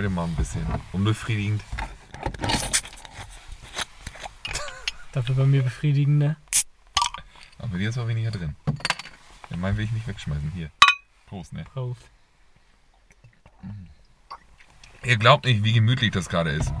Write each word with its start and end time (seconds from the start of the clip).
Heute 0.00 0.08
mal 0.08 0.24
ein 0.24 0.34
bisschen 0.34 0.64
unbefriedigend. 0.94 1.62
Dafür 5.12 5.34
bei 5.34 5.44
mir 5.44 5.62
befriedigender. 5.62 6.36
Aber 7.58 7.68
bei 7.68 7.76
dir 7.76 7.90
ist 7.90 7.98
auch 7.98 8.08
weniger 8.08 8.30
drin. 8.30 8.56
Ja, 9.50 9.58
meinen 9.58 9.76
will 9.76 9.84
ich 9.84 9.92
nicht 9.92 10.08
wegschmeißen. 10.08 10.52
Hier. 10.52 10.70
Prost, 11.26 11.52
ne? 11.52 11.64
Prost. 11.64 12.00
Ihr 15.04 15.18
glaubt 15.18 15.44
nicht, 15.44 15.64
wie 15.64 15.74
gemütlich 15.74 16.12
das 16.12 16.30
gerade 16.30 16.52
ist. 16.52 16.72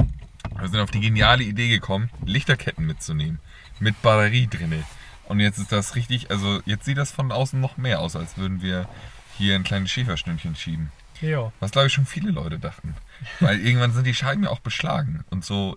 Wir 0.58 0.68
sind 0.68 0.80
auf 0.80 0.90
die 0.90 1.00
geniale 1.00 1.44
Idee 1.44 1.68
gekommen, 1.68 2.08
Lichterketten 2.24 2.86
mitzunehmen. 2.86 3.38
Mit 3.80 4.00
Batterie 4.00 4.46
drinne. 4.46 4.82
Und 5.26 5.40
jetzt 5.40 5.58
ist 5.58 5.72
das 5.72 5.94
richtig, 5.94 6.30
also 6.30 6.62
jetzt 6.64 6.86
sieht 6.86 6.96
das 6.96 7.12
von 7.12 7.32
außen 7.32 7.60
noch 7.60 7.76
mehr 7.76 8.00
aus, 8.00 8.16
als 8.16 8.38
würden 8.38 8.62
wir 8.62 8.88
hier 9.36 9.56
ein 9.56 9.64
kleines 9.64 9.90
Schäferstündchen 9.90 10.56
schieben. 10.56 10.90
Ja. 11.20 11.52
Was 11.60 11.70
glaube 11.72 11.86
ich 11.88 11.92
schon 11.92 12.06
viele 12.06 12.30
Leute 12.30 12.58
dachten. 12.58 12.94
Weil 13.40 13.60
irgendwann 13.64 13.92
sind 13.92 14.06
die 14.06 14.14
Scheiben 14.14 14.44
ja 14.44 14.50
auch 14.50 14.60
beschlagen. 14.60 15.24
Und 15.30 15.44
so 15.44 15.76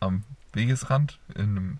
am 0.00 0.24
Wegesrand 0.52 1.18
in 1.34 1.42
einem 1.42 1.78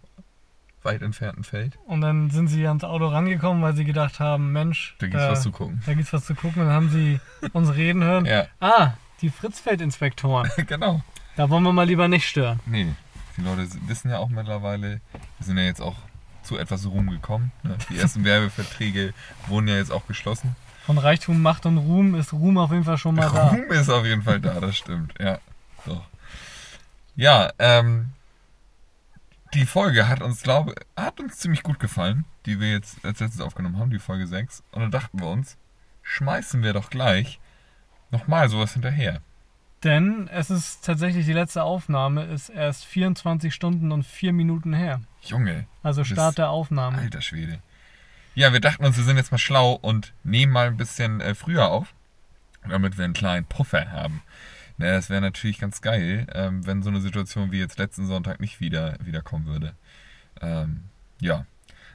weit 0.83 1.03
entfernten 1.03 1.43
Feld, 1.45 1.77
Und 1.87 2.01
dann 2.01 2.31
sind 2.31 2.47
sie 2.49 2.67
ans 2.67 2.85
Auto 2.85 3.09
rangekommen, 3.09 3.63
weil 3.63 3.75
sie 3.75 3.85
gedacht 3.85 4.21
haben, 4.21 4.53
Mensch, 4.53 4.95
da 5.01 5.07
gibt's 5.09 5.25
äh, 5.25 5.31
was 5.31 5.43
zu 5.43 5.51
gucken. 5.51 5.83
da 5.87 5.95
gibt's 5.95 6.13
was 6.13 6.25
zu 6.25 6.35
gucken. 6.35 6.63
Und 6.63 6.69
dann 6.69 6.75
haben 6.77 6.91
sie 6.91 7.21
uns 7.53 7.75
reden 7.75 8.03
hören. 8.05 8.25
Ja, 8.27 8.47
Ah, 8.61 8.93
die 9.21 9.31
Fritzfeldinspektoren. 9.31 10.51
genau. 10.67 11.03
Da 11.37 11.51
wollen 11.51 11.63
wir 11.65 11.73
mal 11.73 11.87
lieber 11.87 12.09
nicht 12.09 12.29
stören. 12.29 12.61
Nee, 12.67 12.87
die 13.37 13.43
Leute 13.43 13.69
wissen 13.87 14.11
ja 14.11 14.19
auch 14.19 14.29
mittlerweile, 14.29 15.01
wir 15.39 15.47
sind 15.47 15.59
ja 15.59 15.65
jetzt 15.65 15.81
auch 15.81 15.97
zu 16.43 16.57
etwas 16.57 16.87
Ruhm 16.87 17.11
gekommen. 17.11 17.53
Ne? 17.63 17.77
Die 17.91 17.99
ersten 17.99 18.25
Werbeverträge 18.25 19.13
wurden 19.49 19.69
ja 19.69 19.77
jetzt 19.77 19.93
auch 19.93 20.07
geschlossen. 20.07 20.57
Von 20.89 20.97
Reichtum, 20.97 21.43
Macht 21.43 21.67
und 21.67 21.77
Ruhm 21.77 22.15
ist 22.15 22.33
Ruhm 22.33 22.57
auf 22.57 22.71
jeden 22.73 22.85
Fall 22.85 22.97
schon 22.97 23.15
mal 23.15 23.29
da. 23.31 23.49
Ruhm 23.49 23.71
ist 23.73 23.91
auf 23.91 24.07
jeden 24.07 24.23
Fall 24.23 24.41
da, 24.41 24.59
das 24.59 24.75
stimmt. 24.79 25.13
Ja, 25.21 25.39
doch. 25.85 26.07
Ja, 27.15 27.51
ähm, 27.59 28.13
die 29.53 29.67
Folge 29.67 30.09
hat 30.09 30.23
uns, 30.23 30.43
glaube 30.43 30.75
hat 30.97 31.21
uns 31.21 31.37
ziemlich 31.37 31.63
gut 31.63 31.79
gefallen, 31.79 32.25
die 32.47 32.59
wir 32.59 32.71
jetzt 32.71 33.05
als 33.05 33.21
letztes 33.21 33.43
aufgenommen 33.43 33.79
haben, 33.79 33.91
die 33.91 33.99
Folge 33.99 34.27
6. 34.27 34.63
Und 34.73 34.81
dann 34.81 34.91
dachten 34.91 35.21
wir 35.21 35.27
uns, 35.29 35.59
schmeißen 36.03 36.63
wir 36.63 36.73
doch 36.73 36.89
gleich 36.89 37.39
nochmal 38.11 38.49
sowas 38.49 38.73
hinterher. 38.73 39.21
Denn 39.85 40.27
es 40.33 40.49
ist 40.49 40.87
tatsächlich 40.87 41.27
die 41.27 41.35
letzte 41.35 41.65
Aufnahme, 41.65 42.25
ist 42.25 42.49
erst 42.49 42.87
24 42.87 43.55
Stunden 43.55 43.93
und 43.93 44.05
4 44.07 44.33
Minuten 44.33 44.73
her. 44.73 45.03
Junge, 45.21 45.67
Also 45.83 46.03
Start 46.03 46.39
der 46.39 46.49
Aufnahme. 46.49 46.97
alter 46.97 47.21
Schwede. 47.21 47.59
Ja, 48.39 48.53
wir 48.53 48.61
dachten 48.61 48.85
uns, 48.85 48.97
wir 48.97 49.03
sind 49.03 49.17
jetzt 49.17 49.33
mal 49.33 49.39
schlau 49.39 49.73
und 49.73 50.13
nehmen 50.23 50.53
mal 50.53 50.69
ein 50.69 50.77
bisschen 50.77 51.21
äh, 51.21 51.35
früher 51.35 51.71
auf, 51.71 51.93
damit 52.69 52.97
wir 52.97 53.05
einen 53.05 53.13
kleinen 53.13 53.47
Puffer 53.47 53.91
haben. 53.91 54.23
Na, 54.77 54.93
das 54.93 55.11
wäre 55.11 55.21
natürlich 55.21 55.59
ganz 55.59 55.81
geil, 55.81 56.25
ähm, 56.33 56.65
wenn 56.65 56.85
so 56.85 56.89
eine 56.89 57.01
Situation 57.01 57.51
wie 57.51 57.59
jetzt 57.59 57.81
letzten 57.81 58.07
Sonntag 58.07 58.39
nicht 58.39 58.61
wieder, 58.61 58.97
wieder 59.03 59.23
kommen 59.23 59.47
würde. 59.47 59.75
Ähm, 60.41 60.85
ja. 61.21 61.47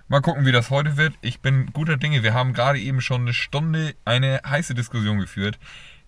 Mal 0.10 0.20
gucken, 0.20 0.46
wie 0.46 0.52
das 0.52 0.70
heute 0.70 0.98
wird. 0.98 1.14
Ich 1.22 1.40
bin 1.40 1.72
guter 1.72 1.96
Dinge. 1.96 2.24
Wir 2.24 2.34
haben 2.34 2.52
gerade 2.52 2.78
eben 2.78 3.00
schon 3.00 3.22
eine 3.22 3.34
Stunde 3.34 3.96
eine 4.04 4.42
heiße 4.46 4.74
Diskussion 4.74 5.20
geführt, 5.20 5.58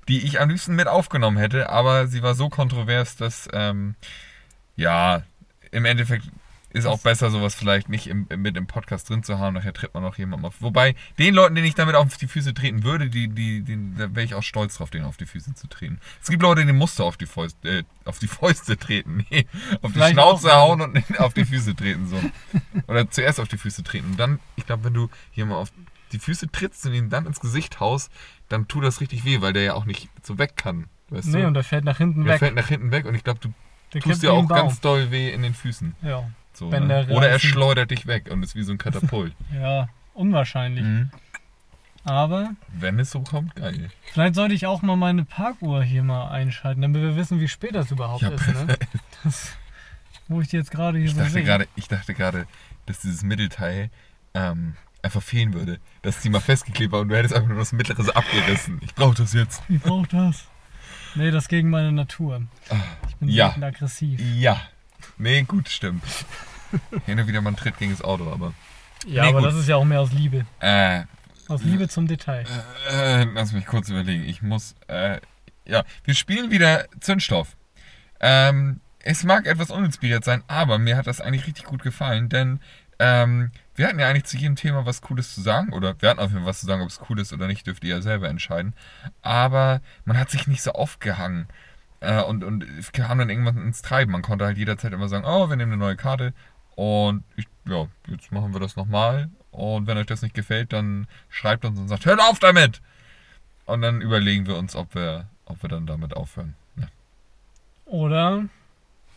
die 0.10 0.26
ich 0.26 0.42
am 0.42 0.50
liebsten 0.50 0.76
mit 0.76 0.90
aufgenommen 0.90 1.38
hätte, 1.38 1.70
aber 1.70 2.08
sie 2.08 2.24
war 2.24 2.36
so 2.36 2.50
kontrovers, 2.50 3.16
dass, 3.16 3.48
ähm, 3.54 3.96
ja, 4.76 5.24
im 5.72 5.86
Endeffekt 5.86 6.26
ist 6.76 6.86
auch 6.86 7.00
besser, 7.00 7.30
sowas 7.32 7.56
vielleicht 7.56 7.90
nicht 7.90 8.08
im, 8.08 8.28
mit 8.38 8.56
im 8.58 8.68
Podcast 8.68 9.10
drin 9.10 9.24
zu 9.24 9.40
haben. 9.40 9.56
Nachher 9.56 9.74
tritt 9.74 9.94
man 9.94 10.04
auch 10.04 10.18
jemandem 10.18 10.46
auf. 10.46 10.56
Wobei, 10.62 10.96
den 11.18 11.34
Leuten, 11.34 11.56
denen 11.56 11.68
ich 11.68 11.76
damit 11.76 11.96
auf 11.96 12.18
die 12.18 12.28
Füße 12.28 12.54
treten 12.54 12.84
würde, 12.84 13.10
die, 13.10 13.28
die, 13.30 13.62
die, 13.62 13.94
da 13.98 14.14
wäre 14.16 14.26
ich 14.26 14.36
auch 14.36 14.44
stolz 14.44 14.78
drauf, 14.78 14.90
denen 14.90 15.06
auf 15.06 15.18
die 15.18 15.26
Füße 15.26 15.54
zu 15.56 15.68
treten. 15.68 16.00
Es 16.22 16.30
gibt 16.30 16.42
Leute, 16.44 16.66
denen 16.66 16.78
musst 16.78 17.00
du 17.00 17.04
auf 17.04 17.18
die 17.18 17.26
Fäuste, 17.26 17.80
äh, 17.80 17.84
auf 18.06 18.20
die 18.20 18.28
Fäuste 18.28 18.78
treten. 18.78 19.26
Nee, 19.32 19.48
auf 19.82 19.92
die 19.92 19.94
Vielleicht 19.94 20.14
Schnauze 20.14 20.54
auch. 20.54 20.70
hauen 20.70 20.82
und 20.82 21.20
auf 21.20 21.34
die 21.34 21.46
Füße 21.46 21.76
treten. 21.76 22.08
So. 22.08 22.20
Oder 22.88 23.10
zuerst 23.10 23.40
auf 23.40 23.48
die 23.48 23.58
Füße 23.58 23.84
treten. 23.84 24.12
Und 24.12 24.20
dann, 24.20 24.40
ich 24.56 24.66
glaube, 24.66 24.84
wenn 24.84 24.94
du 24.94 25.10
jemand 25.34 25.60
auf 25.62 25.72
die 26.12 26.20
Füße 26.20 26.52
trittst 26.52 26.86
und 26.86 26.94
ihn 26.94 27.10
dann 27.10 27.26
ins 27.26 27.40
Gesicht 27.40 27.80
haust, 27.80 28.12
dann 28.50 28.68
tut 28.68 28.84
das 28.84 29.02
richtig 29.02 29.26
weh, 29.26 29.42
weil 29.42 29.54
der 29.54 29.64
ja 29.64 29.74
auch 29.74 29.86
nicht 29.86 30.10
so 30.22 30.38
weg 30.38 30.56
kann. 30.56 30.86
Weißt 31.10 31.28
Nee, 31.30 31.42
du? 31.42 31.48
und 31.48 31.54
der 31.56 31.64
fällt 31.64 31.84
nach 31.86 31.98
hinten 31.98 32.24
der 32.26 32.34
weg. 32.34 32.40
fällt 32.40 32.56
nach 32.56 32.68
hinten 32.68 32.92
weg 32.92 33.06
und 33.06 33.16
ich 33.16 33.24
glaube, 33.24 33.40
du 33.40 33.54
der 33.94 34.02
tust 34.02 34.24
dir 34.24 34.34
auch 34.34 34.48
ganz 34.48 34.82
doll 34.82 35.10
weh 35.12 35.32
in 35.32 35.42
den 35.42 35.54
Füßen. 35.54 35.96
Ja. 36.02 36.30
So, 36.56 36.70
ne? 36.70 37.08
Oder 37.10 37.30
er 37.30 37.40
schleudert 37.40 37.92
dich 37.92 38.08
weg 38.08 38.30
und 38.32 38.42
ist 38.44 38.56
wie 38.56 38.64
so 38.64 38.72
ein 38.72 38.78
Katapult. 38.78 39.34
ja, 39.54 39.90
unwahrscheinlich. 40.14 40.84
mhm. 40.84 41.12
Aber 42.08 42.52
Wenn 42.72 43.00
es 43.00 43.10
so 43.10 43.22
kommt, 43.22 43.56
geil. 43.56 43.90
vielleicht 44.14 44.36
sollte 44.36 44.54
ich 44.54 44.68
auch 44.68 44.84
mal 44.84 44.96
meine 44.96 45.26
Parkuhr 45.26 45.82
hier 45.84 46.04
mal 46.04 46.30
einschalten, 46.30 46.82
damit 46.84 47.02
wir 47.02 47.16
wissen, 47.16 47.40
wie 47.40 47.48
spät 47.48 47.74
das 47.74 47.90
überhaupt 47.90 48.22
Ja, 48.22 48.30
ist. 48.30 48.48
Ne? 48.48 48.78
Das, 49.24 49.54
wo 50.28 50.40
ich 50.40 50.48
die 50.50 50.58
jetzt 50.58 50.70
gerade 50.70 51.00
hier 51.00 51.08
Ich 51.08 51.14
so 51.14 51.20
dachte 51.20 51.32
sehe. 51.32 51.44
gerade, 51.44 51.68
ich 51.76 51.88
dachte 51.88 52.14
gerade, 52.14 52.46
dass 52.86 53.00
dieses 53.00 53.24
Mittelteil 53.24 53.90
ähm, 54.36 54.76
einfach 55.02 55.24
fehlen 55.24 55.54
würde. 55.56 55.80
Dass 56.04 56.22
die 56.22 56.30
mal 56.30 56.42
festgeklebt 56.42 56.92
war 56.92 57.00
und 57.02 57.10
du 57.10 57.18
hättest 57.18 57.34
einfach 57.34 57.50
nur 57.50 57.58
das 57.58 57.72
Mittlere 57.74 58.04
so 58.04 58.14
abgerissen. 58.14 58.80
Ich 58.84 58.94
brauche 58.94 59.16
das 59.16 59.34
jetzt. 59.34 59.64
Ich 59.68 59.82
brauche 59.82 60.08
das. 60.08 60.46
Nee, 61.16 61.32
das 61.32 61.46
ist 61.46 61.50
gegen 61.50 61.72
meine 61.72 61.92
Natur. 61.92 62.44
Ich 63.10 63.16
bin 63.16 63.30
Ja. 63.30 63.56
aggressiv. 63.60 64.20
Ja. 64.36 64.62
Nee, 65.18 65.44
gut, 65.44 65.70
stimmt. 65.70 66.04
Hin 67.06 67.20
und 67.20 67.28
wieder 67.28 67.42
man 67.42 67.56
tritt 67.56 67.78
gegen 67.78 67.92
das 67.92 68.02
Auto, 68.02 68.32
aber. 68.32 68.54
Ja, 69.06 69.24
Nee, 69.24 69.30
aber 69.30 69.40
gut. 69.42 69.50
das 69.50 69.56
ist 69.56 69.68
ja 69.68 69.76
auch 69.76 69.86
mehr 69.86 70.02
aus 70.02 70.12
Liebe. 70.12 70.46
Äh, 70.60 71.04
Aus 71.48 71.62
Liebe 71.64 71.88
zum 71.88 72.08
Detail. 72.08 72.46
äh, 72.90 73.24
lass 73.26 73.52
mich 73.52 73.66
kurz 73.66 73.90
überlegen. 73.90 74.24
Ich 74.24 74.42
muss. 74.42 74.76
Äh, 74.88 75.20
ja, 75.66 75.84
wir 76.04 76.14
spielen 76.16 76.52
wieder 76.52 76.86
Zündstoff. 77.00 77.56
Ähm, 78.20 78.80
es 79.00 79.24
mag 79.24 79.46
etwas 79.46 79.70
uninspiriert 79.72 80.24
sein, 80.24 80.44
aber 80.48 80.80
mir 80.80 80.98
hat 80.98 81.08
das 81.08 81.22
eigentlich 81.22 81.46
richtig 81.48 81.66
gut 81.66 81.84
gefallen, 81.84 82.30
denn 82.30 82.60
ähm, 82.98 83.52
wir 83.76 83.88
hatten 83.88 84.00
ja 84.00 84.08
eigentlich 84.10 84.24
zu 84.26 84.38
jedem 84.38 84.56
Thema 84.56 84.86
was 84.86 85.02
Cooles 85.02 85.36
zu 85.36 85.42
sagen, 85.42 85.74
oder 85.74 85.96
wir 86.02 86.10
hatten 86.10 86.20
auf 86.20 86.30
jeden 86.30 86.40
Fall 86.40 86.48
was 86.50 86.62
zu 86.62 86.66
sagen, 86.66 86.82
ob 86.82 86.90
es 86.90 87.00
cool 87.10 87.20
ist 87.20 87.34
oder 87.34 87.46
nicht, 87.48 87.68
dürft 87.68 87.84
ihr 87.84 87.96
ja 87.98 88.02
selber 88.02 88.30
entscheiden. 88.30 88.74
Aber 89.22 89.82
man 90.06 90.18
hat 90.18 90.30
sich 90.32 90.48
nicht 90.48 90.62
so 90.64 90.72
aufgehangen 90.72 91.48
äh, 92.00 92.22
und, 92.22 92.44
und 92.44 92.64
es 92.64 92.92
kam 92.92 93.18
dann 93.18 93.30
irgendwann 93.30 93.58
ins 93.58 93.82
Treiben. 93.82 94.12
Man 94.12 94.22
konnte 94.22 94.46
halt 94.46 94.58
jederzeit 94.58 94.94
immer 94.94 95.08
sagen, 95.08 95.26
oh, 95.26 95.50
wir 95.50 95.56
nehmen 95.56 95.74
eine 95.74 95.80
neue 95.80 95.96
Karte 95.96 96.34
und 96.76 97.24
ich, 97.36 97.48
ja, 97.68 97.88
jetzt 98.08 98.32
machen 98.32 98.54
wir 98.54 98.60
das 98.60 98.76
nochmal. 98.76 99.30
Und 99.52 99.88
wenn 99.88 99.98
euch 99.98 100.08
das 100.08 100.22
nicht 100.22 100.36
gefällt, 100.36 100.74
dann 100.74 101.08
schreibt 101.30 101.64
uns 101.64 101.80
und 101.80 101.88
sagt, 101.88 102.06
hört 102.06 102.20
auf 102.20 102.40
damit! 102.40 102.82
Und 103.66 103.82
dann 103.82 104.02
überlegen 104.02 104.46
wir 104.46 104.58
uns, 104.58 104.76
ob 104.76 104.94
wir, 104.94 105.28
ob 105.46 105.62
wir 105.64 105.70
dann 105.70 105.88
damit 105.88 106.16
aufhören. 106.16 106.56
Ja, 106.76 106.88
Oder 107.86 108.44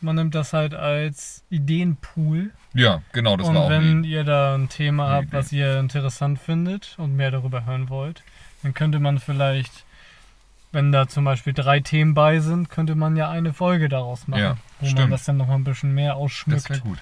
man 0.00 0.16
nimmt 0.16 0.34
das 0.34 0.52
halt 0.52 0.74
als 0.74 1.42
Ideenpool. 1.50 2.50
ja 2.72 3.02
genau, 3.12 3.36
das 3.36 3.48
war 3.48 3.50
und 3.50 3.56
auch 3.62 3.70
wenn 3.70 4.04
ihr 4.04 4.24
da 4.24 4.54
ein 4.54 4.68
Thema 4.68 5.08
habt, 5.08 5.28
Idee. 5.28 5.36
was 5.36 5.52
ihr 5.52 5.78
interessant 5.80 6.38
findet 6.38 6.94
und 6.98 7.16
mehr 7.16 7.30
darüber 7.32 7.66
hören 7.66 7.88
wollt, 7.88 8.22
dann 8.62 8.74
könnte 8.74 9.00
man 9.00 9.18
vielleicht, 9.18 9.84
wenn 10.72 10.92
da 10.92 11.08
zum 11.08 11.24
Beispiel 11.24 11.52
drei 11.52 11.80
Themen 11.80 12.14
bei 12.14 12.40
sind, 12.40 12.68
könnte 12.70 12.94
man 12.94 13.16
ja 13.16 13.30
eine 13.30 13.52
Folge 13.52 13.88
daraus 13.88 14.28
machen, 14.28 14.40
Ja, 14.42 14.56
wo 14.80 14.86
man 14.86 14.90
stimmt. 14.96 15.12
das 15.12 15.24
dann 15.24 15.36
noch 15.38 15.46
mal 15.48 15.54
ein 15.54 15.64
bisschen 15.64 15.94
mehr 15.94 16.10
Das 16.12 16.18
ausschmückt. 16.18 16.70
wäre 16.70 16.80
gut. 16.80 16.98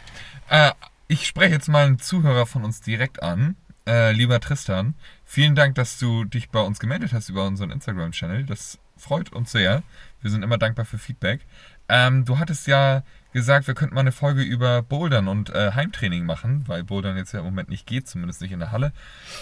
Äh, 0.49 0.73
ich 1.09 1.27
spreche 1.27 1.55
jetzt 1.55 1.69
mal 1.69 1.87
einen 1.87 1.99
Zuhörer 1.99 2.47
von 2.47 2.65
uns 2.65 2.81
direkt 2.81 3.23
an. 3.23 3.57
Äh, 3.89 4.13
lieber 4.13 4.41
Tristan, 4.41 4.95
vielen 5.25 5.55
Dank, 5.55 5.77
dass 5.77 5.99
du 5.99 6.25
dich 6.25 6.51
bei 6.51 6.61
uns 6.61 6.81
gemeldet 6.81 7.13
hast 7.13 7.29
über 7.29 7.47
unseren 7.47 7.71
Instagram-Channel. 7.71 8.45
Das 8.45 8.79
freut 8.97 9.33
uns 9.33 9.53
sehr. 9.53 9.83
Wir 10.21 10.31
sind 10.31 10.43
immer 10.43 10.59
dankbar 10.59 10.85
für 10.85 10.99
Feedback. 10.99 11.41
Ähm, 11.89 12.25
du 12.25 12.39
hattest 12.41 12.67
ja 12.67 13.05
gesagt, 13.37 13.67
wir 13.67 13.75
könnten 13.75 13.95
mal 13.95 14.01
eine 14.01 14.13
Folge 14.13 14.43
über 14.43 14.83
Bouldern 14.83 15.29
und 15.29 15.51
äh, 15.51 15.73
Heimtraining 15.73 16.25
machen, 16.25 16.65
weil 16.67 16.83
Bouldern 16.83 17.17
jetzt 17.17 17.33
ja 17.33 17.41
im 17.41 17.45
Moment 17.45 17.69
nicht 17.69 17.87
geht, 17.87 18.09
zumindest 18.09 18.41
nicht 18.41 18.51
in 18.53 18.59
der 18.59 18.73
Halle. 18.73 18.93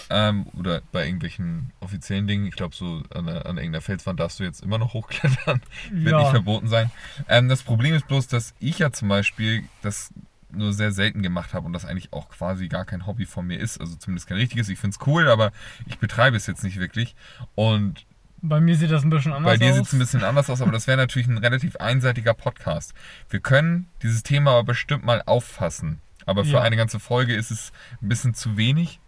Ähm, 0.09 0.45
oder 0.53 0.81
bei 0.91 1.05
irgendwelchen 1.05 1.71
offiziellen 1.79 2.27
Dingen. 2.27 2.45
Ich 2.45 2.55
glaube, 2.55 2.75
so 2.75 3.01
an, 3.13 3.27
an 3.29 3.57
irgendeiner 3.57 3.81
Felswand 3.81 4.19
darfst 4.19 4.39
du 4.39 4.43
jetzt 4.43 4.61
immer 4.61 4.77
noch 4.77 4.93
hochklettern. 4.93 5.61
Wird 5.91 6.11
Ja. 6.11 6.19
nicht 6.19 6.29
verboten 6.31 6.67
sein. 6.67 6.91
Ähm, 7.29 7.47
das 7.49 7.63
Problem 7.63 7.95
ist 7.95 8.07
bloß, 8.07 8.27
dass 8.27 8.53
ich 8.59 8.79
ja 8.79 8.91
zum 8.91 9.07
Beispiel 9.07 9.63
das 9.81 10.13
nur 10.51 10.73
sehr 10.73 10.91
selten 10.91 11.21
gemacht 11.21 11.53
habe 11.53 11.65
und 11.65 11.73
das 11.73 11.85
eigentlich 11.85 12.13
auch 12.13 12.29
quasi 12.29 12.67
gar 12.67 12.85
kein 12.85 13.05
Hobby 13.07 13.25
von 13.25 13.47
mir 13.47 13.59
ist. 13.59 13.79
Also 13.81 13.95
zumindest 13.95 14.27
kein 14.27 14.37
richtiges. 14.37 14.69
Ich 14.69 14.77
finde 14.77 14.95
es 14.99 15.07
cool, 15.07 15.27
aber 15.29 15.51
ich 15.85 15.97
betreibe 15.99 16.37
es 16.37 16.47
jetzt 16.47 16.63
nicht 16.63 16.79
wirklich. 16.79 17.15
Und 17.55 18.05
Bei 18.41 18.59
mir 18.59 18.75
sieht 18.75 18.91
das 18.91 19.03
ein 19.03 19.09
bisschen 19.09 19.33
anders 19.33 19.53
bei 19.53 19.57
dir 19.57 19.71
aus. 19.71 19.75
sieht 19.77 19.85
es 19.87 19.93
ein 19.93 19.99
bisschen 19.99 20.23
anders 20.23 20.49
aus, 20.49 20.61
aber 20.61 20.71
das 20.71 20.85
wäre 20.87 20.97
natürlich 20.97 21.27
ein 21.27 21.37
relativ 21.37 21.75
einseitiger 21.77 22.33
Podcast. 22.33 22.93
Wir 23.29 23.39
können 23.39 23.87
dieses 24.03 24.23
Thema 24.23 24.51
aber 24.51 24.63
bestimmt 24.65 25.03
mal 25.03 25.23
auffassen. 25.25 25.99
Aber 26.27 26.43
für 26.43 26.51
Ja. 26.53 26.61
eine 26.61 26.75
ganze 26.75 26.99
Folge 26.99 27.33
ist 27.35 27.51
es 27.51 27.71
ein 28.01 28.09
bisschen 28.09 28.33
zu 28.33 28.57
wenig. 28.57 28.99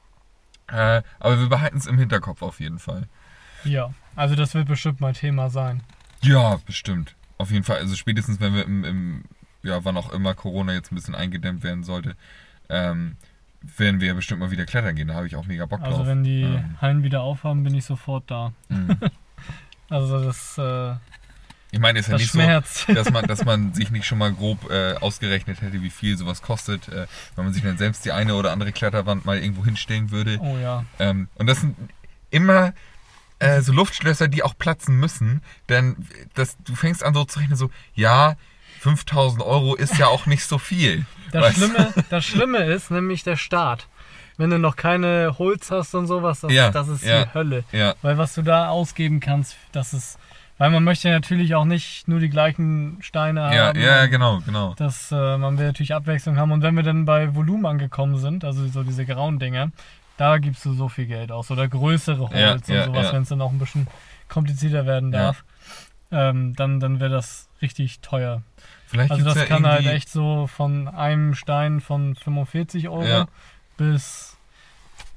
Äh, 0.68 1.02
aber 1.20 1.40
wir 1.40 1.48
behalten 1.50 1.78
es 1.78 1.86
im 1.88 1.98
Hinterkopf 1.98 2.42
auf 2.42 2.60
jeden 2.60 2.80
Fall. 2.80 3.04
Ja, 3.64 3.94
also 4.16 4.36
das 4.36 4.54
wird 4.54 4.68
bestimmt 4.68 5.02
mal 5.02 5.14
Thema 5.14 5.50
sein. 5.50 5.82
Ja, 6.22 6.58
bestimmt. 6.66 7.16
Auf 7.38 7.52
jeden 7.52 7.64
Fall. 7.64 7.78
Also 7.78 7.96
spätestens, 7.96 8.40
wenn 8.40 8.54
wir 8.56 8.66
im, 8.66 8.84
im 8.84 9.24
ja, 9.64 9.84
wann 9.86 9.98
auch 9.98 10.12
immer 10.12 10.34
Corona 10.34 10.74
jetzt 10.74 10.92
ein 10.92 10.96
bisschen 10.96 11.16
eingedämmt 11.16 11.64
werden 11.64 11.84
sollte, 11.84 12.16
ähm, 12.70 13.18
werden 13.78 14.00
wir 14.02 14.14
bestimmt 14.14 14.40
mal 14.40 14.52
wieder 14.52 14.66
klettern 14.66 14.96
gehen. 14.96 15.08
Da 15.08 15.16
habe 15.16 15.28
ich 15.28 15.36
auch 15.36 15.46
mega 15.46 15.66
Bock 15.66 15.82
Also 15.82 15.98
drauf. 15.98 16.08
wenn 16.08 16.24
die 16.24 16.44
Ähm, 16.44 16.76
Hallen 16.82 17.04
wieder 17.04 17.22
aufhaben, 17.22 17.64
bin 17.64 17.74
ich 17.76 17.86
sofort 17.86 18.30
da. 18.30 18.54
mhm. 18.70 18.98
Also 19.90 20.22
das, 20.22 20.58
äh, 20.58 20.96
Ich 21.72 21.80
meine, 21.80 22.00
ist 22.00 22.10
ja 22.10 22.18
nicht 22.18 22.30
schmerzt. 22.32 22.88
so, 22.88 22.94
dass 22.94 23.10
man, 23.10 23.26
dass 23.26 23.46
man 23.46 23.74
sich 23.74 23.90
nicht 23.90 24.06
schon 24.06 24.18
mal 24.18 24.34
grob 24.34 24.70
äh, 24.70 24.96
ausgerechnet 24.96 25.62
hätte, 25.62 25.82
wie 25.82 25.90
viel 25.90 26.18
sowas 26.18 26.42
kostet, 26.42 26.90
äh, 26.90 27.08
wenn 27.36 27.46
man 27.46 27.54
sich 27.54 27.64
dann 27.64 27.78
selbst 27.78 28.04
die 28.04 28.12
eine 28.12 28.36
oder 28.36 28.52
andere 28.52 28.74
Kletterwand 28.74 29.26
mal 29.26 29.38
irgendwo 29.38 29.64
hinstellen 29.64 30.12
würde. 30.12 30.40
Oh 30.42 30.58
ja. 30.58 30.84
Ähm, 31.00 31.30
und 31.36 31.48
das 31.48 31.62
sind 31.62 31.78
immer 32.32 32.74
äh, 33.40 33.62
so 33.62 33.72
Luftschlösser, 33.72 34.28
die 34.28 34.44
auch 34.44 34.58
platzen 34.58 35.00
müssen, 35.00 35.42
denn 35.70 35.96
das, 36.34 36.58
du 36.66 36.76
fängst 36.76 37.02
an 37.04 37.14
so 37.14 37.24
zu 37.24 37.40
rechnen, 37.40 37.56
so, 37.56 37.70
ja, 37.96 38.36
5000 38.88 39.44
Euro 39.44 39.76
ist 39.76 39.98
ja 39.98 40.08
auch 40.08 40.26
nicht 40.28 40.46
so 40.46 40.58
viel. 40.58 41.06
Das 41.32 41.44
Weißt? 41.44 41.58
Schlimme, 41.58 41.94
das 42.10 42.26
Schlimme 42.26 42.58
ist 42.60 42.90
nämlich 42.90 43.24
der 43.24 43.36
Start. 43.36 43.88
Wenn 44.38 44.50
du 44.50 44.60
noch 44.60 44.76
keine 44.76 45.36
Holz 45.38 45.72
hast 45.72 45.94
und 45.96 46.08
sowas, 46.08 46.42
das, 46.42 46.54
Ja, 46.54 46.70
das 46.70 46.88
ist 46.88 47.04
ja. 47.04 47.26
die 47.26 47.34
Hölle. 47.34 47.64
Ja, 47.72 47.96
Weil 48.02 48.18
was 48.18 48.34
du 48.36 48.44
da 48.44 48.70
ausgeben 48.70 49.20
kannst, 49.20 49.58
das 49.72 49.94
ist. 49.94 50.20
Weil 50.60 50.72
man 50.72 50.84
möchte 50.84 51.10
natürlich 51.10 51.54
auch 51.54 51.66
nicht 51.66 52.08
nur 52.08 52.20
die 52.20 52.30
gleichen 52.30 52.98
Steine 53.02 53.42
ja, 53.54 53.68
haben. 53.68 53.80
ja, 53.80 54.08
genau, 54.08 54.40
genau. 54.44 54.74
Das, 54.78 55.12
äh, 55.12 55.38
man 55.38 55.60
will 55.60 55.68
natürlich 55.68 55.94
Abwechslung 55.94 56.38
haben. 56.38 56.52
Und 56.52 56.64
wenn 56.64 56.76
wir 56.76 56.82
dann 56.82 57.06
bei 57.06 57.36
Volumen 57.36 57.68
angekommen 57.68 58.18
sind, 58.18 58.44
also 58.44 58.66
so 58.68 58.82
diese 58.82 59.06
grauen 59.06 59.38
Dinger, 59.38 59.72
da 60.18 60.40
gibst 60.40 60.66
du 60.66 60.74
so 60.74 60.90
viel 60.90 61.06
Geld 61.06 61.32
aus. 61.32 61.52
Oder 61.52 61.68
größere 61.68 62.30
Holz 62.30 62.70
und 62.70 62.84
sowas, 62.86 63.14
wenn 63.14 63.22
es 63.22 63.30
dann 63.30 63.42
auch 63.42 63.52
ein 63.52 63.60
bisschen 63.60 63.88
komplizierter 64.30 64.86
werden 64.88 65.12
darf. 65.12 65.44
Ähm, 66.10 66.56
dann 66.56 66.80
dann 66.80 67.00
wäre 67.00 67.12
das 67.12 67.50
richtig 67.62 68.00
teuer. 68.00 68.42
Vielleicht 68.88 69.12
Also 69.12 69.26
das 69.26 69.36
ja 69.36 69.46
kann 69.46 69.68
halt 69.68 69.86
echt 69.86 70.10
so 70.10 70.48
von 70.48 70.88
einem 70.88 71.34
Stein 71.36 71.82
von 71.82 72.16
45 72.16 72.88
Euro 72.88 73.06
Ja. 73.06 73.28
bis 73.76 74.37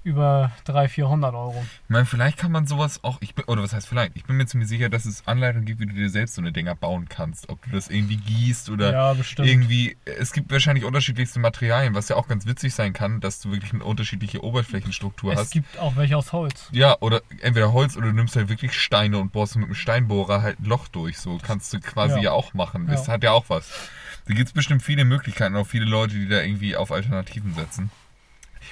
über 0.03 0.53
300, 0.65 0.91
400 0.91 1.35
Euro. 1.35 1.65
Ich 1.85 1.91
meine, 1.91 2.07
vielleicht 2.07 2.39
kann 2.39 2.53
man 2.53 2.67
sowas 2.67 3.05
auch, 3.05 3.19
ich 3.21 3.35
bin, 3.35 3.45
oder 3.47 3.63
was 3.63 3.73
heißt 3.73 3.87
vielleicht, 3.87 4.17
ich 4.17 4.25
bin 4.25 4.37
mir 4.37 4.47
ziemlich 4.47 4.69
sicher, 4.69 4.89
dass 4.89 5.05
es 5.05 5.27
Anleitungen 5.27 5.67
gibt, 5.67 5.81
wie 5.81 5.87
du 5.87 5.93
dir 5.93 6.09
selbst 6.09 6.35
so 6.37 6.41
eine 6.41 6.53
Dinger 6.53 6.75
bauen 6.75 7.09
kannst. 7.09 7.49
Ob 7.51 7.63
du 7.65 7.71
das 7.71 7.89
irgendwie 7.89 8.17
gießt 8.17 8.71
oder 8.71 8.93
ja, 8.93 9.13
bestimmt. 9.13 9.49
irgendwie, 9.49 9.97
es 10.05 10.33
gibt 10.33 10.51
wahrscheinlich 10.51 10.85
unterschiedlichste 10.85 11.39
Materialien, 11.41 11.95
was 11.95 12.09
ja 12.09 12.17
auch 12.17 12.29
ganz 12.29 12.47
witzig 12.47 12.75
sein 12.75 12.93
kann, 12.93 13.21
dass 13.21 13.41
du 13.41 13.53
wirklich 13.53 13.73
eine 13.75 13.85
unterschiedliche 13.85 14.43
Oberflächenstruktur 14.43 15.33
es 15.33 15.39
hast. 15.41 15.51
gibt 15.53 15.79
auch 15.79 15.97
welche 15.97 16.17
aus 16.17 16.33
Holz. 16.33 16.69
Ja, 16.73 16.97
oder 17.01 17.21
entweder 17.41 17.73
Holz 17.73 17.97
oder 17.97 18.07
du 18.07 18.15
nimmst 18.15 18.37
halt 18.37 18.49
wirklich 18.49 18.73
Steine 18.73 19.19
und 19.19 19.33
bohrst 19.33 19.57
mit 19.57 19.67
einem 19.67 19.75
Steinbohrer 19.75 20.43
halt 20.43 20.61
ein 20.61 20.65
Loch 20.65 20.89
durch. 20.89 21.19
So 21.19 21.39
kannst 21.43 21.73
du 21.73 21.81
quasi 21.81 22.17
ja, 22.17 22.23
Ja. 22.23 22.33
auch 22.33 22.55
machen. 22.55 22.87
Ja. 22.87 22.93
Das 22.93 23.09
hat 23.09 23.23
ja 23.23 23.33
auch 23.33 23.45
was. 23.49 23.71
Da 24.27 24.35
gibt 24.35 24.47
es 24.49 24.53
bestimmt 24.53 24.83
viele 24.83 25.05
Möglichkeiten, 25.05 25.57
auch 25.57 25.67
viele 25.67 25.85
Leute, 25.85 26.15
die 26.15 26.29
da 26.29 26.41
irgendwie 26.41 26.77
auf 26.77 26.93
Alternativen 26.93 27.55
setzen. 27.55 27.91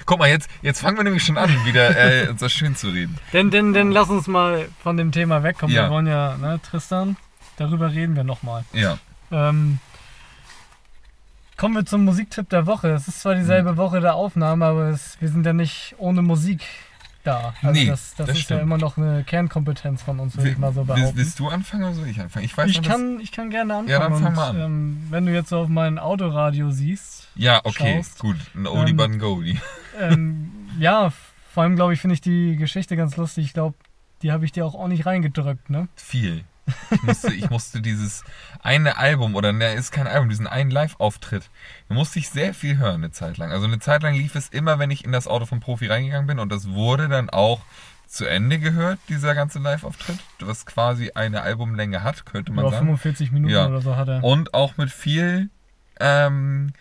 Guck 0.05 0.19
mal, 0.19 0.29
jetzt, 0.29 0.49
jetzt 0.61 0.81
fangen 0.81 0.97
wir 0.97 1.03
nämlich 1.03 1.23
schon 1.23 1.37
an, 1.37 1.49
wieder 1.65 1.95
äh, 1.97 2.27
uns 2.29 2.39
das 2.41 2.51
schön 2.51 2.75
zu 2.75 2.89
reden. 2.89 3.17
Denn, 3.33 3.51
denn, 3.51 3.73
denn 3.73 3.91
lass 3.91 4.09
uns 4.09 4.27
mal 4.27 4.67
von 4.81 4.97
dem 4.97 5.11
Thema 5.11 5.43
wegkommen. 5.43 5.75
Ja. 5.75 5.83
Wir 5.83 5.89
wollen 5.91 6.07
ja, 6.07 6.37
ne, 6.37 6.59
Tristan, 6.61 7.17
darüber 7.57 7.91
reden 7.91 8.15
wir 8.15 8.23
nochmal. 8.23 8.63
Ja, 8.73 8.97
Ähm, 9.31 9.79
kommen 11.57 11.75
wir 11.75 11.85
zum 11.85 12.05
Musiktipp 12.05 12.49
der 12.49 12.65
Woche. 12.65 12.89
Es 12.89 13.07
ist 13.07 13.21
zwar 13.21 13.35
dieselbe 13.35 13.77
Woche 13.77 13.99
der 13.99 14.15
Aufnahme, 14.15 14.65
aber 14.65 14.87
es, 14.89 15.17
wir 15.19 15.29
sind 15.29 15.45
ja 15.45 15.53
nicht 15.53 15.93
ohne 15.97 16.21
Musik 16.21 16.61
da. 17.23 17.53
Also 17.61 17.79
Nee, 17.79 17.87
das, 17.87 18.15
das, 18.15 18.27
das 18.27 18.37
ist 18.37 18.43
stimmt. 18.43 18.59
ja 18.59 18.63
immer 18.63 18.77
noch 18.77 18.97
eine 18.97 19.23
Kernkompetenz 19.25 20.01
von 20.01 20.19
uns, 20.19 20.37
würde 20.37 20.49
ich 20.51 20.57
mal 20.57 20.73
so 20.73 20.85
behaupten. 20.85 21.17
Willst 21.17 21.37
du 21.39 21.49
anfangen 21.49 21.83
oder 21.83 21.93
soll 21.93 22.07
ich 22.07 22.19
anfangen? 22.19 22.45
Ich 22.45 22.57
weiß 22.57 22.69
Ich 22.69 22.81
noch, 22.81 22.87
kann, 22.89 23.19
ich 23.19 23.31
kann 23.31 23.49
gerne 23.49 23.73
anfangen. 23.75 23.89
Ja, 23.89 23.99
dann 23.99 24.13
fang 24.13 24.27
und, 24.27 24.35
mal 24.35 24.49
an. 24.51 24.61
Ähm, 24.61 25.07
wenn 25.09 25.25
du 25.25 25.33
jetzt 25.33 25.49
so 25.49 25.59
auf 25.59 25.67
mein 25.67 25.99
Autoradio 25.99 26.71
siehst, 26.71 27.18
Ja, 27.39 27.61
okay, 27.63 27.95
schaust, 27.95 28.19
gut. 28.19 28.35
Ein 28.53 28.67
Oldie 28.67 28.91
ähm, 28.91 28.97
but 28.97 29.05
ein 29.11 29.19
Goldie. 29.19 29.59
ähm, 29.99 30.51
ja, 30.77 31.11
vor 31.53 31.63
allem 31.63 31.75
glaube 31.77 31.93
ich, 31.93 32.01
finde 32.01 32.13
ich 32.13 32.21
die 32.21 32.57
Geschichte 32.57 32.97
ganz 32.97 33.15
lustig. 33.15 33.45
Ich 33.45 33.53
glaube, 33.53 33.75
die 34.21 34.33
habe 34.33 34.43
ich 34.43 34.51
dir 34.51 34.65
auch 34.65 34.73
ordentlich 34.73 35.05
reingedrückt, 35.05 35.69
ne? 35.69 35.87
Viel. 35.95 36.43
Ich 36.91 37.01
musste, 37.01 37.33
ich 37.33 37.49
musste 37.49 37.81
dieses 37.81 38.23
eine 38.61 38.97
Album, 38.97 39.35
oder 39.35 39.53
ne, 39.53 39.73
ist 39.73 39.91
kein 39.91 40.05
Album, 40.05 40.29
diesen 40.29 40.47
einen 40.47 40.69
Live-Auftritt, 40.69 41.49
da 41.87 41.95
musste 41.95 42.19
ich 42.19 42.29
sehr 42.29 42.53
viel 42.53 42.77
hören 42.77 42.95
eine 42.95 43.11
Zeit 43.11 43.37
lang. 43.37 43.51
Also 43.51 43.65
eine 43.65 43.79
Zeit 43.79 44.03
lang 44.03 44.13
lief 44.13 44.35
es 44.35 44.49
immer, 44.49 44.77
wenn 44.77 44.91
ich 44.91 45.05
in 45.05 45.11
das 45.11 45.25
Auto 45.25 45.45
vom 45.45 45.61
Profi 45.61 45.87
reingegangen 45.87 46.27
bin 46.27 46.37
und 46.37 46.51
das 46.51 46.69
wurde 46.69 47.07
dann 47.07 47.29
auch 47.29 47.61
zu 48.05 48.25
Ende 48.25 48.59
gehört, 48.59 48.99
dieser 49.07 49.33
ganze 49.33 49.59
Live-Auftritt, 49.59 50.19
was 50.41 50.65
quasi 50.65 51.11
eine 51.15 51.41
Albumlänge 51.41 52.03
hat, 52.03 52.25
könnte 52.25 52.51
man 52.51 52.65
Über 52.65 52.71
sagen. 52.71 52.85
45 52.85 53.31
Minuten 53.31 53.53
Ja. 53.53 53.67
oder 53.67 53.81
so 53.81 53.95
hat 53.95 54.09
er. 54.09 54.23
Und 54.23 54.53
auch 54.53 54.77
mit 54.77 54.91
viel 54.91 55.49
ähm, 55.99 56.73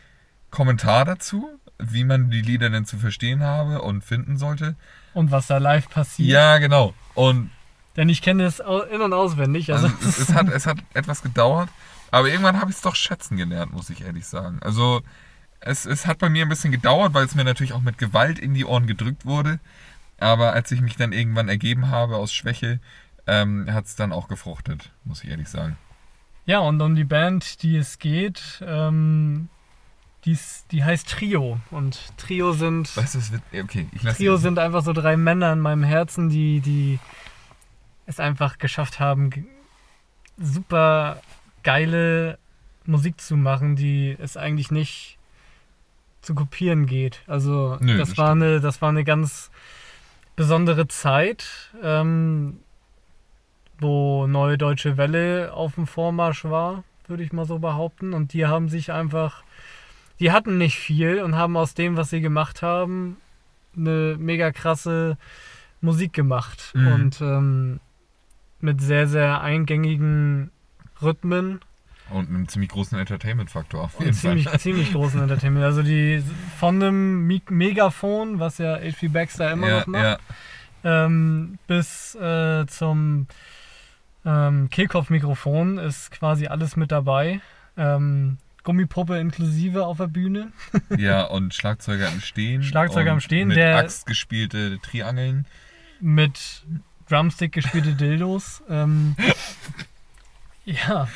Kommentar 0.50 1.04
dazu, 1.04 1.48
wie 1.78 2.04
man 2.04 2.30
die 2.30 2.42
Lieder 2.42 2.70
denn 2.70 2.86
zu 2.86 2.96
verstehen 2.98 3.42
habe 3.42 3.82
und 3.82 4.02
finden 4.04 4.36
sollte. 4.38 4.76
Und 5.14 5.30
was 5.30 5.46
da 5.46 5.58
live 5.58 5.88
passiert. 5.88 6.28
Ja, 6.28 6.58
genau. 6.58 6.94
Und 7.14 7.50
Denn 7.96 8.08
ich 8.08 8.22
kenne 8.22 8.44
es 8.44 8.60
in- 8.60 9.00
und 9.00 9.12
auswendig. 9.12 9.72
Also, 9.72 9.86
Also 9.86 10.08
es, 10.08 10.18
es, 10.28 10.34
hat, 10.34 10.48
es 10.48 10.66
hat 10.66 10.78
etwas 10.94 11.22
gedauert, 11.22 11.68
aber 12.10 12.28
irgendwann 12.28 12.60
habe 12.60 12.70
ich 12.70 12.76
es 12.76 12.82
doch 12.82 12.94
schätzen 12.96 13.36
gelernt, 13.36 13.72
muss 13.72 13.90
ich 13.90 14.02
ehrlich 14.02 14.26
sagen. 14.26 14.58
Also 14.62 15.02
es, 15.60 15.86
es 15.86 16.06
hat 16.06 16.18
bei 16.18 16.28
mir 16.28 16.44
ein 16.44 16.48
bisschen 16.48 16.72
gedauert, 16.72 17.14
weil 17.14 17.24
es 17.24 17.34
mir 17.34 17.44
natürlich 17.44 17.72
auch 17.72 17.82
mit 17.82 17.98
Gewalt 17.98 18.38
in 18.38 18.54
die 18.54 18.64
Ohren 18.64 18.86
gedrückt 18.86 19.26
wurde. 19.26 19.58
Aber 20.20 20.52
als 20.52 20.70
ich 20.72 20.80
mich 20.80 20.96
dann 20.96 21.12
irgendwann 21.12 21.48
ergeben 21.48 21.88
habe 21.90 22.16
aus 22.16 22.32
Schwäche, 22.32 22.80
ähm, 23.26 23.66
hat 23.72 23.84
es 23.86 23.94
dann 23.94 24.12
auch 24.12 24.26
gefruchtet, 24.28 24.90
muss 25.04 25.22
ich 25.22 25.30
ehrlich 25.30 25.48
sagen. 25.48 25.76
ja, 26.46 26.60
und 26.60 26.80
um 26.80 26.94
die 26.96 27.04
Band, 27.04 27.62
die 27.62 27.76
es 27.76 27.98
geht, 27.98 28.62
ähm, 28.66 29.48
die, 30.24 30.32
ist- 30.32 30.66
die 30.72 30.84
heißt 30.84 31.08
Trio. 31.08 31.58
Und 31.70 31.98
Trio 32.16 32.52
sind. 32.52 32.94
Weißt 32.96 33.14
du, 33.14 33.18
es 33.18 33.32
wird. 33.32 33.42
Okay, 33.52 33.86
ich 33.92 34.02
lasse 34.02 34.16
Trio 34.18 34.36
sind 34.36 34.58
einfach 34.58 34.82
so 34.82 34.92
drei 34.92 35.16
Männer 35.16 35.52
in 35.52 35.60
meinem 35.60 35.84
Herzen, 35.84 36.28
die, 36.28 36.60
die 36.60 36.98
es 38.06 38.18
einfach 38.20 38.58
geschafft 38.58 39.00
haben, 39.00 39.46
super 40.38 41.20
geile 41.62 42.38
Musik 42.86 43.20
zu 43.20 43.36
machen, 43.36 43.76
die 43.76 44.16
es 44.18 44.36
eigentlich 44.36 44.70
nicht 44.70 45.18
zu 46.22 46.34
kopieren 46.34 46.86
geht. 46.86 47.22
Also 47.26 47.76
Nö, 47.80 47.98
das, 47.98 48.10
das 48.10 48.18
war 48.18 48.28
stimmt. 48.28 48.42
eine, 48.44 48.60
das 48.60 48.80
war 48.82 48.88
eine 48.88 49.04
ganz 49.04 49.50
besondere 50.36 50.88
Zeit, 50.88 51.70
ähm, 51.82 52.60
wo 53.80 54.26
Neue 54.26 54.58
Deutsche 54.58 54.96
Welle 54.96 55.52
auf 55.52 55.74
dem 55.74 55.86
Vormarsch 55.86 56.44
war, 56.44 56.84
würde 57.06 57.22
ich 57.22 57.32
mal 57.32 57.44
so 57.44 57.58
behaupten. 57.58 58.12
Und 58.14 58.32
die 58.32 58.46
haben 58.46 58.68
sich 58.68 58.90
einfach, 58.92 59.42
die 60.20 60.32
hatten 60.32 60.58
nicht 60.58 60.78
viel 60.78 61.20
und 61.22 61.36
haben 61.36 61.56
aus 61.56 61.74
dem, 61.74 61.96
was 61.96 62.10
sie 62.10 62.20
gemacht 62.20 62.62
haben, 62.62 63.16
eine 63.76 64.16
mega 64.18 64.50
krasse 64.50 65.16
Musik 65.80 66.12
gemacht. 66.12 66.72
Mhm. 66.74 66.86
Und 66.88 67.20
ähm, 67.20 67.80
mit 68.60 68.80
sehr, 68.80 69.06
sehr 69.06 69.40
eingängigen 69.40 70.50
Rhythmen 71.00 71.60
Und 72.10 72.28
einen 72.28 72.48
ziemlich 72.48 72.70
großen 72.70 72.98
Entertainment-Faktor 72.98 73.84
auf 73.84 74.00
jeden 74.00 74.14
Fall. 74.14 74.36
ziemlich, 74.36 74.48
ziemlich 74.58 74.92
großen 74.92 75.22
Entertainment. 75.22 75.64
Also 75.64 75.82
die 75.82 76.22
von 76.58 76.82
einem 76.82 77.26
Megafon, 77.48 78.40
was 78.40 78.58
ja 78.58 78.76
H.P. 78.76 79.08
Baxter 79.08 79.52
immer 79.52 79.68
ja, 79.68 79.78
noch 79.80 79.86
macht, 79.86 80.20
ja, 80.82 81.04
ähm, 81.04 81.58
bis 81.66 82.14
äh, 82.16 82.66
zum 82.66 83.26
ähm, 84.24 84.68
Kehlkopf-Mikrofon 84.70 85.78
ist 85.78 86.10
quasi 86.10 86.48
alles 86.48 86.76
mit 86.76 86.90
dabei. 86.90 87.40
Ähm, 87.76 88.38
Gummipuppe 88.64 89.18
inklusive 89.18 89.86
auf 89.86 89.96
der 89.98 90.08
Bühne. 90.08 90.52
ja, 90.98 91.24
und 91.24 91.54
Schlagzeuger 91.54 92.08
im 92.08 92.20
Stehen. 92.20 92.62
Schlagzeuger 92.62 93.12
im 93.12 93.20
Stehen, 93.20 93.48
Mit 93.48 93.56
der- 93.56 93.76
Axt 93.78 94.06
gespielte 94.06 94.78
Triangeln. 94.82 95.46
mit 96.00 96.64
Drumstick 97.08 97.52
gespielte 97.52 97.94
Dildos. 97.94 98.62
Ähm, 98.68 99.16
ja, 100.64 101.08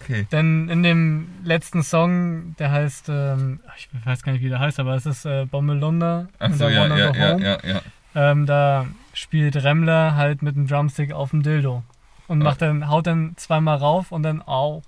Okay. 0.00 0.26
denn 0.32 0.68
in 0.70 0.82
dem 0.82 1.28
letzten 1.44 1.82
Song, 1.82 2.54
der 2.58 2.70
heißt, 2.70 3.08
ähm, 3.10 3.60
ich 3.76 3.88
weiß 4.06 4.22
gar 4.22 4.32
nicht, 4.32 4.42
wie 4.42 4.48
der 4.48 4.58
heißt, 4.60 4.80
aber 4.80 4.94
es 4.94 5.04
ist 5.04 5.26
äh, 5.26 5.44
Bommelunda. 5.44 6.28
Achso, 6.38 6.68
ja, 6.68 6.86
ja, 6.96 7.12
ja, 7.14 7.36
ja, 7.38 7.58
ja. 7.62 7.82
Ähm, 8.14 8.46
da 8.46 8.86
spielt 9.12 9.56
Remmler 9.56 10.14
halt 10.14 10.40
mit 10.40 10.56
dem 10.56 10.66
Drumstick 10.66 11.12
auf 11.12 11.30
dem 11.30 11.42
Dildo. 11.42 11.82
Und 12.26 12.38
macht 12.38 12.62
dann, 12.62 12.88
haut 12.88 13.06
dann 13.06 13.34
zweimal 13.36 13.76
rauf 13.76 14.10
und 14.12 14.22
dann 14.22 14.40
au. 14.40 14.82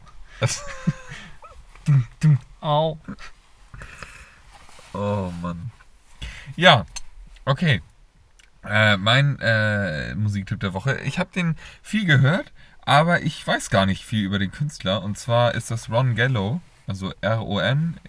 Dum, 2.21 2.39
au. 2.61 2.99
Oh 4.93 5.33
Mann. 5.43 5.71
Ja, 6.57 6.87
okay. 7.45 7.83
Äh, 8.65 8.97
mein 8.97 9.39
äh, 9.41 10.15
Musiktipp 10.15 10.61
der 10.61 10.75
Woche. 10.75 11.01
Ich 11.01 11.19
habe 11.19 11.31
den 11.35 11.57
viel 11.83 12.05
gehört, 12.05 12.53
aber 12.85 13.23
ich 13.23 13.47
weiß 13.47 13.71
gar 13.71 13.87
nicht 13.87 14.05
viel 14.05 14.25
über 14.25 14.39
den 14.39 14.53
Künstler. 14.53 15.03
Und 15.03 15.17
zwar 15.19 15.55
ist 15.55 15.71
das 15.71 15.89
Ron 15.91 16.15
Gallo, 16.17 16.61
also 16.87 17.13
R-O-N-G-A-L-L-O. 17.21 18.01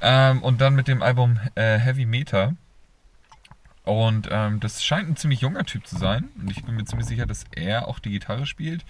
Ähm, 0.00 0.42
und 0.42 0.60
dann 0.60 0.74
mit 0.74 0.88
dem 0.88 1.02
Album 1.02 1.38
äh, 1.54 1.78
Heavy 1.78 2.06
Meter. 2.06 2.54
Und 3.84 4.28
ähm, 4.30 4.60
das 4.60 4.84
scheint 4.84 5.08
ein 5.08 5.16
ziemlich 5.16 5.40
junger 5.40 5.64
Typ 5.64 5.86
zu 5.86 5.96
sein. 5.96 6.28
Und 6.38 6.50
ich 6.50 6.62
bin 6.64 6.76
mir 6.76 6.84
ziemlich 6.84 7.08
sicher, 7.08 7.26
dass 7.26 7.44
er 7.54 7.88
auch 7.88 7.98
die 7.98 8.10
Gitarre 8.10 8.46
spielt. 8.46 8.84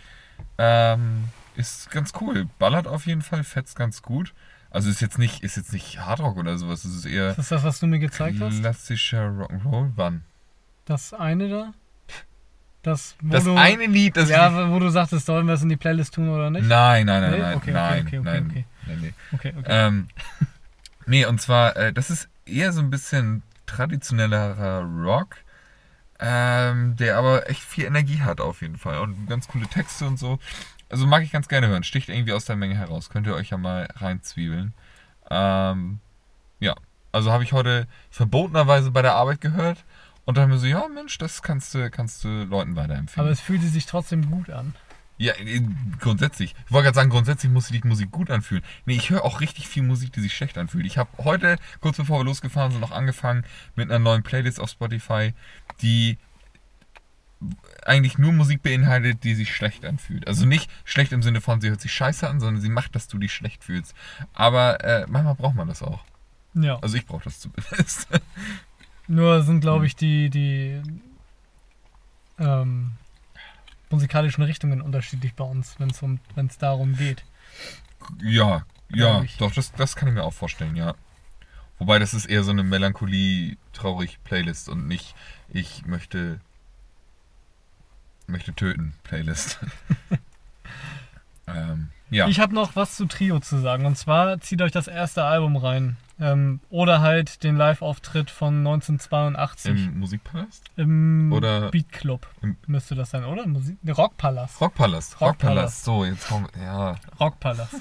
Ähm, 0.59 1.25
ist 1.57 1.91
ganz 1.91 2.13
cool. 2.21 2.47
Ballert 2.59 2.87
auf 2.87 3.07
jeden 3.07 3.23
Fall, 3.23 3.45
fetzt 3.45 3.77
ganz 3.77 4.03
gut. 4.03 4.35
Also 4.71 4.91
ist 4.91 5.01
jetzt 5.01 5.19
nicht, 5.19 5.43
ist 5.43 5.57
jetzt 5.57 5.73
nicht 5.73 5.99
Hardrock 6.01 6.37
oder 6.37 6.59
sowas. 6.59 6.85
Es 6.85 6.95
ist 6.95 7.07
eher 7.07 7.31
Ist 7.31 7.39
das 7.39 7.49
das, 7.49 7.65
was 7.65 7.81
du 7.81 7.87
mir 7.87 7.99
gezeigt 7.99 8.41
hast? 8.41 8.61
klassischer 8.61 9.29
Rock'n'Roll. 9.29 9.93
Wann? 9.97 10.23
Das 10.85 11.13
eine 11.15 11.49
da? 11.49 11.73
Das, 12.83 13.17
Das 13.23 13.45
du, 13.45 13.57
eine 13.57 13.87
Lied, 13.87 14.17
das 14.17 14.31
ja, 14.31 14.71
wo 14.71 14.79
du 14.79 14.89
sagtest, 14.89 15.27
sollen 15.27 15.47
wir 15.47 15.55
es 15.55 15.63
in 15.63 15.69
die 15.69 15.77
Playlist 15.77 16.15
tun 16.15 16.29
oder 16.29 16.49
nicht? 16.51 16.67
Nein, 16.67 17.07
nein, 17.07 17.23
nein, 17.23 17.31
Nee? 17.33 17.39
nein, 17.39 17.57
Okay, 17.57 17.71
okay, 17.71 17.73
nein, 17.73 18.07
okay, 18.07 18.19
okay, 18.19 18.25
nein, 18.31 18.47
okay. 18.51 18.65
nein, 18.87 18.99
nee. 19.01 19.15
Okay, 19.33 19.55
okay. 19.59 19.67
Ähm, 19.67 20.09
nee, 21.07 21.25
und 21.27 21.41
zwar, 21.41 21.77
äh, 21.77 21.93
das 21.93 22.11
ist 22.11 22.29
eher 22.47 22.73
so 22.73 22.81
ein 22.81 22.89
bisschen 22.91 23.43
traditionellerer 23.67 24.83
Rock, 24.83 25.37
ähm, 26.21 26.97
der 26.97 27.17
aber 27.17 27.49
echt 27.49 27.63
viel 27.63 27.85
Energie 27.85 28.21
hat 28.21 28.41
auf 28.41 28.63
jeden 28.63 28.77
Fall 28.77 28.99
und 28.99 29.29
ganz 29.29 29.49
coole 29.49 29.67
Texte 29.67 30.07
und 30.07 30.19
so. 30.19 30.39
Also 30.89 31.07
mag 31.07 31.23
ich 31.23 31.33
ganz 31.33 31.49
gerne 31.49 31.69
hören. 31.69 31.85
Sticht 31.85 32.09
irgendwie 32.09 32.33
aus 32.33 32.47
der 32.47 32.57
Menge 32.57 32.77
heraus. 32.77 33.11
Könnt 33.11 33.27
ihr 33.27 33.35
euch 33.35 33.51
ja 33.51 33.59
mal 33.59 33.89
reinzwiebeln. 33.95 34.73
Ähm, 35.31 36.01
ja, 36.61 36.75
also 37.13 37.31
habe 37.31 37.45
ich 37.45 37.53
heute 37.53 37.87
verbotenerweise 38.11 38.91
bei 38.91 39.03
der 39.03 39.15
Arbeit 39.15 39.41
gehört 39.41 39.85
und 40.25 40.37
dachte 40.37 40.49
mir 40.49 40.59
so, 40.59 40.67
ja 40.67 40.87
Mensch, 40.89 41.19
das 41.19 41.43
kannst 41.43 41.75
du, 41.75 41.91
kannst 41.91 42.25
du 42.25 42.45
Leuten 42.45 42.77
weiterempfehlen. 42.77 43.27
Aber 43.27 43.33
es 43.33 43.41
fühlte 43.41 43.67
sich 43.67 43.87
trotzdem 43.87 44.31
gut 44.31 44.51
an. 44.51 44.75
Ja, 45.19 45.33
äh, 45.35 45.63
grundsätzlich. 46.01 46.55
Ich 46.67 46.73
wollte 46.73 46.85
gerade 46.85 46.95
sagen, 46.95 47.11
grundsätzlich 47.11 47.51
muss 47.51 47.67
sich 47.67 47.81
die 47.81 47.89
Musik 47.89 48.13
gut 48.13 48.31
anfühlen. 48.31 48.63
Nee, 48.87 48.95
ich 48.95 49.11
höre 49.11 49.25
auch 49.25 49.41
richtig 49.41 49.67
viel 49.69 49.83
Musik, 49.83 50.13
die 50.13 50.21
sich 50.21 50.35
schlecht 50.35 50.57
anfühlt. 50.57 50.87
Ich 50.87 50.97
habe 50.97 51.11
heute, 51.19 51.57
kurz 51.81 51.97
bevor 51.97 52.21
wir 52.21 52.25
losgefahren 52.25 52.71
sind, 52.71 52.81
noch 52.81 52.93
angefangen 52.93 53.45
mit 53.75 53.91
einer 53.91 53.99
neuen 53.99 54.23
Playlist 54.23 54.61
auf 54.61 54.71
Spotify, 54.71 55.35
die 55.83 56.19
eigentlich 57.85 58.19
nur 58.19 58.33
Musik 58.33 58.63
beinhaltet, 58.63 59.25
die 59.25 59.35
sich 59.35 59.55
schlecht 59.55 59.85
anfühlt. 59.85 60.27
Also 60.27 60.45
nicht 60.45 60.71
schlecht 60.85 61.13
im 61.13 61.23
Sinne 61.23 61.41
von, 61.41 61.61
sie 61.61 61.71
hört 61.71 61.81
sich 61.81 61.93
scheiße 61.93 62.29
an, 62.29 62.41
sondern 62.41 62.61
sie 62.61 62.69
macht, 62.69 62.95
dass 62.95 63.09
du 63.09 63.19
dich 63.19 63.33
schlecht 63.33 63.65
fühlst. 63.65 63.95
Aber 64.35 64.85
äh, 64.85 65.07
manchmal 65.09 65.35
braucht 65.35 65.55
man 65.55 65.69
das 65.69 65.83
auch. 65.83 66.05
Ja. 66.55 66.79
Also 66.81 66.97
ich 66.97 67.07
brauche 67.07 67.25
das 67.25 67.41
zumindest. 67.41 68.09
Nur 69.09 69.43
sind, 69.43 69.61
glaube 69.61 69.87
ich, 69.87 69.97
die, 69.97 70.29
die 70.29 70.83
ähm, 72.39 72.93
musikalischen 73.91 74.45
Richtungen 74.45 74.83
unterschiedlich 74.83 75.35
bei 75.35 75.45
uns, 75.45 75.77
wenn 75.79 75.91
es 75.91 76.03
um, 76.03 76.21
wenn's 76.35 76.59
darum 76.59 76.95
geht. 76.97 77.25
ja, 78.21 78.65
ja, 78.91 79.23
doch, 79.39 79.53
das, 79.53 79.73
das 79.73 79.97
kann 79.97 80.09
ich 80.09 80.15
mir 80.15 80.25
auch 80.25 80.33
vorstellen, 80.33 80.77
ja. 80.77 80.95
Wobei 81.79 81.99
das 81.99 82.13
ist 82.15 82.27
eher 82.27 82.43
so 82.45 82.51
eine 82.51 82.63
Melancholie-Traurig-Playlist 82.65 84.69
und 84.69 84.87
nicht, 84.89 85.15
ich 85.49 85.87
möchte, 85.87 86.41
möchte 88.27 88.53
töten 88.53 88.93
Playlist. 89.05 89.59
ähm, 91.47 91.89
ja. 92.11 92.27
Ich 92.29 92.41
habe 92.41 92.55
noch 92.55 92.77
was 92.77 92.97
zu 92.97 93.07
Trio 93.07 93.41
zu 93.41 93.59
sagen. 93.61 93.87
Und 93.87 93.97
zwar 93.97 94.41
zieht 94.41 94.61
euch 94.63 94.73
das 94.73 94.89
erste 94.89 95.25
Album 95.25 95.57
rein. 95.57 95.97
Ähm, 96.21 96.59
oder 96.69 97.01
halt 97.01 97.45
den 97.45 97.57
Live-Auftritt 97.57 98.29
von 98.29 98.59
1982 98.59 99.71
im, 99.71 99.77
Im 99.77 99.99
Musikpalast? 100.01 100.65
Oder- 100.77 101.71
Beat 101.71 101.93
Club. 101.93 102.27
im- 102.43 102.57
Müsste 102.67 102.97
das 102.97 103.11
sein, 103.11 103.25
oder? 103.25 103.47
Musik 103.47 103.77
ne, 103.85 103.93
Rockpalast. 103.93 104.61
Rockpalast. 104.61 105.21
Rockpalast. 105.21 105.23
Rockpalast. 105.23 105.85
So, 105.85 106.05
jetzt 106.05 106.27
kommt, 106.27 106.51
ja. 106.57 106.97
Rockpalast. 107.21 107.77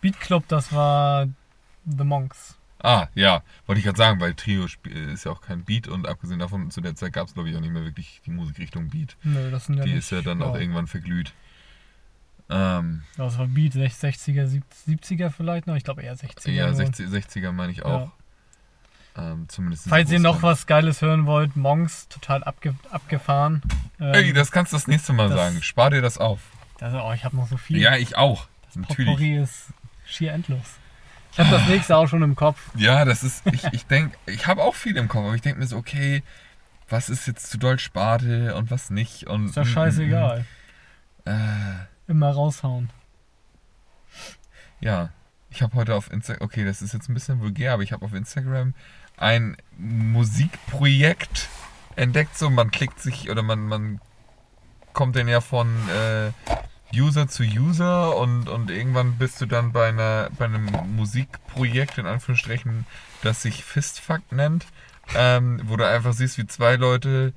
Beat 0.00 0.18
Club, 0.18 0.42
das 0.48 0.72
war 0.72 1.28
The 1.84 2.02
Monks. 2.02 2.58
Ah, 2.86 3.08
ja, 3.14 3.42
wollte 3.66 3.80
ich 3.80 3.84
gerade 3.84 3.98
sagen, 3.98 4.20
weil 4.20 4.34
Trio 4.34 4.64
sp- 4.70 4.88
ist 5.12 5.24
ja 5.24 5.32
auch 5.32 5.40
kein 5.40 5.64
Beat 5.64 5.88
und 5.88 6.06
abgesehen 6.06 6.38
davon, 6.38 6.70
zu 6.70 6.80
der 6.80 6.94
Zeit 6.94 7.12
gab 7.12 7.26
es 7.28 7.34
glaube 7.34 7.50
ich 7.50 7.56
auch 7.56 7.60
nicht 7.60 7.72
mehr 7.72 7.84
wirklich 7.84 8.20
die 8.24 8.30
Musikrichtung 8.30 8.88
Beat. 8.90 9.16
Nö, 9.24 9.50
das 9.50 9.66
sind 9.66 9.76
ja 9.78 9.84
Die 9.84 9.90
nicht, 9.90 9.98
ist 9.98 10.10
ja 10.12 10.22
dann 10.22 10.42
auch 10.42 10.54
irgendwann 10.54 10.86
verglüht. 10.86 11.32
Ähm, 12.48 13.02
Ja, 13.18 13.24
Das 13.24 13.38
war 13.38 13.46
Beat, 13.48 13.72
60er, 13.74 14.62
70er 14.86 15.30
vielleicht 15.30 15.66
noch. 15.66 15.74
Ich 15.74 15.84
glaube 15.84 16.02
eher 16.02 16.14
60er. 16.16 16.50
ja, 16.50 16.66
nur. 16.66 16.74
60, 16.76 17.08
60er 17.08 17.52
meine 17.52 17.72
ich 17.72 17.82
auch. 17.84 18.12
Ähm, 19.18 19.48
zumindest. 19.48 19.86
in 19.86 19.90
Falls 19.90 20.10
ihr 20.12 20.20
noch 20.20 20.42
was 20.42 20.66
Geiles 20.66 21.00
hören 21.02 21.26
wollt, 21.26 21.56
Monks, 21.56 22.06
total 22.08 22.44
abge 22.44 22.74
abgefahren. 22.90 23.62
Ähm, 23.98 24.12
Ey, 24.14 24.32
das 24.32 24.52
kannst 24.52 24.72
du 24.72 24.76
das 24.76 24.86
nächste 24.86 25.12
Mal 25.14 25.28
das- 25.28 25.38
sagen. 25.38 25.62
Spar 25.62 25.90
dir 25.90 26.02
das 26.02 26.18
auf. 26.18 26.40
das, 26.78 26.92
oh, 26.94 27.12
ich 27.14 27.24
habe 27.24 27.34
noch 27.34 27.48
so 27.48 27.56
viel. 27.56 27.78
Ja, 27.78 27.96
ich 27.96 28.16
auch. 28.16 28.46
das 28.66 28.76
natürlich. 28.76 29.06
Potpourri 29.10 29.38
ist 29.38 29.68
schier 30.04 30.32
endlos. 30.34 30.60
Ich 31.36 31.40
habe 31.40 31.50
das 31.50 31.68
nächste 31.68 31.94
auch 31.94 32.08
schon 32.08 32.22
im 32.22 32.34
Kopf. 32.34 32.58
Ja, 32.76 33.04
das 33.04 33.22
ist, 33.22 33.46
ich, 33.52 33.62
ich 33.72 33.84
denke, 33.84 34.16
ich 34.24 34.46
habe 34.46 34.62
auch 34.62 34.74
viel 34.74 34.96
im 34.96 35.06
Kopf, 35.06 35.26
aber 35.26 35.34
ich 35.34 35.42
denke 35.42 35.58
mir 35.58 35.66
so, 35.66 35.76
okay, 35.76 36.22
was 36.88 37.10
ist 37.10 37.26
jetzt 37.26 37.50
zu 37.50 37.58
doll 37.58 37.78
Sparte 37.78 38.54
und 38.54 38.70
was 38.70 38.88
nicht 38.88 39.26
und. 39.26 39.50
Ist 39.50 39.56
ja 39.56 39.66
scheißegal. 39.66 40.46
Äh, 41.26 41.32
Immer 42.08 42.30
raushauen. 42.30 42.88
Ja, 44.80 45.10
ich 45.50 45.60
habe 45.60 45.74
heute 45.74 45.94
auf 45.94 46.10
Instagram, 46.10 46.42
okay, 46.46 46.64
das 46.64 46.80
ist 46.80 46.94
jetzt 46.94 47.10
ein 47.10 47.14
bisschen 47.14 47.40
vulgär, 47.40 47.74
aber 47.74 47.82
ich 47.82 47.92
habe 47.92 48.06
auf 48.06 48.14
Instagram 48.14 48.72
ein 49.18 49.58
Musikprojekt 49.76 51.50
entdeckt. 51.96 52.38
So, 52.38 52.48
man 52.48 52.70
klickt 52.70 52.98
sich 53.00 53.28
oder 53.28 53.42
man, 53.42 53.66
man 53.66 54.00
kommt 54.94 55.16
dann 55.16 55.28
ja 55.28 55.42
von 55.42 55.68
äh, 55.90 56.30
User 56.94 57.28
zu 57.28 57.42
User 57.42 58.16
und, 58.16 58.48
und 58.48 58.70
irgendwann 58.70 59.18
bist 59.18 59.40
du 59.40 59.46
dann 59.46 59.72
bei, 59.72 59.88
einer, 59.88 60.30
bei 60.38 60.46
einem 60.46 60.68
Musikprojekt, 60.94 61.98
in 61.98 62.06
Anführungsstrichen, 62.06 62.86
das 63.22 63.42
sich 63.42 63.64
Fistfuck 63.64 64.20
nennt, 64.30 64.66
ähm, 65.14 65.60
wo 65.64 65.76
du 65.76 65.86
einfach 65.86 66.12
siehst, 66.12 66.38
wie 66.38 66.46
zwei 66.46 66.76
Leute 66.76 67.32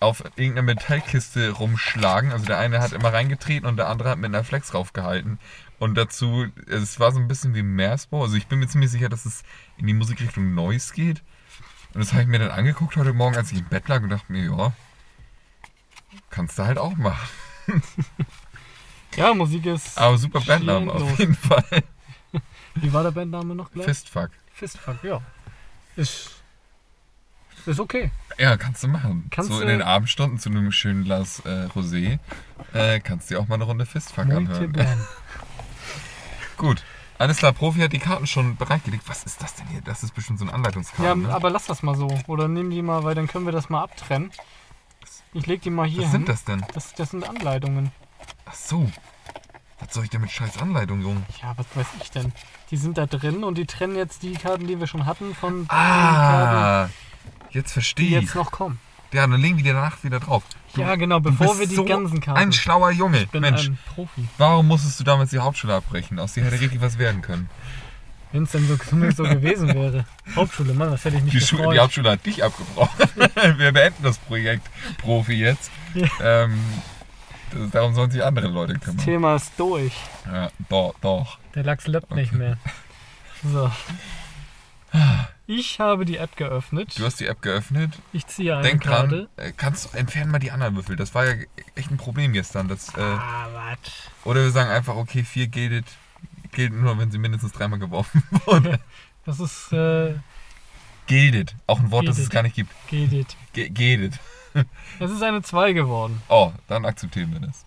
auf 0.00 0.22
irgendeiner 0.36 0.62
Metallkiste 0.62 1.50
rumschlagen. 1.50 2.32
Also 2.32 2.46
der 2.46 2.58
eine 2.58 2.80
hat 2.80 2.92
immer 2.92 3.12
reingetreten 3.12 3.68
und 3.68 3.76
der 3.76 3.88
andere 3.88 4.10
hat 4.10 4.18
mit 4.18 4.26
einer 4.26 4.44
Flex 4.44 4.74
raufgehalten. 4.74 5.38
Und 5.78 5.96
dazu, 5.96 6.46
es 6.66 7.00
war 7.00 7.12
so 7.12 7.18
ein 7.18 7.28
bisschen 7.28 7.54
wie 7.54 7.62
Meersbau. 7.62 8.22
Also 8.22 8.36
ich 8.36 8.46
bin 8.46 8.58
mir 8.58 8.68
ziemlich 8.68 8.90
sicher, 8.90 9.08
dass 9.08 9.26
es 9.26 9.42
in 9.76 9.86
die 9.86 9.94
Musikrichtung 9.94 10.54
Noise 10.54 10.92
geht. 10.94 11.22
Und 11.94 12.00
das 12.00 12.12
habe 12.12 12.22
ich 12.22 12.28
mir 12.28 12.38
dann 12.38 12.50
angeguckt 12.50 12.96
heute 12.96 13.12
Morgen, 13.12 13.36
als 13.36 13.52
ich 13.52 13.58
im 13.58 13.64
Bett 13.64 13.88
lag 13.88 14.02
und 14.02 14.10
dachte 14.10 14.30
mir, 14.30 14.44
ja, 14.44 14.72
kannst 16.30 16.58
du 16.58 16.64
halt 16.64 16.78
auch 16.78 16.96
machen. 16.96 17.28
Ja, 19.16 19.34
Musik 19.34 19.66
ist. 19.66 19.98
Aber 19.98 20.16
super 20.18 20.40
Bandname 20.40 20.92
auf 20.92 21.18
jeden 21.18 21.34
Fall. 21.34 21.64
Wie 22.74 22.92
war 22.92 23.02
der 23.02 23.10
Bandname 23.10 23.54
noch 23.54 23.70
gleich? 23.72 23.86
Fistfuck. 23.86 24.30
Fistfuck, 24.52 25.02
ja. 25.02 25.20
Ist. 25.96 26.30
Ist 27.66 27.80
okay. 27.80 28.10
Ja, 28.38 28.56
kannst 28.56 28.82
du 28.84 28.88
machen. 28.88 29.26
Kannst 29.30 29.50
so 29.50 29.60
in 29.60 29.68
den 29.68 29.82
Abendstunden 29.82 30.38
zu 30.38 30.48
einem 30.48 30.70
schönen 30.70 31.04
Glas 31.04 31.40
äh, 31.44 31.66
Rosé 31.74 32.18
äh, 32.72 33.00
kannst 33.00 33.28
du 33.30 33.34
dir 33.34 33.40
auch 33.40 33.48
mal 33.48 33.56
eine 33.56 33.64
Runde 33.64 33.84
Fistfuck 33.84 34.26
Muito 34.26 34.52
anhören. 34.52 34.72
Gut. 36.56 36.82
Alles 37.18 37.38
klar, 37.38 37.52
Profi 37.52 37.80
hat 37.80 37.92
die 37.92 37.98
Karten 37.98 38.28
schon 38.28 38.56
bereitgelegt. 38.56 39.02
Was 39.08 39.24
ist 39.24 39.42
das 39.42 39.54
denn 39.56 39.66
hier? 39.68 39.80
Das 39.80 40.04
ist 40.04 40.14
bestimmt 40.14 40.38
so 40.38 40.44
ein 40.44 40.48
Ja, 40.48 40.54
Anleitungskarten. 40.54 41.22
ne? 41.22 41.34
aber 41.34 41.50
lass 41.50 41.66
das 41.66 41.82
mal 41.82 41.96
so. 41.96 42.08
Oder 42.28 42.46
nimm 42.46 42.70
die 42.70 42.80
mal, 42.80 43.02
weil 43.02 43.16
dann 43.16 43.26
können 43.26 43.44
wir 43.44 43.52
das 43.52 43.68
mal 43.68 43.82
abtrennen. 43.82 44.30
Ich 45.34 45.46
leg 45.46 45.60
die 45.62 45.70
mal 45.70 45.86
hier 45.86 46.02
Was 46.04 46.12
hin. 46.12 46.20
sind 46.20 46.28
das 46.28 46.44
denn? 46.44 46.64
Das, 46.74 46.94
das 46.94 47.10
sind 47.10 47.28
Anleitungen. 47.28 47.90
Ach 48.48 48.54
so. 48.54 48.90
Was 49.80 49.94
soll 49.94 50.04
ich 50.04 50.10
denn 50.10 50.20
mit 50.22 50.30
scheiß 50.30 50.58
Anleitung, 50.58 51.00
Junge? 51.02 51.22
Ja, 51.42 51.52
was 51.56 51.66
weiß 51.74 51.86
ich 52.02 52.10
denn? 52.10 52.32
Die 52.70 52.76
sind 52.76 52.98
da 52.98 53.06
drin 53.06 53.44
und 53.44 53.56
die 53.56 53.66
trennen 53.66 53.96
jetzt 53.96 54.22
die 54.22 54.32
Karten, 54.32 54.66
die 54.66 54.78
wir 54.80 54.86
schon 54.86 55.06
hatten, 55.06 55.34
von 55.34 55.60
den 55.60 55.68
Karten, 55.68 55.80
Ah, 55.80 56.88
jetzt 57.50 57.68
die 57.70 57.72
verstehe 57.74 58.06
ich. 58.18 58.24
jetzt 58.24 58.34
noch 58.34 58.50
kommen. 58.50 58.78
Ja, 59.12 59.26
dann 59.26 59.40
legen 59.40 59.56
die 59.56 59.62
danach 59.62 60.02
wieder 60.04 60.20
drauf. 60.20 60.42
Du, 60.74 60.80
Ja, 60.82 60.96
genau, 60.96 61.20
bevor 61.20 61.58
wir 61.58 61.66
die 61.66 61.74
so 61.76 61.84
ganzen 61.84 62.20
Karten. 62.20 62.38
Ein 62.40 62.52
schlauer 62.52 62.90
Junge. 62.90 63.22
ich 63.22 63.30
bin 63.30 63.40
Mensch, 63.40 63.68
ein 63.68 63.78
Profi. 63.94 64.28
warum 64.36 64.66
musstest 64.68 65.00
du 65.00 65.04
damals 65.04 65.30
die 65.30 65.38
Hauptschule 65.38 65.74
abbrechen? 65.74 66.18
Aus 66.18 66.34
dir 66.34 66.44
hätte 66.44 66.60
richtig 66.60 66.80
was 66.82 66.98
werden 66.98 67.22
können. 67.22 67.48
Wenn 68.32 68.42
es 68.42 68.50
denn 68.50 68.66
so, 68.68 68.76
so 68.76 69.22
gewesen 69.22 69.68
wäre. 69.72 70.04
Hauptschule, 70.36 70.74
Mann, 70.74 70.90
das 70.90 71.04
hätte 71.06 71.16
ich 71.16 71.22
mich 71.22 71.32
Die, 71.32 71.40
Schule, 71.40 71.72
die 71.72 71.78
Hauptschule 71.78 72.10
hat 72.10 72.26
dich 72.26 72.44
abgebrochen. 72.44 73.06
Wir 73.58 73.72
beenden 73.72 74.02
das 74.02 74.18
Projekt 74.18 74.68
Profi 74.98 75.32
jetzt. 75.34 75.70
Ja. 75.94 76.06
Ähm, 76.20 76.58
darum 77.72 77.94
sollen 77.94 78.10
sich 78.10 78.22
andere 78.24 78.48
Leute 78.48 78.74
das 78.74 78.82
kümmern. 78.82 79.04
Thema 79.04 79.36
ist 79.36 79.52
durch. 79.58 79.92
Ja, 80.26 80.50
doch, 80.68 80.94
doch. 81.00 81.38
Der 81.54 81.64
Lachs 81.64 81.86
lebt 81.86 82.10
nicht 82.14 82.32
mehr. 82.32 82.58
So. 83.44 83.70
Ich 85.46 85.80
habe 85.80 86.04
die 86.04 86.16
App 86.16 86.36
geöffnet. 86.36 86.98
Du 86.98 87.04
hast 87.04 87.20
die 87.20 87.26
App 87.26 87.40
geöffnet. 87.42 87.92
Ich 88.12 88.26
ziehe 88.26 88.54
eine 88.54 88.62
Denk 88.66 88.82
dran, 88.82 89.08
Karte. 89.08 89.28
äh, 89.36 89.52
kannst 89.56 89.92
du 89.92 89.98
entfernen 89.98 90.30
mal 90.30 90.38
die 90.38 90.50
anderen 90.50 90.76
Würfel. 90.76 90.96
Das 90.96 91.14
war 91.14 91.26
ja 91.26 91.34
echt 91.74 91.90
ein 91.90 91.96
Problem 91.98 92.32
gestern. 92.32 92.68
Das, 92.68 92.88
äh, 92.96 93.00
Ah, 93.00 93.48
was? 93.54 93.78
oder 94.24 94.42
wir 94.42 94.50
sagen 94.50 94.70
einfach, 94.70 94.96
okay, 94.96 95.24
vier 95.24 95.46
gilt, 95.46 95.86
gilt 96.52 96.72
nur, 96.72 96.98
wenn 96.98 97.10
sie 97.10 97.18
mindestens 97.18 97.52
dreimal 97.52 97.78
geworfen 97.78 98.22
wurden. 98.46 98.78
Das 99.24 99.40
ist, 99.40 99.72
äh, 99.72 100.14
Gildet. 101.06 101.54
Auch 101.66 101.80
ein 101.80 101.90
Wort, 101.90 102.06
das 102.08 102.16
es 102.18 102.28
Gildet. 102.28 102.34
gar 102.34 102.42
nicht 102.42 102.56
gibt. 102.56 102.72
it. 102.92 103.36
Ge- 103.54 103.68
Gildet. 103.70 104.18
Es 105.00 105.10
ist 105.10 105.22
eine 105.22 105.42
2 105.42 105.72
geworden. 105.72 106.22
Oh, 106.28 106.52
dann 106.68 106.84
akzeptieren 106.84 107.32
wir 107.32 107.40
das. 107.40 107.64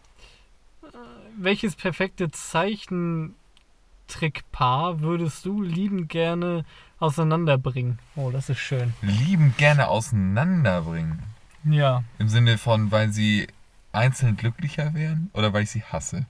Welches 1.37 1.75
perfekte 1.75 2.29
Zeichentrickpaar 2.31 4.99
würdest 4.99 5.45
du 5.45 5.61
liebend 5.61 6.09
gerne 6.09 6.65
auseinanderbringen? 6.99 7.99
Oh, 8.15 8.31
das 8.31 8.49
ist 8.49 8.59
schön. 8.59 8.93
Lieben 9.01 9.55
gerne 9.57 9.87
auseinanderbringen. 9.87 11.23
Ja, 11.63 12.03
Im 12.17 12.27
Sinne 12.27 12.57
von, 12.57 12.91
weil 12.91 13.11
sie 13.11 13.47
einzeln 13.91 14.35
glücklicher 14.35 14.93
wären 14.93 15.29
oder 15.33 15.53
weil 15.53 15.63
ich 15.63 15.71
sie 15.71 15.83
hasse. 15.83 16.25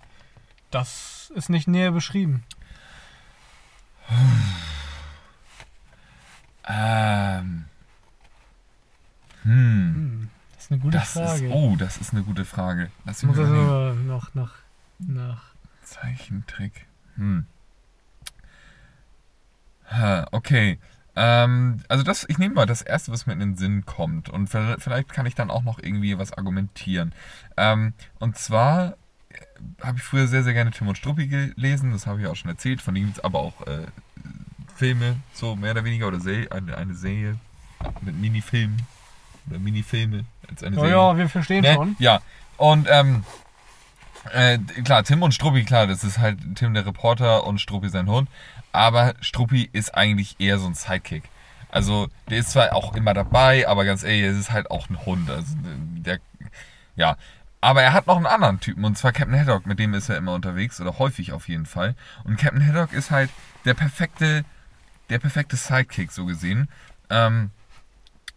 das 0.71 1.31
ist 1.35 1.49
nicht 1.49 1.67
näher 1.67 1.91
beschrieben. 1.91 2.43
Ähm. 6.67 7.65
Hm. 9.43 9.95
Hm, 9.95 10.29
das 10.55 10.60
ist 10.71 10.77
ist 10.77 10.79
eine 10.79 10.79
gute 10.79 10.97
Das 10.97 11.11
Frage. 11.11 11.47
ist, 11.47 11.53
oh, 11.53 11.75
das 11.77 11.97
ist 11.97 12.13
eine 12.13 12.23
gute 12.23 12.45
Frage. 12.45 12.91
Lass 13.05 13.21
ich 13.21 13.27
mich 13.27 13.37
muss 13.37 13.47
mal 13.47 13.89
also 13.89 13.99
noch 14.03 14.33
nach, 14.33 14.53
nach. 14.99 15.43
Zeichentrick. 15.83 16.87
Hm. 17.15 17.45
Ha, 19.91 20.27
okay. 20.31 20.79
Ähm, 21.15 21.81
also 21.89 22.03
das, 22.03 22.25
ich 22.29 22.37
nehme 22.37 22.55
mal 22.55 22.65
das 22.65 22.81
erste, 22.81 23.11
was 23.11 23.25
mir 23.25 23.33
in 23.33 23.39
den 23.39 23.57
Sinn 23.57 23.85
kommt. 23.85 24.29
Und 24.29 24.47
vielleicht 24.47 25.09
kann 25.09 25.25
ich 25.25 25.35
dann 25.35 25.51
auch 25.51 25.63
noch 25.63 25.79
irgendwie 25.79 26.17
was 26.17 26.31
argumentieren. 26.31 27.13
Ähm, 27.57 27.93
und 28.19 28.37
zwar 28.37 28.93
äh, 29.29 29.83
habe 29.83 29.97
ich 29.97 30.03
früher 30.03 30.27
sehr, 30.27 30.43
sehr 30.43 30.53
gerne 30.53 30.71
Tim 30.71 30.87
und 30.87 30.97
Struppi 30.97 31.27
gelesen. 31.27 31.91
Das 31.91 32.07
habe 32.07 32.21
ich 32.21 32.27
auch 32.27 32.35
schon 32.35 32.49
erzählt. 32.49 32.81
Von 32.81 32.95
ihm 32.95 33.07
gibt 33.07 33.17
es 33.17 33.23
aber 33.23 33.39
auch 33.39 33.67
äh, 33.67 33.87
Filme, 34.75 35.17
so 35.33 35.57
mehr 35.57 35.71
oder 35.71 35.83
weniger, 35.83 36.07
oder 36.07 36.21
Se 36.21 36.47
eine, 36.49 36.77
eine 36.77 36.93
Serie 36.93 37.35
mit 38.01 38.15
Minifilmen. 38.19 38.81
Oder 39.49 39.59
Minifilme 39.59 40.25
als 40.49 40.63
eine 40.63 40.75
Ja, 40.75 40.81
Serie. 40.81 40.95
ja, 40.95 41.17
wir 41.17 41.29
verstehen 41.29 41.61
Ne? 41.63 41.73
schon. 41.73 41.95
Ja, 41.99 42.21
und 42.57 42.87
ähm, 42.89 43.23
äh, 44.33 44.57
klar, 44.83 45.03
Tim 45.03 45.23
und 45.23 45.33
Struppi, 45.33 45.63
klar, 45.63 45.87
das 45.87 46.03
ist 46.03 46.19
halt 46.19 46.37
Tim 46.55 46.73
der 46.73 46.85
Reporter 46.85 47.45
und 47.45 47.59
Struppi 47.59 47.89
sein 47.89 48.07
Hund. 48.07 48.29
Aber 48.71 49.13
Struppi 49.21 49.69
ist 49.73 49.95
eigentlich 49.95 50.35
eher 50.39 50.59
so 50.59 50.67
ein 50.67 50.75
Sidekick. 50.75 51.23
Also, 51.69 52.07
der 52.29 52.37
ist 52.39 52.51
zwar 52.51 52.73
auch 52.75 52.95
immer 52.95 53.13
dabei, 53.13 53.67
aber 53.67 53.83
ganz 53.85 54.03
ehrlich, 54.03 54.23
es 54.23 54.37
ist 54.37 54.51
halt 54.51 54.69
auch 54.71 54.89
ein 54.89 55.05
Hund. 55.05 55.29
Also, 55.29 55.55
der, 55.57 56.19
ja. 56.95 57.17
Aber 57.61 57.81
er 57.81 57.93
hat 57.93 58.07
noch 58.07 58.17
einen 58.17 58.25
anderen 58.25 58.59
Typen, 58.59 58.83
und 58.85 58.97
zwar 58.97 59.11
Captain 59.11 59.37
Haddock, 59.39 59.65
mit 59.67 59.77
dem 59.79 59.93
ist 59.93 60.09
er 60.09 60.17
immer 60.17 60.33
unterwegs, 60.33 60.81
oder 60.81 60.97
häufig 60.99 61.31
auf 61.31 61.47
jeden 61.47 61.65
Fall. 61.65 61.95
Und 62.23 62.37
Captain 62.37 62.65
Haddock 62.65 62.91
ist 62.93 63.11
halt 63.11 63.29
der 63.65 63.73
perfekte, 63.73 64.43
der 65.09 65.19
perfekte 65.19 65.55
Sidekick, 65.55 66.11
so 66.11 66.25
gesehen. 66.25 66.69
Ähm, 67.09 67.51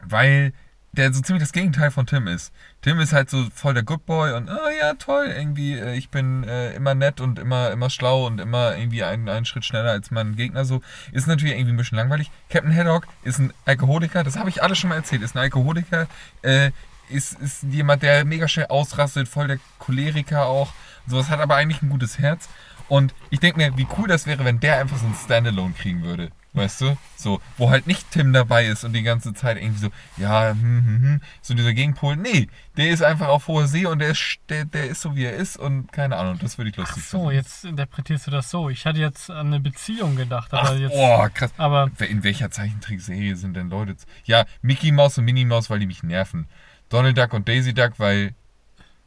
weil 0.00 0.52
der 0.94 1.12
so 1.12 1.20
ziemlich 1.20 1.42
das 1.42 1.52
Gegenteil 1.52 1.90
von 1.90 2.06
Tim 2.06 2.26
ist. 2.26 2.52
Tim 2.82 3.00
ist 3.00 3.12
halt 3.12 3.30
so 3.30 3.46
voll 3.54 3.74
der 3.74 3.82
Good 3.82 4.06
Boy 4.06 4.32
und, 4.32 4.48
oh 4.48 4.70
ja, 4.80 4.94
toll, 4.94 5.26
irgendwie, 5.26 5.74
äh, 5.74 5.94
ich 5.94 6.08
bin 6.10 6.44
äh, 6.44 6.72
immer 6.74 6.94
nett 6.94 7.20
und 7.20 7.38
immer, 7.38 7.70
immer 7.70 7.90
schlau 7.90 8.26
und 8.26 8.40
immer 8.40 8.76
irgendwie 8.76 9.04
einen, 9.04 9.28
einen 9.28 9.44
Schritt 9.44 9.64
schneller 9.64 9.90
als 9.90 10.10
mein 10.10 10.36
Gegner. 10.36 10.64
So 10.64 10.82
ist 11.12 11.26
natürlich 11.26 11.54
irgendwie 11.54 11.72
ein 11.72 11.76
bisschen 11.76 11.98
langweilig. 11.98 12.30
Captain 12.48 12.74
Haddock 12.74 13.06
ist 13.22 13.38
ein 13.38 13.52
Alkoholiker, 13.64 14.24
das 14.24 14.36
habe 14.36 14.48
ich 14.48 14.62
alles 14.62 14.78
schon 14.78 14.90
mal 14.90 14.96
erzählt, 14.96 15.22
ist 15.22 15.34
ein 15.34 15.40
Alkoholiker, 15.40 16.06
äh, 16.42 16.70
ist, 17.08 17.38
ist 17.40 17.64
jemand, 17.64 18.02
der 18.02 18.24
mega 18.24 18.48
schnell 18.48 18.66
ausrastet, 18.66 19.28
voll 19.28 19.48
der 19.48 19.58
Choleriker 19.78 20.46
auch. 20.46 20.72
Sowas 21.06 21.28
hat 21.28 21.40
aber 21.40 21.56
eigentlich 21.56 21.82
ein 21.82 21.90
gutes 21.90 22.18
Herz. 22.18 22.48
Und 22.88 23.14
ich 23.30 23.40
denke 23.40 23.58
mir, 23.58 23.76
wie 23.76 23.86
cool 23.98 24.08
das 24.08 24.26
wäre, 24.26 24.44
wenn 24.44 24.60
der 24.60 24.78
einfach 24.78 24.98
so 24.98 25.06
ein 25.06 25.14
Standalone 25.14 25.74
kriegen 25.74 26.02
würde. 26.02 26.30
Weißt 26.56 26.80
du? 26.82 26.96
So, 27.16 27.40
wo 27.58 27.70
halt 27.70 27.88
nicht 27.88 28.12
Tim 28.12 28.32
dabei 28.32 28.66
ist 28.66 28.84
und 28.84 28.92
die 28.92 29.02
ganze 29.02 29.34
Zeit 29.34 29.56
irgendwie 29.56 29.80
so, 29.80 29.88
ja, 30.16 30.50
hm, 30.50 30.60
hm, 30.60 31.02
hm, 31.02 31.20
so 31.42 31.52
dieser 31.54 31.72
Gegenpol. 31.74 32.14
Nee, 32.16 32.46
der 32.76 32.90
ist 32.90 33.02
einfach 33.02 33.26
auf 33.26 33.48
hoher 33.48 33.66
See 33.66 33.86
und 33.86 33.98
der 33.98 34.10
ist, 34.10 34.36
der, 34.48 34.64
der 34.64 34.86
ist 34.86 35.00
so, 35.00 35.16
wie 35.16 35.24
er 35.24 35.32
ist 35.34 35.56
und 35.56 35.90
keine 35.92 36.16
Ahnung, 36.16 36.38
das 36.40 36.56
würde 36.56 36.70
ich 36.70 36.76
Ach 36.76 36.86
lustig 36.86 37.04
so, 37.06 37.18
finden. 37.22 37.34
jetzt 37.34 37.64
interpretierst 37.64 38.28
du 38.28 38.30
das 38.30 38.50
so. 38.50 38.70
Ich 38.70 38.86
hatte 38.86 39.00
jetzt 39.00 39.30
an 39.30 39.48
eine 39.48 39.58
Beziehung 39.58 40.14
gedacht, 40.14 40.54
aber 40.54 40.68
Ach, 40.70 40.76
jetzt. 40.78 40.94
oh, 40.94 41.26
krass. 41.34 41.52
Aber 41.56 41.90
In 41.98 42.22
welcher 42.22 42.52
Zeichentrickserie 42.52 43.34
sind 43.34 43.54
denn 43.54 43.68
Leute? 43.68 43.96
Ja, 44.24 44.44
Mickey 44.62 44.92
Mouse 44.92 45.18
und 45.18 45.24
Minnie 45.24 45.44
Mouse, 45.44 45.70
weil 45.70 45.80
die 45.80 45.86
mich 45.86 46.04
nerven. 46.04 46.46
Donald 46.88 47.18
Duck 47.18 47.32
und 47.32 47.48
Daisy 47.48 47.74
Duck, 47.74 47.94
weil 47.98 48.32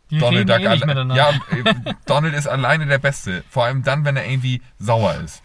die 0.09 0.17
Donald 0.19 0.49
Duck 0.49 0.59
eh 0.59 0.67
alle- 0.67 0.79
miteinander. 0.85 1.15
Ja, 1.15 1.29
äh, 1.29 1.93
Donald 2.05 2.33
ist 2.33 2.47
alleine 2.47 2.85
der 2.87 2.97
Beste. 2.97 3.45
Vor 3.49 3.63
allem 3.63 3.83
dann, 3.83 4.03
wenn 4.03 4.17
er 4.17 4.25
irgendwie 4.29 4.61
sauer 4.79 5.15
ist. 5.23 5.41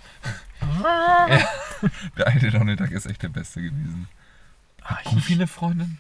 Ja, 0.83 1.29
der 2.17 2.27
alte 2.27 2.51
Donald 2.51 2.81
Duck 2.81 2.91
ist 2.91 3.07
echt 3.07 3.23
der 3.23 3.29
Beste 3.29 3.63
gewesen. 3.63 4.09
Ah, 4.83 4.99
ich- 5.05 5.11
Goofy 5.11 5.35
eine 5.35 5.47
Freundin? 5.47 5.99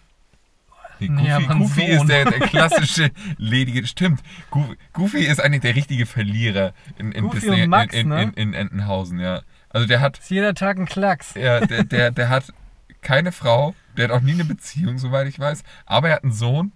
Nee, 0.99 1.09
Nee, 1.09 1.29
Goofy, 1.31 1.47
ein 1.51 1.59
Goofy 1.59 1.85
ist 1.87 2.07
der, 2.07 2.25
der 2.31 2.41
klassische 2.49 3.11
ledige. 3.37 3.85
Stimmt. 3.89 4.23
Goofy, 4.51 4.77
Goofy 4.93 5.19
ist 5.25 5.41
eigentlich 5.41 5.63
der 5.63 5.75
richtige 5.75 6.07
Verlierer 6.07 6.75
in, 6.97 7.11
in 7.11 7.29
Disney 7.31 7.67
Max, 7.67 7.93
in, 7.95 8.01
in, 8.03 8.09
ne? 8.09 8.23
in, 8.23 8.31
in 8.35 8.55
Entenhausen, 8.55 9.19
ja. 9.19 9.43
Also 9.71 9.89
der 9.89 10.01
hat, 10.01 10.19
Ist 10.19 10.31
jeder 10.31 10.55
Tag 10.55 10.79
ein 10.79 10.87
Klacks. 10.87 11.35
ja, 11.35 11.61
der, 11.61 11.83
der, 11.85 12.11
der 12.13 12.29
hat 12.29 12.53
keine 13.01 13.33
Frau, 13.33 13.75
der 13.97 14.05
hat 14.09 14.11
auch 14.13 14.21
nie 14.21 14.33
eine 14.35 14.45
Beziehung, 14.45 14.99
soweit 14.99 15.27
ich 15.27 15.41
weiß, 15.41 15.65
aber 15.87 16.11
er 16.11 16.17
hat 16.17 16.23
einen 16.25 16.33
Sohn 16.33 16.71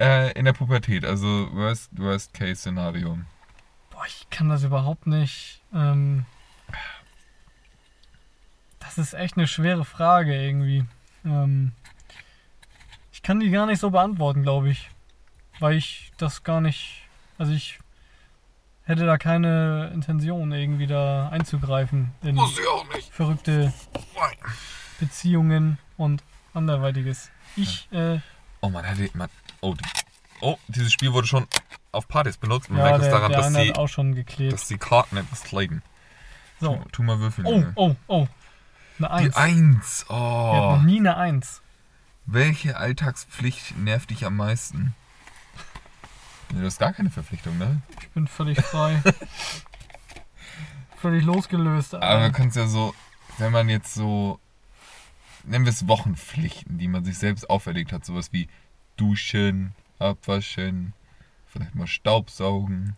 äh, 0.00 0.32
in 0.32 0.44
der 0.44 0.52
Pubertät, 0.54 1.04
also 1.04 1.48
worst, 1.52 1.90
worst 1.96 2.34
case 2.34 2.56
Szenario. 2.56 3.18
Boah, 3.90 4.06
ich 4.08 4.26
kann 4.30 4.48
das 4.48 4.64
überhaupt 4.64 5.06
nicht. 5.06 5.62
Ähm, 5.72 6.24
das 8.86 8.98
ist 8.98 9.14
echt 9.14 9.36
eine 9.36 9.46
schwere 9.46 9.84
Frage 9.84 10.34
irgendwie. 10.34 10.84
Ähm, 11.24 11.72
ich 13.12 13.22
kann 13.22 13.40
die 13.40 13.50
gar 13.50 13.66
nicht 13.66 13.80
so 13.80 13.90
beantworten, 13.90 14.42
glaube 14.42 14.70
ich. 14.70 14.88
Weil 15.58 15.76
ich 15.76 16.12
das 16.18 16.42
gar 16.44 16.60
nicht. 16.60 17.02
Also 17.38 17.52
ich 17.52 17.78
hätte 18.84 19.06
da 19.06 19.18
keine 19.18 19.90
Intention, 19.94 20.52
irgendwie 20.52 20.86
da 20.86 21.28
einzugreifen 21.30 22.12
in 22.22 22.34
Muss 22.34 22.58
ich 22.58 22.66
auch 22.68 22.86
nicht. 22.94 23.12
verrückte 23.12 23.72
Beziehungen 25.00 25.78
und 25.96 26.22
anderweitiges. 26.54 27.30
Ich, 27.56 27.90
äh, 27.92 28.20
Oh 28.60 28.70
man, 28.70 28.84
hätte 28.84 29.16
man. 29.16 29.28
Oh, 29.60 29.74
die, 29.74 29.84
oh, 30.40 30.56
dieses 30.68 30.92
Spiel 30.92 31.12
wurde 31.12 31.26
schon 31.26 31.46
auf 31.92 32.08
Partys 32.08 32.36
benutzt. 32.36 32.68
Man 32.70 32.78
ja, 32.78 32.84
merkt 32.84 32.98
es 32.98 33.04
der, 33.04 33.12
daran, 33.12 33.30
der 33.30 33.38
dass 33.40 33.46
eine 33.48 33.64
die, 33.64 33.70
hat 33.70 33.78
auch 33.78 33.88
schon 33.88 34.14
geklebt. 34.14 34.52
dass 34.52 34.66
die 34.68 34.78
Karten 34.78 35.16
etwas 35.16 35.42
kleiden. 35.44 35.82
So. 36.60 36.76
Tu, 36.76 36.88
tu 36.90 37.02
mal 37.02 37.18
würfeln. 37.20 37.46
Oh, 37.46 37.50
Junge. 37.52 37.72
oh, 37.76 37.96
oh. 38.08 38.28
Eine 38.98 39.08
Die 39.30 39.34
Eins. 39.34 39.36
Eins. 39.36 40.06
Er 40.08 40.14
hat 40.16 40.18
Oh. 40.18 40.76
noch 40.76 40.82
nie 40.82 40.98
eine 41.00 41.16
Eins. 41.16 41.62
Welche 42.26 42.76
Alltagspflicht 42.76 43.76
nervt 43.78 44.10
dich 44.10 44.24
am 44.26 44.36
meisten? 44.36 44.94
Nee, 46.50 46.60
du 46.60 46.66
hast 46.66 46.78
gar 46.78 46.92
keine 46.92 47.10
Verpflichtung, 47.10 47.56
ne? 47.58 47.82
Ich 48.00 48.08
bin 48.10 48.26
völlig 48.26 48.60
frei. 48.60 49.02
völlig 50.96 51.24
losgelöst. 51.24 51.94
Aber 51.94 52.26
du 52.28 52.32
kannst 52.32 52.56
ja 52.56 52.66
so, 52.66 52.94
wenn 53.38 53.52
man 53.52 53.68
jetzt 53.68 53.94
so, 53.94 54.40
nennen 55.44 55.64
wir 55.64 55.70
es 55.72 55.86
Wochenpflichten, 55.88 56.78
die 56.78 56.88
man 56.88 57.04
sich 57.04 57.18
selbst 57.18 57.48
auferlegt 57.50 57.92
hat, 57.92 58.04
sowas 58.04 58.32
wie 58.32 58.48
Duschen, 58.96 59.74
Abwaschen, 59.98 60.94
vielleicht 61.46 61.74
mal 61.74 61.86
Staubsaugen. 61.86 62.96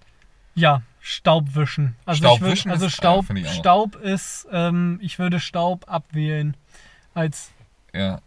Ja, 0.58 0.82
Staubwischen. 1.00 1.94
Also 2.04 2.18
Staubwischen 2.18 2.52
ich 2.52 2.64
würd, 2.66 2.72
also 2.74 2.86
ist- 2.86 2.92
Staub, 2.94 3.26
auch. 3.30 3.52
Staub 3.52 3.96
ist, 3.96 4.46
ähm, 4.52 4.98
ich 5.02 5.18
würde 5.18 5.40
Staub 5.40 5.84
abwählen. 5.88 6.56
Als, 7.14 7.50
Ja. 7.94 8.20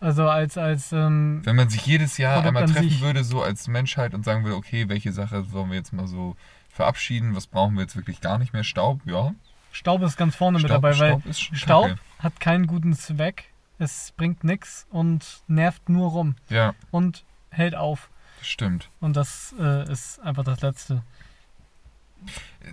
also 0.00 0.28
als, 0.28 0.58
als, 0.58 0.92
ähm, 0.92 1.40
Wenn 1.44 1.56
man 1.56 1.68
sich 1.70 1.84
jedes 1.86 2.18
Jahr 2.18 2.42
Produkt 2.42 2.48
einmal 2.48 2.66
treffen 2.72 3.00
würde, 3.00 3.24
so 3.24 3.42
als 3.42 3.68
Menschheit 3.68 4.14
und 4.14 4.24
sagen 4.24 4.44
würde, 4.44 4.56
okay, 4.56 4.88
welche 4.88 5.12
Sache 5.12 5.44
sollen 5.44 5.70
wir 5.70 5.76
jetzt 5.76 5.92
mal 5.92 6.06
so 6.06 6.36
verabschieden, 6.70 7.34
was 7.34 7.46
brauchen 7.46 7.74
wir 7.74 7.82
jetzt 7.82 7.96
wirklich 7.96 8.20
gar 8.20 8.38
nicht 8.38 8.52
mehr? 8.52 8.64
Staub, 8.64 9.00
ja. 9.06 9.34
Staub 9.72 10.02
ist 10.02 10.16
ganz 10.16 10.34
vorne 10.36 10.58
mit 10.58 10.66
Staub, 10.66 10.82
dabei, 10.82 10.98
weil 10.98 11.10
Staub 11.10 11.26
ist 11.26 11.40
schon 11.40 11.56
Staub 11.56 11.88
kacke. 11.88 12.00
hat 12.18 12.40
keinen 12.40 12.66
guten 12.66 12.92
Zweck. 12.94 13.44
Es 13.78 14.12
bringt 14.16 14.44
nichts 14.44 14.86
und 14.90 15.42
nervt 15.46 15.88
nur 15.88 16.10
rum 16.10 16.34
Ja, 16.50 16.74
und 16.90 17.24
hält 17.50 17.74
auf. 17.74 18.10
stimmt. 18.42 18.90
Und 19.00 19.16
das 19.16 19.54
äh, 19.58 19.90
ist 19.90 20.18
einfach 20.20 20.44
das 20.44 20.60
Letzte. 20.60 21.02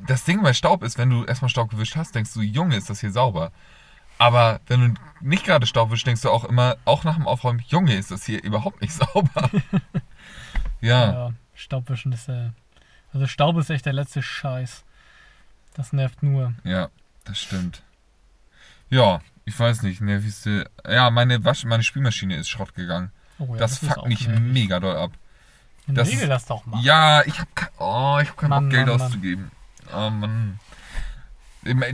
Das 0.08 0.24
Ding 0.26 0.42
bei 0.44 0.54
Staub 0.54 0.84
ist, 0.84 0.98
wenn 0.98 1.10
du 1.10 1.26
erstmal 1.26 1.50
Staub 1.50 1.70
gewischt 1.70 1.96
hast, 1.96 2.14
denkst 2.16 2.34
du, 2.34 2.42
Junge, 2.42 2.76
ist 2.76 2.90
das 2.90 3.00
hier 3.02 3.12
sauber. 3.12 3.52
Aber 4.20 4.60
wenn 4.68 4.82
du 4.96 5.02
nicht 5.22 5.46
gerade 5.46 5.68
Staub 5.68 5.92
wischst, 5.92 6.08
denkst 6.08 6.22
du 6.24 6.30
auch 6.30 6.44
immer, 6.46 6.78
auch 6.86 7.04
nach 7.04 7.16
dem 7.16 7.28
Aufräumen, 7.28 7.64
Junge, 7.68 7.96
ist 7.96 8.12
das 8.12 8.26
hier 8.26 8.44
überhaupt 8.44 8.82
nicht 8.82 8.94
sauber. 9.14 9.50
ja, 10.82 11.12
Ja, 11.12 11.34
Staubwischen 11.54 12.12
ist 12.12 12.28
äh, 12.30 12.50
Also 13.14 13.28
Staub 13.28 13.58
ist 13.58 13.70
echt 13.70 13.86
der 13.86 13.94
letzte 13.94 14.22
Scheiß. 14.22 14.84
Das 15.74 15.94
nervt 15.94 16.24
nur. 16.24 16.54
ja, 16.64 16.90
das 17.26 17.40
stimmt. 17.40 17.84
Ja, 18.90 19.22
ich 19.46 19.58
weiß 19.60 19.84
nicht, 19.84 20.02
nervigste. 20.02 20.70
Ja, 20.88 21.10
meine 21.10 21.44
Wasch 21.44 21.66
meine 21.66 21.84
Spielmaschine 21.84 22.36
ist 22.36 22.50
Schrott 22.50 22.74
gegangen. 22.74 23.12
Oh 23.40 23.54
ja, 23.54 23.58
das 23.60 23.84
ist 23.84 23.92
fuckt 23.92 24.08
mich 24.08 24.28
nervig. 24.28 24.44
mega 24.44 24.80
doll 24.80 24.96
ab. 24.96 25.12
Dann 25.88 25.96
das 25.96 26.10
regel 26.10 26.28
das 26.28 26.46
doch 26.46 26.66
mal. 26.66 26.82
Ja, 26.84 27.24
ich 27.26 27.40
habe 27.40 27.50
oh, 27.80 28.20
ich 28.22 28.30
hab 28.30 28.38
keinen 28.38 28.50
Mann, 28.50 28.64
Bock, 28.66 28.72
Geld 28.74 28.88
Mann, 28.88 29.02
auszugeben. 29.02 29.52
Oh 29.94 30.10
Mann. 30.10 30.60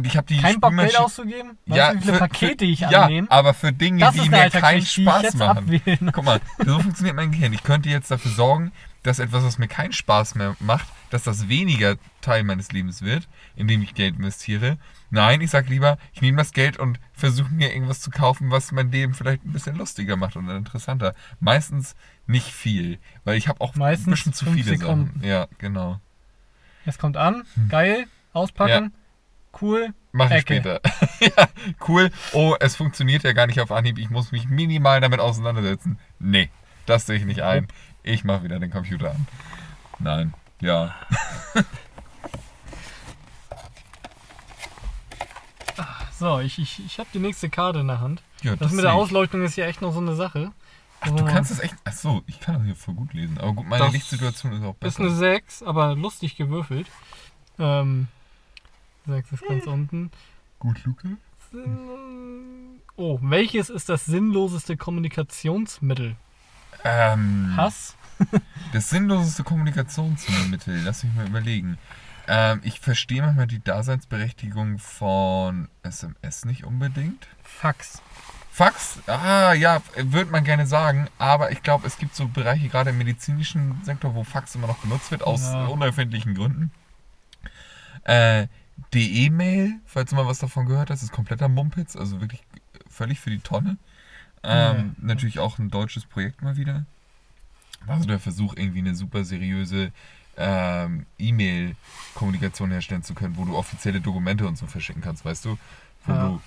Ich 0.04 0.18
habe 0.18 0.28
die 0.28 0.38
Kein 0.38 0.60
Bock 0.60 0.76
Geld 0.76 0.98
auszugeben? 0.98 1.58
Weißt 1.66 1.78
Ja, 1.78 1.92
du, 1.94 1.98
wie 1.98 2.02
viele 2.02 2.14
für- 2.14 2.20
Pakete 2.20 2.66
ich 2.66 2.80
ja, 2.82 3.04
annehme? 3.04 3.32
aber 3.32 3.54
für 3.56 3.72
Dinge, 3.72 4.08
die 4.14 4.30
mir 4.30 4.42
eine 4.42 4.52
keinen 4.52 4.86
Spaß 4.86 5.34
machen. 5.36 5.58
abwählen. 5.58 6.12
Guck 6.14 6.26
mal, 6.26 6.42
so 6.64 6.80
funktioniert 6.80 7.16
mein 7.16 7.32
Gehirn. 7.32 7.54
Ich 7.54 7.64
könnte 7.64 7.90
jetzt 7.90 8.12
dafür 8.12 8.32
sorgen, 8.32 8.72
dass 9.02 9.20
etwas, 9.20 9.44
was 9.44 9.58
mir 9.58 9.68
keinen 9.68 9.92
Spaß 9.94 10.36
mehr 10.36 10.56
macht, 10.60 10.88
dass 11.10 11.24
das 11.24 11.48
weniger 11.50 11.96
Teil 12.22 12.44
meines 12.44 12.72
Lebens 12.72 13.02
wird, 13.02 13.28
indem 13.56 13.82
ich 13.82 13.96
Geld 13.96 14.16
investiere. 14.18 14.78
Nein, 15.14 15.42
ich 15.42 15.52
sag 15.52 15.70
lieber, 15.70 16.00
ich 16.12 16.22
nehme 16.24 16.40
das 16.40 16.54
Geld 16.54 16.78
und 16.78 17.00
versuche 17.14 17.54
mir 17.54 17.72
irgendwas 17.72 18.02
zu 18.02 18.10
kaufen, 18.10 18.50
was 18.50 18.72
mein 18.72 18.92
Leben 18.92 19.14
vielleicht 19.14 19.46
ein 19.46 19.54
bisschen 19.54 19.76
lustiger 19.76 20.16
macht 20.16 20.36
und 20.36 20.50
interessanter. 20.50 21.14
Meistens 21.40 21.96
nicht 22.26 22.48
viel, 22.52 22.98
weil 23.24 23.38
ich 23.38 23.48
habe 23.48 23.62
auch 23.62 23.76
Meistens 23.76 24.08
ein 24.08 24.12
bisschen 24.12 24.34
zu 24.34 24.46
viele 24.46 24.76
Sekunden. 24.76 25.20
Sachen. 25.20 25.24
Ja, 25.24 25.48
genau. 25.60 26.00
Es 26.88 26.98
kommt 26.98 27.16
an, 27.16 27.44
Hm. 27.54 27.70
geil, 27.70 28.06
auspacken, 28.34 28.92
cool. 29.62 29.94
Mach 30.14 30.32
ich 30.32 30.38
Ecke. 30.38 30.56
später. 30.56 30.82
ja, 31.38 31.48
cool. 31.88 32.10
Oh, 32.32 32.56
es 32.60 32.76
funktioniert 32.76 33.22
ja 33.24 33.34
gar 33.34 33.46
nicht 33.46 33.60
auf 33.62 33.72
Anhieb. 33.72 34.00
Ich 34.00 34.10
muss 34.10 34.32
mich 34.32 34.48
minimal 34.50 35.00
damit 35.00 35.20
auseinandersetzen. 35.20 36.00
Nee. 36.18 36.50
das 36.88 37.06
sehe 37.06 37.18
ich 37.18 37.26
nicht 37.26 37.42
ein. 37.44 37.68
Ich 38.02 38.24
mache 38.24 38.44
wieder 38.44 38.60
den 38.60 38.72
Computer 38.72 39.12
an. 39.12 39.28
Nein, 40.00 40.34
ja. 40.60 40.96
So, 46.20 46.40
ich, 46.40 46.60
ich, 46.60 46.86
ich 46.86 47.00
habe 47.00 47.10
die 47.14 47.20
nächste 47.20 47.50
Karte 47.50 47.80
in 47.80 47.88
der 47.88 48.00
Hand. 48.00 48.22
ja 48.42 48.56
Das, 48.56 48.72
mit 48.72 48.84
der. 48.84 48.94
Ausleuchtung 48.94 49.42
ist 49.44 49.56
ja 49.56 49.66
echt 49.66 49.82
noch 49.82 49.94
so 49.94 50.00
eine 50.00 50.16
Sache. 50.16 50.52
Ach, 51.02 51.10
du 51.12 51.26
kannst 51.26 51.52
es 51.52 51.60
echt. 51.60 51.76
Ach 51.84 51.92
so, 51.92 52.22
ich 52.28 52.40
kann 52.40 52.56
das 52.56 52.64
hier 52.64 52.76
voll 52.76 52.94
gut 52.94 53.14
lesen. 53.14 53.38
Aber 53.40 53.54
gut, 53.54 53.68
meine 53.68 53.84
Das 53.84 53.94
Lichtsituation 53.94 54.54
ist 54.54 54.64
auch 54.64 54.74
Ist 54.76 54.80
besser. 54.80 55.02
eine 55.02 55.12
6, 55.12 55.64
aber 55.64 55.96
lustig 55.96 56.36
gewürfelt. 56.38 56.88
Ähm, 57.60 58.08
6 59.08 59.32
ist 59.34 59.44
ganz 59.48 59.66
unten. 59.66 60.12
gut? 60.60 60.78
Sinn- 61.52 62.80
Oh, 62.96 63.18
welches 63.24 63.70
ist 63.72 63.90
das 63.90 64.06
sinnloseste 64.06 64.78
Kommunikationsmittel? 64.78 66.16
Ähm, 66.84 67.54
Hass? 67.58 67.96
Das 68.72 68.90
sinnloseste 68.92 69.44
Kommunikationsmittel, 69.44 70.82
lass 70.84 71.04
mich 71.04 71.14
mal 71.16 71.28
überlegen. 71.28 71.78
Ähm, 72.28 72.62
ich 72.64 72.80
verstehe 72.80 73.22
manchmal 73.22 73.48
die 73.48 73.62
Daseinsberechtigung 73.64 74.80
von 74.80 75.68
SMS 75.84 76.46
nicht 76.46 76.64
unbedingt. 76.64 77.28
Fax. 77.44 78.02
Fax, 78.52 79.00
ah 79.08 79.54
ja, 79.54 79.82
würde 79.98 80.30
man 80.32 80.44
gerne 80.44 80.68
sagen, 80.68 81.08
aber 81.18 81.52
ich 81.52 81.64
glaube, 81.64 81.88
es 81.88 81.98
gibt 81.98 82.16
so 82.16 82.28
Bereiche, 82.28 82.70
gerade 82.70 82.92
im 82.92 83.00
medizinischen 83.00 83.82
Sektor, 83.84 84.14
wo 84.14 84.24
Fax 84.24 84.54
immer 84.54 84.68
noch 84.68 84.78
benutzt 84.78 85.10
wird, 85.10 85.24
aus 85.24 85.42
Ja. 85.42 85.66
unerfindlichen 85.66 86.36
Gründen. 86.36 86.72
Äh, 88.04 88.48
die 88.94 89.26
E-Mail, 89.26 89.74
falls 89.86 90.10
du 90.12 90.16
mal 90.16 90.28
was 90.28 90.40
davon 90.40 90.68
gehört 90.68 90.90
hast, 90.92 91.02
ist 91.04 91.12
kompletter 91.12 91.48
Mumpitz, 91.50 91.96
also 91.96 92.22
wirklich 92.22 92.44
völlig 92.90 93.20
für 93.20 93.30
die 93.32 93.40
Tonne. 93.40 93.78
Ähm, 94.44 94.96
Natürlich 95.00 95.40
auch 95.40 95.58
ein 95.58 95.70
deutsches 95.70 96.06
Projekt 96.06 96.42
mal 96.42 96.58
wieder. 96.58 96.86
War 97.86 98.00
so 98.00 98.06
der 98.06 98.20
Versuch, 98.20 98.56
irgendwie 98.56 98.80
eine 98.80 98.94
super 98.96 99.24
seriöse 99.24 99.92
ähm, 100.38 101.06
E-Mail-Kommunikation 101.18 102.72
herstellen 102.72 103.04
zu 103.04 103.14
können, 103.14 103.38
wo 103.38 103.46
du 103.46 103.56
offizielle 103.56 104.02
Dokumente 104.02 104.48
und 104.48 104.58
so 104.58 104.66
verschicken 104.68 105.02
kannst, 105.02 105.26
weißt 105.26 105.46
du? 105.46 105.58
Wo 106.06 106.12
Ja. 106.14 106.28
du 106.28 106.42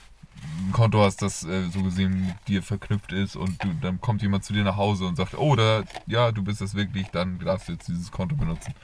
ein 0.68 0.72
Konto 0.72 1.02
hast, 1.02 1.22
das 1.22 1.44
äh, 1.44 1.68
so 1.70 1.82
gesehen 1.82 2.26
mit 2.26 2.34
dir 2.48 2.62
verknüpft 2.62 3.12
ist 3.12 3.36
und 3.36 3.62
du, 3.64 3.72
dann 3.80 4.00
kommt 4.00 4.20
jemand 4.22 4.44
zu 4.44 4.52
dir 4.52 4.64
nach 4.64 4.76
Hause 4.76 5.06
und 5.06 5.16
sagt, 5.16 5.34
oh, 5.36 5.56
da, 5.56 5.82
ja, 6.06 6.30
du 6.30 6.42
bist 6.42 6.60
das 6.60 6.74
wirklich, 6.74 7.06
dann 7.10 7.38
darfst 7.38 7.68
du 7.68 7.72
jetzt 7.72 7.88
dieses 7.88 8.10
Konto 8.12 8.36
benutzen. 8.36 8.74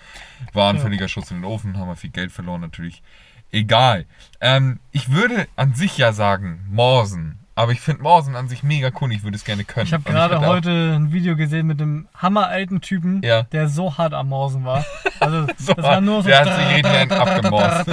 War 0.54 0.70
ein 0.70 0.76
Ja. 0.76 0.82
völliger 0.82 1.08
Schuss 1.08 1.30
in 1.30 1.38
den 1.38 1.44
Ofen, 1.44 1.76
haben 1.76 1.88
wir 1.88 1.96
viel 1.96 2.10
Geld 2.10 2.32
verloren 2.32 2.60
natürlich. 2.62 3.02
Egal. 3.50 4.06
Ähm, 4.40 4.80
ich 4.92 5.10
würde 5.10 5.46
an 5.56 5.74
sich 5.74 5.98
ja 5.98 6.12
sagen, 6.14 6.64
Morsen. 6.70 7.38
Aber 7.54 7.72
ich 7.72 7.80
finde 7.80 8.02
Morsen 8.02 8.34
an 8.34 8.48
sich 8.48 8.62
mega 8.62 8.90
cool, 9.00 9.12
ich 9.12 9.24
würde 9.24 9.36
es 9.36 9.44
gerne 9.44 9.64
können. 9.64 9.86
Ich 9.86 9.92
habe 9.92 10.04
gerade 10.04 10.40
heute 10.40 10.70
ein 10.96 11.12
Video 11.12 11.36
gesehen 11.36 11.66
mit 11.66 11.82
einem 11.82 12.08
hammeralten 12.16 12.80
Typen, 12.80 13.20
Ja. 13.22 13.42
der 13.42 13.68
so 13.68 13.98
hart 13.98 14.14
am 14.14 14.30
Morsen 14.30 14.64
war. 14.64 14.84
Also, 15.20 15.46
So 15.58 15.74
das 15.74 15.84
war 15.84 16.00
nur 16.00 16.22
so. 16.22 16.28
Der 16.28 16.40
hat 16.40 16.56
sich 16.56 16.76
richtig 16.76 16.92
einen 16.92 17.12
abgemorst. 17.12 17.90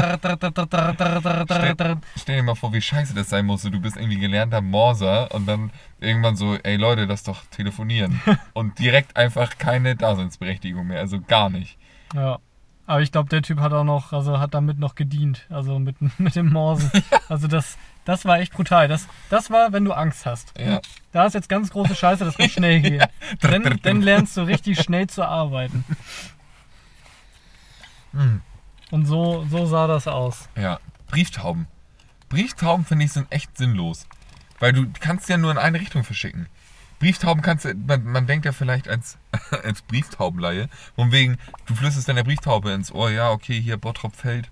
Stell 2.17 2.35
dir 2.37 2.43
mal 2.43 2.55
vor, 2.55 2.71
wie 2.73 2.81
scheiße 2.81 3.13
das 3.13 3.29
sein 3.29 3.45
musste. 3.45 3.69
Du 3.69 3.81
bist 3.81 3.97
irgendwie 3.97 4.19
gelernter 4.19 4.61
Morser 4.61 5.33
und 5.33 5.45
dann 5.45 5.71
irgendwann 5.99 6.35
so, 6.37 6.55
ey 6.55 6.77
Leute, 6.77 7.05
das 7.07 7.19
ist 7.19 7.27
doch 7.27 7.43
telefonieren. 7.51 8.21
und 8.53 8.79
direkt 8.79 9.17
einfach 9.17 9.57
keine 9.57 9.95
Daseinsberechtigung 9.95 10.87
mehr, 10.87 10.99
also 10.99 11.19
gar 11.19 11.49
nicht. 11.49 11.77
Ja. 12.15 12.39
Aber 12.87 13.01
ich 13.01 13.11
glaube, 13.11 13.29
der 13.29 13.43
Typ 13.43 13.59
hat 13.59 13.71
auch 13.71 13.83
noch, 13.83 14.13
also 14.13 14.39
hat 14.39 14.55
damit 14.55 14.79
noch 14.79 14.95
gedient. 14.95 15.45
Also 15.49 15.77
mit, 15.79 15.97
mit 16.19 16.35
dem 16.35 16.49
Morsen. 16.51 16.89
Also 17.27 17.47
das, 17.47 17.77
das 18.09 18.25
war 18.25 18.39
echt 18.39 18.53
brutal. 18.53 18.87
Das, 18.87 19.07
das 19.29 19.51
war, 19.51 19.71
wenn 19.71 19.85
du 19.85 19.93
Angst 19.93 20.25
hast. 20.25 20.51
Ja. 20.59 20.81
Da 21.11 21.27
ist 21.27 21.33
jetzt 21.33 21.47
ganz 21.47 21.69
große 21.69 21.93
Scheiße, 21.95 22.25
das 22.25 22.39
muss 22.39 22.51
schnell 22.51 22.81
gehen. 22.81 23.05
Dann, 23.41 23.79
dann 23.83 24.01
lernst 24.01 24.35
du 24.35 24.41
richtig 24.41 24.81
schnell 24.81 25.07
zu 25.07 25.23
arbeiten. 25.23 25.85
Hm. 28.13 28.41
Und 28.89 29.05
so, 29.05 29.45
so 29.51 29.67
sah 29.67 29.85
das 29.85 30.07
aus. 30.07 30.49
Ja. 30.57 30.79
Brieftauben. 31.07 31.67
Brieftauben 32.29 32.83
finde 32.83 33.05
ich 33.05 33.11
sind 33.11 33.31
echt 33.31 33.55
sinnlos. 33.55 34.07
Weil 34.59 34.73
du 34.73 34.87
kannst 34.99 35.29
ja 35.29 35.37
nur 35.37 35.51
in 35.51 35.59
eine 35.59 35.79
Richtung 35.79 36.03
verschicken. 36.03 36.47
Brieftauben 36.97 37.43
kannst 37.43 37.65
du, 37.65 37.75
man, 37.75 38.03
man 38.05 38.25
denkt 38.25 38.45
ja 38.45 38.53
vielleicht 38.53 38.87
als, 38.87 39.19
als 39.63 39.83
Brieftaubenleihe, 39.83 40.67
von 40.95 41.11
wegen, 41.11 41.37
du 41.67 41.75
flüsterst 41.75 42.09
deiner 42.09 42.23
Brieftaube 42.23 42.71
ins 42.71 42.91
Ohr, 42.91 43.11
ja, 43.11 43.29
okay, 43.29 43.61
hier 43.61 43.77
Bottropfeld, 43.77 44.49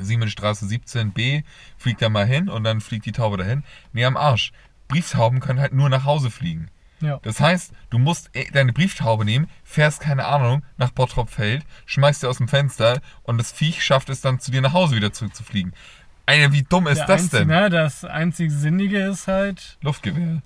Siemensstraße 0.00 0.66
17b, 0.66 1.44
fliegt 1.76 2.02
da 2.02 2.08
mal 2.08 2.26
hin 2.26 2.48
und 2.48 2.64
dann 2.64 2.80
fliegt 2.80 3.06
die 3.06 3.12
Taube 3.12 3.36
dahin. 3.36 3.64
Nee, 3.92 4.04
am 4.04 4.16
Arsch. 4.16 4.52
Brieftauben 4.88 5.40
können 5.40 5.60
halt 5.60 5.72
nur 5.72 5.88
nach 5.88 6.04
Hause 6.04 6.30
fliegen. 6.30 6.68
Ja. 7.00 7.18
Das 7.22 7.40
heißt, 7.40 7.72
du 7.90 7.98
musst 7.98 8.30
eh 8.34 8.50
deine 8.50 8.72
Brieftaube 8.72 9.24
nehmen, 9.24 9.48
fährst, 9.64 10.00
keine 10.00 10.26
Ahnung, 10.26 10.62
nach 10.76 10.90
Bottropfeld, 10.90 11.64
schmeißt 11.86 12.20
sie 12.20 12.28
aus 12.28 12.38
dem 12.38 12.48
Fenster 12.48 13.00
und 13.24 13.38
das 13.38 13.52
Viech 13.52 13.82
schafft 13.84 14.08
es 14.08 14.20
dann 14.20 14.40
zu 14.40 14.50
dir 14.50 14.62
nach 14.62 14.72
Hause 14.72 14.96
wieder 14.96 15.12
zurückzufliegen. 15.12 15.74
Alter, 16.26 16.52
wie 16.52 16.62
dumm 16.62 16.86
ist 16.86 16.98
Der 16.98 17.06
das 17.06 17.22
einzige, 17.22 17.38
denn? 17.46 17.48
Ne, 17.48 17.70
das 17.70 18.04
einzig 18.04 18.50
Sinnige 18.52 19.00
ist 19.00 19.28
halt, 19.28 19.76
Luftgewehr. 19.82 20.40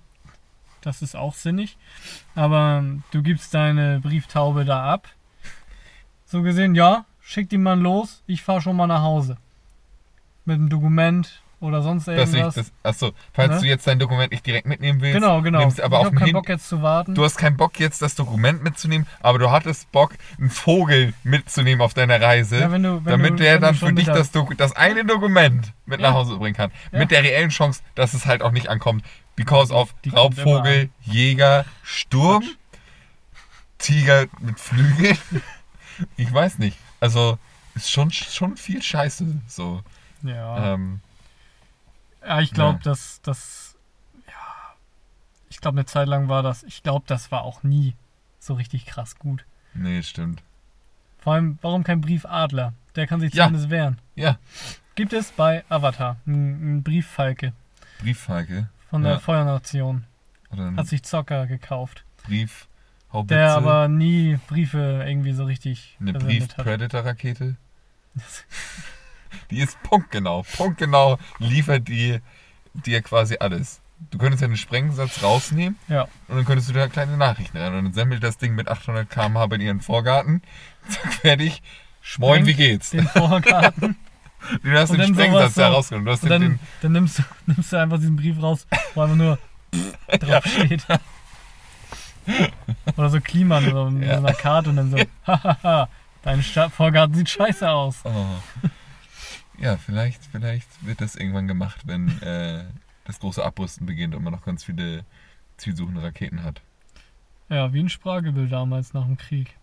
das 0.80 1.02
ist 1.02 1.14
auch 1.14 1.34
sinnig, 1.34 1.76
aber 2.34 2.82
du 3.12 3.22
gibst 3.22 3.54
deine 3.54 4.00
Brieftaube 4.00 4.64
da 4.64 4.84
ab. 4.92 5.08
So 6.24 6.42
gesehen, 6.42 6.74
ja, 6.74 7.04
schick 7.28 7.50
die 7.50 7.58
mal 7.58 7.78
los, 7.78 8.22
ich 8.26 8.42
fahr 8.42 8.60
schon 8.62 8.74
mal 8.76 8.86
nach 8.86 9.02
Hause. 9.02 9.36
Mit 10.46 10.56
einem 10.56 10.70
Dokument 10.70 11.42
oder 11.60 11.82
sonst 11.82 12.08
irgendwas. 12.08 12.32
nicht, 12.32 12.56
das, 12.56 12.72
achso, 12.82 13.10
falls 13.34 13.56
Ne? 13.56 13.60
du 13.60 13.66
jetzt 13.66 13.86
dein 13.86 13.98
Dokument 13.98 14.30
nicht 14.32 14.46
direkt 14.46 14.66
mitnehmen 14.66 15.00
willst, 15.02 15.14
genau, 15.20 15.42
genau. 15.42 15.58
nimmst 15.58 15.80
aber 15.80 15.96
ich 15.96 16.00
auf 16.00 16.06
hab 16.06 16.12
dem 16.12 16.18
keinen 16.20 16.26
Hin 16.26 16.34
Bock 16.34 16.48
jetzt 16.48 16.68
zu 16.68 16.80
warten. 16.80 17.14
Du 17.14 17.22
hast 17.24 17.36
keinen 17.36 17.56
Bock 17.58 17.78
jetzt 17.78 18.00
das 18.00 18.14
Dokument 18.14 18.62
mitzunehmen, 18.62 19.06
aber 19.20 19.38
du 19.38 19.50
hattest 19.50 19.92
Bock, 19.92 20.12
einen 20.38 20.48
Vogel 20.50 21.12
mitzunehmen 21.22 21.82
auf 21.82 21.92
deiner 21.94 22.18
Reise, 22.20 22.60
Ja, 22.60 22.70
wenn 22.70 22.82
du- 22.84 23.04
wenn 23.04 23.10
damit 23.10 23.32
du- 23.32 23.36
der 23.42 23.58
dann 23.58 23.74
für 23.74 23.92
dich 23.92 24.06
das, 24.06 24.30
das 24.56 24.74
eine 24.76 25.04
Dokument 25.04 25.72
mit 25.84 26.00
Ja. 26.00 26.08
nach 26.10 26.14
Hause 26.16 26.36
bringen 26.38 26.56
kann. 26.56 26.70
Ja. 26.92 27.00
Mit 27.00 27.10
der 27.10 27.22
reellen 27.24 27.50
Chance, 27.50 27.82
dass 27.94 28.14
es 28.14 28.24
halt 28.24 28.40
auch 28.40 28.52
nicht 28.52 28.68
ankommt. 28.68 29.04
Because 29.36 29.72
of 29.74 29.94
Die 30.04 30.10
Raubvogel, 30.10 30.88
Jäger, 31.02 31.64
Sturm, 31.82 32.42
Tiger 33.78 34.26
mit 34.40 34.58
Flügeln. 34.58 35.18
Ich 36.16 36.32
weiß 36.32 36.58
nicht. 36.58 36.78
Also 37.00 37.38
ist 37.74 37.90
schon, 37.90 38.10
schon 38.10 38.56
viel 38.56 38.82
Scheiße. 38.82 39.26
So. 39.46 39.82
ja. 40.22 40.74
Ähm, 40.74 41.00
ja, 42.24 42.40
ich 42.40 42.52
glaube, 42.52 42.78
ja. 42.78 42.84
dass 42.84 43.20
das. 43.22 43.76
Ja. 44.26 44.32
Ich 45.48 45.60
glaube, 45.60 45.76
eine 45.78 45.86
Zeit 45.86 46.08
lang 46.08 46.28
war 46.28 46.42
das. 46.42 46.62
Ich 46.64 46.82
glaube, 46.82 47.04
das 47.06 47.30
war 47.30 47.42
auch 47.42 47.62
nie 47.62 47.94
so 48.40 48.54
richtig 48.54 48.86
krass 48.86 49.18
gut. 49.18 49.44
nee, 49.74 50.02
stimmt. 50.02 50.42
Vor 51.20 51.34
allem, 51.34 51.58
warum 51.62 51.82
kein 51.84 52.00
Briefadler? 52.00 52.72
Der 52.94 53.06
kann 53.06 53.20
sich 53.20 53.34
Ja. 53.34 53.46
zumindest 53.46 53.70
wehren. 53.70 53.98
Ja, 54.14 54.38
Gibt 54.94 55.12
es 55.12 55.30
bei 55.32 55.64
Avatar 55.68 56.16
einen 56.26 56.82
Brieffalke 56.82 57.52
Brieffalke. 58.00 58.68
von 58.90 59.02
Ja. 59.04 59.10
der 59.10 59.20
Feuernation. 59.20 60.04
Oder 60.50 60.66
ein 60.68 60.76
Hat 60.76 60.86
sich 60.86 61.02
Zocker 61.02 61.46
gekauft. 61.46 62.04
Brief. 62.24 62.67
Der 63.12 63.52
aber 63.54 63.88
nie 63.88 64.38
Briefe 64.48 65.04
irgendwie 65.06 65.32
so 65.32 65.44
richtig 65.44 65.96
Eine. 66.00 66.12
Brief-Predator-Rakete. 66.14 67.56
Die 69.50 69.60
ist 69.60 69.80
punktgenau. 69.82 70.44
Punktgenau 70.56 71.18
liefert 71.38 71.88
die 71.88 72.20
dir 72.74 73.02
quasi 73.02 73.36
alles. 73.40 73.80
Du 74.10 74.18
könntest 74.18 74.42
ja 74.42 74.46
einen 74.46 74.56
Sprengsatz 74.56 75.22
rausnehmen 75.22 75.76
Ja. 75.88 76.02
und 76.28 76.36
dann 76.36 76.44
könntest 76.44 76.68
du 76.68 76.72
da 76.72 76.86
kleine 76.88 77.16
Nachrichten 77.16 77.56
rein. 77.58 77.74
Und 77.74 77.84
dann 77.84 77.92
semmelt 77.92 78.22
das 78.22 78.38
Ding 78.38 78.54
mit 78.54 78.68
800 78.68 79.08
km/h 79.10 79.44
in 79.54 79.60
den 79.60 79.80
Vorgarten. 79.80 80.42
Zack, 80.88 81.12
fertig. 81.14 81.62
Moin, 82.18 82.46
wie 82.46 82.54
geht's? 82.54 82.90
Den 82.90 83.06
Vorgarten. 83.06 83.96
Du 84.62 84.70
hast 84.70 84.90
Und 84.90 84.98
den 84.98 85.12
Sprengsatz 85.14 85.54
so. 85.54 85.60
da 85.62 85.68
rausgenommen. 85.70 86.06
Du 86.06 86.12
hast 86.12 86.22
dann, 86.22 86.40
den, 86.40 86.58
dann 86.80 86.92
nimmst, 86.92 87.18
du, 87.18 87.22
nimmst 87.46 87.72
du 87.72 87.76
einfach 87.76 87.98
diesen 87.98 88.14
Brief 88.14 88.40
raus, 88.40 88.68
wo 88.94 89.00
einfach 89.00 89.16
nur 89.16 89.36
drauf 90.20 90.44
steht. 90.46 90.86
Oder 92.96 93.10
so 93.10 93.20
Kliman 93.20 93.64
so 93.70 93.90
mit 93.90 94.06
Ja. 94.08 94.20
so 94.20 94.26
einer 94.26 94.34
Karte 94.36 94.70
und 94.70 94.76
dann 94.76 94.90
so, 94.90 94.98
hahaha, 95.26 95.88
dein 96.22 96.42
Vorgarten 96.42 97.14
sieht 97.14 97.28
scheiße 97.30 97.68
aus. 97.70 98.00
oh. 98.04 98.26
Ja, 99.60 99.76
vielleicht, 99.76 100.24
vielleicht 100.30 100.68
wird 100.86 101.00
das 101.00 101.16
irgendwann 101.16 101.48
gemacht, 101.48 101.80
wenn 101.86 102.20
äh, 102.22 102.64
das 103.04 103.18
große 103.18 103.44
Abrüsten 103.44 103.86
beginnt 103.86 104.14
und 104.14 104.22
man 104.22 104.32
noch 104.32 104.44
ganz 104.44 104.62
viele 104.64 105.04
zielsuchende 105.56 106.02
Raketen 106.02 106.44
hat. 106.44 106.60
Ja, 107.48 107.72
wie 107.72 107.80
ein 107.80 107.88
Spragebild 107.88 108.52
damals 108.52 108.92
nach 108.94 109.04
dem 109.06 109.16
Krieg. 109.16 109.56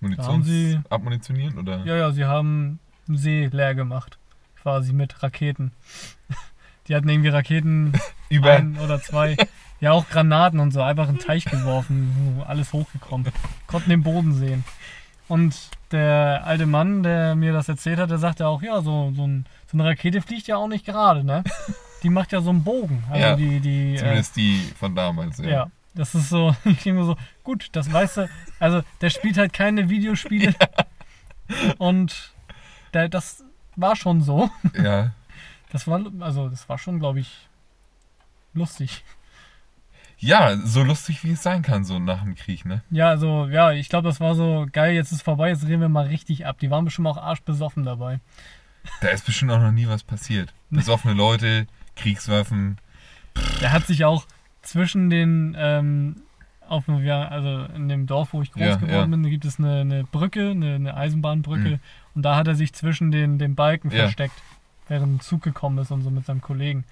Munitions 0.00 0.46
sie- 0.46 0.80
abmunitionieren 0.90 1.56
oder? 1.58 1.84
Ja, 1.84 1.94
ja, 1.96 2.10
sie 2.10 2.24
haben 2.24 2.78
einen 3.08 3.16
See 3.16 3.46
leer 3.50 3.74
gemacht. 3.74 4.18
Quasi 4.60 4.92
mit 4.92 5.22
Raketen. 5.22 5.72
Die 6.88 6.94
hatten 6.96 7.08
irgendwie 7.08 7.28
Raketen, 7.30 7.92
Über 8.28 8.52
ein 8.52 8.76
oder 8.78 9.00
zwei. 9.00 9.36
Ja, 9.82 9.90
auch 9.90 10.08
Granaten 10.08 10.60
und 10.60 10.70
so, 10.70 10.80
einfach 10.80 11.08
in 11.08 11.16
den 11.16 11.20
Teich 11.26 11.44
geworfen, 11.44 12.40
alles 12.46 12.72
hochgekommen. 12.72 13.32
Konnten 13.66 13.90
den 13.90 14.04
Boden 14.04 14.32
sehen. 14.32 14.64
Und 15.26 15.56
der 15.90 16.42
alte 16.44 16.66
Mann, 16.66 17.02
der 17.02 17.34
mir 17.34 17.52
das 17.52 17.68
erzählt 17.68 17.98
hat, 17.98 18.08
der 18.08 18.18
sagte 18.18 18.46
auch, 18.46 18.62
ja, 18.62 18.80
so, 18.80 19.12
so, 19.16 19.26
ein, 19.26 19.44
so 19.66 19.76
eine 19.76 19.88
Rakete 19.88 20.22
fliegt 20.22 20.46
ja 20.46 20.56
auch 20.56 20.68
nicht 20.68 20.86
gerade, 20.86 21.24
ne? 21.24 21.42
Die 22.04 22.10
macht 22.10 22.30
ja 22.30 22.40
so 22.40 22.50
einen 22.50 22.62
Bogen. 22.62 23.02
Also 23.10 23.26
Ja, 23.26 23.34
die, 23.34 23.58
die, 23.58 23.94
äh, 23.94 23.96
Zumindest 23.96 24.36
die 24.36 24.72
von 24.78 24.94
damals, 24.94 25.38
ja. 25.38 25.48
ja. 25.48 25.70
Das 25.94 26.14
ist 26.14 26.28
so, 26.28 26.54
ich 26.64 26.84
denke 26.84 27.00
mir 27.00 27.04
so, 27.04 27.16
gut, 27.42 27.68
das 27.72 27.92
weißt 27.92 28.18
du, 28.18 28.30
also 28.60 28.82
der 29.00 29.10
spielt 29.10 29.36
halt 29.36 29.52
keine 29.52 29.88
Videospiele 29.88 30.54
und 31.78 32.32
der, 32.94 33.08
das 33.08 33.42
war 33.74 33.96
schon 33.96 34.20
so. 34.20 34.48
Ja. 34.80 35.10
Das 35.72 35.88
war, 35.88 36.00
also 36.20 36.48
das 36.48 36.68
war 36.68 36.78
schon, 36.78 37.00
glaube 37.00 37.18
ich, 37.18 37.48
lustig. 38.54 39.02
Ja, 40.22 40.56
so 40.56 40.84
lustig 40.84 41.24
wie 41.24 41.32
es 41.32 41.42
sein 41.42 41.62
kann, 41.62 41.84
so 41.84 41.98
nach 41.98 42.22
dem 42.22 42.36
Krieg, 42.36 42.64
ne? 42.64 42.82
Ja, 42.90 43.08
also, 43.08 43.46
ja, 43.48 43.72
ich 43.72 43.88
glaube, 43.88 44.06
das 44.08 44.20
war 44.20 44.36
so 44.36 44.66
geil, 44.70 44.94
jetzt 44.94 45.10
ist 45.10 45.22
vorbei, 45.22 45.48
jetzt 45.48 45.66
reden 45.66 45.80
wir 45.80 45.88
mal 45.88 46.06
richtig 46.06 46.46
ab. 46.46 46.58
Die 46.60 46.70
waren 46.70 46.84
bestimmt 46.84 47.08
auch 47.08 47.16
arschbesoffen 47.16 47.84
dabei. 47.84 48.20
Da 49.00 49.08
ist 49.08 49.26
bestimmt 49.26 49.50
auch 49.50 49.60
noch 49.60 49.72
nie 49.72 49.88
was 49.88 50.04
passiert. 50.04 50.54
Besoffene 50.70 51.14
Leute, 51.14 51.66
Kriegswaffen. 51.96 52.78
Der 53.60 53.72
hat 53.72 53.86
sich 53.88 54.04
auch 54.04 54.24
zwischen 54.62 55.10
den, 55.10 55.56
ähm, 55.58 56.22
auf 56.68 56.84
ja, 56.86 57.26
also 57.26 57.64
in 57.74 57.88
dem 57.88 58.06
Dorf, 58.06 58.32
wo 58.32 58.42
ich 58.42 58.52
groß 58.52 58.62
Ja, 58.62 58.76
geworden 58.76 59.10
ja. 59.12 59.16
bin, 59.16 59.28
gibt 59.28 59.44
es 59.44 59.58
eine, 59.58 59.80
eine 59.80 60.04
Brücke, 60.04 60.50
eine, 60.50 60.76
eine 60.76 60.96
Eisenbahnbrücke. 60.96 61.68
Mhm. 61.68 61.80
Und 62.14 62.22
da 62.22 62.36
hat 62.36 62.46
er 62.46 62.54
sich 62.54 62.72
zwischen 62.72 63.10
den, 63.10 63.38
den 63.38 63.56
Balken 63.56 63.90
Ja. 63.90 64.04
versteckt, 64.04 64.40
während 64.86 65.16
ein 65.16 65.20
Zug 65.20 65.42
gekommen 65.42 65.78
ist 65.78 65.90
und 65.90 66.02
so 66.02 66.10
mit 66.10 66.24
seinem 66.26 66.40
Kollegen. 66.42 66.84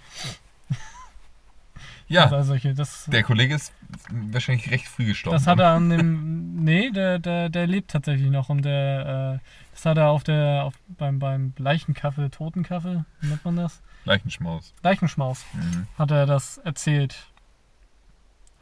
Ja, 2.10 2.24
Also 2.24 2.42
solche, 2.48 2.74
das, 2.74 3.04
der 3.06 3.22
Kollege 3.22 3.54
ist 3.54 3.72
wahrscheinlich 4.10 4.70
recht 4.70 4.86
früh 4.88 5.06
gestorben. 5.06 5.36
das 5.38 5.46
hat 5.46 5.60
er 5.60 5.68
an 5.70 5.90
dem. 5.90 6.46
Nee, 6.60 6.90
der, 6.90 7.18
der, 7.18 7.48
der 7.48 7.66
lebt 7.66 7.90
tatsächlich 7.90 8.30
noch 8.30 8.48
und 8.50 8.62
der, 8.62 9.40
äh, 9.40 9.46
das 9.72 9.86
hat 9.86 9.96
er 9.96 10.08
auf 10.08 10.24
der, 10.24 10.64
auf, 10.64 10.74
beim, 10.88 11.18
beim 11.18 11.54
Leichenkaffee, 11.56 12.28
Totenkaffee, 12.28 13.04
wie 13.20 13.26
nennt 13.28 13.44
man 13.44 13.56
das? 13.56 13.80
Leichenschmaus. 14.04 14.74
Leichenschmaus. 14.82 15.44
Mhm. 15.54 15.86
hat 15.96 16.10
er 16.10 16.26
das 16.26 16.58
erzählt. 16.58 17.16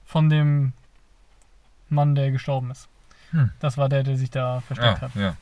Von 0.05 0.29
dem 0.29 0.73
Mann, 1.89 2.15
der 2.15 2.31
gestorben 2.31 2.71
ist. 2.71 2.89
Hm. 3.31 3.51
Das 3.61 3.77
war 3.79 3.89
der, 3.89 4.03
der 4.05 4.17
sich 4.17 4.31
da 4.31 4.61
versteckt 4.61 4.99
Ah, 4.99 5.01
hat. 5.03 5.15
ja. 5.17 5.37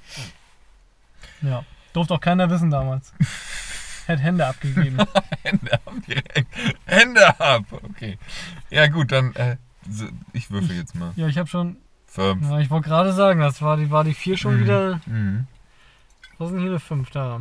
Ja. 1.43 1.65
Durfte 1.93 2.15
auch 2.15 2.21
keiner 2.21 2.49
wissen 2.51 2.71
damals. 2.71 3.13
Hätte 4.07 4.23
Hände 4.23 4.47
abgegeben. 4.47 4.99
Hände 5.43 5.73
ab 5.75 5.93
direkt. 6.07 6.47
Hände 6.87 7.41
ab! 7.41 7.65
Okay. 7.71 8.19
Ja, 8.71 8.87
gut, 8.89 9.11
dann, 9.13 9.35
äh, 9.35 9.57
ich 10.33 10.51
würfel 10.51 10.77
jetzt 10.77 10.95
mal. 10.95 11.13
ja, 11.17 11.27
ich 11.29 11.39
habe 11.39 11.49
schon. 11.49 11.77
Fünf. 12.07 12.43
Ja, 12.49 12.59
ich 12.61 12.71
wollte 12.71 12.89
gerade 12.89 13.13
sagen, 13.13 13.41
das 13.41 13.61
war 13.61 13.77
die, 13.77 13.91
war 13.91 14.03
die 14.05 14.15
4 14.15 14.37
schon 14.39 14.57
Mhm. 14.57 14.61
wieder. 14.65 15.01
Mhm. 15.07 15.47
Was 16.39 16.49
ist 16.49 16.55
denn 16.55 16.61
hier 16.63 16.71
eine 16.71 16.81
5 16.81 17.11
da? 17.11 17.41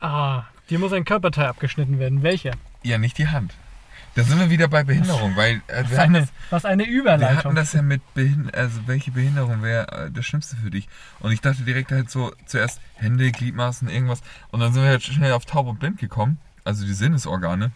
Ah, 0.00 0.44
dir 0.70 0.78
muss 0.78 0.92
ein 0.92 1.04
Körperteil 1.04 1.46
abgeschnitten 1.46 1.98
werden. 1.98 2.22
Welcher? 2.22 2.52
Ja, 2.82 2.98
nicht 2.98 3.18
die 3.18 3.28
Hand. 3.28 3.54
Da 4.18 4.24
sind 4.24 4.40
wir 4.40 4.50
wieder 4.50 4.66
bei 4.66 4.82
Behinderung, 4.82 5.36
weil 5.36 5.62
äh, 5.68 5.84
Was 5.84 5.90
wir, 5.92 5.98
hatten 5.98 6.16
eine, 6.16 6.20
das, 6.22 6.32
was 6.50 6.64
eine 6.64 6.84
wir 6.84 6.90
Überleitung. 6.92 7.36
hatten 7.36 7.54
das 7.54 7.72
ja 7.72 7.82
mit 7.82 8.02
Behin 8.14 8.50
also 8.52 8.80
welche 8.86 9.12
Behinderung 9.12 9.62
wäre 9.62 10.06
äh, 10.06 10.10
das 10.10 10.26
Schlimmste 10.26 10.56
für 10.56 10.70
dich. 10.70 10.88
Und 11.20 11.30
ich 11.30 11.40
dachte 11.40 11.62
direkt 11.62 11.92
halt 11.92 12.10
so 12.10 12.32
zuerst 12.44 12.80
Hände, 12.96 13.30
Gliedmaßen, 13.30 13.88
irgendwas. 13.88 14.22
Und 14.50 14.58
dann 14.58 14.72
sind 14.72 14.82
wir 14.82 14.90
halt 14.90 15.02
schnell 15.04 15.32
auf 15.32 15.44
taub 15.46 15.68
und 15.68 15.78
blind 15.78 15.98
gekommen, 15.98 16.38
also 16.64 16.84
die 16.84 16.94
Sinnesorgane. 16.94 17.70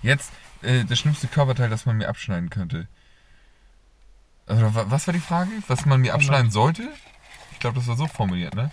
Jetzt 0.00 0.32
äh, 0.62 0.84
das 0.84 0.98
schlimmste 0.98 1.26
Körperteil, 1.26 1.68
das 1.68 1.84
man 1.84 1.98
mir 1.98 2.08
abschneiden 2.08 2.48
könnte. 2.48 2.88
Wa- 4.46 4.86
was 4.88 5.06
war 5.06 5.12
die 5.14 5.20
Frage? 5.20 5.50
Was 5.68 5.84
man 5.86 6.00
mir 6.00 6.14
abschneiden 6.14 6.50
sollte? 6.50 6.88
Ich 7.52 7.58
glaube, 7.58 7.76
das 7.78 7.86
war 7.88 7.96
so 7.96 8.06
formuliert, 8.06 8.54
ne? 8.54 8.70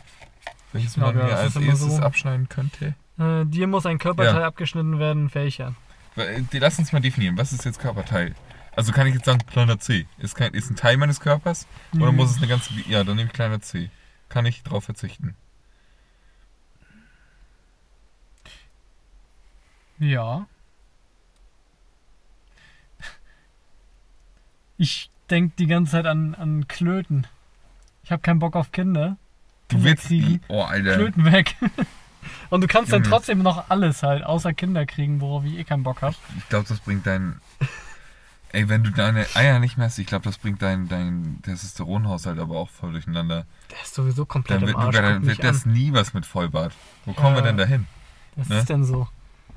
Welches 0.71 0.93
glaub, 0.93 1.13
man 1.13 1.25
mir 1.25 1.35
als 1.35 1.55
erstes 1.55 1.95
so. 1.97 2.01
abschneiden 2.01 2.47
könnte? 2.47 2.95
äh, 3.19 3.45
dir 3.45 3.67
muss 3.67 3.85
ein 3.85 3.97
Körperteil 3.99 4.41
Ja. 4.41 4.47
abgeschnitten 4.47 4.97
werden. 4.97 5.33
Welcher? 5.35 5.75
Lass 6.53 6.79
uns 6.79 6.91
mal 6.91 6.99
definieren, 6.99 7.38
was 7.38 7.53
ist 7.53 7.65
jetzt 7.65 7.79
Körperteil? 7.79 8.36
Also 8.75 8.91
kann 8.91 9.08
ich 9.08 9.13
jetzt 9.15 9.25
sagen, 9.25 9.39
kleiner 9.47 9.79
C. 9.79 10.05
Ist, 10.19 10.36
kein, 10.36 10.53
ist 10.53 10.69
ein 10.69 10.75
Teil 10.75 10.97
meines 10.97 11.19
Körpers? 11.19 11.67
Oder 11.95 12.12
Mhm. 12.12 12.17
muss 12.17 12.32
es 12.32 12.38
eine 12.38 12.47
ganze. 12.47 12.73
Ja, 12.88 13.03
dann 13.03 13.15
nehme 13.17 13.27
ich 13.27 13.34
kleiner 13.34 13.60
C. 13.62 13.89
Kann 14.29 14.45
ich 14.45 14.63
drauf 14.63 14.86
verzichten. 14.86 15.36
Ja. 19.99 20.47
Ich 24.77 25.10
denke 25.29 25.53
die 25.60 25.67
ganze 25.67 25.91
Zeit 25.93 26.05
an, 26.05 26.36
an 26.36 26.67
Klöten. 26.67 27.27
Ich 28.03 28.12
habe 28.12 28.21
keinen 28.21 28.39
Bock 28.39 28.55
auf 28.55 28.71
Kinder. 28.71 29.17
Du 29.67 29.84
willst. 29.84 30.08
kriegen. 30.08 30.41
Oh, 30.47 30.62
Alter. 30.63 30.95
Klöten 30.95 31.25
weg. 31.25 31.55
Und 32.49 32.62
du 32.62 32.67
kannst 32.67 32.91
dann 32.91 33.03
trotzdem 33.03 33.41
noch 33.41 33.69
alles 33.69 34.03
halt, 34.03 34.23
außer 34.23 34.53
Kinder 34.53 34.86
kriegen, 34.86 35.21
worauf 35.21 35.43
ich 35.45 35.58
eh 35.58 35.63
keinen 35.63 35.84
Bock 35.84 36.01
habe. 36.01 36.15
Ich 36.38 36.49
glaube, 36.49 36.67
das 36.67 36.79
bringt 36.79 37.05
dein. 37.08 37.39
Ey, 38.51 38.67
wenn 38.67 38.84
du 38.84 38.89
deine 38.89 39.27
Eier 39.36 39.60
nicht 39.60 39.77
mehr 39.77 39.86
hast, 39.86 39.99
ich 39.99 40.08
glaube, 40.08 40.23
das 40.25 40.39
bringt 40.39 40.62
dein, 40.63 40.88
dein 40.88 41.39
Testosteronhaushalt 41.43 42.39
aber 42.39 42.55
auch 42.58 42.69
voll 42.69 42.93
durcheinander. 42.93 43.45
Der 43.69 43.82
ist 43.84 43.93
sowieso 43.93 44.25
komplett 44.25 44.62
Dann 44.62 44.67
wird, 44.67 44.75
im 44.77 44.82
Arsch. 44.84 44.95
dann 44.95 45.25
wird 45.27 45.43
das 45.43 45.65
an. 45.67 45.73
nie 45.73 45.93
was 45.93 46.15
mit 46.15 46.25
Vollbart. 46.25 46.73
Wo 47.05 47.13
kommen 47.13 47.36
wir 47.36 47.41
Ja. 47.43 47.47
denn 47.47 47.58
dahin? 47.58 47.86
Was 48.36 48.49
ne? 48.49 48.58
ist 48.60 48.69
denn 48.69 48.84
so? 48.86 49.08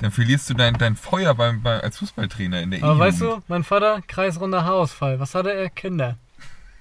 Dann 0.01 0.11
verlierst 0.11 0.51
du 0.51 0.55
dein, 0.55 0.75
dein 0.75 0.96
Feuer 0.96 1.35
beim, 1.35 1.62
beim, 1.62 1.81
als 1.81 1.96
Fußballtrainer 1.98 2.61
in 2.61 2.70
der 2.72 2.81
Aber 2.83 2.88
E-Jugend. 2.92 3.01
weißt 3.01 3.20
du, 3.22 3.42
mein 3.48 3.64
Vater, 3.64 4.03
kreisrunder 4.07 4.64
Haarausfall. 4.64 5.18
Was 5.20 5.35
hatte 5.35 5.53
er? 5.55 5.70
Kinder. 5.70 6.18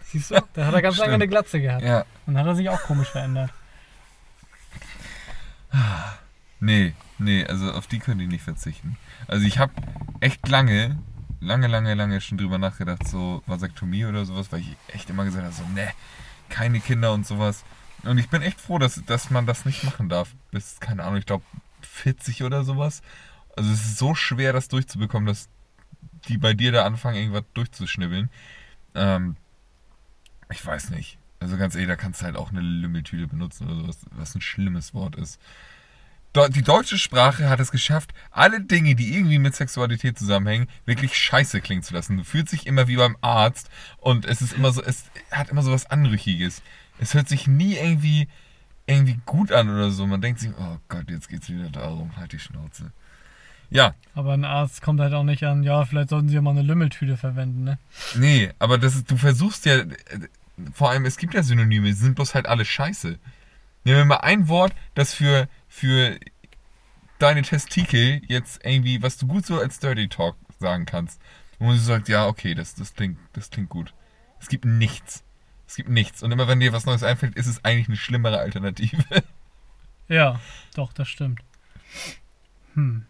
Siehst 0.03 0.31
du? 0.31 0.43
Da 0.53 0.65
hat 0.65 0.73
er 0.73 0.81
ganz 0.81 0.97
lange 0.97 1.13
eine 1.13 1.27
Glatze 1.29 1.61
gehabt. 1.61 1.83
Ja, 1.83 2.03
Dann 2.25 2.37
hat 2.37 2.45
er 2.45 2.55
sich 2.55 2.67
auch 2.67 2.81
komisch 2.81 3.07
verändert. 3.09 3.51
Nee, 6.59 6.93
nee, 7.17 7.43
also 7.45 7.71
auf 7.71 7.87
die 7.87 7.97
könnte 7.97 8.23
ich 8.23 8.29
nicht 8.29 8.43
verzichten. 8.43 8.95
Also 9.27 9.47
ich 9.47 9.57
habe 9.57 9.73
echt 10.19 10.47
lange, 10.47 10.99
lange, 11.39 11.67
lange, 11.67 11.95
lange 11.95 12.21
schon 12.21 12.37
drüber 12.37 12.59
nachgedacht, 12.59 13.07
so 13.07 13.41
Vasektomie 13.47 14.05
oder 14.05 14.25
sowas, 14.25 14.51
weil 14.51 14.59
ich 14.59 14.77
echt 14.93 15.09
immer 15.09 15.25
gesagt 15.25 15.43
habe, 15.43 15.55
so, 15.55 15.63
ne, 15.73 15.91
keine 16.49 16.79
Kinder 16.79 17.13
und 17.13 17.25
sowas. 17.25 17.63
Und 18.03 18.19
ich 18.19 18.29
bin 18.29 18.43
echt 18.43 18.61
froh, 18.61 18.77
dass, 18.77 19.03
dass 19.05 19.31
man 19.31 19.47
das 19.47 19.65
nicht 19.65 19.83
machen 19.83 20.07
darf. 20.07 20.35
Bis, 20.51 20.79
keine 20.79 21.03
Ahnung, 21.03 21.17
ich 21.17 21.25
glaube 21.25 21.43
40 21.81 22.43
oder 22.43 22.63
sowas. 22.63 23.01
Also 23.55 23.71
es 23.71 23.83
ist 23.83 23.97
so 23.97 24.13
schwer, 24.15 24.53
das 24.53 24.67
durchzubekommen, 24.67 25.27
dass 25.27 25.49
die 26.27 26.37
bei 26.37 26.53
dir 26.53 26.71
da 26.71 26.85
anfangen, 26.85 27.17
irgendwas 27.17 27.45
durchzuschnibbeln. 27.53 28.29
Ähm, 28.95 29.35
ich 30.51 30.63
weiß 30.65 30.91
nicht. 30.91 31.17
Also 31.41 31.57
ganz 31.57 31.73
ehrlich, 31.73 31.89
da 31.89 31.95
kannst 31.95 32.21
du 32.21 32.25
halt 32.25 32.35
auch 32.35 32.51
eine 32.51 32.61
Lümmeltüte 32.61 33.27
benutzen 33.27 33.67
oder 33.67 33.81
sowas, 33.81 33.97
was 34.11 34.35
ein 34.35 34.41
schlimmes 34.41 34.93
Wort 34.93 35.15
ist. 35.15 35.39
Die 36.53 36.61
deutsche 36.61 36.97
Sprache 36.97 37.49
hat 37.49 37.59
es 37.59 37.71
geschafft, 37.71 38.13
alle 38.29 38.61
Dinge, 38.61 38.95
die 38.95 39.13
irgendwie 39.17 39.39
mit 39.39 39.53
Sexualität 39.53 40.17
zusammenhängen, 40.17 40.69
wirklich 40.85 41.17
scheiße 41.17 41.59
klingen 41.59 41.83
zu 41.83 41.93
lassen. 41.93 42.15
Du 42.15 42.23
fühlst 42.23 42.53
dich 42.53 42.67
immer 42.67 42.87
wie 42.87 42.95
beim 42.95 43.17
Arzt 43.19 43.69
und 43.97 44.25
es 44.25 44.41
ist 44.41 44.53
immer 44.53 44.71
so, 44.71 44.81
es 44.81 45.05
hat 45.31 45.49
immer 45.49 45.63
so 45.63 45.71
was 45.71 45.87
Anrüchiges. 45.87 46.61
Es 46.99 47.15
hört 47.15 47.27
sich 47.27 47.47
nie 47.47 47.73
irgendwie, 47.73 48.29
irgendwie 48.85 49.19
gut 49.25 49.51
an 49.51 49.67
oder 49.67 49.89
so. 49.89 50.05
Man 50.05 50.21
denkt 50.21 50.39
sich, 50.39 50.51
oh 50.57 50.77
Gott, 50.87 51.09
jetzt 51.09 51.27
geht's 51.27 51.49
wieder 51.49 51.69
darum, 51.69 52.15
halt 52.15 52.31
die 52.31 52.39
Schnauze. 52.39 52.93
Ja, 53.71 53.95
Aber 54.13 54.33
ein 54.33 54.45
Arzt 54.45 54.81
kommt 54.81 54.99
halt 54.99 55.13
auch 55.13 55.23
nicht 55.23 55.43
an, 55.43 55.63
ja, 55.63 55.85
vielleicht 55.85 56.09
sollten 56.09 56.27
sie 56.27 56.35
ja 56.35 56.41
mal 56.41 56.51
eine 56.51 56.61
Lümmeltüte 56.61 57.15
verwenden, 57.15 57.63
ne? 57.63 57.79
nee, 58.15 58.51
aber 58.59 58.77
das 58.77 58.95
ist, 58.95 59.09
du 59.09 59.15
versuchst 59.15 59.65
ja, 59.65 59.83
vor 60.73 60.89
allem, 60.89 61.05
es 61.05 61.17
gibt 61.17 61.33
ja 61.33 61.43
Synonyme, 61.43 61.87
die 61.87 61.93
sind 61.93 62.15
bloß 62.15 62.35
halt 62.35 62.47
alle 62.47 62.65
scheiße. 62.65 63.19
Nehmen 63.83 63.97
wir 63.97 64.05
mal 64.05 64.17
ein 64.17 64.47
Wort, 64.47 64.73
das 64.93 65.13
für, 65.13 65.47
für 65.67 66.19
deine 67.19 67.41
Testikel 67.41 68.21
jetzt 68.27 68.63
irgendwie, 68.63 69.01
was 69.01 69.17
du 69.17 69.27
gut 69.27 69.45
so 69.45 69.59
als 69.59 69.79
Dirty 69.79 70.07
Talk 70.07 70.35
sagen 70.59 70.85
kannst. 70.85 71.21
Wo 71.59 71.65
man 71.65 71.77
so 71.77 71.83
sagt, 71.83 72.09
ja, 72.09 72.27
okay, 72.27 72.55
das, 72.55 72.75
das, 72.75 72.93
klingt, 72.93 73.17
das 73.33 73.49
klingt 73.49 73.69
gut. 73.69 73.93
Es 74.39 74.47
gibt 74.47 74.65
nichts. 74.65 75.23
Es 75.67 75.75
gibt 75.75 75.89
nichts. 75.89 76.23
Und 76.23 76.31
immer 76.31 76.47
wenn 76.47 76.59
dir 76.59 76.73
was 76.73 76.85
Neues 76.85 77.03
einfällt, 77.03 77.35
ist 77.35 77.47
es 77.47 77.63
eigentlich 77.63 77.87
eine 77.87 77.97
schlimmere 77.97 78.39
Alternative. 78.39 79.03
Ja, 80.07 80.41
doch, 80.75 80.91
das 80.91 81.07
stimmt. 81.07 81.39
Hm. 82.73 83.05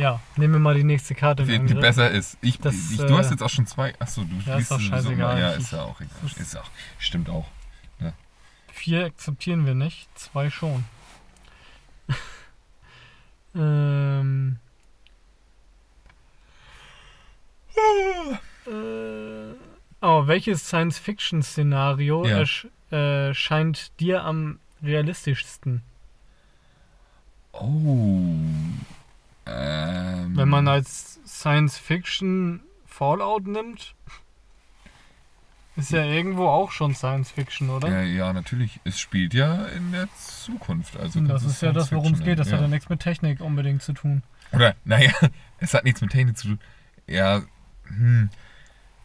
Ja, 0.00 0.18
nehmen 0.36 0.54
wir 0.54 0.60
mal 0.60 0.74
die 0.74 0.82
nächste 0.82 1.14
Karte. 1.14 1.44
Die, 1.44 1.58
die 1.58 1.74
besser 1.74 2.10
ist. 2.10 2.38
Ich, 2.40 2.58
Das, 2.58 2.74
ich, 2.90 2.96
du 2.96 3.18
hast 3.18 3.26
äh, 3.26 3.32
jetzt 3.32 3.42
auch 3.42 3.50
schon 3.50 3.66
zwei. 3.66 3.94
Achso, 4.00 4.24
du 4.24 4.34
ja, 4.46 4.56
ist 4.56 4.68
sowieso 4.68 4.88
scheißegal. 4.88 5.38
Ja, 5.38 5.50
ist 5.52 5.72
ja 5.72 5.82
auch 5.82 6.00
egal. 6.00 6.16
Ist 6.38 6.56
auch. 6.56 6.70
Stimmt 6.98 7.28
auch. 7.28 7.46
Vier 8.72 9.04
akzeptieren 9.04 9.66
wir 9.66 9.74
nicht, 9.74 10.08
zwei 10.18 10.48
schon. 10.48 10.84
ähm. 13.54 14.58
Äh, 18.66 18.70
oh, 20.00 20.26
welches 20.26 20.66
Science-Fiction-Szenario 20.66 22.24
Ja. 22.24 22.38
ersch 22.38 22.68
äh, 22.90 23.34
scheint 23.34 23.92
dir 24.00 24.24
am 24.24 24.60
realistischsten? 24.82 25.82
Oh. 27.52 28.34
Ähm, 29.50 30.36
Wenn 30.36 30.48
man 30.48 30.68
als 30.68 31.20
Science-Fiction 31.26 32.60
Fallout 32.86 33.46
nimmt, 33.46 33.94
ist 35.76 35.92
ja 35.92 36.04
irgendwo 36.04 36.46
auch 36.46 36.72
schon 36.72 36.94
Science-Fiction, 36.94 37.70
oder? 37.70 37.88
Ja, 37.88 38.02
ja, 38.02 38.32
natürlich. 38.32 38.80
Es 38.84 39.00
spielt 39.00 39.34
ja 39.34 39.66
in 39.66 39.92
der 39.92 40.08
Zukunft. 40.16 40.96
Also 40.96 41.20
das 41.20 41.44
ist 41.44 41.62
ja 41.62 41.72
das, 41.72 41.90
worum 41.92 42.14
es 42.14 42.20
geht. 42.20 42.38
Das 42.38 42.48
nennen, 42.48 42.58
hat 42.58 42.62
ja 42.62 42.68
nichts 42.68 42.88
mit 42.88 43.00
Technik 43.00 43.40
unbedingt 43.40 43.82
zu 43.82 43.92
tun. 43.92 44.22
Oder, 44.52 44.74
naja, 44.84 45.12
es 45.58 45.74
hat 45.74 45.84
nichts 45.84 46.00
mit 46.00 46.10
Technik 46.10 46.36
zu 46.36 46.48
tun. 46.48 46.60
Ja, 47.06 47.42
hm. 47.86 48.30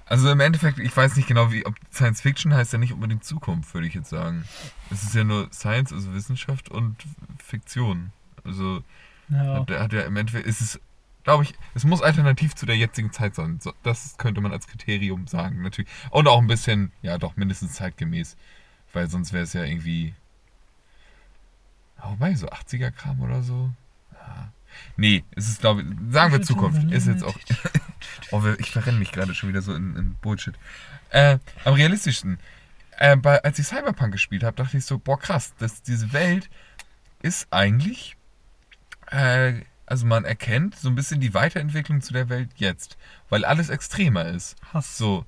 Also 0.07 0.29
im 0.29 0.39
Endeffekt, 0.39 0.77
ich 0.77 0.95
weiß 0.95 1.15
nicht 1.15 1.27
genau, 1.27 1.51
wie, 1.51 1.65
ob 1.65 1.73
Science 1.91 2.21
Fiction 2.21 2.53
heißt 2.53 2.73
ja 2.73 2.77
nicht 2.77 2.93
unbedingt 2.93 3.23
Zukunft, 3.23 3.73
würde 3.73 3.87
ich 3.87 3.95
jetzt 3.95 4.09
sagen. 4.09 4.45
Es 4.91 5.01
ist 5.01 5.15
ja 5.15 5.23
nur 5.23 5.51
Science, 5.51 5.91
also 5.91 6.13
Wissenschaft 6.13 6.69
und 6.69 6.95
Fiktion. 7.43 8.11
Also 8.43 8.83
Ja. 9.29 9.59
hat, 9.59 9.69
hat 9.69 9.93
ja 9.93 10.01
im 10.01 10.17
Endeffekt, 10.17 10.45
ist 10.45 10.61
es, 10.61 10.79
glaube 11.23 11.43
ich, 11.43 11.53
es 11.73 11.83
muss 11.83 12.01
alternativ 12.01 12.55
zu 12.55 12.65
der 12.65 12.77
jetzigen 12.77 13.11
Zeit 13.11 13.35
sein. 13.35 13.59
So, 13.59 13.73
das 13.83 14.17
könnte 14.17 14.41
man 14.41 14.51
als 14.51 14.67
Kriterium 14.67 15.27
sagen, 15.27 15.61
natürlich. 15.61 15.89
Und 16.11 16.27
auch 16.27 16.39
ein 16.39 16.47
bisschen, 16.47 16.91
ja 17.01 17.17
doch, 17.17 17.35
mindestens 17.35 17.73
zeitgemäß. 17.73 18.37
Weil 18.93 19.09
sonst 19.09 19.33
wäre 19.33 19.43
es 19.43 19.53
ja 19.53 19.63
irgendwie. 19.63 20.13
Wobei, 22.01 22.35
so 22.35 22.47
80er-Kram 22.47 23.19
oder 23.21 23.41
so. 23.41 23.71
Ja. 24.13 24.51
Nee, 24.95 25.23
es 25.35 25.49
ist, 25.49 25.59
glaube 25.59 25.81
ich, 25.81 25.87
sagen 26.13 26.31
wir 26.31 26.41
Zukunft. 26.41 26.91
Ist 26.91 27.07
jetzt 27.07 27.23
auch. 27.23 27.35
oh, 28.31 28.41
ich 28.59 28.71
verrenne 28.71 28.99
mich 28.99 29.11
gerade 29.11 29.33
schon 29.33 29.49
wieder 29.49 29.61
so 29.61 29.73
in, 29.73 29.95
in 29.95 30.15
Bullshit. 30.15 30.55
Äh, 31.09 31.39
am 31.63 31.73
realistischsten. 31.73 32.37
Äh, 32.97 33.17
bei, 33.17 33.43
als 33.43 33.59
ich 33.59 33.67
Cyberpunk 33.67 34.13
gespielt 34.13 34.43
habe, 34.43 34.55
dachte 34.55 34.77
ich 34.77 34.85
so, 34.85 34.99
boah 34.99 35.19
krass, 35.19 35.53
dass 35.57 35.81
diese 35.81 36.13
Welt 36.13 36.49
ist 37.21 37.47
eigentlich, 37.51 38.14
äh, 39.15 39.61
also 39.85 40.05
man 40.05 40.25
erkennt 40.25 40.75
so 40.75 40.89
ein 40.89 40.95
bisschen 40.95 41.19
die 41.21 41.33
Weiterentwicklung 41.33 42.01
zu 42.01 42.13
der 42.13 42.29
Welt 42.29 42.49
jetzt, 42.55 42.97
weil 43.29 43.45
alles 43.45 43.69
extremer 43.69 44.25
ist. 44.25 44.55
Hass. 44.73 44.97
So, 44.97 45.25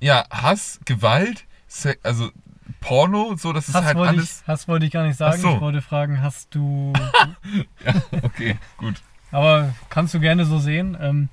ja, 0.00 0.24
Hass, 0.30 0.80
Gewalt, 0.84 1.44
Se 1.66 1.96
also 2.02 2.30
Porno, 2.80 3.34
so, 3.36 3.52
das 3.52 3.68
ist 3.68 3.74
Hass, 3.74 3.84
halt 3.84 3.96
alles. 3.98 4.40
ich, 4.42 4.46
Hass 4.48 4.68
wollte 4.68 4.86
ich 4.86 4.92
gar 4.92 5.06
nicht 5.06 5.16
sagen. 5.16 5.40
So. 5.40 5.54
Ich 5.56 5.60
wollte 5.60 5.82
fragen, 5.82 6.22
hast 6.22 6.54
du. 6.54 6.92
Ja, 7.84 7.94
okay, 8.22 8.56
gut. 8.76 8.96
aber 9.30 9.74
kannst 9.90 10.14
du 10.14 10.20
gerne 10.20 10.44
so 10.46 10.58
sehen. 10.58 10.96
Ähm, 11.00 11.28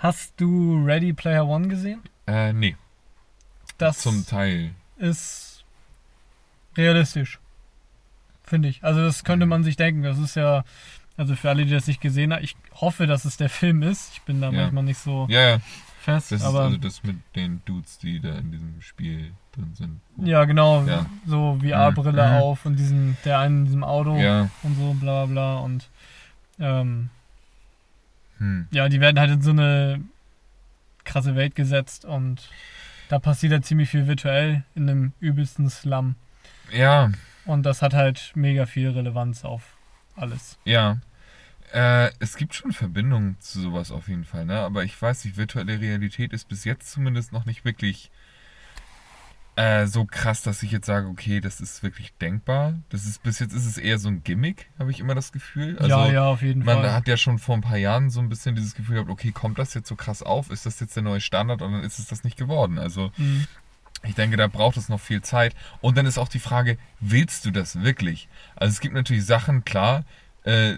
hast 0.00 0.34
du 0.40 0.82
Ready 0.84 1.12
Player 1.12 1.46
One 1.46 1.68
gesehen? 1.68 2.02
Äh, 2.26 2.52
nee, 2.52 2.76
Das 3.78 3.98
zum 3.98 4.24
Teil. 4.26 4.70
ist 4.98 5.64
realistisch. 6.76 7.38
Finde 8.44 8.68
ich. 8.68 8.84
Also, 8.84 9.00
das 9.02 9.24
könnte 9.24 9.46
man 9.46 9.64
sich 9.64 9.76
denken. 9.76 10.02
Das 10.02 10.18
ist 10.18 10.34
ja. 10.36 10.64
Also 11.16 11.36
für 11.36 11.48
alle, 11.48 11.64
die 11.64 11.70
das 11.70 11.86
nicht 11.86 12.00
gesehen 12.00 12.32
haben, 12.32 12.42
ich 12.42 12.56
hoffe, 12.74 13.06
dass 13.06 13.24
es 13.24 13.36
der 13.36 13.48
Film 13.48 13.82
ist. 13.82 14.12
Ich 14.14 14.22
bin 14.22 14.40
da 14.40 14.50
Ja. 14.50 14.62
manchmal 14.62 14.82
nicht 14.82 14.98
so 14.98 15.28
Ja, 15.30 15.48
ja, 15.50 15.58
fest. 16.00 16.32
das 16.32 16.40
ist 16.40 16.46
aber 16.46 16.62
also 16.62 16.76
das 16.76 17.04
mit 17.04 17.16
den 17.36 17.62
Dudes, 17.66 17.98
die 17.98 18.18
da 18.18 18.30
in 18.36 18.50
diesem 18.50 18.82
Spiel 18.82 19.30
drin 19.52 19.72
sind. 19.74 20.00
ja, 20.26 20.44
genau. 20.44 20.82
Ja. 20.84 21.06
So 21.24 21.56
VR-Brille 21.62 22.26
Mhm. 22.30 22.34
auf 22.42 22.66
und 22.66 22.74
diesen, 22.80 23.16
der 23.24 23.38
einen 23.38 23.58
in 23.60 23.64
diesem 23.66 23.84
Auto 23.84 24.16
Ja, 24.16 24.50
und 24.64 24.76
so, 24.76 24.92
bla 24.94 25.26
bla. 25.26 25.58
Und 25.58 25.88
ähm, 26.58 27.10
hm. 28.38 28.66
ja, 28.72 28.88
die 28.88 29.00
werden 29.00 29.20
halt 29.20 29.30
in 29.30 29.40
so 29.42 29.50
eine 29.50 30.00
krasse 31.04 31.36
Welt 31.36 31.54
gesetzt 31.54 32.04
und 32.04 32.48
da 33.08 33.20
passiert 33.20 33.52
halt 33.52 33.64
ziemlich 33.64 33.88
viel 33.90 34.08
virtuell 34.08 34.64
in 34.74 34.88
einem 34.90 35.12
übelsten 35.20 35.70
Slum. 35.70 36.16
Ja, 36.72 37.10
Und 37.46 37.64
das 37.64 37.82
hat 37.82 37.94
halt 37.94 38.32
mega 38.34 38.66
viel 38.66 38.90
Relevanz 38.90 39.44
auf 39.44 39.76
alles. 40.16 40.58
Ja. 40.64 40.98
Äh, 41.72 42.10
es 42.20 42.36
gibt 42.36 42.54
schon 42.54 42.72
Verbindungen 42.72 43.36
zu 43.40 43.60
sowas 43.60 43.90
auf 43.90 44.08
jeden 44.08 44.24
Fall, 44.24 44.44
ne? 44.46 44.60
Aber 44.60 44.84
ich 44.84 45.00
weiß 45.00 45.24
nicht, 45.24 45.36
virtuelle 45.36 45.80
Realität 45.80 46.32
ist 46.32 46.48
bis 46.48 46.64
jetzt 46.64 46.90
zumindest 46.90 47.32
noch 47.32 47.46
nicht 47.46 47.64
wirklich 47.64 48.10
äh, 49.56 49.86
so 49.86 50.04
krass, 50.04 50.42
dass 50.42 50.62
ich 50.64 50.72
jetzt 50.72 50.86
sage, 50.86 51.06
okay, 51.08 51.40
das 51.40 51.60
ist 51.60 51.82
wirklich 51.82 52.12
denkbar. 52.14 52.74
Das 52.88 53.04
ist 53.06 53.22
bis 53.22 53.38
jetzt 53.38 53.52
ist 53.54 53.66
es 53.66 53.78
eher 53.78 53.98
so 53.98 54.08
ein 54.08 54.24
Gimmick, 54.24 54.66
habe 54.78 54.90
ich 54.90 54.98
immer 55.00 55.14
das 55.14 55.30
Gefühl. 55.32 55.76
Also, 55.78 55.88
ja, 55.90 56.08
ja, 56.12 56.24
auf 56.26 56.42
jeden 56.42 56.64
Man 56.64 56.78
Fall. 56.80 56.92
hat 56.92 57.06
ja 57.06 57.16
schon 57.16 57.38
vor 57.38 57.56
ein 57.56 57.60
paar 57.60 57.76
Jahren 57.76 58.10
so 58.10 58.20
ein 58.20 58.28
bisschen 58.28 58.56
dieses 58.56 58.74
Gefühl 58.74 58.94
gehabt, 58.96 59.10
okay, 59.10 59.30
kommt 59.32 59.58
das 59.58 59.74
jetzt 59.74 59.88
so 59.88 59.94
krass 59.96 60.22
auf? 60.22 60.50
Ist 60.50 60.66
das 60.66 60.80
jetzt 60.80 60.96
der 60.96 61.02
neue 61.04 61.20
Standard? 61.20 61.62
Und 61.62 61.72
dann 61.72 61.84
ist 61.84 61.98
es 62.00 62.06
das 62.08 62.24
nicht 62.24 62.36
geworden. 62.36 62.78
Also 62.78 63.12
Mhm. 63.16 63.46
Ich 64.04 64.14
denke, 64.14 64.36
da 64.36 64.46
braucht 64.46 64.76
es 64.76 64.88
noch 64.88 65.00
viel 65.00 65.22
Zeit. 65.22 65.54
Und 65.80 65.96
dann 65.96 66.06
ist 66.06 66.18
auch 66.18 66.28
die 66.28 66.38
Frage, 66.38 66.78
willst 67.00 67.44
du 67.46 67.50
das 67.50 67.82
wirklich? 67.82 68.28
Also 68.56 68.72
es 68.72 68.80
gibt 68.80 68.94
natürlich 68.94 69.24
Sachen, 69.24 69.64
klar, 69.64 70.04
äh, 70.44 70.74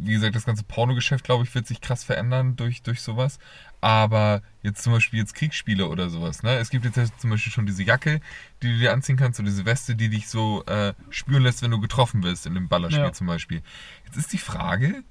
wie 0.00 0.12
gesagt, 0.12 0.34
das 0.34 0.46
ganze 0.46 0.62
Pornogeschäft, 0.64 1.24
glaube 1.24 1.44
ich, 1.44 1.54
wird 1.54 1.66
sich 1.66 1.80
krass 1.82 2.04
verändern 2.04 2.56
durch, 2.56 2.82
durch 2.82 3.02
sowas. 3.02 3.38
Aber 3.82 4.40
jetzt 4.62 4.82
zum 4.82 4.94
Beispiel 4.94 5.18
jetzt 5.18 5.34
Kriegsspiele 5.34 5.86
oder 5.88 6.08
sowas, 6.08 6.42
ne? 6.42 6.56
Es 6.56 6.70
gibt 6.70 6.86
jetzt 6.86 7.20
zum 7.20 7.28
Beispiel 7.28 7.52
schon 7.52 7.66
diese 7.66 7.82
Jacke, 7.82 8.20
die 8.62 8.72
du 8.72 8.78
dir 8.78 8.94
anziehen 8.94 9.18
kannst, 9.18 9.38
oder 9.40 9.50
diese 9.50 9.66
Weste, 9.66 9.94
die 9.94 10.08
dich 10.08 10.28
so 10.28 10.64
äh, 10.64 10.94
spüren 11.10 11.42
lässt, 11.42 11.60
wenn 11.60 11.70
du 11.70 11.80
getroffen 11.80 12.22
wirst 12.22 12.46
in 12.46 12.56
einem 12.56 12.68
Ballerspiel 12.68 13.04
Ja. 13.04 13.12
zum 13.12 13.26
Beispiel. 13.26 13.62
Jetzt 14.06 14.16
ist 14.16 14.32
die 14.32 14.38
Frage, 14.38 15.04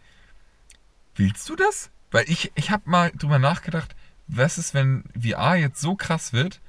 willst 1.15 1.47
du 1.49 1.55
das? 1.55 1.91
Weil 2.09 2.25
ich, 2.27 2.51
ich 2.55 2.71
habe 2.71 2.89
mal 2.89 3.11
drüber 3.11 3.37
nachgedacht, 3.37 3.95
was 4.27 4.57
ist, 4.57 4.73
wenn 4.73 5.03
VR 5.19 5.55
jetzt 5.55 5.79
so 5.81 5.95
krass 5.95 6.33
wird, 6.33 6.61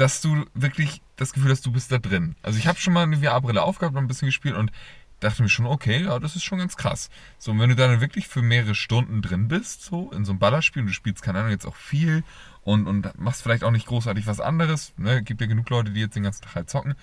dass 0.00 0.22
du 0.22 0.46
wirklich 0.54 1.02
das 1.16 1.34
Gefühl 1.34 1.50
hast, 1.50 1.66
du 1.66 1.72
bist 1.72 1.92
da 1.92 1.98
drin. 1.98 2.34
Also 2.40 2.58
ich 2.58 2.66
habe 2.66 2.78
schon 2.78 2.94
mal 2.94 3.02
eine 3.02 3.18
VR-Brille 3.18 3.62
aufgehabt 3.62 3.94
und 3.94 4.02
ein 4.02 4.08
bisschen 4.08 4.26
gespielt 4.26 4.56
und 4.56 4.72
dachte 5.20 5.42
mir 5.42 5.50
schon, 5.50 5.66
okay, 5.66 6.04
ja, 6.04 6.18
das 6.18 6.36
ist 6.36 6.42
schon 6.42 6.58
ganz 6.58 6.74
krass. 6.78 7.10
So, 7.38 7.50
und 7.50 7.58
wenn 7.58 7.68
du 7.68 7.76
dann 7.76 8.00
wirklich 8.00 8.26
für 8.26 8.40
mehrere 8.40 8.74
Stunden 8.74 9.20
drin 9.20 9.48
bist, 9.48 9.82
so 9.82 10.10
in 10.12 10.24
so 10.24 10.32
einem 10.32 10.38
Ballerspiel 10.38 10.80
und 10.80 10.88
du 10.88 10.94
spielst, 10.94 11.22
keine 11.22 11.40
Ahnung, 11.40 11.50
jetzt 11.50 11.66
auch 11.66 11.76
viel 11.76 12.24
und, 12.62 12.86
und 12.86 13.20
machst 13.20 13.42
vielleicht 13.42 13.62
auch 13.62 13.70
nicht 13.72 13.86
großartig 13.86 14.26
was 14.26 14.40
anderes, 14.40 14.94
ne, 14.96 15.22
gibt 15.22 15.42
ja 15.42 15.46
genug 15.46 15.68
Leute, 15.68 15.90
die 15.90 16.00
jetzt 16.00 16.16
den 16.16 16.22
ganzen 16.22 16.44
Tag 16.44 16.54
halt 16.54 16.70
zocken, 16.70 16.94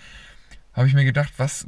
habe 0.74 0.88
ich 0.88 0.96
mir 0.96 1.06
gedacht, 1.06 1.34
was 1.38 1.68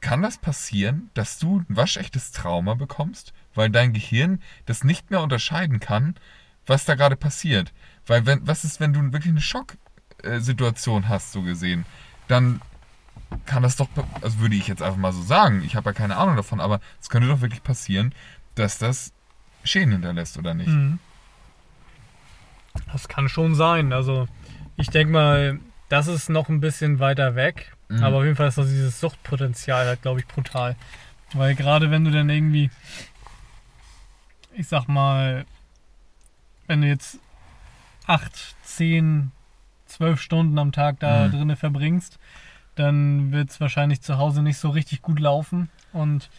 kann 0.00 0.22
das 0.22 0.38
passieren, 0.38 1.10
dass 1.14 1.40
du 1.40 1.58
ein 1.58 1.76
waschechtes 1.76 2.30
Trauma 2.30 2.74
bekommst, 2.74 3.32
weil 3.54 3.70
dein 3.70 3.92
Gehirn 3.92 4.40
das 4.66 4.84
nicht 4.84 5.10
mehr 5.10 5.20
unterscheiden 5.20 5.80
kann, 5.80 6.14
was 6.64 6.84
da 6.84 6.94
gerade 6.94 7.16
passiert. 7.16 7.72
Weil 8.06 8.24
wenn, 8.24 8.46
was 8.46 8.64
ist, 8.64 8.78
wenn 8.78 8.92
du 8.92 9.12
wirklich 9.12 9.34
eine 10.24 10.34
Schocksituation 10.34 11.08
hast, 11.08 11.32
so 11.32 11.42
gesehen, 11.42 11.84
dann 12.28 12.60
kann 13.46 13.62
das 13.62 13.76
doch, 13.76 13.88
also 14.20 14.40
würde 14.40 14.56
ich 14.56 14.66
jetzt 14.66 14.82
einfach 14.82 14.98
mal 14.98 15.12
so 15.12 15.22
sagen, 15.22 15.62
ich 15.64 15.76
habe 15.76 15.90
ja 15.90 15.92
keine 15.92 16.16
Ahnung 16.16 16.36
davon, 16.36 16.60
aber 16.60 16.80
es 17.00 17.10
könnte 17.10 17.28
doch 17.28 17.40
wirklich 17.40 17.62
passieren, 17.62 18.14
dass 18.54 18.78
das 18.78 19.12
Schäden 19.64 19.92
hinterlässt, 19.92 20.38
oder 20.38 20.54
nicht? 20.54 20.68
Mhm. 20.68 20.98
Das 22.92 23.08
kann 23.08 23.28
schon 23.28 23.54
sein. 23.54 23.92
Also 23.92 24.28
ich 24.76 24.88
denke 24.88 25.12
mal, 25.12 25.60
das 25.88 26.06
ist 26.06 26.28
noch 26.28 26.48
ein 26.48 26.60
bisschen 26.60 26.98
weiter 26.98 27.34
weg. 27.34 27.72
Mhm. 27.88 28.02
Aber 28.02 28.18
auf 28.18 28.24
jeden 28.24 28.36
Fall 28.36 28.48
ist 28.48 28.58
das 28.58 28.68
dieses 28.68 29.00
Suchtpotenzial 29.00 29.86
halt, 29.86 30.02
glaube 30.02 30.20
ich, 30.20 30.26
brutal. 30.26 30.76
Weil 31.32 31.54
gerade 31.54 31.90
wenn 31.90 32.04
du 32.04 32.10
dann 32.10 32.30
irgendwie, 32.30 32.70
ich 34.52 34.66
sag 34.68 34.88
mal, 34.88 35.44
wenn 36.66 36.80
du 36.80 36.88
jetzt 36.88 37.18
8, 38.06 38.56
10, 38.64 39.32
12 40.00 40.20
Stunden 40.22 40.58
am 40.58 40.72
Tag 40.72 40.98
da 41.00 41.26
Mhm. 41.26 41.30
drinnen 41.32 41.56
verbringst, 41.56 42.18
dann 42.74 43.32
wird 43.32 43.50
es 43.50 43.60
wahrscheinlich 43.60 44.00
zu 44.00 44.16
Hause 44.16 44.42
nicht 44.42 44.56
so 44.56 44.70
richtig 44.70 45.02
gut 45.02 45.20
laufen 45.20 45.68
und 45.92 46.30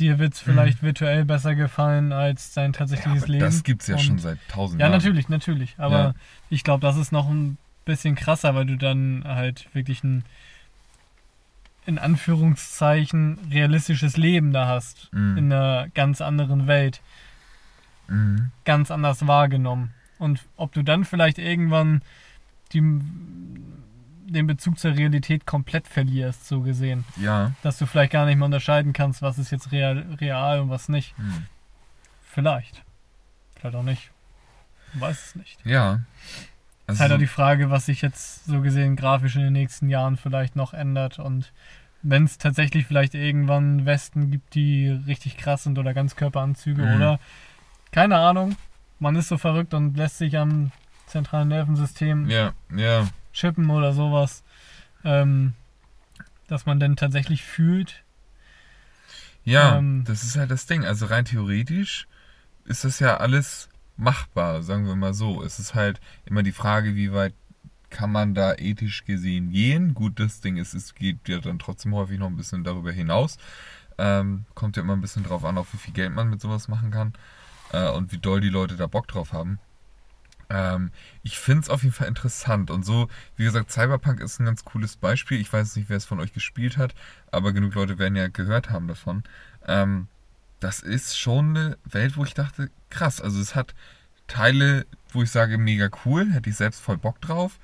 dir 0.00 0.18
wird 0.18 0.34
es 0.34 0.40
vielleicht 0.40 0.82
virtuell 0.82 1.24
besser 1.24 1.54
gefallen 1.54 2.12
als 2.12 2.52
dein 2.54 2.70
Mhm. 2.70 2.74
Ja, 2.74 2.78
tatsächliches 2.78 3.22
aber 3.22 3.32
Leben. 3.32 3.44
das 3.44 3.62
gibt 3.62 3.82
es 3.82 3.88
ja 3.88 3.94
Und- 3.94 4.02
schon 4.02 4.18
seit 4.18 4.38
tausend 4.48 4.80
ja, 4.80 4.86
Jahren. 4.88 4.98
natürlich, 4.98 5.28
natürlich. 5.28 5.74
Aber 5.78 5.98
Ja. 5.98 6.14
ich 6.50 6.64
glaube, 6.64 6.80
das 6.80 6.96
ist 6.96 7.12
noch 7.12 7.28
ein 7.28 7.56
bisschen 7.84 8.16
krasser, 8.16 8.56
weil 8.56 8.66
du 8.66 8.76
dann 8.76 9.22
halt 9.24 9.68
wirklich 9.74 10.02
ein 10.02 10.24
in 11.86 11.98
Anführungszeichen 11.98 13.38
realistisches 13.50 14.16
Leben 14.18 14.52
da 14.52 14.66
hast. 14.66 15.08
Mhm. 15.12 15.38
In 15.38 15.52
einer 15.52 15.88
ganz 15.94 16.20
anderen 16.20 16.66
Welt. 16.66 17.00
Mhm. 18.08 18.50
Ganz 18.64 18.90
anders 18.90 19.26
wahrgenommen. 19.26 19.94
Und 20.18 20.44
ob 20.56 20.72
du 20.72 20.82
dann 20.82 21.04
vielleicht 21.06 21.38
irgendwann 21.38 22.02
die, 22.72 22.80
den 22.80 24.46
Bezug 24.46 24.78
zur 24.78 24.94
Realität 24.94 25.46
komplett 25.46 25.88
verlierst, 25.88 26.46
so 26.46 26.60
gesehen. 26.60 27.04
Ja. 27.16 27.52
Dass 27.62 27.78
du 27.78 27.86
vielleicht 27.86 28.12
gar 28.12 28.26
nicht 28.26 28.36
mehr 28.36 28.46
unterscheiden 28.46 28.92
kannst, 28.92 29.22
was 29.22 29.38
ist 29.38 29.50
jetzt 29.50 29.72
real, 29.72 30.04
real 30.20 30.60
und 30.60 30.70
was 30.70 30.88
nicht. 30.88 31.18
Mhm. 31.18 31.46
Vielleicht. 32.22 32.82
Vielleicht 33.58 33.76
auch 33.76 33.82
nicht. 33.82 34.10
Man 34.92 35.02
weiß 35.02 35.26
es 35.28 35.34
nicht. 35.34 35.58
Ja. 35.64 36.00
Es 36.86 36.94
ist 36.94 37.00
Also, 37.00 37.02
halt 37.02 37.12
auch 37.12 37.18
die 37.18 37.26
Frage, 37.26 37.70
was 37.70 37.86
sich 37.86 38.02
jetzt 38.02 38.44
so 38.46 38.60
gesehen 38.60 38.96
grafisch 38.96 39.36
in 39.36 39.42
den 39.42 39.52
nächsten 39.52 39.88
Jahren 39.88 40.16
vielleicht 40.16 40.56
noch 40.56 40.72
ändert 40.74 41.18
und 41.18 41.52
wenn 42.02 42.24
es 42.24 42.38
tatsächlich 42.38 42.86
vielleicht 42.86 43.14
irgendwann 43.14 43.84
Westen 43.84 44.30
gibt, 44.30 44.54
die 44.54 44.88
richtig 44.88 45.36
krass 45.36 45.64
sind 45.64 45.78
oder 45.78 45.94
Ganzkörperanzüge 45.94 46.82
Mhm. 46.82 46.94
oder 46.96 47.20
keine 47.90 48.16
Ahnung, 48.16 48.56
man 49.00 49.16
ist 49.16 49.28
so 49.28 49.36
verrückt 49.36 49.74
und 49.74 49.96
lässt 49.96 50.18
sich 50.18 50.38
am 50.38 50.70
zentralen 51.08 51.48
Nervensystem 51.48 52.28
ja, 52.28 52.52
ja. 52.74 53.08
chippen 53.32 53.70
oder 53.70 53.92
sowas, 53.92 54.42
ähm, 55.04 55.54
dass 56.46 56.66
man 56.66 56.80
dann 56.80 56.96
tatsächlich 56.96 57.42
fühlt. 57.42 58.04
Ja, 59.44 59.78
Ähm, 59.78 60.04
das 60.04 60.24
ist 60.24 60.36
halt 60.36 60.50
das 60.50 60.66
Ding. 60.66 60.84
Also 60.84 61.06
rein 61.06 61.24
theoretisch 61.24 62.06
ist 62.64 62.84
das 62.84 63.00
ja 63.00 63.16
alles 63.16 63.68
machbar, 63.96 64.62
sagen 64.62 64.86
wir 64.86 64.96
mal 64.96 65.14
so. 65.14 65.42
Es 65.42 65.58
ist 65.58 65.74
halt 65.74 66.00
immer 66.26 66.42
die 66.42 66.52
Frage, 66.52 66.94
wie 66.94 67.12
weit 67.12 67.34
kann 67.90 68.12
man 68.12 68.34
da 68.34 68.54
ethisch 68.54 69.04
gesehen 69.04 69.50
gehen. 69.50 69.94
Gut, 69.94 70.20
das 70.20 70.40
Ding 70.40 70.56
ist, 70.56 70.74
es 70.74 70.94
geht 70.94 71.28
ja 71.28 71.38
dann 71.38 71.58
trotzdem 71.58 71.94
häufig 71.94 72.18
noch 72.18 72.26
ein 72.26 72.36
bisschen 72.36 72.64
darüber 72.64 72.92
hinaus. 72.92 73.38
Ähm, 73.96 74.44
kommt 74.54 74.76
ja 74.76 74.82
immer 74.82 74.92
ein 74.94 75.00
bisschen 75.00 75.24
drauf 75.24 75.44
an, 75.44 75.58
auf 75.58 75.72
wie 75.72 75.78
viel 75.78 75.94
Geld 75.94 76.14
man 76.14 76.30
mit 76.30 76.40
sowas 76.40 76.68
machen 76.68 76.90
kann 76.90 77.14
äh, 77.72 77.90
und 77.90 78.12
wie 78.12 78.18
doll 78.18 78.40
die 78.40 78.50
Leute 78.50 78.76
da 78.76 78.86
Bock 78.86 79.08
drauf 79.08 79.32
haben. 79.32 79.58
Ähm, 80.50 80.90
ich 81.22 81.38
finde 81.38 81.62
es 81.62 81.68
auf 81.68 81.82
jeden 81.82 81.94
Fall 81.94 82.08
interessant 82.08 82.70
und 82.70 82.84
so, 82.84 83.08
wie 83.36 83.44
gesagt, 83.44 83.70
Cyberpunk 83.70 84.20
ist 84.20 84.40
ein 84.40 84.46
ganz 84.46 84.64
cooles 84.64 84.96
Beispiel. 84.96 85.40
Ich 85.40 85.52
weiß 85.52 85.76
nicht, 85.76 85.88
wer 85.88 85.96
es 85.96 86.06
von 86.06 86.20
euch 86.20 86.32
gespielt 86.32 86.76
hat, 86.76 86.94
aber 87.30 87.52
genug 87.52 87.74
Leute 87.74 87.98
werden 87.98 88.16
ja 88.16 88.28
gehört 88.28 88.70
haben 88.70 88.88
davon. 88.88 89.24
Ähm, 89.66 90.08
das 90.60 90.80
ist 90.80 91.18
schon 91.18 91.56
eine 91.56 91.78
Welt, 91.84 92.16
wo 92.16 92.24
ich 92.24 92.34
dachte, 92.34 92.70
krass, 92.90 93.20
also 93.20 93.40
es 93.40 93.54
hat 93.54 93.74
Teile, 94.26 94.86
wo 95.12 95.22
ich 95.22 95.30
sage, 95.30 95.58
mega 95.58 95.88
cool, 96.04 96.32
hätte 96.32 96.50
ich 96.50 96.56
selbst 96.56 96.80
voll 96.80 96.98
Bock 96.98 97.20
drauf. 97.20 97.58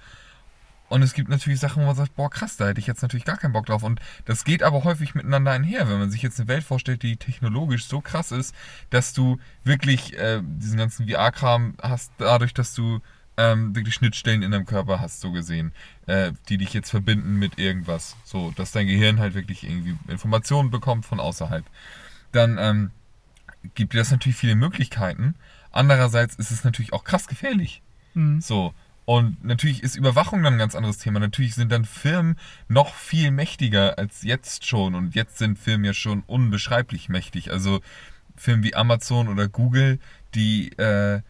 Und 0.88 1.02
es 1.02 1.14
gibt 1.14 1.28
natürlich 1.30 1.60
Sachen, 1.60 1.82
wo 1.82 1.86
man 1.86 1.96
sagt, 1.96 2.14
boah, 2.14 2.30
krass, 2.30 2.56
da 2.56 2.66
hätte 2.68 2.80
ich 2.80 2.86
jetzt 2.86 3.02
natürlich 3.02 3.24
gar 3.24 3.38
keinen 3.38 3.52
Bock 3.52 3.66
drauf. 3.66 3.82
Und 3.82 4.00
das 4.26 4.44
geht 4.44 4.62
aber 4.62 4.84
häufig 4.84 5.14
miteinander 5.14 5.52
einher, 5.52 5.88
wenn 5.88 5.98
man 5.98 6.10
sich 6.10 6.22
jetzt 6.22 6.38
eine 6.38 6.48
Welt 6.48 6.62
vorstellt, 6.62 7.02
die 7.02 7.16
technologisch 7.16 7.86
so 7.86 8.00
krass 8.00 8.32
ist, 8.32 8.54
dass 8.90 9.12
du 9.12 9.38
wirklich 9.64 10.16
äh, 10.18 10.42
diesen 10.42 10.78
ganzen 10.78 11.08
VR-Kram 11.08 11.74
hast, 11.82 12.12
dadurch, 12.18 12.52
dass 12.52 12.74
du 12.74 13.00
ähm, 13.36 13.74
wirklich 13.74 13.94
Schnittstellen 13.94 14.42
in 14.42 14.50
deinem 14.50 14.66
Körper 14.66 15.00
hast, 15.00 15.20
so 15.20 15.32
gesehen, 15.32 15.72
äh, 16.06 16.32
die 16.48 16.58
dich 16.58 16.72
jetzt 16.74 16.90
verbinden 16.90 17.38
mit 17.38 17.58
irgendwas. 17.58 18.16
So, 18.24 18.52
dass 18.52 18.72
dein 18.72 18.86
Gehirn 18.86 19.18
halt 19.18 19.34
wirklich 19.34 19.64
irgendwie 19.64 19.96
Informationen 20.08 20.70
bekommt 20.70 21.06
von 21.06 21.18
außerhalb. 21.18 21.64
Dann 22.32 22.58
ähm, 22.58 22.90
gibt 23.74 23.94
dir 23.94 23.98
das 23.98 24.10
natürlich 24.10 24.36
viele 24.36 24.54
Möglichkeiten. 24.54 25.34
Andererseits 25.72 26.36
ist 26.36 26.50
es 26.50 26.62
natürlich 26.62 26.92
auch 26.92 27.04
krass 27.04 27.26
gefährlich. 27.26 27.82
Mhm. 28.14 28.40
So. 28.40 28.74
Und 29.06 29.44
natürlich 29.44 29.82
ist 29.82 29.96
Überwachung 29.96 30.42
dann 30.42 30.54
ein 30.54 30.58
ganz 30.58 30.74
anderes 30.74 30.98
Thema. 30.98 31.20
Natürlich 31.20 31.54
sind 31.54 31.70
dann 31.70 31.84
Firmen 31.84 32.38
noch 32.68 32.94
viel 32.94 33.30
mächtiger 33.30 33.98
als 33.98 34.22
jetzt 34.22 34.66
schon. 34.66 34.94
Und 34.94 35.14
jetzt 35.14 35.38
sind 35.38 35.58
Firmen 35.58 35.84
ja 35.84 35.92
schon 35.92 36.22
unbeschreiblich 36.26 37.08
mächtig. 37.08 37.50
Also 37.50 37.80
Firmen 38.36 38.64
wie 38.64 38.74
Amazon 38.74 39.28
oder 39.28 39.48
Google, 39.48 39.98
die, 40.34 40.70
äh, 40.78 41.20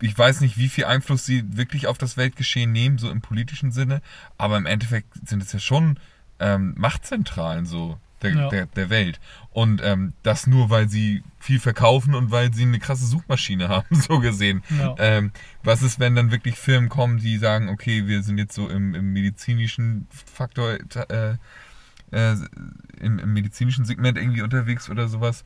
ich 0.00 0.16
weiß 0.16 0.42
nicht, 0.42 0.58
wie 0.58 0.68
viel 0.68 0.84
Einfluss 0.84 1.26
sie 1.26 1.56
wirklich 1.56 1.88
auf 1.88 1.98
das 1.98 2.16
Weltgeschehen 2.16 2.70
nehmen, 2.70 2.98
so 2.98 3.10
im 3.10 3.20
politischen 3.20 3.72
Sinne. 3.72 4.00
Aber 4.38 4.56
im 4.56 4.66
Endeffekt 4.66 5.28
sind 5.28 5.42
es 5.42 5.52
ja 5.52 5.58
schon 5.58 5.98
ähm, 6.38 6.74
Machtzentralen 6.76 7.66
so 7.66 7.98
der, 8.22 8.30
Ja. 8.34 8.48
der, 8.48 8.66
der 8.66 8.90
Welt. 8.90 9.20
Und 9.50 9.82
ähm, 9.84 10.12
das 10.22 10.46
nur, 10.46 10.70
weil 10.70 10.88
sie 10.88 11.22
viel 11.38 11.60
verkaufen 11.60 12.14
und 12.14 12.30
weil 12.30 12.52
sie 12.52 12.62
eine 12.62 12.78
krasse 12.78 13.06
Suchmaschine 13.06 13.68
haben, 13.70 13.86
so 13.90 14.18
gesehen. 14.18 14.62
Ja. 14.78 14.94
Ähm, 14.98 15.32
was 15.62 15.82
ist, 15.82 15.98
wenn 16.00 16.14
dann 16.14 16.30
wirklich 16.30 16.56
Firmen 16.56 16.88
kommen, 16.88 17.18
die 17.18 17.38
sagen, 17.38 17.68
okay, 17.68 18.06
wir 18.06 18.22
sind 18.22 18.38
jetzt 18.38 18.54
so 18.54 18.68
im, 18.68 18.94
im 18.94 19.12
medizinischen 19.12 20.06
Faktor, 20.10 20.78
äh, 21.10 21.36
äh, 22.12 22.36
im, 23.00 23.18
im 23.18 23.32
medizinischen 23.32 23.84
Segment 23.84 24.16
irgendwie 24.18 24.42
unterwegs 24.42 24.88
oder 24.90 25.08
sowas? 25.08 25.44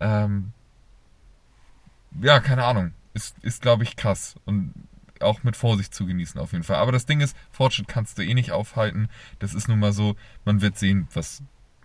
Ähm, 0.00 0.52
ja, 2.20 2.40
keine 2.40 2.64
Ahnung. 2.64 2.92
Ist, 3.14 3.36
ist 3.42 3.62
glaube 3.62 3.82
ich, 3.84 3.96
krass. 3.96 4.36
Und 4.44 4.74
auch 5.20 5.42
mit 5.42 5.56
Vorsicht 5.56 5.92
zu 5.94 6.06
genießen 6.06 6.40
auf 6.40 6.52
jeden 6.52 6.64
Fall. 6.64 6.76
Aber 6.76 6.92
das 6.92 7.06
Ding 7.06 7.20
ist, 7.20 7.36
Fortschritt 7.50 7.88
kannst 7.88 8.18
du 8.18 8.22
eh 8.22 8.34
nicht 8.34 8.52
aufhalten. 8.52 9.08
Das 9.40 9.52
ist 9.54 9.68
nun 9.68 9.80
mal 9.80 9.92
so, 9.92 10.14
man 10.44 10.60
wird 10.60 10.78
sehen, 10.78 11.08
was, 11.12 11.42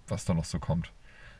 was 0.07 0.25
da 0.25 0.33
noch 0.33 0.45
so 0.45 0.59
kommt. 0.59 0.91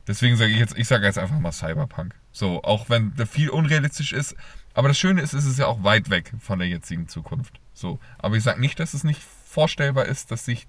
Deswegen 0.07 0.36
sage 0.36 0.51
ich 0.51 0.59
jetzt, 0.59 0.78
ich 0.78 0.88
sage 0.88 1.05
jetzt 1.05 1.18
einfach 1.18 1.39
mal 1.39 1.51
Cyberpunk. 1.51 2.14
So, 2.32 2.61
auch 2.64 2.89
wenn 2.89 3.14
da 3.16 3.26
viel 3.26 3.49
unrealistisch 3.49 4.11
ist. 4.11 4.36
Aber 4.74 4.88
das 4.89 4.97
Schöne 4.97 5.22
ist, 5.22 5.34
es 5.34 5.45
ist 5.45 5.59
ja 5.59 5.68
auch 5.68 5.84
weit 5.84 6.09
weg 6.09 6.34
von 6.39 6.59
der 6.59 6.68
jetzigen 6.68 7.07
Zukunft. 7.07 7.59
So. 7.74 7.99
Aber 8.18 8.36
ich 8.36 8.43
sage 8.43 8.59
nicht, 8.59 8.80
dass 8.80 8.93
es 8.93 9.03
nicht 9.03 9.22
vorstellbar 9.22 10.05
ist, 10.05 10.32
dass 10.32 10.45
sich 10.45 10.68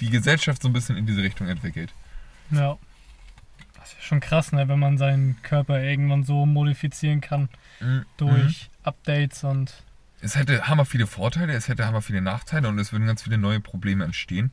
die 0.00 0.10
Gesellschaft 0.10 0.60
so 0.60 0.68
ein 0.68 0.72
bisschen 0.72 0.96
in 0.96 1.06
diese 1.06 1.22
Richtung 1.22 1.48
entwickelt. 1.48 1.94
Ja. 2.50 2.76
Das 3.78 3.92
ist 3.92 4.02
schon 4.04 4.20
krass, 4.20 4.52
ne, 4.52 4.66
wenn 4.68 4.78
man 4.78 4.98
seinen 4.98 5.40
Körper 5.42 5.80
irgendwann 5.82 6.24
so 6.24 6.46
modifizieren 6.46 7.20
kann 7.20 7.48
Mhm. 7.80 8.04
durch 8.16 8.70
Updates 8.82 9.44
und 9.44 9.82
Es 10.20 10.36
hätte 10.36 10.66
hammer 10.68 10.84
viele 10.84 11.06
Vorteile, 11.06 11.52
es 11.54 11.68
hätte 11.68 11.86
hammer 11.86 12.00
viele 12.02 12.20
Nachteile 12.22 12.68
und 12.68 12.78
es 12.78 12.92
würden 12.92 13.06
ganz 13.06 13.22
viele 13.22 13.36
neue 13.38 13.60
Probleme 13.60 14.04
entstehen. 14.04 14.52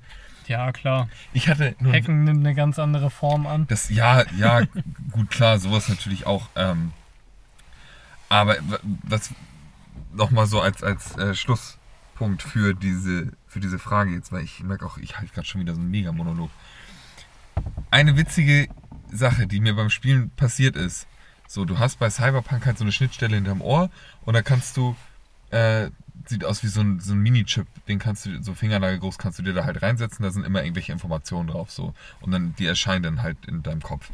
Ja 0.52 0.72
klar. 0.72 1.10
Ich 1.34 1.47
hatte 1.47 1.76
nur 1.80 1.93
Hacken 1.93 2.24
nimmt 2.24 2.45
eine 2.45 2.54
ganz 2.54 2.78
andere 2.78 3.10
Form 3.10 3.47
an. 3.47 3.66
Das, 3.68 3.89
ja, 3.89 4.24
ja, 4.38 4.62
gut, 5.12 5.30
klar, 5.32 5.58
sowas 5.60 5.89
natürlich 5.89 6.28
auch. 6.28 6.49
Ähm, 6.56 6.91
aber 8.30 8.58
was 9.04 9.34
nochmal 10.14 10.45
so 10.45 10.62
als, 10.62 10.84
als 10.84 11.18
äh, 11.18 11.34
Schlusspunkt 11.34 12.43
für 12.43 12.74
diese, 12.74 13.32
für 13.47 13.60
diese 13.60 13.80
Frage 13.80 14.12
jetzt, 14.12 14.32
weil 14.32 14.43
ich 14.43 14.62
merke 14.64 14.86
auch, 14.86 14.97
ich 14.97 15.18
halte 15.18 15.34
gerade 15.34 15.47
schon 15.47 15.62
wieder 15.62 15.74
so 15.74 15.82
einen 15.82 15.89
Mega-Monolog. 15.89 16.52
Eine 17.89 18.18
witzige 18.18 18.68
Sache, 19.12 19.47
die 19.47 19.60
mir 19.60 19.76
beim 19.76 19.89
Spielen 19.89 20.30
passiert 20.32 20.76
ist, 20.76 21.08
so, 21.47 21.66
du 21.66 21.80
hast 21.80 21.99
bei 21.99 22.10
Cyberpunk 22.10 22.66
halt 22.66 22.78
so 22.78 22.86
eine 22.86 22.93
Schnittstelle 22.93 23.36
hinterm 23.36 23.62
Ohr 23.62 23.89
und 24.24 24.34
da 24.34 24.41
kannst 24.41 24.78
du, 24.78 24.95
äh, 25.49 25.89
sieht 26.26 26.45
aus 26.45 26.63
wie 26.63 26.67
so 26.67 26.82
ein, 26.82 26.99
so 26.99 27.13
ein 27.13 27.19
Mini-Chip, 27.19 27.67
den 27.88 27.99
kannst 27.99 28.26
du, 28.26 28.41
so 28.41 28.53
Fingernagel 28.53 28.99
groß 28.99 29.17
kannst 29.17 29.39
du 29.39 29.43
dir 29.43 29.53
da 29.53 29.65
halt 29.65 29.82
reinsetzen, 29.82 30.24
da 30.24 30.32
sind 30.32 30.45
immer 30.45 30.63
irgendwelche 30.63 30.91
Informationen 30.91 31.47
drauf, 31.47 31.72
so. 31.72 31.93
Und 32.19 32.32
dann, 32.32 32.55
die 32.57 32.65
erscheinen 32.65 33.03
dann 33.03 33.22
halt 33.22 33.38
in 33.47 33.63
deinem 33.63 33.82
Kopf. 33.82 34.09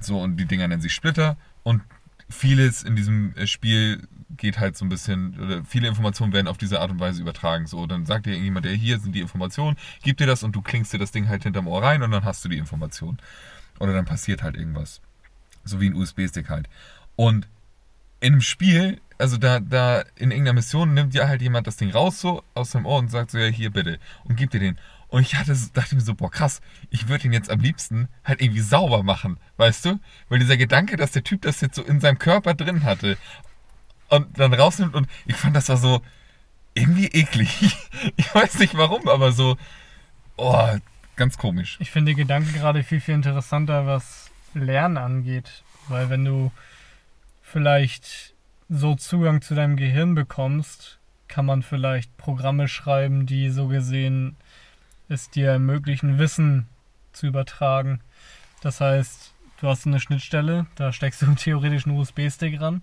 So, 0.00 0.20
und 0.20 0.36
die 0.36 0.46
Dinger 0.46 0.68
nennen 0.68 0.82
sich 0.82 0.92
Splitter 0.92 1.36
und 1.62 1.82
vieles 2.28 2.82
in 2.82 2.96
diesem 2.96 3.34
äh, 3.36 3.46
Spiel 3.46 4.06
geht 4.36 4.58
halt 4.58 4.76
so 4.76 4.84
ein 4.84 4.88
bisschen, 4.88 5.38
oder 5.38 5.64
viele 5.64 5.88
Informationen 5.88 6.32
werden 6.32 6.48
auf 6.48 6.58
diese 6.58 6.80
Art 6.80 6.90
und 6.90 7.00
Weise 7.00 7.22
übertragen. 7.22 7.66
So, 7.66 7.86
dann 7.86 8.06
sagt 8.06 8.26
dir 8.26 8.30
irgendjemand, 8.30 8.66
der 8.66 8.72
hier 8.72 8.98
sind 8.98 9.14
die 9.14 9.20
Informationen, 9.20 9.76
gib 10.02 10.16
dir 10.16 10.26
das 10.26 10.42
und 10.42 10.52
du 10.52 10.62
klingst 10.62 10.92
dir 10.92 10.98
das 10.98 11.12
Ding 11.12 11.28
halt 11.28 11.44
hinterm 11.44 11.68
Ohr 11.68 11.82
rein 11.82 12.02
und 12.02 12.10
dann 12.10 12.24
hast 12.24 12.44
du 12.44 12.48
die 12.48 12.58
Information. 12.58 13.18
Oder 13.78 13.92
dann 13.92 14.04
passiert 14.04 14.42
halt 14.42 14.56
irgendwas. 14.56 15.00
So 15.64 15.80
wie 15.80 15.88
ein 15.88 15.94
USB-Stick 15.94 16.48
halt. 16.48 16.68
Und 17.14 17.46
in 18.20 18.34
einem 18.34 18.40
Spiel, 18.40 19.00
also 19.18 19.36
da, 19.36 19.60
da 19.60 20.00
in 20.16 20.30
irgendeiner 20.30 20.54
Mission 20.54 20.94
nimmt 20.94 21.14
ja 21.14 21.28
halt 21.28 21.42
jemand 21.42 21.66
das 21.66 21.76
Ding 21.76 21.90
raus 21.90 22.20
so 22.20 22.42
aus 22.54 22.72
seinem 22.72 22.86
Ohr 22.86 22.98
und 22.98 23.10
sagt 23.10 23.30
so, 23.30 23.38
ja, 23.38 23.46
hier 23.46 23.70
bitte. 23.70 23.98
Und 24.24 24.36
gibt 24.36 24.54
dir 24.54 24.60
den. 24.60 24.78
Und 25.08 25.22
ich 25.22 25.36
hatte, 25.36 25.56
dachte 25.72 25.94
mir 25.94 26.00
so, 26.00 26.14
boah, 26.14 26.30
krass, 26.30 26.60
ich 26.90 27.08
würde 27.08 27.26
ihn 27.26 27.32
jetzt 27.32 27.50
am 27.50 27.60
liebsten 27.60 28.08
halt 28.24 28.42
irgendwie 28.42 28.60
sauber 28.60 29.02
machen, 29.02 29.38
weißt 29.56 29.84
du? 29.84 30.00
Weil 30.28 30.40
dieser 30.40 30.56
Gedanke, 30.56 30.96
dass 30.96 31.12
der 31.12 31.22
Typ 31.22 31.42
das 31.42 31.60
jetzt 31.60 31.76
so 31.76 31.82
in 31.82 32.00
seinem 32.00 32.18
Körper 32.18 32.54
drin 32.54 32.82
hatte 32.82 33.16
und 34.08 34.38
dann 34.38 34.52
rausnimmt 34.52 34.94
und 34.94 35.08
ich 35.24 35.36
fand 35.36 35.54
das 35.54 35.68
war 35.68 35.76
so 35.76 36.02
irgendwie 36.74 37.06
eklig. 37.06 37.76
Ich 38.16 38.34
weiß 38.34 38.58
nicht 38.58 38.76
warum, 38.76 39.08
aber 39.08 39.32
so, 39.32 39.56
oh, 40.36 40.68
ganz 41.16 41.38
komisch. 41.38 41.76
Ich 41.80 41.90
finde 41.90 42.12
die 42.12 42.16
Gedanken 42.16 42.52
gerade 42.52 42.84
viel, 42.84 43.00
viel 43.00 43.14
interessanter, 43.14 43.86
was 43.86 44.30
Lernen 44.54 44.98
angeht. 44.98 45.62
Weil 45.88 46.10
wenn 46.10 46.24
du 46.24 46.52
vielleicht 47.56 48.34
so 48.68 48.94
Zugang 48.96 49.40
zu 49.40 49.54
deinem 49.54 49.78
Gehirn 49.78 50.14
bekommst, 50.14 50.98
kann 51.26 51.46
man 51.46 51.62
vielleicht 51.62 52.14
Programme 52.18 52.68
schreiben, 52.68 53.24
die 53.24 53.48
so 53.48 53.68
gesehen 53.68 54.36
es 55.08 55.30
dir 55.30 55.52
ermöglichen, 55.52 56.18
Wissen 56.18 56.68
zu 57.14 57.26
übertragen. 57.26 58.02
Das 58.60 58.82
heißt, 58.82 59.32
du 59.58 59.68
hast 59.68 59.86
eine 59.86 60.00
Schnittstelle, 60.00 60.66
da 60.74 60.92
steckst 60.92 61.22
du 61.22 61.34
theoretisch 61.34 61.86
einen 61.86 61.96
USB-Stick 61.96 62.60
ran. 62.60 62.82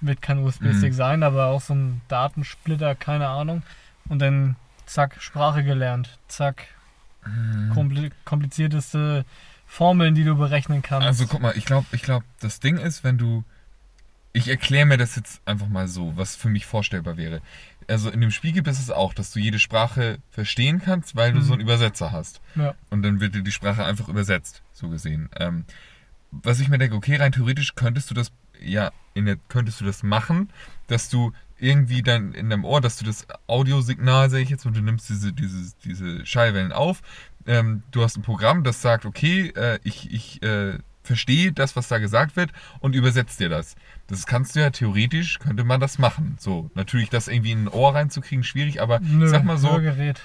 Wird 0.00 0.22
kein 0.22 0.38
USB-Stick 0.38 0.92
Mhm. 0.92 0.96
sein, 0.96 1.22
aber 1.22 1.48
auch 1.48 1.60
so 1.60 1.74
ein 1.74 2.00
Datensplitter, 2.08 2.94
keine 2.94 3.28
Ahnung. 3.28 3.62
Und 4.08 4.20
dann 4.20 4.56
zack, 4.86 5.20
Sprache 5.20 5.62
gelernt. 5.62 6.18
Zack, 6.26 6.68
kompli 7.74 8.12
komplizierteste 8.24 9.26
Formeln, 9.72 10.16
die 10.16 10.24
du 10.24 10.34
berechnen 10.34 10.82
kannst. 10.82 11.06
Also 11.06 11.26
guck 11.28 11.40
mal, 11.40 11.56
ich 11.56 11.64
glaube, 11.64 11.86
ich 11.92 12.02
glaub, 12.02 12.24
das 12.40 12.58
Ding 12.58 12.76
ist, 12.76 13.04
wenn 13.04 13.18
du. 13.18 13.44
Ich 14.32 14.48
erkläre 14.48 14.84
mir 14.86 14.96
das 14.96 15.16
jetzt 15.16 15.40
einfach 15.44 15.68
mal 15.68 15.86
so, 15.88 16.16
was 16.16 16.34
für 16.36 16.48
mich 16.48 16.64
vorstellbar 16.66 17.16
wäre. 17.16 17.40
Also 17.88 18.10
in 18.10 18.20
dem 18.20 18.30
Spiel 18.30 18.52
gibt 18.52 18.68
es 18.68 18.90
auch, 18.90 19.12
dass 19.14 19.32
du 19.32 19.38
jede 19.40 19.58
Sprache 19.58 20.18
verstehen 20.30 20.80
kannst, 20.80 21.16
weil 21.16 21.32
du 21.32 21.38
Mhm. 21.40 21.42
so 21.44 21.52
einen 21.54 21.62
Übersetzer 21.62 22.12
hast. 22.12 22.40
ja. 22.56 22.74
Und 22.90 23.02
dann 23.02 23.20
wird 23.20 23.34
dir 23.34 23.42
die 23.42 23.50
Sprache 23.52 23.84
einfach 23.84 24.08
übersetzt, 24.08 24.62
so 24.72 24.88
gesehen. 24.88 25.28
Ähm, 25.36 25.64
was 26.32 26.60
ich 26.60 26.68
mir 26.68 26.78
denke, 26.78 26.94
okay, 26.96 27.16
rein 27.16 27.32
theoretisch 27.32 27.74
könntest 27.74 28.08
du 28.10 28.14
das, 28.14 28.30
ja, 28.60 28.92
in 29.14 29.26
der, 29.26 29.36
könntest 29.48 29.80
du 29.80 29.84
das 29.84 30.02
machen, 30.04 30.50
dass 30.86 31.08
du 31.08 31.32
irgendwie 31.58 32.02
dann 32.02 32.32
in 32.32 32.50
deinem 32.50 32.64
Ohr, 32.64 32.80
dass 32.80 32.96
du 32.98 33.04
das 33.04 33.26
Audiosignal, 33.48 34.30
sage 34.30 34.42
ich 34.44 34.50
jetzt, 34.50 34.64
und 34.64 34.76
du 34.76 34.80
nimmst 34.80 35.08
diese, 35.08 35.32
diese, 35.32 35.72
diese 35.84 36.24
Schallwellen 36.24 36.72
auf. 36.72 37.02
Ähm, 37.50 37.82
du 37.90 38.04
hast 38.04 38.16
ein 38.16 38.22
Programm, 38.22 38.62
das 38.62 38.80
sagt, 38.80 39.04
okay, 39.04 39.52
äh, 39.56 39.80
ich, 39.82 40.12
ich 40.12 40.40
äh, 40.44 40.78
verstehe 41.02 41.50
das, 41.50 41.74
was 41.74 41.88
da 41.88 41.98
gesagt 41.98 42.36
wird 42.36 42.52
und 42.78 42.94
übersetzt 42.94 43.40
dir 43.40 43.48
das. 43.48 43.74
Das 44.06 44.24
kannst 44.24 44.54
du 44.54 44.60
ja 44.60 44.70
theoretisch, 44.70 45.40
könnte 45.40 45.64
man 45.64 45.80
das 45.80 45.98
machen. 45.98 46.36
So, 46.38 46.70
natürlich 46.76 47.10
das 47.10 47.26
irgendwie 47.26 47.50
in 47.50 47.64
ein 47.64 47.68
Ohr 47.68 47.92
reinzukriegen, 47.92 48.44
schwierig, 48.44 48.80
aber 48.80 49.00
Nö, 49.00 49.24
ich 49.24 49.30
sag 49.32 49.42
mal 49.42 49.58
so, 49.58 49.72
Hörgerät. 49.72 50.22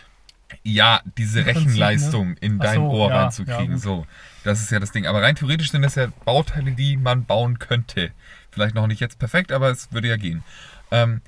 ja, 0.61 1.01
diese 1.17 1.39
Im 1.39 1.45
Prinzip, 1.45 1.63
ne? 1.63 1.69
Rechenleistung 1.71 2.37
in 2.37 2.59
dein 2.59 2.75
so, 2.75 2.91
Ohr 2.91 3.09
ja, 3.09 3.23
reinzukriegen. 3.23 3.71
ja, 3.71 3.77
so, 3.79 4.05
das 4.43 4.61
ist 4.61 4.69
ja 4.69 4.79
das 4.79 4.91
Ding. 4.91 5.07
Aber 5.07 5.23
rein 5.23 5.35
theoretisch 5.35 5.71
sind 5.71 5.81
das 5.81 5.95
ja 5.95 6.09
Bauteile, 6.25 6.73
die 6.73 6.95
man 6.95 7.25
bauen 7.25 7.57
könnte. 7.57 8.11
Vielleicht 8.51 8.75
noch 8.75 8.85
nicht 8.85 9.01
jetzt 9.01 9.17
perfekt, 9.17 9.51
aber 9.51 9.71
es 9.71 9.91
würde 9.91 10.09
ja 10.09 10.17
gehen. 10.17 10.43
Ähm, 10.91 11.21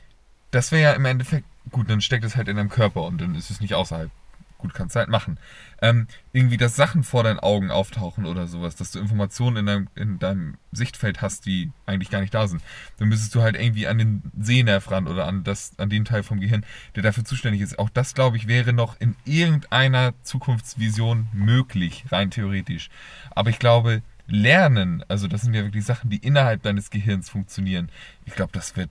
das 0.52 0.72
wäre 0.72 0.84
ja 0.84 0.92
im 0.94 1.06
Endeffekt, 1.06 1.48
gut, 1.72 1.90
dann 1.90 2.02
steckt 2.02 2.24
es 2.24 2.36
halt 2.36 2.50
in 2.50 2.58
deinem 2.58 2.70
Körper 2.70 3.02
und 3.02 3.20
dann 3.20 3.34
ist 3.34 3.50
es 3.50 3.62
nicht 3.62 3.74
außerhalb 3.74 4.12
gut, 4.58 4.74
kannst 4.74 4.96
du 4.96 5.00
halt 5.00 5.10
machen. 5.10 5.40
Ähm, 5.82 6.08
irgendwie, 6.34 6.58
dass 6.58 6.76
Sachen 6.76 7.04
vor 7.04 7.24
deinen 7.24 7.40
Augen 7.40 7.72
auftauchen 7.72 8.26
oder 8.26 8.48
sowas, 8.48 8.76
dass 8.76 8.92
du 8.92 9.00
Informationen 9.00 9.58
in 9.58 9.66
deinem, 9.66 9.88
in 9.96 10.20
deinem 10.20 10.58
Sichtfeld 10.72 11.22
hast, 11.22 11.46
die 11.46 11.72
eigentlich 11.86 12.10
gar 12.10 12.22
nicht 12.22 12.34
da 12.34 12.48
sind. 12.48 12.62
Dann 12.98 13.10
müsstest 13.10 13.36
du 13.36 13.42
halt 13.42 13.56
irgendwie 13.56 13.88
an 13.88 13.98
den 13.98 14.22
Sehnerv 14.40 14.90
ran 14.92 15.08
oder 15.08 15.28
an, 15.28 15.44
das, 15.44 15.74
an 15.78 15.90
den 15.90 16.06
Teil 16.06 16.24
vom 16.24 16.40
Gehirn, 16.40 16.66
der 16.96 17.04
dafür 17.04 17.26
zuständig 17.26 17.62
ist. 17.62 17.80
Auch 17.80 17.90
das, 17.90 18.14
glaube 18.14 18.38
ich, 18.38 18.48
wäre 18.48 18.74
noch 18.74 19.00
in 19.00 19.16
irgendeiner 19.26 20.14
Zukunftsvision 20.24 21.28
möglich, 21.34 22.06
rein 22.12 22.32
theoretisch. 22.32 22.90
Aber 23.32 23.50
ich 23.50 23.60
glaube, 23.60 24.02
Lernen, 24.30 25.06
also 25.08 25.28
das 25.28 25.42
sind 25.42 25.54
ja 25.54 25.64
wirklich 25.64 25.86
Sachen, 25.86 26.10
die 26.10 26.18
innerhalb 26.18 26.62
deines 26.62 26.90
Gehirns 26.90 27.30
funktionieren. 27.30 27.90
Ich 28.26 28.36
glaube, 28.36 28.52
das 28.52 28.76
wird 28.76 28.90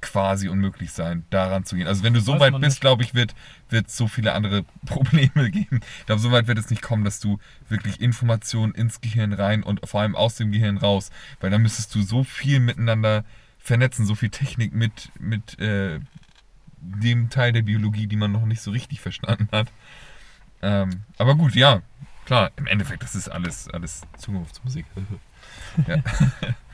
quasi 0.00 0.48
unmöglich 0.48 0.92
sein, 0.92 1.24
daran 1.30 1.64
zu 1.64 1.76
gehen. 1.76 1.88
Also 1.88 2.02
wenn 2.04 2.14
du 2.14 2.20
so 2.20 2.34
Weiß 2.34 2.40
weit 2.40 2.60
bist, 2.60 2.80
glaube 2.80 3.02
ich, 3.02 3.14
wird 3.14 3.34
es 3.70 3.96
so 3.96 4.06
viele 4.06 4.32
andere 4.32 4.64
Probleme 4.86 5.50
geben. 5.50 5.80
Ich 6.00 6.06
glaube, 6.06 6.20
so 6.20 6.30
weit 6.30 6.46
wird 6.46 6.58
es 6.58 6.70
nicht 6.70 6.82
kommen, 6.82 7.04
dass 7.04 7.20
du 7.20 7.38
wirklich 7.68 8.00
Informationen 8.00 8.72
ins 8.74 9.00
Gehirn 9.00 9.32
rein 9.32 9.62
und 9.62 9.80
vor 9.88 10.00
allem 10.02 10.14
aus 10.14 10.36
dem 10.36 10.52
Gehirn 10.52 10.78
raus, 10.78 11.10
weil 11.40 11.50
dann 11.50 11.62
müsstest 11.62 11.94
du 11.94 12.02
so 12.02 12.22
viel 12.22 12.60
miteinander 12.60 13.24
vernetzen, 13.58 14.06
so 14.06 14.14
viel 14.14 14.30
Technik 14.30 14.72
mit, 14.72 15.10
mit 15.18 15.58
äh, 15.58 16.00
dem 16.80 17.28
Teil 17.28 17.52
der 17.52 17.62
Biologie, 17.62 18.06
die 18.06 18.16
man 18.16 18.32
noch 18.32 18.46
nicht 18.46 18.62
so 18.62 18.70
richtig 18.70 19.00
verstanden 19.00 19.48
hat. 19.52 19.68
Ähm, 20.62 21.02
aber 21.18 21.34
gut, 21.34 21.54
ja, 21.54 21.82
klar, 22.24 22.52
im 22.56 22.66
Endeffekt, 22.66 23.02
das 23.02 23.14
ist 23.14 23.28
alles, 23.28 23.68
alles 23.68 24.02
Zukunftsmusik. 24.16 24.86
ja. 25.86 25.96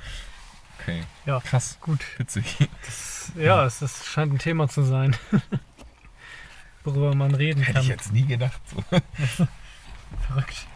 okay, 0.84 1.02
Ja, 1.26 1.40
krass, 1.40 1.78
gut. 1.80 2.00
witzig. 2.18 2.44
Ja, 3.36 3.64
es 3.64 3.82
ist, 3.82 4.04
scheint 4.06 4.32
ein 4.32 4.38
Thema 4.38 4.68
zu 4.68 4.82
sein, 4.82 5.16
worüber 6.84 7.14
man 7.14 7.34
reden 7.34 7.60
Hätte 7.62 7.72
kann. 7.74 7.82
ich 7.82 7.88
jetzt 7.88 8.12
nie 8.12 8.26
gedacht. 8.26 8.60
So. 8.68 8.82
Verrückt. 10.28 10.66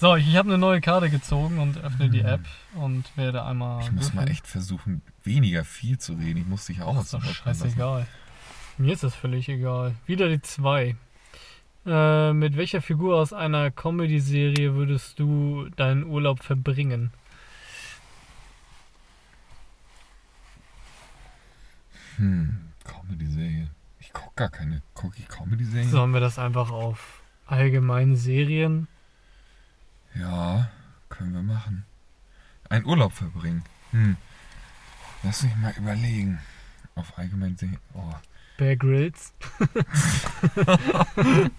So, 0.00 0.16
ich 0.16 0.36
habe 0.36 0.48
eine 0.48 0.58
neue 0.58 0.80
Karte 0.80 1.10
gezogen 1.10 1.58
und 1.58 1.78
öffne 1.78 2.10
die 2.10 2.20
App 2.22 2.40
und 2.74 3.04
werde 3.16 3.44
einmal. 3.44 3.82
Ich 3.82 3.92
muss 3.92 4.12
mal 4.12 4.28
echt 4.28 4.46
versuchen, 4.48 5.00
weniger 5.22 5.64
viel 5.64 5.98
zu 5.98 6.14
reden. 6.14 6.38
Ich 6.40 6.46
muss 6.46 6.66
dich 6.66 6.82
auch 6.82 6.96
Das 6.96 7.14
aus 7.14 7.22
dem 7.22 7.32
scheißegal. 7.32 8.06
Mir 8.78 8.92
ist 8.94 9.04
das 9.04 9.14
völlig 9.14 9.48
egal. 9.48 9.94
Wieder 10.06 10.28
die 10.28 10.42
zwei. 10.42 10.96
Äh, 11.86 12.32
mit 12.32 12.56
welcher 12.56 12.82
Figur 12.82 13.16
aus 13.16 13.32
einer 13.32 13.70
Comedy-Serie 13.70 14.74
würdest 14.74 15.18
du 15.20 15.68
deinen 15.76 16.04
Urlaub 16.04 16.42
verbringen? 16.42 17.12
Hm, 22.22 22.56
Comedy-Serie. 22.84 23.68
Ich 23.98 24.12
gucke 24.12 24.30
gar 24.36 24.48
keine. 24.48 24.80
Comedy-Serien? 24.94 25.90
Sollen 25.90 26.12
wir 26.12 26.20
das 26.20 26.38
einfach 26.38 26.70
auf 26.70 27.20
allgemeine 27.46 28.14
Serien? 28.14 28.86
Ja, 30.14 30.70
können 31.08 31.32
wir 31.32 31.42
machen. 31.42 31.84
Einen 32.68 32.84
Urlaub 32.84 33.12
verbringen. 33.12 33.64
Hm. 33.90 34.16
Lass 35.24 35.42
mich 35.42 35.56
mal 35.56 35.74
überlegen. 35.76 36.38
Auf 36.94 37.18
allgemein 37.18 37.56
Serien. 37.56 37.78
Oh. 37.94 38.14
Bear 38.56 38.76
Grylls? 38.76 39.32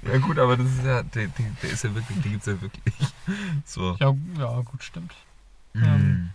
Ja 0.03 0.18
gut, 0.20 0.39
aber 0.39 0.55
das 0.55 0.68
ist 0.68 0.86
ja, 0.86 1.03
der, 1.03 1.28
der, 1.28 1.45
der 1.61 1.70
ist 1.72 1.84
ja 1.84 1.93
wirklich, 1.93 2.22
den 2.22 2.32
gibt's 2.32 2.45
ja 2.45 2.61
wirklich. 2.61 2.95
So. 3.66 3.97
Ja, 3.99 4.16
ja, 4.38 4.61
gut, 4.61 4.82
stimmt. 4.84 5.14
Hm. 5.74 5.84
ähm, 5.84 6.30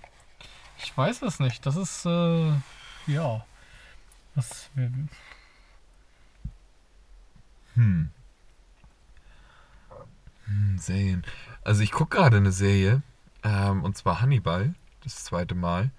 Ich 0.83 0.95
weiß 0.95 1.23
es 1.23 1.41
nicht. 1.41 1.65
Das 1.65 1.77
ist, 1.77 2.05
äh, 2.05 2.53
ja. 3.07 3.45
Was, 4.39 4.71
Hm. 7.75 8.11
Hm, 10.45 10.79
Serien. 10.79 11.25
Also 11.65 11.83
ich 11.83 11.91
gucke 11.91 12.17
gerade 12.17 12.37
eine 12.37 12.53
Serie, 12.53 13.03
ähm, 13.43 13.83
und 13.83 13.97
zwar 13.97 14.21
Hannibal, 14.21 14.75
das 15.03 15.25
zweite 15.25 15.57
Mal. 15.57 15.91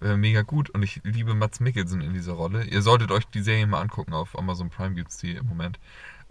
Äh, 0.00 0.16
mega 0.16 0.42
gut 0.42 0.70
und 0.70 0.82
ich 0.84 1.00
liebe 1.02 1.34
Mats 1.34 1.58
Mikkelsen 1.58 2.00
in 2.00 2.14
dieser 2.14 2.32
Rolle. 2.34 2.62
Ihr 2.64 2.80
solltet 2.82 3.10
euch 3.10 3.26
die 3.26 3.42
Serie 3.42 3.66
mal 3.66 3.80
angucken, 3.80 4.14
auf 4.14 4.38
Amazon 4.38 4.70
Prime 4.70 4.94
gibt's 4.94 5.18
die 5.18 5.32
im 5.34 5.46
Moment. 5.46 5.78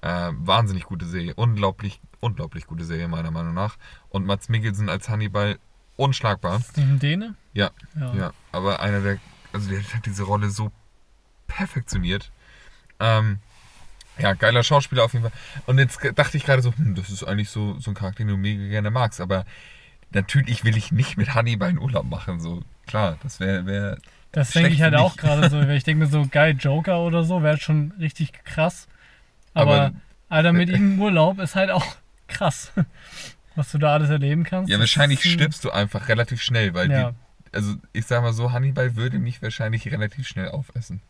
Äh, 0.01 0.31
wahnsinnig 0.35 0.85
gute 0.85 1.05
Serie, 1.05 1.33
unglaublich, 1.35 1.99
unglaublich 2.21 2.67
gute 2.67 2.85
Serie 2.85 3.09
meiner 3.09 3.31
Meinung 3.31 3.53
nach. 3.53 3.77
Und 4.07 4.25
Mats 4.25 4.47
Mikkelsen 4.47 4.87
als 4.87 5.09
Hannibal 5.09 5.59
unschlagbar. 5.97 6.57
ist 6.59 6.77
die 6.77 6.81
ein 6.81 6.99
Däne? 6.99 7.35
Ja, 7.53 7.69
Ja. 7.99 8.13
ja, 8.15 8.33
aber 8.53 8.79
einer 8.79 9.01
der, 9.01 9.19
also 9.51 9.69
der 9.69 9.83
hat 9.83 10.05
diese 10.05 10.23
Rolle 10.23 10.49
so 10.49 10.71
perfektioniert. 11.49 12.31
Ähm, 13.01 13.39
ja, 14.17 14.33
geiler 14.33 14.63
Schauspieler 14.63 15.03
auf 15.03 15.13
jeden 15.13 15.23
Fall. 15.29 15.37
Und 15.65 15.77
jetzt 15.77 15.99
dachte 16.15 16.37
ich 16.37 16.45
gerade 16.45 16.61
so, 16.61 16.73
hm, 16.75 16.95
das 16.95 17.09
ist 17.09 17.23
eigentlich 17.23 17.49
so, 17.49 17.77
so 17.79 17.91
ein 17.91 17.95
Charakter, 17.95 18.19
den 18.19 18.27
du 18.29 18.37
mega 18.37 18.65
gerne 18.67 18.91
magst, 18.91 19.19
aber 19.21 19.45
natürlich 20.11 20.63
will 20.63 20.75
ich 20.77 20.91
nicht 20.91 21.17
mit 21.17 21.33
Hannibal 21.35 21.69
einen 21.69 21.77
Urlaub 21.79 22.05
machen, 22.09 22.39
so 22.39 22.61
klar, 22.87 23.17
das 23.23 23.39
wäre, 23.39 23.65
wär, 23.65 23.97
Das 24.31 24.51
denke 24.51 24.69
ich 24.71 24.81
halt 24.81 24.95
auch 24.95 25.15
gerade 25.17 25.49
so. 25.49 25.59
Ich 25.69 25.83
denke 25.83 26.03
mir 26.05 26.09
so, 26.11 26.27
geil, 26.29 26.55
Joker 26.59 26.99
oder 27.01 27.23
so, 27.23 27.43
wäre 27.43 27.57
schon 27.57 27.93
richtig 27.99 28.33
krass. 28.43 28.87
Aber, 29.53 29.81
Aber- 29.85 29.95
Alter, 30.29 30.53
mit 30.53 30.69
ihm 30.69 30.93
im 30.93 31.01
Urlaub 31.01 31.39
ist 31.39 31.55
halt 31.55 31.71
auch 31.71 31.85
krass, 32.27 32.71
was 33.55 33.71
du 33.71 33.77
da 33.79 33.93
alles 33.93 34.09
erleben 34.09 34.43
kannst. 34.43 34.69
ja, 34.71 34.77
wahrscheinlich 34.79 35.23
stirbst 35.23 35.63
du 35.63 35.71
einfach 35.71 36.07
relativ 36.07 36.41
schnell, 36.41 36.73
weil 36.75 36.91
Ja. 36.91 37.11
die, 37.11 37.15
also 37.55 37.75
ich 37.93 38.05
sag 38.05 38.21
mal 38.21 38.33
so, 38.33 38.51
Hannibal 38.51 38.95
würde 38.95 39.17
mich 39.17 39.41
wahrscheinlich 39.41 39.89
relativ 39.91 40.27
schnell 40.27 40.49
aufessen. 40.49 41.01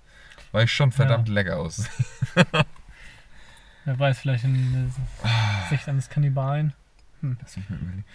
Weil 0.52 0.66
ich 0.66 0.74
schon 0.74 0.92
verdammt 0.92 1.28
lecker 1.30 1.58
aus. 1.58 1.88
Wer 3.86 3.98
weiß, 4.00 4.20
vielleicht 4.20 4.44
in 4.44 4.92
Ah. 5.24 5.68
Sicht 5.70 5.88
eines 5.88 6.10
Kannibalen. 6.10 6.74
Lass 7.22 7.58
mich 7.58 7.70
mal 7.70 7.78
überlegen. 7.80 8.06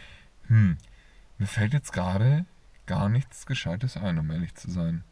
Hm, 0.48 0.76
mir 1.38 1.46
fällt 1.46 1.72
jetzt 1.72 1.92
gerade 1.92 2.44
gar 2.86 3.08
nichts 3.08 3.46
Gescheites 3.46 3.96
ein, 3.96 4.18
um 4.18 4.30
ehrlich 4.30 4.54
zu 4.54 4.70
sein. 4.70 5.04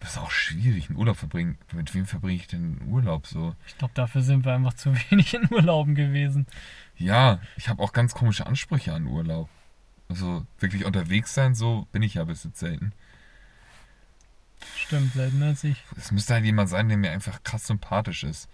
Das 0.00 0.12
ist 0.12 0.18
auch 0.18 0.30
schwierig, 0.30 0.88
einen 0.88 0.98
Urlaub 0.98 1.16
verbringen. 1.16 1.58
Mit 1.72 1.92
wem 1.94 2.06
verbringe 2.06 2.36
ich 2.40 2.46
denn 2.46 2.78
einen 2.80 2.90
Urlaub 2.92 3.26
so? 3.26 3.54
Ich 3.66 3.76
glaube, 3.78 3.94
dafür 3.94 4.22
sind 4.22 4.44
wir 4.44 4.54
einfach 4.54 4.74
zu 4.74 4.94
wenig 5.10 5.34
in 5.34 5.50
Urlauben 5.50 5.94
gewesen. 5.94 6.46
Ja, 6.96 7.40
ich 7.56 7.68
habe 7.68 7.82
auch 7.82 7.92
ganz 7.92 8.14
komische 8.14 8.46
Ansprüche 8.46 8.92
an 8.94 9.06
Urlaub. 9.06 9.48
Also 10.08 10.46
wirklich 10.58 10.84
unterwegs 10.84 11.34
sein, 11.34 11.54
so 11.54 11.86
bin 11.92 12.02
ich 12.02 12.14
ja 12.14 12.24
bis 12.24 12.44
jetzt 12.44 12.58
selten. 12.60 12.92
Stimmt, 14.76 15.12
als 15.42 15.64
ich. 15.64 15.82
Es 15.96 16.10
müsste 16.12 16.34
halt 16.34 16.44
jemand 16.44 16.68
sein, 16.68 16.88
der 16.88 16.98
mir 16.98 17.10
einfach 17.10 17.42
krass 17.42 17.66
sympathisch 17.66 18.24
ist. 18.24 18.48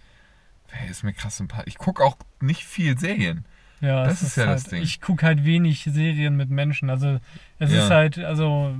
Wer 0.71 0.89
ist 0.89 1.03
mir 1.03 1.13
krass 1.13 1.37
sympathisch? 1.37 1.67
Ich 1.67 1.77
gucke 1.77 2.03
auch 2.03 2.17
nicht 2.41 2.63
viel 2.63 2.97
Serien. 2.97 3.45
Ja, 3.81 4.03
Das 4.05 4.21
es 4.21 4.29
ist 4.29 4.37
ja 4.37 4.45
halt, 4.47 4.55
das 4.55 4.63
Ding. 4.65 4.81
Ich 4.81 5.01
gucke 5.01 5.25
halt 5.25 5.43
wenig 5.43 5.83
Serien 5.83 6.35
mit 6.37 6.49
Menschen. 6.49 6.89
Also 6.89 7.19
es 7.59 7.71
Ja. 7.71 7.83
ist 7.83 7.89
halt, 7.89 8.17
also 8.19 8.75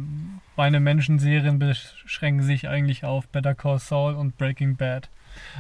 meine 0.55 0.80
Menschenserien 0.80 1.59
beschränken 1.59 2.43
sich 2.43 2.67
eigentlich 2.67 3.03
auf 3.03 3.28
Better 3.28 3.55
Call 3.55 3.80
Saul 3.80 4.15
und 4.15 4.38
Breaking 4.38 4.78
Bad. 4.78 5.09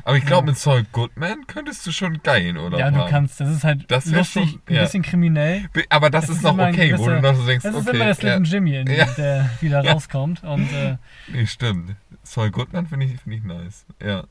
Aber 0.03 0.17
ich 0.17 0.25
glaube, 0.25 0.47
mit 0.47 0.57
Saul 0.57 0.83
Goodman 0.91 1.47
könntest 1.47 1.85
du 1.87 1.91
schon 1.91 2.21
geilen 2.23 2.57
Urlaub 2.57 2.79
ja, 2.79 2.91
du 2.91 3.05
kannst, 3.07 3.39
das 3.39 3.49
ist 3.49 3.63
halt 3.63 3.89
Das 3.89 4.05
lustig, 4.05 4.49
schon- 4.51 4.61
ein 4.67 4.81
bisschen 4.81 5.01
kriminell. 5.03 5.65
Be- 5.73 5.85
Aber 5.89 6.09
das, 6.09 6.23
Das 6.27 6.29
ist 6.31 6.37
ist 6.37 6.43
noch 6.43 6.57
okay, 6.57 6.97
wo 6.97 7.07
du 7.09 7.21
noch 7.21 7.35
so 7.35 7.45
denkst, 7.45 7.63
Das 7.63 7.75
ist 7.75 7.87
okay. 7.87 7.95
immer 7.95 8.05
der 8.05 8.15
Slim 8.15 8.43
ja. 8.43 8.49
Jimmy, 8.51 8.75
in, 8.75 8.87
Ja. 8.87 9.05
der 9.17 9.49
wieder 9.61 9.83
Ja. 9.83 9.93
rauskommt. 9.93 10.43
Und 10.43 10.71
äh, 10.73 10.97
Nee, 11.27 11.45
stimmt. 11.47 11.95
Saul 12.23 12.51
Goodman 12.51 12.87
finde 12.87 13.05
ich, 13.07 13.19
find 13.21 13.35
ich 13.35 13.43
nice. 13.43 13.85
Ja. 14.03 14.23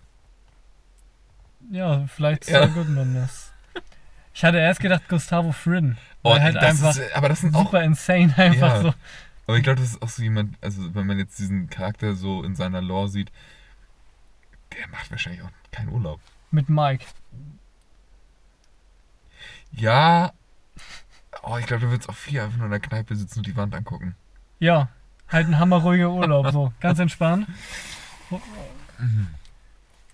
ja, 1.71 2.05
vielleicht. 2.09 2.45
Saul 2.45 2.69
Goodman 2.69 3.15
das. 3.15 3.53
Ich 4.35 4.45
hatte 4.45 4.59
erst 4.59 4.81
gedacht 4.81 5.09
Gustavo 5.09 5.53
Fring. 5.53 5.97
Weil 6.23 6.43
halt 6.43 6.57
Oh, 6.57 6.61
das 6.61 6.83
einfach 6.83 7.01
ist, 7.03 7.15
aber 7.17 7.29
das 7.29 7.41
sind 7.41 7.55
auch. 7.55 7.65
super 7.65 7.83
insane 7.83 8.33
einfach 8.37 8.83
so. 8.83 8.95
Aber 9.47 9.57
ich 9.59 9.63
glaube, 9.63 9.81
das 9.81 9.91
ist 9.91 10.03
auch 10.03 10.09
so 10.09 10.23
jemand, 10.23 10.57
also 10.63 10.95
wenn 10.95 11.07
man 11.07 11.19
jetzt 11.19 11.39
diesen 11.39 11.69
Charakter 11.69 12.15
so 12.15 12.43
in 12.43 12.55
seiner 12.57 12.81
Lore 12.81 13.09
sieht, 13.09 13.31
der 14.79 14.89
macht 14.89 15.11
wahrscheinlich 15.11 15.43
auch 15.43 15.51
keinen 15.71 15.91
Urlaub. 15.91 16.21
Mit 16.51 16.69
Mike. 16.69 17.05
Ja. 19.73 20.33
Oh, 21.43 21.57
ich 21.59 21.67
glaube, 21.67 21.83
du 21.83 21.91
würdest 21.91 22.09
auch 22.09 22.15
viel 22.15 22.41
einfach 22.41 22.57
nur 22.57 22.67
in 22.67 22.71
der 22.71 22.81
Kneipe 22.81 23.17
sitzen 23.17 23.41
und 23.41 23.47
die 23.47 23.57
Wand 23.57 23.75
angucken. 23.75 24.15
Ja, 24.61 24.89
halt 25.29 25.49
ein 25.49 25.59
hammerruhiger 25.59 26.11
Urlaub, 26.11 26.51
so 26.53 26.73
ganz 26.81 26.99
entspannt. 26.99 27.49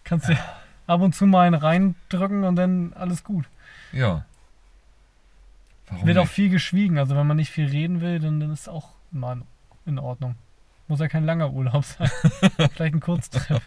Kannst 0.05 0.29
du 0.29 0.37
ab 0.87 1.01
und 1.01 1.15
zu 1.15 1.27
mal 1.27 1.47
einen 1.47 1.55
reindrücken 1.55 2.45
und 2.45 2.57
dann 2.57 2.93
alles 2.95 3.23
gut. 3.23 3.45
Ja. 3.93 4.25
Warum 5.89 6.07
Wird 6.07 6.19
auch 6.19 6.23
nicht? 6.23 6.33
viel 6.33 6.49
geschwiegen, 6.51 6.99
also 6.99 7.17
wenn 7.17 7.27
man 7.27 7.37
nicht 7.37 7.51
viel 7.51 7.67
reden 7.67 8.01
will, 8.01 8.19
dann, 8.19 8.41
dann 8.41 8.51
ist 8.53 8.69
auch 8.69 8.91
mal 9.11 9.43
in 9.87 9.99
Ordnung. 9.99 10.37
Muss 10.89 11.01
ja 11.01 11.09
kein 11.09 11.25
langer 11.25 11.53
Urlaub 11.53 11.85
sein. 11.85 12.11
Vielleicht 12.73 12.95
ein 12.95 13.01
Kurztrip. 13.01 13.63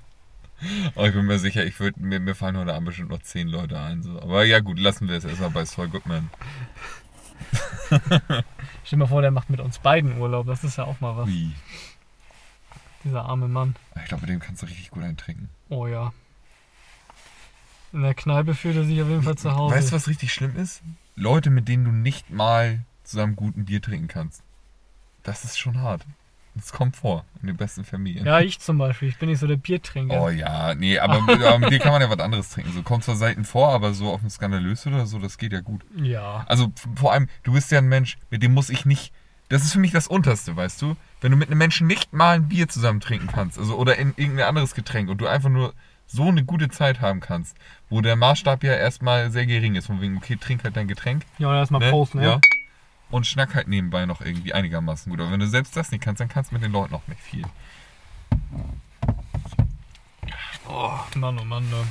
Oh, 0.95 1.05
ich 1.05 1.13
bin 1.13 1.25
mir 1.25 1.39
sicher, 1.39 1.65
ich 1.65 1.79
würd, 1.79 1.97
mir, 1.97 2.19
mir 2.19 2.35
fallen 2.35 2.57
heute 2.57 2.73
Abend 2.73 2.87
bestimmt 2.87 3.09
noch 3.09 3.21
zehn 3.21 3.47
Leute 3.47 3.79
ein. 3.79 4.03
So. 4.03 4.21
Aber 4.21 4.43
ja 4.43 4.59
gut, 4.59 4.79
lassen 4.79 5.07
wir 5.07 5.17
es 5.17 5.25
erstmal 5.25 5.49
bei 5.49 5.65
Saul 5.65 5.89
Goodman. 5.89 6.29
Stell 7.89 8.43
dir 8.91 8.97
mal 8.97 9.07
vor, 9.07 9.21
der 9.21 9.31
macht 9.31 9.49
mit 9.49 9.59
uns 9.59 9.79
beiden 9.79 10.17
Urlaub. 10.17 10.47
Das 10.47 10.63
ist 10.63 10.77
ja 10.77 10.85
auch 10.85 10.99
mal 11.01 11.17
was. 11.17 11.27
Ui. 11.27 11.51
Dieser 13.03 13.25
arme 13.25 13.47
Mann. 13.47 13.75
Ich 13.95 14.05
glaube, 14.05 14.21
bei 14.21 14.27
dem 14.27 14.39
kannst 14.39 14.61
du 14.61 14.65
richtig 14.65 14.91
gut 14.91 15.03
eintrinken. 15.03 15.49
Oh 15.69 15.87
ja. 15.87 16.13
In 17.91 18.01
der 18.01 18.13
Kneipe 18.13 18.55
fühlt 18.55 18.75
er 18.75 18.85
sich 18.85 19.01
auf 19.01 19.09
jeden 19.09 19.23
Fall 19.23 19.37
zu 19.37 19.55
Hause. 19.55 19.75
Weißt 19.75 19.91
du, 19.91 19.95
was 19.95 20.07
richtig 20.07 20.33
schlimm 20.33 20.55
ist? 20.55 20.81
Leute, 21.15 21.49
mit 21.49 21.67
denen 21.67 21.85
du 21.85 21.91
nicht 21.91 22.31
mal 22.31 22.79
zusammen 23.03 23.35
guten 23.35 23.65
Bier 23.65 23.81
trinken 23.81 24.07
kannst. 24.07 24.41
Das 25.21 25.43
ist 25.43 25.59
schon 25.59 25.79
hart. 25.81 26.05
Das 26.55 26.71
kommt 26.71 26.95
vor 26.95 27.25
in 27.41 27.47
den 27.47 27.57
besten 27.57 27.83
Familien. 27.83 28.25
Ja, 28.25 28.39
ich 28.39 28.59
zum 28.59 28.77
Beispiel. 28.77 29.09
Ich 29.09 29.17
bin 29.17 29.29
nicht 29.29 29.39
so 29.39 29.47
der 29.47 29.57
Biertrinker. 29.57 30.21
Oh 30.21 30.29
ja, 30.29 30.75
nee, 30.75 30.99
aber 30.99 31.21
mit, 31.21 31.41
aber 31.41 31.59
mit 31.59 31.71
dir 31.71 31.79
kann 31.79 31.91
man 31.91 32.01
ja 32.01 32.09
was 32.09 32.19
anderes 32.19 32.49
trinken. 32.51 32.71
So 32.73 32.83
kommt 32.83 33.03
zwar 33.03 33.15
selten 33.15 33.43
vor, 33.43 33.69
aber 33.69 33.93
so 33.93 34.11
auf 34.11 34.21
dem 34.21 34.29
Skandalös 34.29 34.85
oder 34.85 35.07
so, 35.07 35.17
das 35.17 35.37
geht 35.37 35.51
ja 35.51 35.61
gut. 35.61 35.81
Ja. 35.95 36.45
Also 36.47 36.71
vor 36.95 37.11
allem, 37.11 37.27
du 37.41 37.53
bist 37.53 37.71
ja 37.71 37.79
ein 37.79 37.87
Mensch, 37.87 38.17
mit 38.29 38.43
dem 38.43 38.53
muss 38.53 38.69
ich 38.69 38.85
nicht. 38.85 39.11
Das 39.49 39.63
ist 39.63 39.73
für 39.73 39.79
mich 39.79 39.91
das 39.91 40.07
Unterste, 40.07 40.55
weißt 40.55 40.81
du? 40.81 40.95
Wenn 41.21 41.31
du 41.31 41.37
mit 41.37 41.49
einem 41.49 41.57
Menschen 41.57 41.87
nicht 41.87 42.13
mal 42.13 42.35
ein 42.35 42.47
Bier 42.47 42.67
zusammen 42.67 42.99
trinken 42.99 43.27
kannst, 43.27 43.57
also 43.57 43.75
oder 43.75 43.97
in 43.97 44.13
irgendein 44.15 44.47
anderes 44.47 44.75
Getränk 44.75 45.09
und 45.09 45.19
du 45.19 45.27
einfach 45.27 45.49
nur 45.49 45.73
so 46.05 46.27
eine 46.27 46.43
gute 46.43 46.69
Zeit 46.69 47.01
haben 47.01 47.19
kannst, 47.19 47.57
wo 47.89 48.01
der 48.01 48.15
Maßstab 48.15 48.63
ja 48.63 48.73
erstmal 48.73 49.31
sehr 49.31 49.45
gering 49.45 49.75
ist, 49.75 49.87
von 49.87 50.01
wegen, 50.01 50.17
okay, 50.17 50.37
trink 50.37 50.63
halt 50.63 50.75
dein 50.75 50.87
Getränk. 50.87 51.23
Ja, 51.39 51.57
erstmal 51.57 51.81
ne? 51.81 51.89
Prost, 51.89 52.15
ne? 52.15 52.23
Ja. 52.23 52.39
Und 53.09 53.27
schnack 53.27 53.53
halt 53.53 53.67
nebenbei 53.67 54.05
noch 54.05 54.21
irgendwie 54.21 54.53
einigermaßen 54.53 55.11
gut. 55.11 55.19
Aber 55.19 55.31
wenn 55.31 55.39
du 55.39 55.47
selbst 55.47 55.77
das 55.77 55.91
nicht 55.91 56.03
kannst, 56.03 56.19
dann 56.19 56.29
kannst 56.29 56.51
du 56.51 56.55
mit 56.55 56.63
den 56.63 56.71
Leuten 56.71 56.95
auch 56.95 57.07
nicht 57.07 57.21
viel. 57.21 57.45
Oh, 60.67 60.97
Mann, 61.15 61.37
oh 61.39 61.45
Mann, 61.45 61.69
ne. 61.69 61.85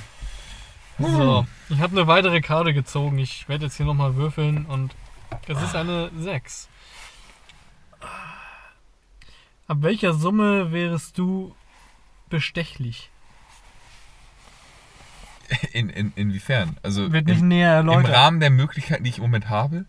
So, 0.98 1.46
ich 1.68 1.80
habe 1.80 1.96
eine 1.96 2.06
weitere 2.06 2.40
Karte 2.40 2.74
gezogen. 2.74 3.18
Ich 3.18 3.48
werde 3.48 3.66
jetzt 3.66 3.76
hier 3.76 3.86
nochmal 3.86 4.16
würfeln 4.16 4.66
und 4.66 4.94
es 5.48 5.60
ist 5.62 5.74
eine 5.74 6.10
6. 6.16 6.68
Ab 9.68 9.78
welcher 9.80 10.12
Summe 10.12 10.72
wärest 10.72 11.18
du 11.18 11.54
bestechlich? 12.28 13.10
In, 15.72 15.88
in, 15.90 16.12
inwiefern? 16.16 16.76
Also 16.82 17.12
Wird 17.12 17.26
nicht 17.26 17.40
im, 17.40 17.48
näher 17.48 17.80
im 17.80 17.88
erläutert. 17.88 18.14
Rahmen 18.14 18.40
der 18.40 18.50
Möglichkeiten, 18.50 19.04
die 19.04 19.10
ich 19.10 19.18
im 19.18 19.22
Moment 19.22 19.50
habe, 19.50 19.84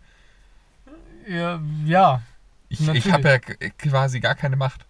Ja, 1.28 1.60
ja. 1.84 2.22
Ich, 2.68 2.86
ich 2.88 3.12
habe 3.12 3.28
ja 3.28 3.38
quasi 3.38 4.20
gar 4.20 4.34
keine 4.34 4.56
Macht. 4.56 4.84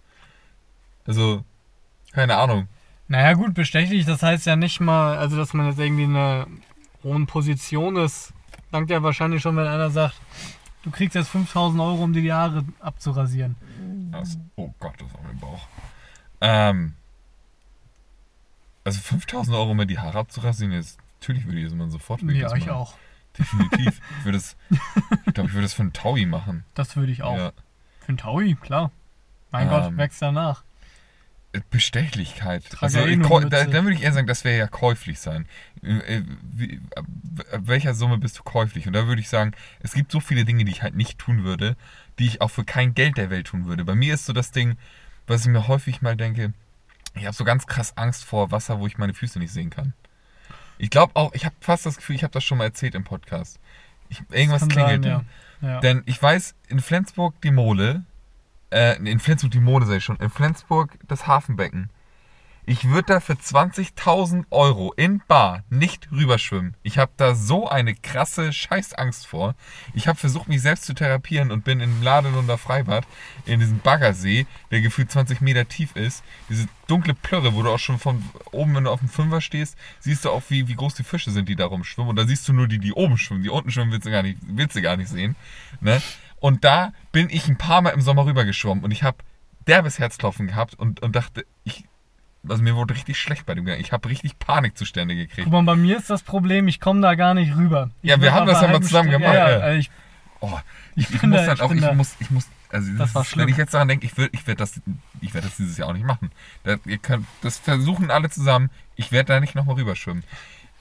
Also, 1.05 1.43
keine 2.11 2.37
Ahnung. 2.37 2.67
Naja, 3.07 3.33
gut, 3.33 3.53
bestechlich, 3.53 4.05
das 4.05 4.23
heißt 4.23 4.47
ja 4.47 4.55
nicht 4.55 4.79
mal, 4.79 5.17
also 5.17 5.37
dass 5.37 5.53
man 5.53 5.67
jetzt 5.67 5.79
irgendwie 5.79 6.03
in 6.03 6.15
einer 6.15 6.47
hohen 7.03 7.27
Position 7.27 7.97
ist. 7.97 8.33
Dankt 8.71 8.89
ja 8.89 9.03
wahrscheinlich 9.03 9.41
schon, 9.41 9.55
wenn 9.57 9.67
einer 9.67 9.91
sagt, 9.91 10.15
du 10.83 10.89
kriegst 10.89 11.13
jetzt 11.15 11.29
5000 11.29 11.79
Euro, 11.79 12.03
um 12.03 12.13
dir 12.13 12.23
die 12.23 12.33
Haare 12.33 12.65
abzurasieren. 12.79 13.55
Das, 14.11 14.39
oh 14.55 14.73
Gott, 14.79 14.95
das 14.97 15.07
ist 15.07 15.15
auf 15.15 15.29
dem 15.29 15.39
Bauch. 15.39 15.67
Ähm, 16.41 16.93
also 18.83 18.99
5000 18.99 19.55
Euro, 19.55 19.71
um 19.71 19.77
mir 19.77 19.85
die 19.85 19.99
Haare 19.99 20.17
abzurasieren, 20.17 20.73
jetzt, 20.73 20.97
natürlich 21.19 21.45
würde 21.45 21.59
ich 21.59 21.65
das 21.65 21.73
mal 21.75 21.89
sofort 21.91 22.21
Ja, 22.23 22.55
ich 22.55 22.71
auch. 22.71 22.95
Definitiv. 23.37 24.01
Ich 24.19 24.25
würde 24.25 24.37
es, 24.37 24.55
ich 25.25 25.33
glaube, 25.33 25.49
ich 25.49 25.53
würde 25.55 25.65
es 25.65 25.73
für 25.73 25.81
einen 25.83 25.93
Taui 25.93 26.25
machen. 26.25 26.63
Das 26.73 26.95
würde 26.95 27.11
ich 27.11 27.23
auch. 27.23 27.37
Ja. 27.37 27.51
Für 27.99 28.09
einen 28.09 28.17
Taui, 28.17 28.55
klar. 28.55 28.91
Mein 29.51 29.63
Ähm, 29.63 29.69
Gott, 29.69 29.97
wächst 29.97 30.21
danach. 30.21 30.63
Äh, 31.53 31.61
Bestechlichkeit. 31.69 32.63
Also, 32.81 32.99
eh 32.99 33.15
Mütze. 33.15 33.49
da, 33.49 33.65
dann 33.65 33.85
würde 33.85 33.95
ich 33.95 34.03
eher 34.03 34.13
sagen, 34.13 34.27
das 34.27 34.43
wäre 34.43 34.57
ja 34.57 34.67
käuflich 34.67 35.19
sein. 35.19 35.47
Äh, 35.81 36.17
äh, 36.17 36.23
wie, 36.41 36.81
ab 36.95 37.05
welcher 37.59 37.93
Summe 37.93 38.17
bist 38.17 38.37
du 38.39 38.43
käuflich? 38.43 38.87
Und 38.87 38.93
da 38.93 39.07
würde 39.07 39.21
ich 39.21 39.29
sagen, 39.29 39.53
es 39.79 39.93
gibt 39.93 40.11
so 40.11 40.19
viele 40.19 40.45
Dinge, 40.45 40.65
die 40.65 40.71
ich 40.71 40.83
halt 40.83 40.95
nicht 40.95 41.17
tun 41.17 41.43
würde, 41.43 41.75
die 42.19 42.27
ich 42.27 42.41
auch 42.41 42.49
für 42.51 42.65
kein 42.65 42.93
Geld 42.93 43.17
der 43.17 43.29
Welt 43.29 43.47
tun 43.47 43.65
würde. 43.65 43.85
Bei 43.85 43.95
mir 43.95 44.13
ist 44.13 44.25
so 44.25 44.33
das 44.33 44.51
Ding, 44.51 44.77
was 45.27 45.41
ich 45.41 45.47
mir 45.47 45.67
häufig 45.67 46.01
mal 46.01 46.15
denke, 46.15 46.53
ich 47.15 47.25
habe 47.25 47.35
so 47.35 47.45
ganz 47.45 47.65
krass 47.65 47.95
Angst 47.97 48.25
vor 48.25 48.51
Wasser, 48.51 48.79
wo 48.79 48.87
ich 48.87 48.97
meine 48.97 49.13
Füße 49.13 49.39
nicht 49.39 49.51
sehen 49.51 49.69
kann. 49.69 49.93
Ich 50.77 50.89
glaube 50.89 51.15
auch, 51.15 51.33
ich 51.33 51.45
habe 51.45 51.55
fast 51.61 51.85
das 51.85 51.97
Gefühl, 51.97 52.15
ich 52.15 52.23
habe 52.23 52.33
das 52.33 52.43
schon 52.43 52.57
mal 52.57 52.65
erzählt 52.65 52.95
im 52.95 53.03
Podcast. 53.03 53.59
Ich, 54.09 54.21
irgendwas 54.31 54.67
klingelt. 54.67 55.03
sein, 55.03 55.25
ja. 55.61 55.67
Ja. 55.67 55.79
Denn 55.79 56.03
ich 56.05 56.21
weiß, 56.21 56.55
in 56.67 56.79
Flensburg 56.79 57.39
die 57.41 57.51
Mole, 57.51 58.03
äh, 58.71 58.97
in 58.97 59.19
Flensburg 59.19 59.51
die 59.51 59.59
Mole 59.59 59.85
sei 59.85 59.99
schon, 59.99 60.17
in 60.17 60.29
Flensburg 60.29 60.97
das 61.07 61.27
Hafenbecken. 61.27 61.89
Ich 62.67 62.89
würde 62.89 63.13
da 63.13 63.19
für 63.19 63.33
20.000 63.33 64.45
Euro 64.49 64.91
in 64.93 65.21
Bar 65.27 65.63
nicht 65.69 66.11
rüberschwimmen. 66.11 66.75
Ich 66.81 66.97
habe 66.97 67.11
da 67.15 67.35
so 67.35 67.67
eine 67.69 67.93
krasse 67.93 68.51
Scheißangst 68.51 69.27
vor. 69.27 69.53
Ich 69.93 70.07
habe 70.07 70.17
versucht, 70.17 70.47
mich 70.47 70.63
selbst 70.63 70.85
zu 70.85 70.95
therapieren 70.95 71.51
und 71.51 71.63
bin 71.63 71.79
im 71.79 72.01
Ladelunder 72.01 72.57
Freibad 72.57 73.05
in 73.45 73.59
diesem 73.59 73.79
Baggersee, 73.79 74.47
der 74.71 74.81
gefühlt 74.81 75.11
20 75.11 75.41
Meter 75.41 75.67
tief 75.67 75.95
ist. 75.95 76.23
Diese 76.49 76.67
dunkle 76.87 77.13
Plörre, 77.13 77.53
wo 77.53 77.61
du 77.61 77.69
auch 77.69 77.79
schon 77.79 77.99
von 77.99 78.23
oben, 78.51 78.75
wenn 78.75 78.85
du 78.85 78.89
auf 78.89 78.99
dem 78.99 79.09
Fünfer 79.09 79.41
stehst, 79.41 79.77
siehst 79.99 80.25
du 80.25 80.31
auch, 80.31 80.41
wie, 80.49 80.67
wie 80.67 80.75
groß 80.75 80.95
die 80.95 81.03
Fische 81.03 81.29
sind, 81.29 81.47
die 81.47 81.55
da 81.55 81.67
rumschwimmen. 81.67 82.09
Und 82.09 82.15
da 82.15 82.25
siehst 82.25 82.47
du 82.47 82.53
nur 82.53 82.67
die, 82.67 82.79
die 82.79 82.93
oben 82.93 83.19
schwimmen. 83.19 83.43
Die 83.43 83.49
unten 83.49 83.69
schwimmen 83.69 83.91
willst 83.91 84.07
du 84.07 84.11
gar 84.11 84.23
nicht, 84.23 84.39
willst 84.41 84.75
du 84.75 84.81
gar 84.81 84.97
nicht 84.97 85.09
sehen. 85.09 85.35
Ne? 85.81 86.01
Und 86.39 86.63
da 86.63 86.93
bin 87.11 87.29
ich 87.29 87.47
ein 87.47 87.57
paar 87.57 87.83
Mal 87.83 87.91
im 87.91 88.01
Sommer 88.01 88.25
rübergeschwommen 88.25 88.83
und 88.83 88.89
ich 88.89 89.03
habe 89.03 89.17
derbes 89.67 89.99
Herzklopfen 89.99 90.47
gehabt 90.47 90.73
und, 90.75 91.01
und 91.01 91.15
dachte, 91.15 91.45
ich, 91.63 91.85
also 92.49 92.61
mir 92.63 92.75
wurde 92.75 92.93
richtig 92.95 93.17
schlecht 93.19 93.45
bei 93.45 93.53
dem 93.55 93.65
Gang. 93.65 93.79
Ich 93.79 93.91
habe 93.91 94.07
richtig 94.09 94.37
Panikzustände 94.39 95.15
gekriegt. 95.15 95.43
Guck 95.45 95.53
mal, 95.53 95.63
bei 95.63 95.75
mir 95.75 95.97
ist 95.97 96.09
das 96.09 96.23
Problem, 96.23 96.67
ich 96.67 96.79
komme 96.79 97.01
da 97.01 97.15
gar 97.15 97.33
nicht 97.33 97.55
rüber. 97.55 97.89
Ich 98.01 98.09
Ja, 98.09 98.21
wir 98.21 98.33
haben 98.33 98.45
das 98.47 98.61
ja 98.61 98.67
mal 98.67 98.81
zusammen 98.81 99.09
Stunde- 99.09 99.19
gemacht, 99.19 99.33
Ja, 99.35 99.49
ja, 99.49 99.57
also 99.59 99.79
ich, 99.79 99.89
Oh, 100.41 100.59
ich, 100.95 101.09
ich 101.09 101.23
muss 101.23 101.31
da- 101.39 101.45
dann 101.47 101.55
ich 101.55 101.61
auch, 101.61 101.71
ich 101.71 101.81
da- 101.81 101.93
muss, 101.93 102.15
ich 102.19 102.29
muss, 102.29 102.47
also 102.69 102.89
Das 102.91 102.97
das 102.99 103.15
war 103.15 103.21
ist, 103.23 103.29
schlimm. 103.29 103.41
wenn 103.47 103.53
ich 103.53 103.57
jetzt 103.57 103.73
daran 103.73 103.87
denke, 103.87 104.05
ich 104.05 104.15
will, 104.17 104.29
ich 104.31 104.45
werde 104.45 104.59
das, 104.59 104.79
ich 105.21 105.33
werde 105.33 105.47
das 105.47 105.57
dieses 105.57 105.77
Jahr 105.77 105.89
auch 105.89 105.93
nicht 105.93 106.05
machen. 106.05 106.29
Da, 106.63 106.75
ihr 106.85 106.97
könnt, 106.97 107.25
das 107.41 107.57
versuchen 107.57 108.11
alle 108.11 108.29
zusammen. 108.29 108.69
Ich 108.95 109.11
werde 109.11 109.33
da 109.33 109.39
nicht 109.39 109.55
nochmal 109.55 109.75
rüberschwimmen. 109.75 110.23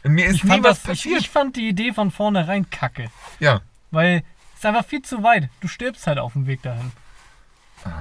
Mir 0.02 0.26
ist 0.26 0.36
ich, 0.36 0.44
nie 0.44 0.50
fand 0.50 0.64
was 0.64 0.82
das, 0.82 0.82
ich, 0.82 0.88
passiert. 1.04 1.20
ich 1.20 1.30
fand 1.30 1.56
die 1.56 1.68
Idee 1.68 1.92
von 1.92 2.10
vornherein 2.10 2.68
kacke. 2.70 3.10
ja. 3.40 3.60
Weil 3.90 4.22
es 4.52 4.58
ist 4.58 4.66
einfach 4.66 4.84
viel 4.84 5.02
zu 5.02 5.22
weit. 5.22 5.48
Du 5.60 5.68
stirbst 5.68 6.06
halt 6.08 6.18
auf 6.18 6.32
dem 6.34 6.46
Weg 6.46 6.62
dahin. 6.62 6.90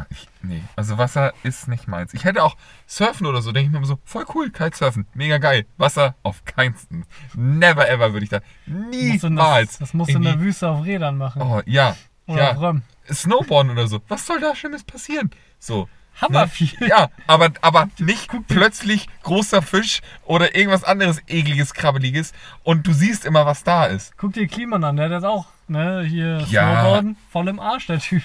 Ich, 0.10 0.28
nee, 0.42 0.62
also 0.76 0.98
Wasser 0.98 1.34
ist 1.44 1.68
nicht 1.68 1.88
meins. 1.88 2.14
Ich 2.14 2.24
hätte 2.24 2.44
auch 2.44 2.56
Surfen 2.88 3.26
oder 3.28 3.42
so, 3.42 3.52
denke 3.52 3.68
ich 3.68 3.72
mir 3.72 3.78
immer 3.80 3.88
so, 3.88 4.00
voll 4.06 4.26
cool, 4.34 4.50
Kitesurfen, 4.50 5.08
mega 5.14 5.38
geil. 5.40 5.66
Wasser 5.78 6.16
auf 6.24 6.46
keinsten. 6.46 7.06
Never 7.36 7.90
ever 7.90 8.14
würde 8.14 8.24
ich 8.24 8.30
da 8.30 8.40
niemals. 8.66 9.72
Das, 9.72 9.80
das 9.80 9.94
musst 9.94 10.12
du 10.12 10.18
in 10.18 10.24
der 10.24 10.40
Wüste 10.40 10.70
auf 10.70 10.86
Rädern 10.86 11.18
machen. 11.18 11.42
Oh, 11.42 11.62
ja, 11.66 11.96
Oder 12.28 12.52
auf 12.52 12.56
ja. 12.56 12.62
Röm. 12.62 12.82
Snowboarden 13.12 13.72
oder 13.72 13.88
so. 13.88 14.02
Was 14.08 14.26
soll 14.26 14.40
da 14.40 14.56
Schlimmes 14.56 14.84
passieren? 14.84 15.32
So. 15.60 15.90
Hammer 16.22 16.42
Ne? 16.44 16.48
viel. 16.48 16.70
Ja, 16.88 17.10
aber, 17.26 17.50
aber 17.62 17.90
nicht 17.98 18.30
plötzlich 18.48 19.08
großer 19.24 19.62
Fisch 19.64 20.02
oder 20.26 20.56
irgendwas 20.56 20.84
anderes 20.84 21.20
ekliges, 21.28 21.74
krabbeliges 21.74 22.34
und 22.64 22.86
du 22.86 22.94
siehst 22.94 23.26
immer, 23.26 23.46
was 23.48 23.64
da 23.64 23.86
ist. 23.86 24.16
Guck 24.18 24.34
dir 24.34 24.48
Kliman 24.48 24.84
an, 24.84 24.96
der 24.96 25.06
hat 25.06 25.12
das 25.12 25.24
auch, 25.24 25.48
ne, 25.68 26.04
hier 26.04 26.38
Ja. 26.50 26.72
Snowboarden, 26.82 27.18
voll 27.32 27.48
im 27.48 27.60
Arsch, 27.60 27.88
der 27.88 28.00
Typ. 28.00 28.22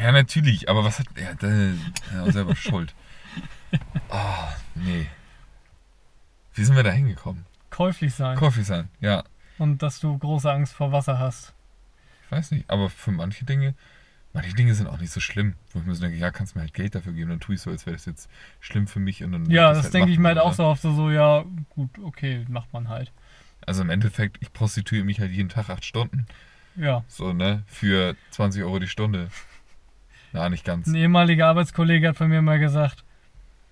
Ja, 0.00 0.12
natürlich, 0.12 0.68
aber 0.68 0.84
was 0.84 0.98
hat. 0.98 1.06
Ja, 1.16 1.34
da, 1.34 1.48
ja 2.12 2.32
selber 2.32 2.56
schuld. 2.56 2.94
Ah, 4.08 4.52
nee. 4.76 5.08
Wie 6.54 6.64
sind 6.64 6.76
wir 6.76 6.84
da 6.84 6.92
hingekommen? 6.92 7.44
Käuflich 7.70 8.14
sein. 8.14 8.36
Coffee 8.36 8.62
sein, 8.62 8.88
ja. 9.00 9.24
Und 9.58 9.82
dass 9.82 9.98
du 9.98 10.16
große 10.16 10.50
Angst 10.52 10.72
vor 10.74 10.92
Wasser 10.92 11.18
hast. 11.18 11.52
Ich 12.24 12.30
weiß 12.30 12.52
nicht, 12.52 12.70
aber 12.70 12.88
für 12.90 13.10
manche 13.10 13.44
Dinge, 13.44 13.74
manche 14.32 14.54
Dinge 14.54 14.74
sind 14.74 14.86
auch 14.86 14.98
nicht 14.98 15.10
so 15.12 15.18
schlimm. 15.18 15.54
Wo 15.72 15.80
ich 15.80 15.86
mir 15.86 15.94
so 15.94 16.02
denke, 16.02 16.16
ja, 16.18 16.30
kannst 16.30 16.54
du 16.54 16.58
mir 16.58 16.62
halt 16.62 16.74
Geld 16.74 16.94
dafür 16.94 17.12
geben, 17.12 17.30
dann 17.30 17.40
tue 17.40 17.56
ich 17.56 17.60
so, 17.60 17.70
als 17.70 17.86
wäre 17.86 17.96
das 17.96 18.06
jetzt 18.06 18.28
schlimm 18.60 18.86
für 18.86 19.00
mich. 19.00 19.24
Und 19.24 19.32
dann 19.32 19.50
Ja, 19.50 19.66
werd 19.66 19.76
das 19.76 19.84
halt 19.86 19.94
denke 19.94 20.12
ich 20.12 20.18
mir 20.20 20.28
halt 20.28 20.38
auch 20.38 20.52
so 20.54 20.64
oft 20.64 20.82
so, 20.82 21.10
ja, 21.10 21.44
gut, 21.70 21.90
okay, 22.04 22.44
macht 22.48 22.72
man 22.72 22.88
halt. 22.88 23.10
Also 23.66 23.82
im 23.82 23.90
Endeffekt, 23.90 24.36
ich 24.40 24.52
prostituiere 24.52 25.04
mich 25.04 25.18
halt 25.18 25.32
jeden 25.32 25.48
Tag 25.48 25.70
acht 25.70 25.84
Stunden. 25.84 26.26
Ja. 26.76 27.02
So, 27.08 27.32
ne? 27.32 27.64
Für 27.66 28.14
20 28.30 28.62
Euro 28.62 28.78
die 28.78 28.88
Stunde. 28.88 29.28
Na, 30.34 30.48
nicht 30.50 30.64
ganz. 30.64 30.86
Ein 30.88 30.94
ehemaliger 30.96 31.46
Arbeitskollege 31.46 32.08
hat 32.08 32.16
von 32.16 32.28
mir 32.28 32.42
mal 32.42 32.58
gesagt, 32.58 33.04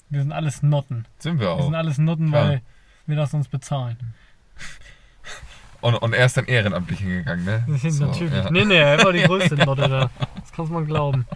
wir 0.08 0.20
sind 0.22 0.32
alles 0.32 0.62
Notten. 0.62 1.06
Sind 1.18 1.40
wir 1.40 1.48
Wir 1.48 1.50
auch. 1.52 1.64
sind 1.64 1.74
alles 1.74 1.98
Notten, 1.98 2.28
Klar. 2.30 2.48
weil 2.48 2.62
wir 3.06 3.16
das 3.16 3.34
uns 3.34 3.48
bezahlen. 3.48 4.14
Und, 5.80 5.96
und 5.96 6.12
er 6.12 6.26
ist 6.26 6.36
dann 6.36 6.44
ehrenamtlich 6.44 7.00
hingegangen, 7.00 7.44
ne? 7.44 7.64
So, 7.90 8.06
Natürlich. 8.06 8.32
Ja. 8.32 8.48
Nee, 8.52 8.64
nee, 8.64 8.76
er 8.76 9.02
war 9.02 9.12
die 9.12 9.22
größte 9.26 9.56
Notte 9.56 9.88
da. 9.88 10.10
Das 10.36 10.52
kann 10.52 10.70
man 10.70 10.86
glauben. 10.86 11.26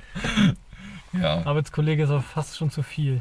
ja. 1.12 1.44
Arbeitskollege 1.44 2.04
ist 2.04 2.10
auch 2.10 2.22
fast 2.22 2.56
schon 2.56 2.70
zu 2.70 2.84
viel. 2.84 3.20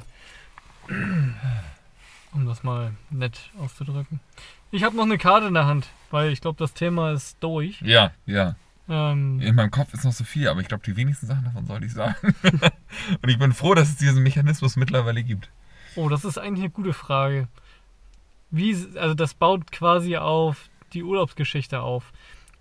Um 0.88 2.46
das 2.46 2.62
mal 2.64 2.92
nett 3.10 3.50
auszudrücken. 3.60 4.20
Ich 4.70 4.84
habe 4.84 4.96
noch 4.96 5.06
eine 5.06 5.18
Karte 5.18 5.48
in 5.48 5.56
der 5.56 5.66
Hand, 5.66 5.88
weil 6.12 6.30
ich 6.32 6.42
glaube, 6.42 6.60
das 6.60 6.76
Thema 6.76 7.12
ist 7.14 7.38
durch. 7.40 7.82
Ja, 7.82 8.12
ja. 8.28 8.56
Ähm, 8.88 9.40
In 9.42 9.56
meinem 9.56 9.72
Kopf 9.72 9.94
ist 9.94 10.04
noch 10.06 10.14
so 10.14 10.24
viel, 10.24 10.48
aber 10.48 10.62
ich 10.62 10.68
glaube, 10.68 10.84
die 10.86 10.96
wenigsten 10.96 11.26
Sachen 11.28 11.44
davon 11.46 11.66
sollte 11.66 11.86
ich 11.86 11.94
sagen. 11.94 12.16
und 13.22 13.30
ich 13.30 13.40
bin 13.40 13.52
froh, 13.54 13.74
dass 13.74 13.90
es 13.90 13.96
diesen 13.98 14.22
Mechanismus 14.24 14.76
mittlerweile 14.76 15.24
gibt. 15.24 15.50
oh, 15.96 16.10
das 16.10 16.24
ist 16.26 16.38
eigentlich 16.38 16.66
eine 16.66 16.70
gute 16.72 16.94
Frage. 16.94 17.48
Wie, 18.52 18.76
also 18.98 19.16
das 19.16 19.34
baut 19.34 19.72
quasi 19.72 20.18
auf 20.18 20.70
die 20.94 21.04
Urlaubsgeschichte 21.04 21.82
auf. 21.82 22.14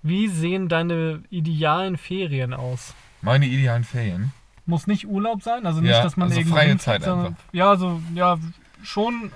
Wie 0.03 0.29
sehen 0.29 0.69
deine 0.69 1.23
idealen 1.31 1.97
Ferien 1.97 2.53
aus? 2.55 2.95
Meine 3.23 3.47
idealen 3.47 3.85
Ferien. 3.85 4.33
Muss 4.67 4.87
nicht 4.87 5.07
Urlaub 5.07 5.43
sein, 5.43 5.67
also 5.67 5.81
nicht, 5.81 5.91
Ja, 5.91 6.03
dass 6.03 6.17
man 6.17 6.29
also 6.29 6.41
irgendwo 6.41 6.57
freie 6.57 6.77
Zeit 6.79 7.03
sondern 7.03 7.27
einfach. 7.29 7.43
ja, 7.53 7.77
so 7.77 8.01
ja 8.15 8.39
schon 8.83 9.31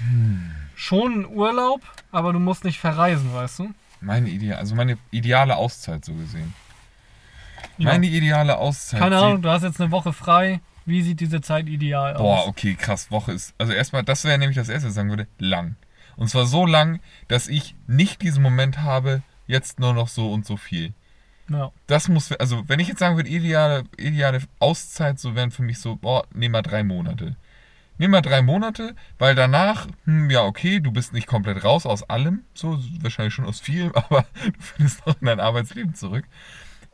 schon 0.00 0.50
schon 0.74 1.26
Urlaub, 1.26 1.80
aber 2.10 2.32
du 2.32 2.38
musst 2.38 2.64
nicht 2.64 2.78
verreisen, 2.80 3.32
weißt 3.34 3.60
du? 3.60 3.74
Meine 4.02 4.28
Idee, 4.28 4.54
also 4.54 4.74
meine 4.74 4.98
ideale 5.10 5.56
Auszeit 5.56 6.04
so 6.04 6.12
gesehen. 6.14 6.54
Ja. 7.78 7.90
Meine 7.90 8.06
ideale 8.06 8.58
Auszeit. 8.58 9.00
Keine 9.00 9.16
Ahnung, 9.18 9.42
du 9.42 9.48
hast 9.48 9.62
jetzt 9.62 9.80
eine 9.80 9.90
Woche 9.90 10.12
frei. 10.12 10.60
Wie 10.84 11.02
sieht 11.02 11.20
diese 11.20 11.40
Zeit 11.40 11.68
ideal 11.68 12.14
Boah, 12.14 12.40
aus? 12.40 12.48
okay, 12.48 12.74
krass, 12.74 13.10
Woche 13.10 13.32
ist. 13.32 13.54
Also 13.58 13.72
erstmal, 13.72 14.02
das 14.02 14.24
wäre 14.24 14.36
nämlich 14.38 14.56
das 14.56 14.68
erste, 14.68 14.86
was 14.86 14.92
ich 14.92 14.96
sagen 14.96 15.10
würde, 15.10 15.28
lang. 15.38 15.76
Und 16.16 16.28
zwar 16.28 16.46
so 16.46 16.66
lang, 16.66 17.00
dass 17.28 17.48
ich 17.48 17.76
nicht 17.86 18.22
diesen 18.22 18.42
Moment 18.42 18.82
habe, 18.82 19.22
jetzt 19.46 19.78
nur 19.78 19.94
noch 19.94 20.08
so 20.08 20.32
und 20.32 20.44
so 20.44 20.56
viel. 20.56 20.92
Ja. 21.48 21.70
Das 21.86 22.08
muss, 22.08 22.32
also 22.32 22.68
wenn 22.68 22.80
ich 22.80 22.88
jetzt 22.88 22.98
sagen 22.98 23.16
würde, 23.16 23.28
ideale, 23.28 23.84
ideale 23.96 24.40
Auszeit, 24.58 25.18
so 25.18 25.34
wären 25.34 25.50
für 25.50 25.62
mich 25.62 25.78
so, 25.78 25.96
boah, 25.96 26.24
nehm 26.34 26.52
mal 26.52 26.62
drei 26.62 26.82
Monate. 26.82 27.36
Nimm 28.02 28.10
mal 28.10 28.20
drei 28.20 28.42
Monate, 28.42 28.96
weil 29.20 29.36
danach, 29.36 29.86
hm, 30.06 30.28
ja, 30.28 30.42
okay, 30.42 30.80
du 30.80 30.90
bist 30.90 31.12
nicht 31.12 31.28
komplett 31.28 31.62
raus 31.62 31.86
aus 31.86 32.02
allem, 32.02 32.42
so 32.52 32.76
wahrscheinlich 33.00 33.32
schon 33.32 33.44
aus 33.44 33.60
vielem, 33.60 33.92
aber 33.94 34.26
du 34.44 34.60
findest 34.60 35.06
noch 35.06 35.20
in 35.20 35.26
dein 35.26 35.38
Arbeitsleben 35.38 35.94
zurück. 35.94 36.24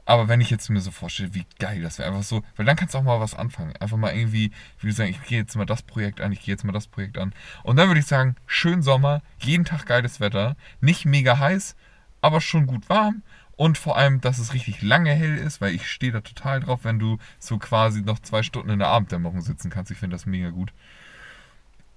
Aber 0.05 0.29
wenn 0.29 0.43
ich 0.43 0.51
jetzt 0.51 0.69
mir 0.69 0.83
so 0.83 0.91
vorstelle, 0.91 1.33
wie 1.33 1.47
geil 1.59 1.81
das 1.81 1.99
wäre, 1.99 2.11
einfach 2.11 2.25
so, 2.25 2.43
weil 2.57 2.67
dann 2.67 2.77
kannst 2.77 2.93
du 2.93 2.99
auch 2.99 3.05
mal 3.05 3.21
was 3.21 3.35
anfangen. 3.35 3.75
Einfach 3.81 3.97
mal 3.97 4.15
irgendwie, 4.15 4.53
wie 4.81 4.87
du 4.87 4.93
sagen, 4.93 5.09
ich 5.09 5.23
gehe 5.23 5.39
jetzt 5.39 5.57
mal 5.57 5.65
das 5.65 5.81
Projekt 5.81 6.21
an, 6.21 6.31
ich 6.31 6.43
gehe 6.43 6.53
jetzt 6.53 6.65
mal 6.65 6.73
das 6.73 6.89
Projekt 6.89 7.17
an. 7.17 7.33
Und 7.63 7.77
dann 7.77 7.89
würde 7.89 8.01
ich 8.01 8.07
sagen, 8.07 8.37
schön 8.47 8.83
Sommer, 8.83 9.23
jeden 9.39 9.65
Tag 9.65 9.87
geiles 9.87 10.21
Wetter, 10.21 10.57
nicht 10.83 11.07
mega 11.07 11.39
heiß, 11.39 11.75
aber 12.21 12.43
schon 12.43 12.67
gut 12.67 12.87
warm. 12.91 13.23
Und 13.59 13.77
vor 13.77 13.97
allem, 13.97 14.21
dass 14.21 14.39
es 14.39 14.55
richtig 14.55 14.83
lange 14.83 15.13
hell 15.13 15.37
ist, 15.37 15.61
weil 15.61 15.75
ich 15.75 15.91
stehe 15.91 16.13
da 16.13 16.21
total 16.21 16.61
drauf, 16.61 16.85
wenn 16.85 17.01
du 17.01 17.19
so 17.41 17.59
quasi 17.59 18.03
noch 18.03 18.21
zwei 18.21 18.45
Stunden 18.45 18.71
in 18.71 18.79
der 18.79 18.87
Abenddämmerung 18.87 19.41
sitzen 19.41 19.69
kannst. 19.69 19.91
Ich 19.91 19.99
finde 19.99 20.15
das 20.15 20.27
mega 20.27 20.51
gut. 20.51 20.73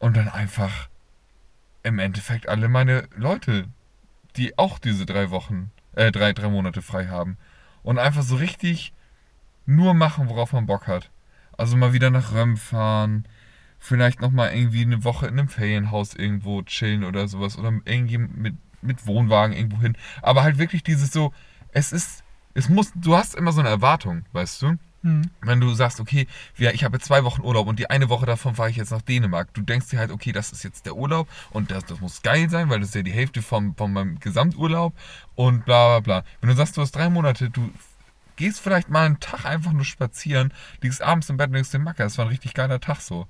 Und 0.01 0.17
dann 0.17 0.27
einfach 0.27 0.89
im 1.83 1.99
Endeffekt 1.99 2.49
alle 2.49 2.69
meine 2.69 3.07
Leute, 3.15 3.67
die 4.35 4.57
auch 4.57 4.79
diese 4.79 5.05
drei 5.05 5.29
Wochen, 5.29 5.69
äh, 5.93 6.11
drei, 6.11 6.33
drei 6.33 6.49
Monate 6.49 6.81
frei 6.81 7.07
haben. 7.07 7.37
Und 7.83 7.99
einfach 7.99 8.23
so 8.23 8.35
richtig 8.35 8.93
nur 9.67 9.93
machen, 9.93 10.27
worauf 10.27 10.53
man 10.53 10.65
Bock 10.65 10.87
hat. 10.87 11.11
Also 11.55 11.77
mal 11.77 11.93
wieder 11.93 12.09
nach 12.09 12.33
Röm 12.33 12.57
fahren, 12.57 13.25
vielleicht 13.77 14.21
nochmal 14.21 14.55
irgendwie 14.55 14.81
eine 14.81 15.03
Woche 15.03 15.27
in 15.27 15.37
einem 15.37 15.49
Ferienhaus 15.49 16.15
irgendwo 16.15 16.63
chillen 16.63 17.03
oder 17.03 17.27
sowas. 17.27 17.59
Oder 17.59 17.71
irgendwie 17.85 18.17
mit, 18.17 18.55
mit 18.81 19.05
Wohnwagen 19.05 19.55
irgendwo 19.55 19.81
hin. 19.81 19.95
Aber 20.23 20.41
halt 20.41 20.57
wirklich 20.57 20.81
dieses 20.81 21.11
so, 21.11 21.31
es 21.73 21.93
ist, 21.93 22.23
es 22.55 22.69
muss, 22.69 22.91
du 22.95 23.15
hast 23.15 23.35
immer 23.35 23.51
so 23.51 23.59
eine 23.59 23.69
Erwartung, 23.69 24.25
weißt 24.31 24.63
du? 24.63 24.77
Hm. 25.03 25.31
wenn 25.41 25.59
du 25.59 25.73
sagst, 25.73 25.99
okay, 25.99 26.27
ich 26.57 26.83
habe 26.83 26.99
zwei 26.99 27.23
Wochen 27.23 27.41
Urlaub 27.41 27.67
und 27.67 27.79
die 27.79 27.89
eine 27.89 28.09
Woche 28.09 28.27
davon 28.27 28.53
fahre 28.53 28.69
ich 28.69 28.75
jetzt 28.75 28.91
nach 28.91 29.01
Dänemark, 29.01 29.51
du 29.55 29.61
denkst 29.61 29.89
dir 29.89 29.97
halt, 29.97 30.11
okay, 30.11 30.31
das 30.31 30.51
ist 30.51 30.61
jetzt 30.63 30.85
der 30.85 30.95
Urlaub 30.95 31.27
und 31.49 31.71
das, 31.71 31.85
das 31.85 31.99
muss 32.01 32.21
geil 32.21 32.51
sein, 32.51 32.69
weil 32.69 32.81
das 32.81 32.89
ist 32.89 32.95
ja 32.95 33.01
die 33.01 33.11
Hälfte 33.11 33.41
vom, 33.41 33.75
von 33.75 33.93
meinem 33.93 34.19
Gesamturlaub 34.19 34.93
und 35.33 35.65
bla 35.65 35.99
bla 35.99 35.99
bla. 36.21 36.23
Wenn 36.39 36.49
du 36.51 36.55
sagst, 36.55 36.77
du 36.77 36.81
hast 36.81 36.91
drei 36.91 37.09
Monate, 37.09 37.49
du 37.49 37.71
gehst 38.35 38.59
vielleicht 38.59 38.89
mal 38.89 39.07
einen 39.07 39.19
Tag 39.19 39.45
einfach 39.45 39.71
nur 39.71 39.85
spazieren, 39.85 40.53
liegst 40.81 41.01
abends 41.01 41.29
im 41.29 41.37
Bett 41.37 41.47
und 41.47 41.53
denkst 41.53 41.71
dir, 41.71 41.79
Macker, 41.79 42.03
das 42.03 42.19
war 42.19 42.25
ein 42.25 42.31
richtig 42.31 42.53
geiler 42.53 42.79
Tag 42.79 43.01
so. 43.01 43.27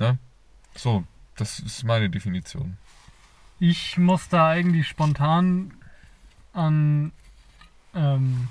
Ne? 0.00 0.18
So, 0.74 1.04
das 1.36 1.60
ist 1.60 1.84
meine 1.84 2.10
Definition. 2.10 2.76
Ich 3.60 3.98
muss 3.98 4.28
da 4.28 4.48
eigentlich 4.48 4.88
spontan 4.88 5.74
an 6.52 7.12
ähm, 7.94 8.48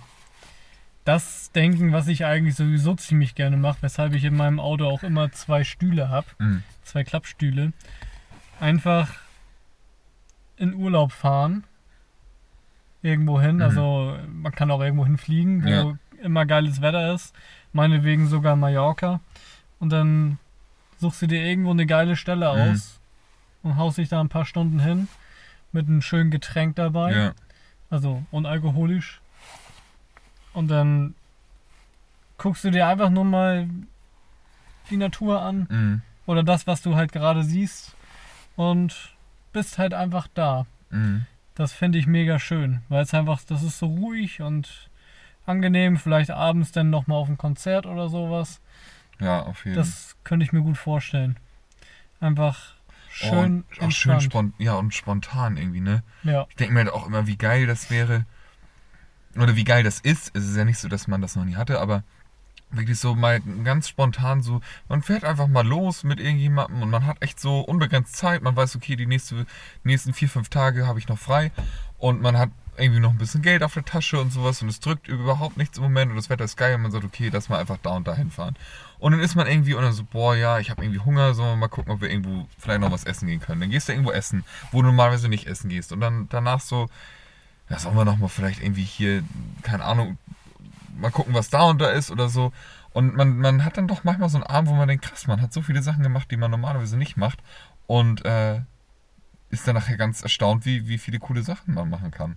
das 1.03 1.51
denken, 1.51 1.91
was 1.93 2.07
ich 2.07 2.25
eigentlich 2.25 2.55
sowieso 2.55 2.93
ziemlich 2.95 3.33
gerne 3.35 3.57
mache, 3.57 3.79
weshalb 3.81 4.13
ich 4.13 4.23
in 4.23 4.35
meinem 4.35 4.59
Auto 4.59 4.85
auch 4.85 5.03
immer 5.03 5.31
zwei 5.31 5.63
Stühle 5.63 6.09
habe, 6.09 6.27
Mhm. 6.39 6.63
zwei 6.83 7.03
Klappstühle. 7.03 7.73
Einfach 8.59 9.09
in 10.57 10.73
Urlaub 10.75 11.11
fahren. 11.11 11.63
Irgendwo 13.01 13.41
hin. 13.41 13.55
Mhm. 13.55 13.61
Also 13.63 14.17
man 14.31 14.51
kann 14.51 14.69
auch 14.69 14.81
irgendwo 14.81 15.05
hinfliegen, 15.05 15.63
wo 15.63 15.69
Ja. 15.69 15.97
immer 16.21 16.45
geiles 16.45 16.81
Wetter 16.81 17.13
ist. 17.13 17.33
Meinetwegen 17.73 18.27
sogar 18.27 18.55
Mallorca. 18.55 19.21
Und 19.79 19.89
dann 19.89 20.37
suchst 20.99 21.23
du 21.23 21.27
dir 21.27 21.43
irgendwo 21.43 21.71
eine 21.71 21.87
geile 21.87 22.15
Stelle 22.15 22.53
Mhm. 22.53 22.73
aus 22.75 22.99
und 23.63 23.75
haust 23.77 23.97
dich 23.97 24.09
da 24.09 24.19
ein 24.21 24.29
paar 24.29 24.45
Stunden 24.45 24.79
hin 24.79 25.07
mit 25.71 25.87
einem 25.87 26.03
schönen 26.03 26.29
Getränk 26.29 26.75
dabei. 26.75 27.11
Ja. 27.15 27.33
Also 27.89 28.23
unalkoholisch. 28.29 29.19
Und 30.53 30.67
dann 30.69 31.15
guckst 32.37 32.63
du 32.63 32.71
dir 32.71 32.87
einfach 32.87 33.09
nur 33.09 33.23
mal 33.25 33.69
die 34.89 34.97
Natur 34.97 35.41
an 35.41 35.67
Mhm. 35.69 36.01
oder 36.25 36.43
das, 36.43 36.67
was 36.67 36.81
du 36.81 36.95
halt 36.95 37.11
gerade 37.11 37.43
siehst 37.43 37.95
und 38.55 39.15
bist 39.53 39.77
halt 39.77 39.93
einfach 39.93 40.27
da. 40.33 40.65
Mhm. 40.89 41.25
Das 41.55 41.73
finde 41.73 41.99
ich 41.99 42.07
mega 42.07 42.39
schön, 42.39 42.81
weil 42.89 43.03
es 43.03 43.13
einfach, 43.13 43.41
das 43.43 43.63
ist 43.63 43.79
so 43.79 43.85
ruhig 43.87 44.41
und 44.41 44.89
angenehm. 45.45 45.97
Vielleicht 45.97 46.31
abends 46.31 46.71
dann 46.71 46.89
nochmal 46.89 47.17
auf 47.17 47.29
ein 47.29 47.37
Konzert 47.37 47.85
oder 47.85 48.09
sowas. 48.09 48.61
Ja, 49.19 49.41
auf 49.43 49.65
jeden 49.65 49.75
Fall. 49.75 49.83
Das 49.83 50.15
könnte 50.23 50.45
ich 50.45 50.53
mir 50.53 50.61
gut 50.61 50.77
vorstellen. 50.77 51.37
Einfach 52.19 52.75
schön 53.09 53.65
und 53.79 53.81
auch 53.81 53.91
schön 53.91 54.21
spontan, 54.21 54.53
ja, 54.57 54.73
und 54.75 54.93
spontan 54.93 55.57
irgendwie, 55.57 55.81
ne? 55.81 56.03
Ja, 56.23 56.45
Ich 56.49 56.55
denke 56.55 56.73
mir 56.73 56.79
halt 56.81 56.93
auch 56.93 57.05
immer, 57.07 57.27
wie 57.27 57.37
geil 57.37 57.67
das 57.67 57.89
wäre. 57.89 58.25
Oder 59.35 59.55
wie 59.55 59.63
geil 59.63 59.83
das 59.83 59.99
ist. 59.99 60.31
Es 60.35 60.45
ist 60.45 60.57
ja 60.57 60.65
nicht 60.65 60.79
so, 60.79 60.87
dass 60.87 61.07
man 61.07 61.21
das 61.21 61.35
noch 61.35 61.45
nie 61.45 61.55
hatte, 61.55 61.79
aber 61.79 62.03
wirklich 62.71 62.99
so 62.99 63.15
mal 63.15 63.41
ganz 63.63 63.89
spontan 63.89 64.41
so, 64.41 64.61
man 64.87 65.01
fährt 65.01 65.23
einfach 65.23 65.47
mal 65.47 65.65
los 65.65 66.03
mit 66.03 66.19
irgendjemandem 66.19 66.81
und 66.81 66.89
man 66.89 67.05
hat 67.05 67.21
echt 67.21 67.39
so 67.39 67.59
unbegrenzt 67.59 68.15
Zeit. 68.15 68.41
Man 68.41 68.55
weiß, 68.55 68.75
okay, 68.75 68.95
die 68.95 69.05
nächste, 69.05 69.45
nächsten 69.83 70.13
vier, 70.13 70.29
fünf 70.29 70.49
Tage 70.49 70.87
habe 70.87 70.99
ich 70.99 71.07
noch 71.07 71.17
frei 71.17 71.51
und 71.97 72.21
man 72.21 72.37
hat 72.37 72.49
irgendwie 72.77 73.01
noch 73.01 73.11
ein 73.11 73.17
bisschen 73.17 73.41
Geld 73.41 73.63
auf 73.63 73.73
der 73.73 73.83
Tasche 73.83 74.19
und 74.19 74.31
sowas 74.31 74.61
und 74.61 74.69
es 74.69 74.79
drückt 74.79 75.07
überhaupt 75.07 75.57
nichts 75.57 75.77
im 75.77 75.83
Moment 75.83 76.11
und 76.11 76.15
das 76.17 76.29
Wetter 76.29 76.45
ist 76.45 76.55
geil 76.55 76.75
und 76.75 76.81
man 76.81 76.91
sagt, 76.91 77.03
okay, 77.03 77.29
lass 77.31 77.49
mal 77.49 77.59
einfach 77.59 77.77
da 77.83 77.91
und 77.91 78.07
da 78.07 78.15
hinfahren. 78.15 78.55
Und 78.97 79.11
dann 79.11 79.21
ist 79.21 79.35
man 79.35 79.47
irgendwie 79.47 79.73
und 79.73 79.83
dann 79.83 79.93
so, 79.93 80.03
boah, 80.03 80.35
ja, 80.35 80.59
ich 80.59 80.69
habe 80.69 80.83
irgendwie 80.83 80.99
Hunger, 80.99 81.33
sollen 81.33 81.49
wir 81.49 81.55
mal 81.57 81.67
gucken, 81.67 81.91
ob 81.91 82.01
wir 82.01 82.09
irgendwo 82.09 82.47
vielleicht 82.57 82.81
noch 82.81 82.91
was 82.91 83.03
essen 83.03 83.27
gehen 83.27 83.41
können. 83.41 83.61
Dann 83.61 83.69
gehst 83.69 83.89
du 83.89 83.93
irgendwo 83.93 84.11
essen, 84.11 84.43
wo 84.71 84.81
du 84.81 84.87
normalerweise 84.87 85.27
nicht 85.27 85.47
essen 85.47 85.69
gehst 85.69 85.91
und 85.91 85.99
dann 85.99 86.27
danach 86.29 86.61
so, 86.61 86.89
ja, 87.71 87.79
sollen 87.79 87.95
wir 87.95 88.03
noch 88.03 88.17
mal 88.17 88.27
vielleicht 88.27 88.61
irgendwie 88.61 88.83
hier, 88.83 89.23
keine 89.63 89.85
Ahnung, 89.85 90.17
mal 90.99 91.09
gucken, 91.09 91.33
was 91.33 91.49
da 91.49 91.63
und 91.63 91.79
da 91.79 91.89
ist 91.89 92.11
oder 92.11 92.27
so. 92.27 92.51
Und 92.91 93.15
man, 93.15 93.37
man 93.37 93.63
hat 93.63 93.77
dann 93.77 93.87
doch 93.87 94.03
manchmal 94.03 94.27
so 94.27 94.37
einen 94.37 94.45
Abend, 94.45 94.69
wo 94.69 94.75
man 94.75 94.89
denkt, 94.89 95.05
krass, 95.05 95.25
man 95.25 95.41
hat 95.41 95.53
so 95.53 95.61
viele 95.61 95.81
Sachen 95.81 96.03
gemacht, 96.03 96.29
die 96.29 96.35
man 96.35 96.51
normalerweise 96.51 96.97
nicht 96.97 97.15
macht. 97.15 97.39
Und 97.87 98.25
äh, 98.25 98.59
ist 99.49 99.65
dann 99.67 99.75
nachher 99.75 99.95
ganz 99.95 100.21
erstaunt, 100.21 100.65
wie, 100.65 100.89
wie 100.89 100.97
viele 100.97 101.19
coole 101.19 101.43
Sachen 101.43 101.73
man 101.73 101.89
machen 101.89 102.11
kann. 102.11 102.35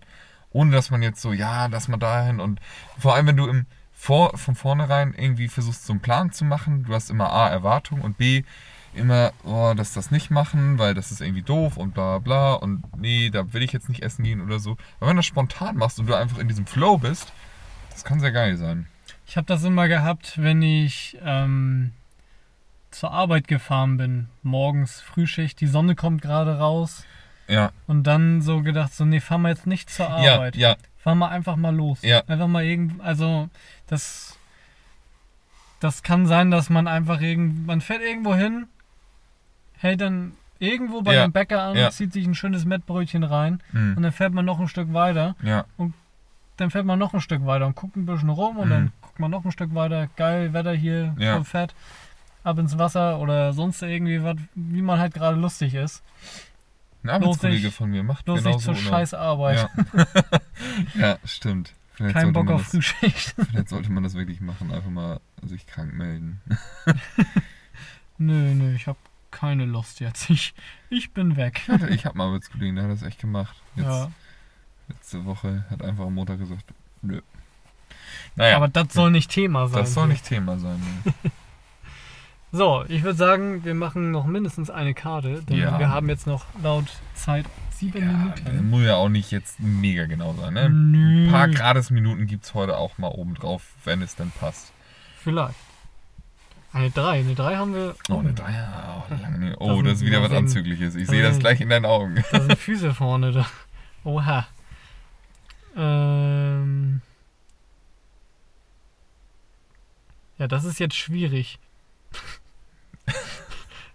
Ohne 0.50 0.70
dass 0.70 0.92
man 0.92 1.02
jetzt 1.02 1.20
so, 1.20 1.32
ja, 1.32 1.66
lass 1.66 1.88
mal 1.88 1.96
dahin. 1.96 2.38
Und 2.38 2.60
vor 2.96 3.16
allem, 3.16 3.26
wenn 3.26 3.36
du 3.36 3.48
im 3.48 3.66
vor, 3.92 4.38
von 4.38 4.54
vornherein 4.54 5.14
irgendwie 5.14 5.48
versuchst, 5.48 5.84
so 5.84 5.92
einen 5.92 6.00
Plan 6.00 6.30
zu 6.30 6.44
machen, 6.44 6.84
du 6.84 6.94
hast 6.94 7.10
immer 7.10 7.32
A, 7.32 7.48
Erwartung 7.48 8.02
und 8.02 8.18
B, 8.18 8.44
immer, 8.94 9.32
oh, 9.44 9.74
dass 9.76 9.92
das 9.92 10.10
nicht 10.10 10.30
machen, 10.30 10.78
weil 10.78 10.94
das 10.94 11.10
ist 11.10 11.20
irgendwie 11.20 11.42
doof 11.42 11.76
und 11.76 11.94
bla 11.94 12.18
bla 12.18 12.54
und 12.54 12.82
nee, 12.98 13.30
da 13.30 13.52
will 13.52 13.62
ich 13.62 13.72
jetzt 13.72 13.88
nicht 13.88 14.02
essen 14.02 14.24
gehen 14.24 14.40
oder 14.40 14.58
so. 14.58 14.76
Aber 14.98 15.08
wenn 15.08 15.16
du 15.16 15.20
das 15.20 15.26
spontan 15.26 15.76
machst 15.76 15.98
und 15.98 16.06
du 16.06 16.14
einfach 16.14 16.38
in 16.38 16.48
diesem 16.48 16.66
Flow 16.66 16.98
bist, 16.98 17.32
das 17.90 18.04
kann 18.04 18.20
sehr 18.20 18.32
geil 18.32 18.56
sein. 18.56 18.86
Ich 19.26 19.36
habe 19.36 19.46
das 19.46 19.64
immer 19.64 19.88
gehabt, 19.88 20.34
wenn 20.42 20.62
ich 20.62 21.18
ähm, 21.24 21.92
zur 22.90 23.10
Arbeit 23.12 23.48
gefahren 23.48 23.96
bin. 23.96 24.28
Morgens 24.42 25.00
Frühschicht, 25.00 25.60
die 25.60 25.66
Sonne 25.66 25.94
kommt 25.94 26.22
gerade 26.22 26.58
raus. 26.58 27.04
Ja, 27.46 27.72
Und 27.86 28.04
dann 28.04 28.40
so 28.40 28.62
gedacht, 28.62 28.94
so, 28.94 29.04
nee, 29.04 29.20
fahren 29.20 29.42
wir 29.42 29.50
jetzt 29.50 29.66
nicht 29.66 29.90
zur 29.90 30.06
ja, 30.06 30.34
Arbeit. 30.34 30.56
ja, 30.56 30.76
Fahren 30.96 31.18
wir 31.18 31.28
einfach 31.28 31.56
mal 31.56 31.74
los. 31.74 32.00
Ja. 32.00 32.22
Einfach 32.26 32.46
mal 32.46 32.64
irgend, 32.64 33.02
also 33.02 33.50
das, 33.86 34.38
das 35.80 36.02
kann 36.02 36.26
sein, 36.26 36.50
dass 36.50 36.70
man 36.70 36.88
einfach 36.88 37.20
irgend, 37.20 37.66
man 37.66 37.82
fährt 37.82 38.00
irgendwo 38.00 38.34
hin, 38.34 38.66
hält 39.84 40.00
dann 40.00 40.32
irgendwo 40.58 41.02
bei 41.02 41.14
Ja. 41.14 41.22
dem 41.26 41.32
Bäcker 41.32 41.62
an, 41.62 41.76
Ja. 41.76 41.90
zieht 41.90 42.12
sich 42.12 42.26
ein 42.26 42.34
schönes 42.34 42.64
Mettbrötchen 42.64 43.22
rein 43.22 43.60
und 43.72 43.96
hm, 43.96 44.02
dann 44.02 44.12
fährt 44.12 44.32
man 44.32 44.44
noch 44.44 44.58
ein 44.58 44.68
Stück 44.68 44.92
weiter. 44.92 45.36
ja, 45.42 45.64
Dann 46.56 46.70
fährt 46.70 46.86
man 46.86 46.98
noch 47.00 47.12
ein 47.14 47.20
Stück 47.20 47.44
weiter 47.46 47.66
und 47.66 47.74
guckt 47.74 47.96
ein 47.96 48.06
bisschen 48.06 48.28
rum 48.30 48.58
und 48.58 48.66
Mhm. 48.68 48.70
dann 48.70 48.92
guckt 49.00 49.18
man 49.18 49.30
noch 49.30 49.44
ein 49.44 49.50
Stück 49.52 49.74
weiter. 49.74 50.08
Geil, 50.16 50.52
Wetter 50.52 50.72
hier, 50.72 51.14
Ja. 51.18 51.34
voll 51.34 51.44
fett. 51.44 51.74
Ab 52.44 52.58
ins 52.58 52.78
Wasser 52.78 53.18
oder 53.18 53.52
sonst 53.52 53.82
irgendwie 53.82 54.22
was, 54.22 54.36
wie 54.54 54.82
man 54.82 54.98
halt 55.00 55.14
gerade 55.14 55.36
lustig 55.36 55.74
ist. 55.74 56.02
ein 57.02 57.10
Arbeitskollege 57.10 57.70
von 57.70 57.90
mir 57.90 58.02
macht 58.02 58.24
genau 58.26 58.40
nicht 58.40 58.60
zur 58.60 58.74
so. 58.74 58.80
scheiß 58.80 59.12
Arbeit. 59.14 59.68
Ja. 59.94 60.06
ja, 60.94 61.18
stimmt. 61.24 61.74
Vielleicht 61.94 62.14
Kein 62.16 62.32
Bock 62.32 62.50
auf 62.50 62.62
das, 62.62 62.70
Frühschicht. 62.70 63.34
Vielleicht 63.50 63.68
sollte 63.68 63.90
man 63.92 64.02
das 64.04 64.14
wirklich 64.14 64.40
machen, 64.40 64.72
einfach 64.72 64.90
mal 64.90 65.20
sich 65.44 65.66
krank 65.66 65.92
melden. 65.94 66.40
nö, 68.18 68.54
nö, 68.54 68.74
ich 68.74 68.86
habe 68.86 68.98
keine 69.44 69.64
Lust 69.66 70.00
jetzt. 70.00 70.28
Ich, 70.30 70.54
ich 70.90 71.12
bin 71.12 71.36
weg. 71.36 71.62
Ich, 71.90 72.04
habe 72.06 72.14
einen 72.20 72.28
Arbeitskollegen, 72.28 72.76
der 72.76 72.84
hat 72.84 72.90
das 72.92 73.02
echt 73.02 73.20
gemacht. 73.20 73.56
Jetzt, 73.76 73.86
Ja, 73.86 74.10
Letzte 74.88 75.24
Woche 75.24 75.64
hat 75.70 75.82
einfach 75.82 76.04
am 76.06 76.14
Montag 76.14 76.38
gesagt, 76.38 76.64
nö. 77.02 77.20
Naja, 78.36 78.56
aber 78.56 78.68
das 78.68 78.92
soll 78.92 79.10
nicht 79.10 79.30
Thema 79.30 79.66
sein. 79.68 79.80
das 79.80 79.94
soll 79.94 80.08
nicht 80.08 80.24
Thema 80.24 80.58
sein. 80.58 80.80
So, 82.52 82.84
ich 82.86 83.02
würde 83.02 83.18
sagen, 83.18 83.64
wir 83.64 83.74
machen 83.74 84.12
noch 84.12 84.26
mindestens 84.26 84.70
eine 84.70 84.94
Karte, 84.94 85.42
denn 85.42 85.56
Ja. 85.56 85.76
wir 85.80 85.88
haben 85.88 86.08
jetzt 86.08 86.24
noch 86.28 86.44
laut 86.62 86.84
Zeit 87.14 87.46
sieben 87.72 87.98
Ja, 88.00 88.12
Minuten. 88.12 88.70
muss 88.70 88.82
ja 88.84 88.94
auch 88.94 89.08
nicht 89.08 89.32
jetzt 89.32 89.58
mega 89.58 90.06
genau 90.06 90.34
sein. 90.34 90.54
Ne? 90.54 90.70
Nö. 90.70 91.26
Ein 91.26 91.32
paar 91.32 91.48
Grades-Minuten 91.48 92.28
gibt 92.28 92.44
es 92.44 92.54
heute 92.54 92.76
auch 92.78 92.96
mal 92.96 93.08
oben 93.08 93.34
drauf, 93.34 93.64
wenn 93.84 94.02
es 94.02 94.14
denn 94.14 94.30
passt. 94.38 94.72
Vielleicht. 95.18 95.56
Eine 96.74 96.90
3. 96.90 97.20
Eine 97.20 97.34
3 97.34 97.56
haben 97.56 97.72
wir. 97.74 97.94
Oh, 98.10 98.18
eine 98.18 98.34
Dreier. 98.34 99.06
Oh, 99.08 99.14
lange 99.22 99.38
nicht. 99.38 99.54
Da 99.54 99.60
oh 99.60 99.76
sind 99.76 99.84
das 99.86 99.94
ist 99.94 100.04
wieder 100.04 100.22
was 100.22 100.32
Anzügliches. 100.32 100.96
Ich 100.96 101.06
da 101.06 101.12
sehe 101.12 101.22
das 101.22 101.38
gleich 101.38 101.60
in 101.60 101.68
deinen 101.68 101.86
Augen. 101.86 102.22
Da 102.32 102.40
sind 102.40 102.58
Füße 102.58 102.92
vorne 102.92 103.30
da. 103.32 103.46
Oha. 104.02 104.46
Ähm. 105.76 107.00
Ja, 110.38 110.48
das 110.48 110.64
ist 110.64 110.78
jetzt 110.80 110.96
schwierig. 110.96 111.58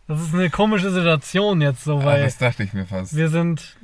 Das 0.07 0.21
ist 0.21 0.33
eine 0.33 0.49
komische 0.49 0.89
Situation 0.89 1.61
jetzt 1.61 1.83
so, 1.83 1.99
Ah, 1.99 2.05
weil 2.05 2.23
das 2.23 2.39
dachte 2.39 2.63
ich 2.63 2.73
mir 2.73 2.87
fast. 2.87 3.15
wir 3.15 3.29
sind. 3.29 3.77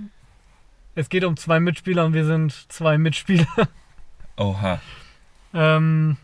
Es 0.95 1.09
geht 1.09 1.23
um 1.23 1.37
zwei 1.37 1.59
Mitspieler 1.59 2.03
und 2.03 2.13
wir 2.15 2.25
sind 2.25 2.51
zwei 2.69 2.97
Mitspieler. 2.97 3.45
Oha. 4.35 4.81
Ähm, 5.53 6.17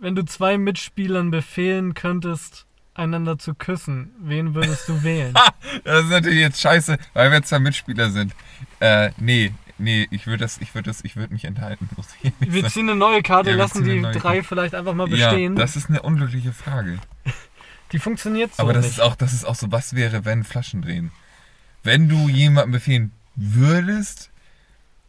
wenn 0.00 0.14
du 0.14 0.24
zwei 0.24 0.58
Mitspielern 0.58 1.30
befehlen 1.30 1.94
könntest, 1.94 2.66
einander 2.94 3.38
zu 3.38 3.54
küssen, 3.54 4.10
wen 4.20 4.54
würdest 4.54 4.88
du 4.88 5.02
wählen? 5.02 5.34
Das 5.84 6.04
ist 6.04 6.10
natürlich 6.10 6.40
jetzt 6.40 6.60
scheiße, 6.60 6.98
weil 7.14 7.30
wir 7.30 7.42
zwei 7.42 7.60
Mitspieler 7.60 8.10
sind. 8.10 8.34
Äh, 8.80 9.10
nee, 9.18 9.52
nee, 9.78 10.08
ich 10.10 10.26
würde 10.26 10.38
das, 10.38 10.58
ich 10.58 10.74
würde 10.74 10.90
das, 10.90 11.04
ich 11.04 11.14
würde 11.16 11.32
mich 11.32 11.44
enthalten, 11.44 11.88
Wir 12.40 12.66
ziehen 12.68 12.88
eine 12.90 12.98
neue 12.98 13.22
Karte, 13.22 13.50
Ja, 13.50 13.56
lassen 13.56 13.84
die 13.84 14.00
drei 14.02 14.12
Karte. 14.18 14.42
vielleicht 14.42 14.74
einfach 14.74 14.94
mal 14.94 15.08
Ja, 15.08 15.30
bestehen. 15.30 15.54
das 15.54 15.76
ist 15.76 15.88
eine 15.88 16.02
unglückliche 16.02 16.52
Frage. 16.52 16.98
die 17.92 17.98
funktioniert 18.00 18.54
so 18.54 18.62
Aber 18.62 18.72
das 18.72 18.84
nicht. 18.86 18.94
ist 18.94 19.00
auch, 19.00 19.14
das 19.14 19.32
ist 19.32 19.44
auch 19.44 19.54
so, 19.54 19.70
was 19.70 19.94
wäre, 19.94 20.24
wenn 20.24 20.42
Flaschen 20.44 20.82
drehen? 20.82 21.12
Wenn 21.84 22.08
du 22.08 22.28
jemandem 22.28 22.72
befehlen 22.72 23.12
würdest, 23.36 24.30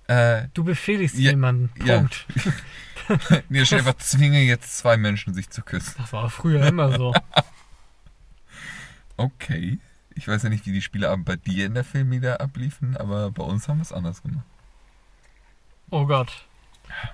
äh, 0.08 0.44
du 0.54 0.64
befehligst 0.64 1.16
Ja, 1.18 1.32
jemanden. 1.32 1.72
ja. 1.84 1.98
Punkt. 1.98 2.26
nee, 3.50 3.64
dir 3.64 3.84
vor, 3.84 3.98
zwinge 3.98 4.42
jetzt 4.42 4.78
zwei 4.78 4.98
Menschen, 4.98 5.34
sich 5.34 5.50
zu 5.50 5.62
küssen. 5.62 5.96
Das 5.98 6.14
war 6.14 6.30
früher 6.30 6.66
immer 6.66 6.92
so. 6.98 7.14
Okay. 9.18 9.78
Ich 10.16 10.28
weiß 10.28 10.44
ja 10.44 10.50
nicht, 10.50 10.66
wie 10.66 10.72
die 10.72 10.82
Spieleabend 10.82 11.26
bei 11.26 11.36
dir 11.36 11.68
in 11.68 11.76
der 11.76 11.84
Filmmedia 11.84 12.38
abliefen, 12.38 12.98
aber 12.98 13.30
bei 13.30 13.44
uns 13.44 13.68
haben 13.68 13.78
wir 13.78 13.84
es 13.84 13.94
anders 13.94 14.24
gemacht. 14.24 14.46
Oh 15.92 16.08
Gott. 16.08 16.46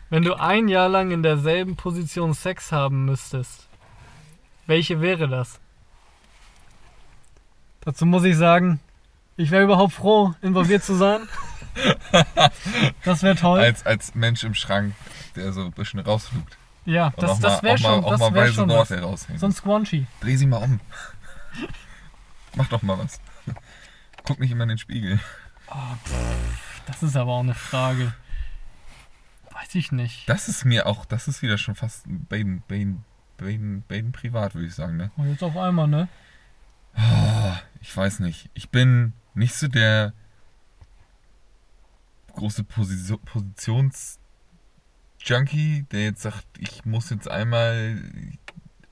Wenn 0.10 0.24
du 0.24 0.36
ein 0.36 0.70
Jahr 0.70 0.88
lang 0.88 1.12
in 1.12 1.22
derselben 1.22 1.76
Position 1.76 2.34
Sex 2.34 2.72
haben 2.72 3.06
müsstest, 3.06 3.68
welche 4.68 5.02
wäre 5.02 5.28
das? 5.28 5.60
Dazu 7.82 8.06
muss 8.06 8.24
ich 8.24 8.38
sagen, 8.38 8.80
ich 9.36 9.52
wäre 9.52 9.64
überhaupt 9.64 9.94
froh, 9.94 10.34
involviert 10.42 10.84
zu 10.84 10.96
sein. 10.96 11.22
Das 13.04 13.24
wäre 13.24 13.36
toll. 13.36 13.60
Als, 13.60 13.86
als 13.86 14.16
Mensch 14.16 14.44
im 14.44 14.54
Schrank, 14.54 14.94
der 15.36 15.54
so 15.54 15.66
ein 15.66 15.72
bisschen 15.72 16.00
rausflugt. 16.00 16.58
ja, 16.86 17.08
Und 17.08 17.22
das, 17.24 17.40
das 17.40 17.64
wäre 17.64 17.78
schon, 17.78 18.04
auch 18.04 18.12
das 18.12 18.20
mal 18.20 18.34
wär 18.34 18.52
schon 18.52 18.70
was. 18.70 18.92
Raushängen. 18.92 19.40
So 19.40 19.46
ein 19.48 19.52
Squanchy. 19.54 20.08
Dreh 20.22 20.36
sie 20.36 20.46
mal 20.48 20.58
um. 20.58 20.80
Mach 22.56 22.68
doch 22.68 22.82
mal 22.82 22.98
was. 22.98 23.20
Guck 24.26 24.40
nicht 24.40 24.52
immer 24.52 24.64
in 24.64 24.70
den 24.70 24.78
Spiegel. 24.78 25.20
Das 26.86 27.04
ist 27.04 27.16
aber 27.16 27.32
auch 27.34 27.40
eine 27.42 27.54
Frage. 27.54 28.14
Weiß 29.52 29.74
ich 29.76 29.92
nicht. 29.92 30.28
Das 30.30 30.48
ist 30.48 30.66
mir 30.66 30.86
auch, 30.86 31.06
das 31.06 31.28
ist 31.28 31.42
wieder 31.42 31.58
schon 31.58 31.76
fast 31.76 32.04
Baden, 32.08 32.64
Baden, 32.68 33.04
Baden, 33.38 33.84
Baden 33.88 34.12
privat, 34.12 34.54
würde 34.56 34.68
ich 34.68 34.76
sagen, 34.76 34.98
ne? 34.98 35.12
Und 35.18 35.30
jetzt 35.30 35.44
auf 35.44 35.58
einmal, 35.58 35.88
ne? 35.88 36.08
Ah, 36.96 37.58
Ich 37.82 37.96
weiß 37.96 38.20
nicht. 38.20 38.50
Ich 38.54 38.70
bin 38.70 39.14
nicht 39.34 39.54
so 39.56 39.68
der 39.68 40.14
große 42.38 42.64
Position, 42.64 43.20
Positions-Junkie, 45.20 45.86
der 45.92 46.04
jetzt 46.06 46.22
sagt, 46.22 46.46
ich 46.58 46.86
muss 46.86 47.10
jetzt 47.10 47.30
einmal 47.30 47.98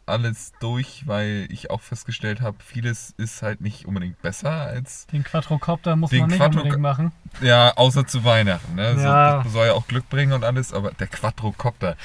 alles 0.08 0.52
durch, 0.60 1.08
weil 1.08 1.48
ich 1.50 1.72
auch 1.72 1.82
festgestellt 1.82 2.40
habe, 2.42 2.58
vieles 2.64 3.16
ist 3.18 3.42
halt 3.42 3.62
nicht 3.62 3.86
unbedingt 3.88 4.22
besser 4.22 4.52
als, 4.52 5.08
Den 5.08 5.24
Quadrocopter 5.24 5.96
muss 5.96 6.12
Den 6.12 6.22
man 6.22 6.30
nicht 6.30 6.40
Quadro- 6.42 6.58
unbedingt 6.58 6.80
machen. 6.82 7.12
ja, 7.42 7.76
außer 7.76 8.06
zu 8.06 8.24
Weihnachten, 8.24 8.76
ne? 8.76 8.96
Ja. 9.02 9.38
So, 9.38 9.44
das 9.46 9.54
soll 9.54 9.68
ja 9.68 9.74
auch 9.74 9.88
Glück 9.88 10.08
bringen 10.10 10.34
und 10.34 10.44
alles, 10.44 10.74
aber 10.74 10.92
der 10.92 11.08
Quadrocopter, 11.08 11.98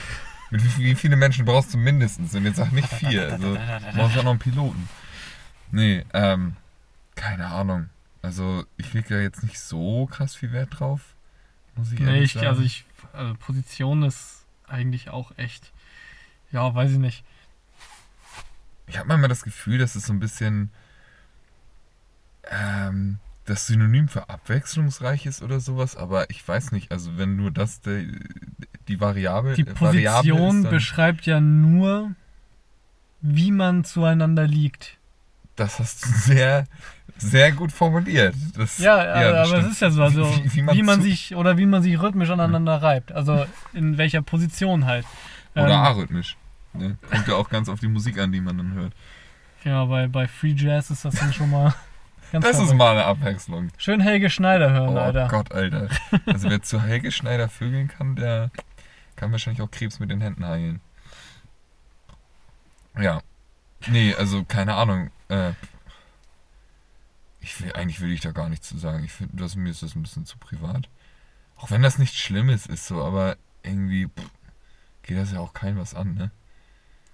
mit 0.50 0.78
wie, 0.78 0.94
viele 0.94 1.16
Menschen 1.16 1.44
brauchst 1.44 1.74
du 1.74 1.78
mindestens? 1.78 2.34
Und 2.34 2.44
jetzt 2.46 2.56
sag 2.56 2.72
nicht 2.72 2.88
vier, 2.88 3.32
also 3.32 3.54
du 3.54 3.60
brauchst 3.94 4.16
auch 4.18 4.22
noch 4.24 4.30
einen 4.30 4.38
Piloten. 4.40 4.88
Nee, 5.70 6.04
ähm, 6.14 6.56
keine 7.16 7.46
Ahnung. 7.48 7.90
Also 8.22 8.64
ich 8.78 8.92
lege 8.94 9.14
ja 9.16 9.20
jetzt 9.20 9.42
nicht 9.42 9.60
so 9.60 10.06
krass 10.06 10.34
viel 10.34 10.52
Wert 10.52 10.80
drauf, 10.80 11.00
muss 11.80 11.92
ich 11.92 11.98
Nee, 12.00 12.20
ich, 12.22 12.32
sagen. 12.34 12.46
also 12.46 12.62
ich, 12.62 12.84
also 13.12 13.34
Position 13.34 14.02
ist 14.02 14.44
eigentlich 14.66 15.10
auch 15.10 15.32
echt, 15.36 15.72
ja, 16.52 16.74
weiß 16.74 16.92
ich 16.92 16.98
nicht. 16.98 17.24
Ich 18.86 18.98
habe 18.98 19.08
manchmal 19.08 19.28
das 19.28 19.42
Gefühl, 19.42 19.78
dass 19.78 19.94
es 19.94 20.06
so 20.06 20.12
ein 20.12 20.20
bisschen 20.20 20.70
ähm, 22.50 23.18
das 23.44 23.66
Synonym 23.66 24.08
für 24.08 24.28
abwechslungsreich 24.28 25.26
ist 25.26 25.42
oder 25.42 25.60
sowas, 25.60 25.96
aber 25.96 26.30
ich 26.30 26.46
weiß 26.46 26.72
nicht, 26.72 26.92
also 26.92 27.16
wenn 27.16 27.36
nur 27.36 27.50
das 27.50 27.80
die, 27.80 28.18
die 28.88 29.00
Variable, 29.00 29.54
Die 29.54 29.62
äh, 29.62 29.80
Variable 29.80 30.32
Position 30.34 30.56
ist, 30.56 30.64
dann, 30.64 30.70
beschreibt 30.72 31.26
ja 31.26 31.40
nur, 31.40 32.12
wie 33.20 33.50
man 33.50 33.84
zueinander 33.84 34.46
liegt. 34.46 34.98
das 35.56 35.78
hast 35.78 36.04
du 36.04 36.08
sehr, 36.14 36.66
sehr 37.22 37.52
gut 37.52 37.72
formuliert. 37.72 38.34
Das, 38.56 38.78
Ja, 38.78 38.94
aber, 38.98 39.32
das 39.32 39.48
aber 39.50 39.58
es 39.60 39.66
ist 39.72 39.80
ja 39.80 39.90
so, 39.90 40.02
also 40.02 40.24
Wie- 40.44 40.66
wie 40.72 40.82
man 40.82 40.96
zu- 41.00 41.08
sich 41.08 41.34
oder 41.36 41.56
wie 41.58 41.66
man 41.66 41.82
sich 41.82 42.00
rhythmisch 42.00 42.30
aneinander 42.30 42.82
reibt. 42.82 43.12
Also 43.12 43.46
in 43.72 43.98
welcher 43.98 44.22
Position 44.22 44.86
halt. 44.86 45.06
Oder 45.54 45.66
Ähm, 45.66 45.70
arrhythmisch. 45.72 46.36
Ne? 46.72 46.96
Kommt 47.10 47.26
ja 47.28 47.34
auch 47.34 47.48
ganz 47.48 47.68
auf 47.68 47.80
die 47.80 47.88
Musik 47.88 48.18
an, 48.18 48.30
die 48.32 48.40
man 48.40 48.56
dann 48.56 48.72
hört. 48.74 48.92
Ja, 49.64 49.84
bei, 49.84 50.06
bei 50.06 50.26
Free 50.28 50.54
Jazz 50.56 50.90
ist 50.90 51.04
das 51.04 51.14
dann 51.16 51.32
schon 51.32 51.50
mal 51.50 51.74
ganz 52.32 52.44
Das 52.44 52.52
ist 52.52 52.62
verrückt. 52.62 52.78
mal 52.78 52.92
eine 52.92 53.04
Abwechslung. 53.04 53.68
Schön 53.76 54.00
Helge 54.00 54.30
Schneider 54.30 54.70
hören, 54.70 54.96
Oh 54.96 54.98
Alter. 55.00 55.28
Gott, 55.28 55.52
Alter. 55.52 55.88
Also 56.26 56.48
wer 56.48 56.62
zu 56.62 56.80
Helge 56.80 57.10
Schneider 57.12 57.48
vögeln 57.48 57.88
kann, 57.88 58.16
der 58.16 58.50
kann 59.16 59.32
wahrscheinlich 59.32 59.60
auch 59.62 59.70
Krebs 59.70 59.98
mit 59.98 60.10
den 60.10 60.20
Händen 60.20 60.46
heilen. 60.46 60.80
Ja. 62.98 63.20
Nee, 63.88 64.14
also 64.14 64.44
keine 64.44 64.74
Ahnung. 64.74 65.10
Äh, 65.28 65.52
ich 67.40 67.60
will, 67.60 67.72
eigentlich 67.72 68.00
will 68.00 68.12
ich 68.12 68.20
da 68.20 68.32
gar 68.32 68.48
nichts 68.48 68.68
zu 68.68 68.78
sagen. 68.78 69.04
Ich 69.04 69.12
finde, 69.12 69.36
das, 69.36 69.56
mir 69.56 69.70
ist 69.70 69.82
das 69.82 69.94
ein 69.94 70.02
bisschen 70.02 70.26
zu 70.26 70.38
privat. 70.38 70.88
Auch 71.56 71.70
wenn 71.70 71.82
das 71.82 71.98
nichts 71.98 72.16
Schlimmes 72.18 72.66
ist, 72.66 72.86
so, 72.86 73.02
aber 73.02 73.36
irgendwie 73.62 74.06
pff, 74.06 74.30
geht 75.02 75.18
das 75.18 75.32
ja 75.32 75.40
auch 75.40 75.52
keinem 75.52 75.78
was 75.78 75.94
an, 75.94 76.14
ne? 76.14 76.30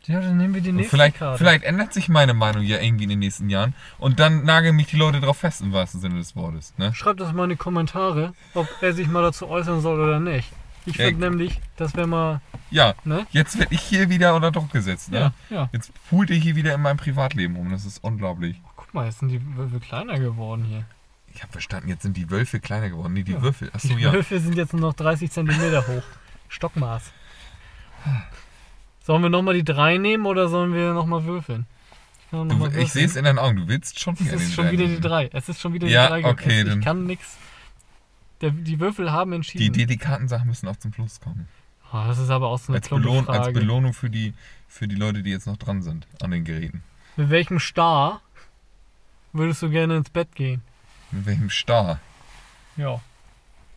Ja, 0.05 0.20
dann 0.20 0.37
nehmen 0.37 0.55
wir 0.55 0.61
die 0.61 0.70
nächste 0.70 0.91
vielleicht, 0.91 1.16
Karte. 1.16 1.39
vielleicht 1.39 1.64
ändert 1.64 1.93
sich 1.93 2.09
meine 2.09 2.33
Meinung 2.33 2.62
ja 2.62 2.79
irgendwie 2.79 3.05
in 3.05 3.11
den 3.11 3.18
nächsten 3.18 3.51
Jahren 3.51 3.74
und 3.99 4.20
dann 4.20 4.45
nageln 4.45 4.77
mich 4.77 4.87
die 4.87 4.97
Leute 4.97 5.20
drauf 5.20 5.39
fest, 5.39 5.62
im 5.62 5.72
wahrsten 5.72 6.01
Sinne 6.01 6.14
des 6.18 6.37
Wortes, 6.37 6.74
ne? 6.79 6.95
Schreibt 6.95 7.18
das 7.18 7.33
mal 7.33 7.45
in 7.45 7.51
die 7.51 7.57
Kommentare, 7.57 8.33
ob 8.55 8.68
er 8.83 8.93
sich 8.93 9.09
mal 9.09 9.22
dazu 9.22 9.49
äußern 9.49 9.81
soll 9.81 9.99
oder 10.01 10.20
nicht. 10.20 10.53
Ich 10.85 10.97
Ja, 10.97 11.07
finde 11.07 11.29
nämlich, 11.29 11.61
das 11.77 11.97
wäre 11.97 12.07
mal, 12.07 12.41
Ja, 12.70 12.95
ne? 13.05 13.27
jetzt 13.33 13.59
werde 13.59 13.74
ich 13.74 13.81
hier 13.81 14.09
wieder 14.09 14.37
unter 14.37 14.53
Druck 14.53 14.70
gesetzt, 14.70 15.11
ne? 15.11 15.33
Ja, 15.51 15.57
ja. 15.57 15.68
Jetzt 15.72 15.91
pult 16.09 16.31
ihr 16.31 16.37
hier 16.37 16.55
wieder 16.55 16.72
in 16.74 16.83
meinem 16.83 16.99
Privatleben 16.99 17.57
um. 17.57 17.70
Das 17.72 17.85
ist 17.85 18.05
unglaublich. 18.05 18.62
Mal, 18.97 19.07
jetzt 19.07 19.20
sind 19.20 19.28
die 19.28 19.40
Würfel 19.57 19.80
kleiner 19.80 20.18
geworden 20.18 20.64
hier. 20.64 20.84
Ich 21.34 21.42
habe 21.42 21.53
verstanden, 21.53 21.88
jetzt 21.88 22.03
sind 22.03 22.16
die 22.16 22.30
Wölfe 22.30 22.61
kleiner 22.61 22.88
geworden. 22.88 23.12
Nee, 23.12 23.22
die 23.22 23.32
Ja. 23.32 23.42
Würfel. 23.42 23.70
Achso, 23.72 23.88
Die 23.88 24.03
ja. 24.03 24.12
Würfel 24.12 24.40
sind 24.40 24.57
jetzt 24.57 24.72
nur 24.72 24.80
noch 24.82 24.94
30 24.94 25.30
cm 25.30 25.51
hoch. 25.86 26.03
Stockmaß. 26.49 27.12
Sollen 29.03 29.22
wir 29.22 29.28
nochmal 29.30 29.55
die 29.55 29.64
3 29.64 29.99
nehmen 29.99 30.26
oder 30.26 30.49
sollen 30.49 30.72
wir 30.74 30.92
nochmal 30.94 31.24
würfeln? 31.24 31.66
Ich, 32.26 32.32
noch 32.32 32.47
Du, 32.49 32.66
ich 32.78 32.92
sehe 32.92 33.05
es 33.07 33.16
in 33.16 33.24
deinen 33.24 33.38
Augen. 33.38 33.57
Du 33.57 33.68
willst 33.68 34.01
schon 34.01 34.14
Es 34.14 34.20
wieder 34.20 34.32
ist 34.34 34.49
den 34.49 34.53
schon 34.53 34.70
wieder 34.70 34.86
die. 34.86 35.01
3. 35.01 35.30
Es 35.32 35.49
ist 35.49 35.61
schon 35.61 35.72
wieder 35.74 35.86
Ja, 35.86 36.16
die 36.16 36.22
3. 36.22 36.30
okay, 36.30 36.61
es, 36.62 36.74
ich 36.74 36.80
kann 36.84 37.05
nix. 37.05 37.36
Der, 38.40 38.51
die 38.51 38.80
Würfel 38.80 39.12
haben 39.12 39.30
Die 39.30 39.36
entschieden. 39.36 39.72
delikaten 39.74 40.28
Sachen 40.28 40.49
müssen 40.49 40.68
auch 40.68 40.76
zum 40.76 40.92
Schluss 40.92 41.20
kommen. 41.20 41.49
oh, 41.92 42.05
das 42.07 42.18
ist 42.18 42.30
aber 42.30 42.49
auch 42.49 42.59
so 42.59 42.72
eine 42.72 42.78
Als, 42.80 42.88
Belohn, 42.88 43.28
als. 43.28 43.53
Belohnung 43.53 43.92
für 43.94 44.11
die, 44.11 44.34
für 44.68 44.88
die 44.88 44.97
Leute, 44.97 45.22
die 45.22 45.30
jetzt 45.30 45.47
noch 45.47 45.57
dran 45.57 45.82
sind 45.82 46.07
an 46.22 46.30
den 46.32 46.44
Geräten. 46.44 46.82
Mit 47.16 47.30
welchem 47.30 47.59
Star 47.61 48.20
würdest 49.37 49.62
du 49.62 49.70
gerne 49.70 49.97
ins 49.97 50.11
Bett 50.11 50.34
gehen? 50.34 50.62
Mit 51.11 51.26
welchem 51.26 51.51
Star? 51.51 52.01
Ja. 52.76 53.01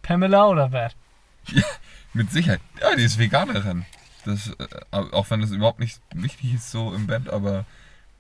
Pamela 0.02 0.48
oder 0.48 0.72
wer? 0.72 0.92
Mit 2.14 2.32
Sicherheit. 2.32 2.62
Ja, 2.82 2.96
die 2.96 3.04
ist 3.04 3.18
Veganerin. 3.18 3.86
Das, 4.26 4.50
äh, 4.50 4.68
auch 4.92 5.30
wenn 5.30 5.42
das 5.42 5.52
überhaupt 5.52 5.80
nicht 5.80 6.02
wichtig 6.14 6.54
ist 6.56 6.72
so 6.72 6.94
im 6.94 7.08
Bett, 7.08 7.30
aber 7.30 7.66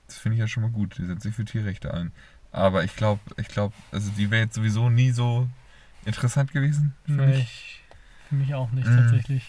das 0.08 0.18
finde 0.18 0.36
ich 0.36 0.40
ja 0.40 0.48
schon 0.48 0.64
mal 0.64 0.72
gut. 0.72 0.98
Die 0.98 1.06
setzt 1.06 1.24
sich 1.24 1.36
für 1.36 1.46
Tierrechte 1.46 1.94
ein. 1.94 2.12
Aber 2.52 2.84
ich 2.84 2.96
glaube, 2.96 3.22
ich 3.38 3.48
glaube, 3.48 3.74
also 3.92 4.10
die 4.18 4.32
wäre 4.32 4.44
jetzt 4.44 4.56
sowieso 4.56 4.90
nie 4.90 5.12
so 5.12 5.48
interessant 6.06 6.52
gewesen. 6.52 6.96
für 7.06 7.12
Nee, 7.12 7.26
mich. 7.28 7.40
ich, 7.40 7.82
für 8.30 8.36
mich 8.36 8.54
auch 8.56 8.72
nicht 8.72 8.88
Mm. 8.88 8.96
tatsächlich. 8.98 9.44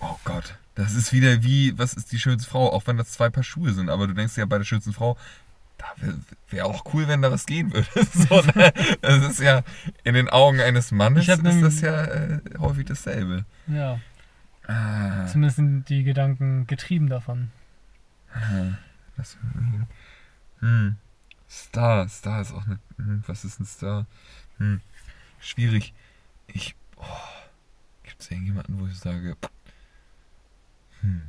Oh 0.00 0.16
Gott. 0.24 0.56
Das 0.74 0.94
ist 0.94 1.12
wieder 1.12 1.42
wie, 1.42 1.76
was 1.76 1.94
ist 1.94 2.12
die 2.12 2.18
schönste 2.20 2.48
Frau? 2.48 2.72
Auch 2.72 2.86
wenn 2.86 2.96
das 2.96 3.10
zwei 3.10 3.28
Paar 3.30 3.42
Schuhe 3.42 3.72
sind. 3.74 3.90
Aber 3.90 4.06
du 4.06 4.14
denkst 4.14 4.36
ja 4.36 4.46
bei 4.46 4.58
der 4.58 4.64
schönsten 4.64 4.92
Frau, 4.92 5.18
wäre 5.96 6.18
wär 6.50 6.66
auch 6.66 6.92
cool, 6.92 7.08
wenn 7.08 7.22
da 7.22 7.30
was 7.30 7.46
gehen 7.46 7.72
würde. 7.72 7.88
so, 8.12 8.42
ne? 8.42 8.72
Das 9.00 9.24
ist 9.24 9.40
ja 9.40 9.62
in 10.04 10.14
den 10.14 10.28
Augen 10.28 10.60
eines 10.60 10.90
Mannes 10.92 11.28
ist 11.28 11.42
das 11.62 11.80
ja 11.80 12.04
äh, 12.04 12.40
häufig 12.58 12.86
dasselbe. 12.86 13.44
Ja, 13.66 14.00
Ah, 14.68 15.26
zumindest 15.26 15.56
sind 15.56 15.88
die 15.88 16.04
Gedanken 16.04 16.66
getrieben 16.66 17.08
davon. 17.08 17.50
das, 19.16 19.38
hm. 20.60 20.96
Star, 21.48 22.06
Star 22.08 22.42
ist 22.42 22.52
auch 22.52 22.66
eine. 22.66 22.78
Hm, 22.98 23.24
was 23.26 23.46
ist 23.46 23.58
ein 23.58 23.64
Star? 23.64 24.04
Hm. 24.58 24.82
Schwierig. 25.40 25.94
Ich. 26.48 26.74
Oh, 26.96 27.04
Gibt 28.02 28.20
es 28.20 28.30
irgendjemanden, 28.30 28.78
wo 28.78 28.86
ich 28.86 28.98
sage. 28.98 29.36
Hm. 31.00 31.22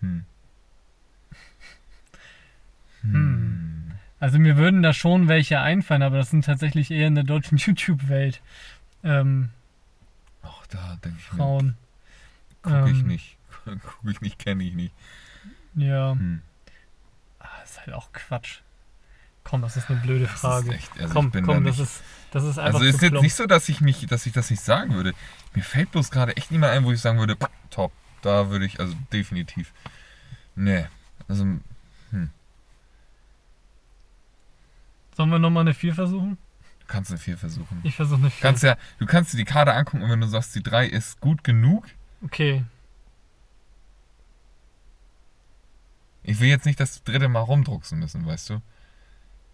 Hm. 0.00 0.24
Hm. 3.02 3.92
Also 4.18 4.38
mir 4.38 4.56
würden 4.56 4.82
da 4.82 4.92
schon 4.92 5.28
welche 5.28 5.60
einfallen, 5.60 6.02
aber 6.02 6.18
das 6.18 6.30
sind 6.30 6.44
tatsächlich 6.44 6.90
eher 6.90 7.06
in 7.06 7.14
der 7.14 7.24
deutschen 7.24 7.56
YouTube-Welt 7.58 8.40
ähm, 9.02 9.48
Auch 10.42 10.66
da 10.66 10.98
denke 11.02 11.16
ich. 11.18 11.24
Frauen. 11.24 11.76
Gucke 12.62 12.90
ich 12.90 13.00
Ähm. 13.00 13.06
nicht. 13.06 13.36
Gucke 13.64 14.10
ich 14.10 14.20
nicht, 14.20 14.38
kenne 14.38 14.62
ich 14.64 14.74
nicht. 14.74 14.94
Ja, 15.74 16.12
Hm. 16.12 16.42
ah, 17.38 17.46
ist 17.64 17.80
halt 17.80 17.92
auch 17.94 18.12
Quatsch. 18.12 18.58
Komm, 19.42 19.62
das 19.62 19.76
ist 19.78 19.88
eine 19.88 20.00
blöde 20.00 20.26
Das 20.26 20.32
Frage. 20.40 20.68
ist 20.68 20.74
echt, 20.76 21.00
also 21.00 21.14
komm, 21.14 21.32
ich 21.34 21.42
komm, 21.42 21.64
da 21.64 21.70
das 21.70 21.78
ist, 21.78 22.02
das 22.30 22.44
ist 22.44 22.58
einfach 22.58 22.80
Also 22.80 22.84
ist 22.84 23.00
jetzt 23.00 23.22
nicht 23.22 23.34
so, 23.34 23.46
dass 23.46 23.68
ich 23.70 23.80
mich, 23.80 24.06
dass 24.06 24.26
ich 24.26 24.34
das 24.34 24.50
nicht 24.50 24.60
sagen 24.62 24.94
würde. 24.94 25.14
Mir 25.54 25.64
fällt 25.64 25.90
bloß 25.92 26.10
gerade 26.10 26.36
echt 26.36 26.50
niemand 26.50 26.72
ein, 26.74 26.84
wo 26.84 26.92
ich 26.92 27.00
sagen 27.00 27.18
würde, 27.18 27.36
top. 27.70 27.90
Da 28.20 28.50
würde 28.50 28.66
ich, 28.66 28.78
also 28.80 28.94
definitiv. 29.12 29.72
Nee. 30.54 30.84
Also, 31.26 31.46
Sollen 35.20 35.32
wir 35.32 35.38
nochmal 35.38 35.60
eine 35.64 35.74
4 35.74 35.94
versuchen? 35.94 36.38
du 36.80 36.86
kannst 36.86 37.10
eine 37.10 37.18
4 37.20 37.36
versuchen. 37.36 37.80
Ich 37.82 37.94
versuche 37.94 38.20
eine 38.20 38.30
4. 38.30 38.40
Kannst 38.40 38.62
ja, 38.62 38.76
du 38.98 39.04
kannst 39.04 39.34
dir 39.34 39.36
die 39.36 39.44
Karte 39.44 39.74
angucken 39.74 40.02
und 40.02 40.08
wenn 40.08 40.20
du 40.22 40.26
sagst, 40.26 40.54
die 40.54 40.62
3 40.62 40.86
ist 40.86 41.20
gut 41.20 41.44
genug, 41.44 41.86
Okay. 42.24 42.64
ich 46.22 46.40
will 46.40 46.48
jetzt 46.48 46.64
nicht 46.64 46.80
das 46.80 47.04
dritte 47.04 47.28
Mal 47.28 47.40
rumdrucksen 47.40 47.98
müssen, 47.98 48.24
weißt 48.24 48.48
du? 48.48 48.62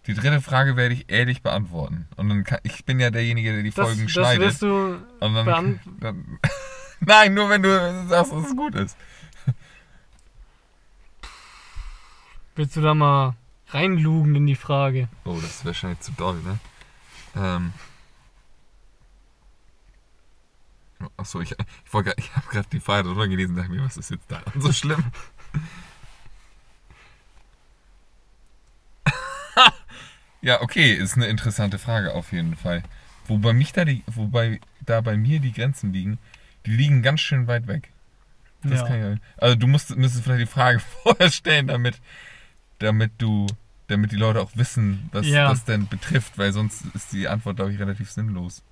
Die 0.07 0.15
dritte 0.15 0.41
Frage 0.41 0.77
werde 0.77 0.95
ich 0.95 1.11
ehrlich 1.11 1.43
beantworten. 1.43 2.07
Und 2.17 2.29
dann 2.29 2.45
kann, 2.45 2.61
ich 2.63 2.85
bin 2.85 3.01
ja 3.01 3.11
derjenige, 3.11 3.53
der 3.53 3.65
die 3.65 3.71
Das, 3.73 3.87
Folgen 3.87 4.03
das 4.05 4.13
schneidet. 4.13 4.41
wirst 4.43 4.63
du. 4.63 5.05
und 5.19 5.35
dann, 5.35 5.81
dann 5.99 6.39
Nein, 7.01 7.35
nur 7.35 7.51
wenn 7.51 7.63
du 7.65 8.07
sagst, 8.09 8.31
dass 8.33 8.47
es 8.47 8.55
gut 8.57 8.77
ist. 8.77 8.97
Willst 12.55 12.77
du 12.77 12.81
da 12.83 12.95
mal 12.95 13.35
reinlugen 13.69 14.35
in 14.37 14.47
die 14.47 14.57
Frage? 14.57 15.09
Oh, 15.25 15.39
das 15.41 15.57
ist 15.57 15.65
wahrscheinlich 15.65 16.01
zu 16.01 16.13
doll, 16.13 16.41
ne? 16.43 16.59
Ähm. 17.35 17.73
Achso, 21.17 21.41
ich, 21.41 21.53
ich, 21.53 21.93
wollte 21.93 22.11
grad- 22.11 22.19
ich 22.19 22.35
habe 22.35 22.47
gerade 22.49 22.69
die 22.73 22.81
Frage 22.81 23.09
drüber 23.09 23.29
gelesen 23.29 23.51
und 23.53 23.59
dachte 23.59 23.71
mir, 23.71 23.85
was 23.85 23.97
ist 23.97 24.11
jetzt 24.11 24.31
daran 24.31 24.61
so 24.61 24.73
schlimm? 24.73 25.05
ja, 30.41 30.63
okay, 30.63 30.95
ist 30.95 31.17
eine 31.17 31.27
interessante 31.27 31.79
Frage 31.79 32.15
auf 32.15 32.33
jeden 32.33 32.57
Fall. 32.57 32.83
Wobei 33.27 33.53
mich 33.53 33.73
da 33.73 33.85
die, 33.85 34.03
wobei 34.07 34.61
da 34.81 35.01
bei 35.01 35.17
mir 35.17 35.41
die 35.41 35.53
Grenzen 35.53 35.93
liegen, 35.93 36.19
die 36.65 36.71
liegen 36.71 37.03
ganz 37.03 37.21
schön 37.21 37.47
weit 37.47 37.67
weg. 37.67 37.91
Das 38.63 38.81
ja. 38.81 38.87
kann 38.87 39.15
ich, 39.15 39.21
also 39.37 39.55
du 39.55 39.67
musst, 39.67 39.95
müsstest 39.97 40.25
vielleicht 40.25 40.43
die 40.43 40.47
Frage 40.53 40.81
vorher 41.03 41.31
stellen, 41.31 41.67
damit, 41.67 42.01
damit 42.79 43.13
du, 43.19 43.47
damit 43.89 44.13
die 44.13 44.17
Leute 44.17 44.41
auch 44.41 44.51
wissen, 44.55 45.09
was 45.13 45.27
Ja. 45.27 45.49
das 45.49 45.65
denn 45.65 45.87
betrifft, 45.89 46.39
weil 46.39 46.53
sonst 46.53 46.85
ist 46.95 47.13
die 47.13 47.29
Antwort, 47.29 47.57
glaube 47.57 47.73
ich, 47.73 47.79
relativ 47.79 48.11
sinnlos. 48.11 48.63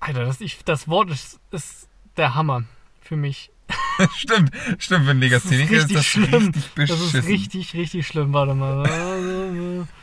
Alter, 0.00 0.24
das, 0.24 0.40
ich, 0.40 0.62
das 0.64 0.88
Wort 0.88 1.10
ist, 1.10 1.40
ist 1.50 1.88
der 2.16 2.34
Hammer 2.34 2.64
für 3.00 3.16
mich. 3.16 3.50
stimmt, 4.16 4.50
stimmt, 4.78 5.06
wenn 5.06 5.18
Legastheniker 5.20 5.72
ist, 5.72 5.82
richtig 5.84 5.96
das 5.96 6.06
schlimm. 6.06 6.34
richtig 6.34 6.62
Das 6.64 6.74
beschissen. 6.74 7.18
ist 7.20 7.26
richtig, 7.26 7.74
richtig 7.74 8.06
schlimm. 8.06 8.32
Warte 8.32 8.54
mal. 8.54 9.86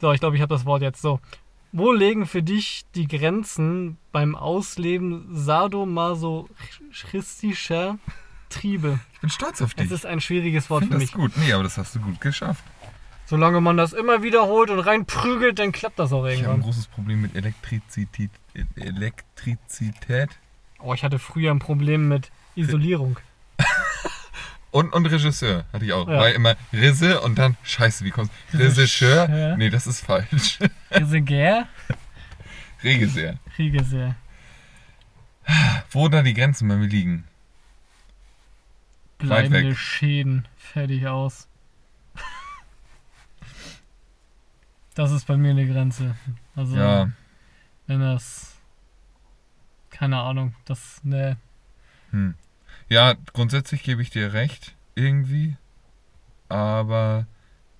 So, 0.00 0.12
ich 0.12 0.20
glaube, 0.20 0.36
ich 0.36 0.42
habe 0.42 0.54
das 0.54 0.64
Wort 0.64 0.82
jetzt. 0.82 1.02
So. 1.02 1.18
Wo 1.72 1.92
legen 1.92 2.24
für 2.26 2.42
dich 2.42 2.84
die 2.94 3.06
Grenzen 3.06 3.98
beim 4.10 4.34
Ausleben 4.34 5.26
sadomasochistischer 5.30 7.98
Triebe? 8.48 8.98
Ich 9.14 9.20
bin 9.20 9.30
stolz 9.30 9.60
auf 9.62 9.74
Das 9.74 9.84
dich. 9.84 9.92
ist 9.94 10.06
ein 10.06 10.20
schwieriges 10.20 10.70
Wort 10.70 10.82
Ich 10.84 10.88
für 10.88 10.94
finde 10.98 11.06
das 11.06 11.14
mich. 11.14 11.32
gut. 11.34 11.36
Nee, 11.36 11.52
aber 11.52 11.62
das 11.64 11.76
hast 11.78 11.94
du 11.94 12.00
gut 12.00 12.20
geschafft. 12.20 12.64
Solange 13.26 13.60
man 13.60 13.76
das 13.76 13.92
immer 13.92 14.22
wiederholt 14.22 14.70
und 14.70 14.78
reinprügelt, 14.80 15.58
dann 15.58 15.70
klappt 15.72 15.98
das 15.98 16.12
auch 16.14 16.24
Ich 16.24 16.24
habe 16.24 16.32
ein 16.32 16.38
irgendwann. 16.38 16.62
großes 16.62 16.86
Problem 16.86 17.20
mit 17.20 17.36
Elektrizität. 17.36 18.30
Elektrizität. 18.76 20.30
Oh, 20.80 20.94
ich 20.94 21.02
hatte 21.04 21.18
früher 21.18 21.50
ein 21.50 21.58
Problem 21.58 22.08
mit 22.08 22.30
Isolierung. 22.54 23.18
Und, 24.70 24.92
und 24.92 25.06
Regisseur 25.06 25.64
hatte 25.72 25.84
ich 25.84 25.92
auch. 25.92 26.06
Ja. 26.08 26.18
Weil 26.18 26.34
immer 26.34 26.56
Risse 26.72 27.20
und 27.22 27.38
dann, 27.38 27.56
scheiße, 27.62 28.04
wie 28.04 28.10
kommst 28.10 28.30
Regisseur? 28.52 29.22
Regisseur. 29.28 29.56
Nee, 29.56 29.70
das 29.70 29.86
ist 29.86 30.04
falsch. 30.04 30.58
Reseger? 30.90 31.66
Regisseur. 32.82 33.38
Regeser. 33.58 34.14
Wo 35.90 36.08
da 36.08 36.22
die 36.22 36.34
Grenzen 36.34 36.68
bei 36.68 36.76
mir 36.76 36.86
liegen? 36.86 37.24
Bleibende 39.16 39.70
weg. 39.70 39.78
Schäden. 39.78 40.46
Fertig 40.56 41.06
aus. 41.06 41.48
Das 44.94 45.12
ist 45.12 45.26
bei 45.26 45.36
mir 45.36 45.50
eine 45.50 45.66
Grenze. 45.66 46.16
Also, 46.56 46.76
Ja, 46.76 47.10
wenn 47.86 48.00
das. 48.00 48.56
Keine 49.90 50.18
Ahnung, 50.18 50.54
das. 50.64 51.00
Ne. 51.04 51.36
hm. 52.10 52.34
Ja, 52.88 53.14
grundsätzlich 53.32 53.82
gebe 53.82 54.02
ich 54.02 54.10
dir 54.10 54.32
recht, 54.32 54.74
irgendwie. 54.94 55.56
Aber, 56.48 57.26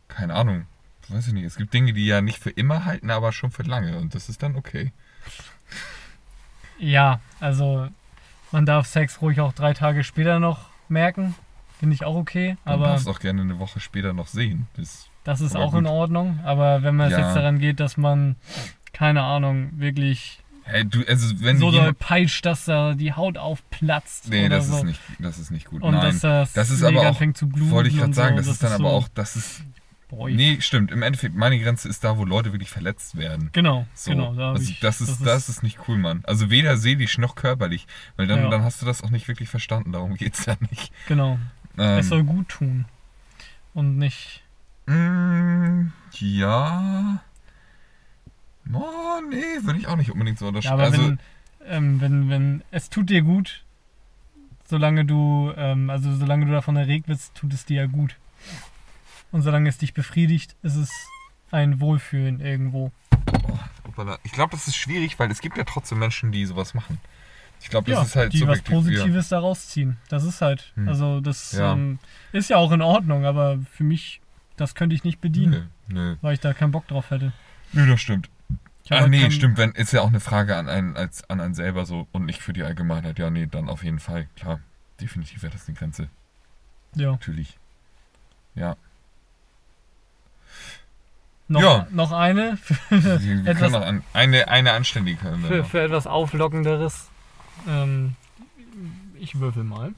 keine 0.09 0.35
Ahnung. 0.35 0.67
Weiß 1.09 1.27
ich 1.29 1.33
nicht. 1.33 1.45
Es 1.45 1.57
gibt 1.57 1.73
Dinge, 1.73 1.95
die 1.95 2.05
ja 2.05 2.21
nicht 2.21 2.39
für 2.39 2.51
immer 2.51 2.85
halten, 2.85 3.11
aber 3.11 3.33
schon 3.33 3.51
für 3.51 3.63
lange. 3.63 3.97
Und 3.99 4.15
das 4.15 4.29
ist 4.29 4.43
dann 4.43 4.57
okay. 4.57 4.93
Ja, 6.79 7.21
also. 7.41 7.89
Man 8.51 8.65
darf 8.65 8.87
Sex 8.87 9.21
ruhig 9.21 9.41
auch 9.41 9.53
drei 9.53 9.75
Tage 9.75 10.05
später 10.05 10.39
noch 10.41 10.71
merken. 10.89 11.35
Finde 11.79 11.95
ich 11.95 12.05
auch 12.05 12.15
okay. 12.17 12.57
Man 12.65 12.75
Aber 12.75 12.87
darf 12.87 13.01
es 13.03 13.07
auch 13.07 13.21
gerne 13.21 13.43
eine 13.43 13.59
Woche 13.59 13.79
später 13.79 14.15
noch 14.15 14.27
sehen. 14.27 14.69
Das, 14.75 15.09
das 15.25 15.41
ist 15.43 15.55
auch 15.55 15.75
in 15.75 15.85
gut. 15.85 15.93
Ordnung. 15.93 16.41
Aber 16.45 16.83
wenn 16.83 16.97
man 16.97 17.11
Ja. 17.11 17.19
jetzt 17.19 17.37
daran 17.37 17.59
geht, 17.59 17.81
dass 17.81 17.97
man. 17.97 18.37
Keine 18.95 19.23
Ahnung, 19.23 19.71
wirklich 19.79 20.43
hey, 20.69 20.85
du, 20.85 21.03
also 21.07 21.35
so 21.37 21.71
doll 21.71 21.93
peitscht, 21.95 22.45
dass 22.47 22.66
da 22.66 22.95
die 22.95 23.12
Haut 23.12 23.39
aufplatzt. 23.39 24.29
Nee, 24.29 24.49
das 24.49 24.69
so. 24.69 24.77
ist 24.77 24.85
nicht, 24.85 25.01
das 25.19 25.39
ist 25.39 25.51
nicht 25.51 25.66
gut. 25.66 25.83
Und 25.83 25.93
Nein. 25.93 26.03
dass 26.03 26.21
das, 26.21 26.53
das 26.53 26.71
ist 26.71 26.83
aber 26.83 27.01
auch- 27.01 27.07
anfängt 27.07 27.37
zu 27.37 27.49
bluten. 27.49 27.71
Wollte 27.71 27.91
ich 27.91 27.97
gerade 27.99 28.12
sagen, 28.14 28.37
so. 28.37 28.43
das, 28.43 28.49
ist 28.49 28.62
dann 28.62 28.73
aber 28.73 28.91
so, 28.91 28.97
auch, 28.97 29.09
das 29.14 29.37
ist. 29.37 29.62
Boah, 30.11 30.31
Nee, 30.31 30.59
stimmt. 30.62 30.91
Im 30.91 31.03
Endeffekt, 31.03 31.35
meine 31.35 31.59
Grenze 31.61 31.87
ist 31.87 32.03
da, 32.03 32.16
wo 32.16 32.25
Leute 32.25 32.53
wirklich 32.53 32.71
verletzt 32.71 33.19
werden. 33.19 33.51
Genau, 33.53 33.87
genau. 34.07 34.35
Da 34.35 34.53
also 34.53 34.71
ich, 34.71 34.81
das, 34.81 35.03
ist, 35.03 35.21
das, 35.27 35.51
ist, 35.51 35.62
nicht 35.62 35.81
cool, 35.87 35.99
Mann. 35.99 36.23
Also 36.25 36.49
weder 36.49 36.79
seelisch 36.79 37.19
noch 37.19 37.35
körperlich. 37.35 37.87
Weil 38.16 38.27
dann, 38.27 38.45
Ja. 38.45 38.49
dann 38.49 38.62
hast 38.64 38.81
du 38.81 38.87
das 38.87 39.03
auch 39.03 39.11
nicht 39.11 39.29
wirklich 39.29 39.51
verstanden. 39.51 39.93
Darum 39.93 40.14
geht's 40.14 40.47
ja 40.47 40.57
nicht. 40.71 40.93
Genau. 41.09 41.39
es 41.77 42.09
soll 42.09 42.21
Ähm, 42.21 42.27
gut 42.27 42.49
tun. 42.49 42.87
Und 43.75 43.99
nicht. 43.99 44.43
mm, 44.87 45.89
ja. 46.21 47.21
Oh, 48.73 49.21
nee, 49.31 49.37
würde 49.62 49.79
ich 49.79 49.87
auch 49.87 49.97
nicht 49.97 50.11
unbedingt 50.11 50.39
so 50.39 50.45
Ja, 50.47 50.49
unterschreiben. 50.49 50.75
aber 50.81 50.85
also, 50.85 51.03
wenn, 51.09 51.19
ähm, 51.66 52.01
wenn, 52.01 52.29
wenn 52.31 52.62
es 52.71 52.91
tut 52.91 53.09
dir 53.11 53.23
gut, 53.23 53.64
solange 54.69 55.05
du, 55.05 55.53
ähm, 55.57 55.91
also 55.91 56.14
solange 56.14 56.47
du 56.47 56.53
davon 56.53 56.77
erregt 56.77 57.09
wirst, 57.09 57.35
tut 57.35 57.53
es 57.53 57.64
dir 57.64 57.83
ja 57.83 57.87
gut. 57.87 58.16
Und 59.33 59.43
solange 59.43 59.69
es 59.69 59.79
dich 59.79 59.95
befriedigt, 59.95 60.57
ist 60.62 60.77
es 60.77 60.91
ein 61.51 61.81
Wohlfühlen 61.81 62.41
irgendwo. 62.41 62.93
oh, 63.45 63.59
ich 64.23 64.33
glaube, 64.33 64.51
das 64.53 64.69
ist 64.69 64.77
schwierig, 64.77 65.19
weil 65.19 65.31
es 65.31 65.41
gibt 65.41 65.57
ja 65.57 65.64
trotzdem 65.64 65.99
Menschen, 65.99 66.33
die 66.33 66.45
sowas 66.47 66.75
machen. 66.75 66.99
Ich 67.61 67.71
glaube, 67.71 67.91
das 67.91 67.99
ja, 67.99 68.05
ist 68.05 68.16
halt 68.16 68.33
die 68.35 68.47
was 68.47 68.59
subjektiv. 68.59 68.71
ja. 68.71 68.77
Positives 69.03 69.29
daraus 69.31 69.66
ziehen. 69.69 69.97
Das 70.09 70.23
ist 70.25 70.41
halt, 70.43 70.73
Hm. 70.77 70.89
also 70.89 71.21
das 71.21 71.53
Ja. 71.53 71.73
ähm, 71.73 71.99
ist 72.33 72.51
ja 72.51 72.57
auch 72.57 72.71
in 72.71 72.83
Ordnung, 72.83 73.25
aber 73.25 73.59
für 73.73 73.83
mich, 73.85 74.21
das 74.57 74.75
könnte 74.77 74.95
ich 74.95 75.03
nicht 75.05 75.21
bedienen, 75.21 75.71
Nö, 75.89 76.11
nö. 76.12 76.16
weil 76.21 76.35
ich 76.35 76.41
da 76.41 76.55
keinen 76.55 76.71
Bock 76.71 76.87
drauf 76.87 77.11
hätte. 77.11 77.33
Nö, 77.73 77.87
das 77.87 78.01
stimmt. 78.01 78.29
Ich 78.91 78.93
Ach 78.97 79.07
nee, 79.07 79.30
stimmt, 79.30 79.59
wenn, 79.59 79.72
ist 79.72 79.93
ja 79.93 80.01
auch 80.01 80.07
eine 80.09 80.18
Frage 80.20 80.57
an 80.57 80.66
einen, 80.66 80.97
als, 80.97 81.28
an 81.28 81.43
einen 81.43 81.53
selber 81.55 81.84
so 81.84 82.09
und 82.12 82.24
nicht 82.24 82.41
für 82.41 82.55
die 82.55 82.62
Allgemeinheit. 82.62 83.18
Ja, 83.18 83.28
nee, 83.28 83.47
dann 83.47 83.68
auf 83.68 83.84
jeden 83.84 83.99
Fall, 83.99 84.26
klar. 84.36 84.61
Definitiv 84.99 85.43
wäre 85.43 85.53
das 85.53 85.68
eine 85.68 85.76
Grenze. 85.76 86.09
Ja. 86.95 87.12
Natürlich. 87.12 87.59
Ja. 88.55 88.76
Noch, 91.49 91.61
Ja. 91.61 91.86
noch 91.91 92.12
eine 92.12 92.59
Wir 92.89 92.99
Etwas- 93.47 93.59
können 93.59 93.72
noch 93.72 93.84
an, 93.86 94.03
eine, 94.14 94.49
eine 94.49 94.72
anständige 94.72 95.18
können 95.18 95.43
wir 95.43 95.49
für, 95.49 95.57
noch. 95.59 95.66
für 95.68 95.82
etwas 95.82 96.07
Auflockenderes. 96.07 97.09
Ähm, 97.66 98.16
ich 99.18 99.39
würfel 99.39 99.64
mal. 99.64 99.93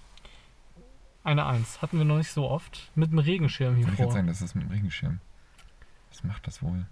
Eine 1.23 1.47
Eins. 1.47 1.81
Hatten 1.83 1.99
wir 1.99 2.05
noch 2.05 2.17
nicht 2.19 2.31
so 2.33 2.49
oft. 2.49 2.91
Mit 2.95 3.11
dem 3.13 3.19
Regenschirm 3.19 3.75
hier 3.77 3.85
Wollte 3.85 3.93
ich 3.93 3.97
gerade 3.99 4.07
vor. 4.09 4.13
sagen, 4.15 4.27
das 4.27 4.43
ist 4.43 4.55
mit 4.55 4.65
dem 4.65 4.71
Regenschirm. 4.73 5.21
Was 6.11 6.25
macht 6.25 6.47
das 6.47 6.63
wohl? 6.63 6.87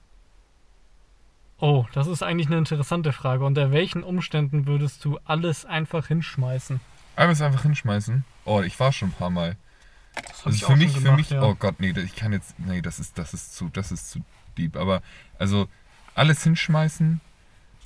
Oh, 1.60 1.86
das 1.92 2.06
ist 2.06 2.22
eigentlich 2.22 2.46
eine 2.46 2.58
interessante 2.58 3.12
Frage. 3.12 3.44
Unter 3.44 3.72
welchen 3.72 4.02
Umständen 4.04 4.66
würdest 4.66 5.04
du 5.04 5.18
alles 5.24 5.64
einfach 5.64 6.06
hinschmeißen? 6.06 6.80
Alles 7.16 7.40
einfach 7.42 7.62
hinschmeißen. 7.62 8.24
Oh, 8.44 8.60
ich 8.62 8.78
war 8.78 8.92
schon 8.92 9.08
ein 9.08 9.12
paar 9.12 9.30
Mal. 9.30 9.56
Das 10.14 10.46
Also 10.46 10.66
für 10.66 10.76
mich, 10.76 10.92
schon 10.92 11.00
für 11.00 11.04
gemacht, 11.04 11.18
mich, 11.18 11.30
ja. 11.30 11.42
oh 11.42 11.54
Gott, 11.54 11.80
nee, 11.80 11.90
ich 11.90 12.14
kann 12.14 12.32
jetzt, 12.32 12.58
nee, 12.58 12.80
das 12.80 12.98
ist, 13.00 13.18
das 13.18 13.34
ist 13.34 13.56
zu, 13.56 13.68
das 13.70 13.90
ist 13.90 14.10
zu 14.10 14.20
deep. 14.56 14.76
Aber, 14.76 15.02
also, 15.38 15.68
alles 16.14 16.42
hinschmeißen, 16.44 17.20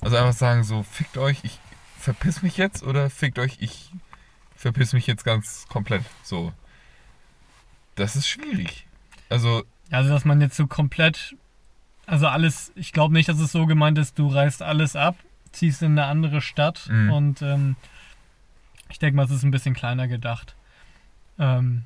also 0.01 0.17
einfach 0.17 0.33
sagen 0.33 0.63
so, 0.63 0.83
fickt 0.83 1.17
euch, 1.17 1.39
ich 1.43 1.59
verpiss 1.97 2.41
mich 2.43 2.57
jetzt 2.57 2.83
oder 2.83 3.09
fickt 3.09 3.39
euch, 3.39 3.57
ich 3.59 3.91
verpiss 4.55 4.93
mich 4.93 5.07
jetzt 5.07 5.23
ganz 5.23 5.65
komplett. 5.67 6.03
So. 6.23 6.53
Das 7.95 8.15
ist 8.15 8.27
schwierig. 8.27 8.87
Also, 9.29 9.63
Also, 9.91 10.09
dass 10.09 10.25
man 10.25 10.41
jetzt 10.41 10.55
so 10.57 10.67
komplett. 10.67 11.35
Also, 12.05 12.27
alles. 12.27 12.71
Ich 12.75 12.91
glaube 12.91 13.13
nicht, 13.13 13.29
dass 13.29 13.39
es 13.39 13.51
so 13.51 13.65
gemeint 13.65 13.97
ist, 13.97 14.19
du 14.19 14.27
reißt 14.27 14.61
alles 14.61 14.95
ab, 14.95 15.15
ziehst 15.51 15.81
in 15.83 15.93
eine 15.93 16.05
andere 16.05 16.41
Stadt 16.41 16.87
Mhm. 16.89 17.11
und 17.11 17.41
ähm, 17.41 17.75
ich 18.89 18.99
denke 18.99 19.15
mal, 19.15 19.25
es 19.25 19.31
ist 19.31 19.43
ein 19.43 19.51
bisschen 19.51 19.73
kleiner 19.73 20.07
gedacht. 20.07 20.55
Ähm, 21.39 21.83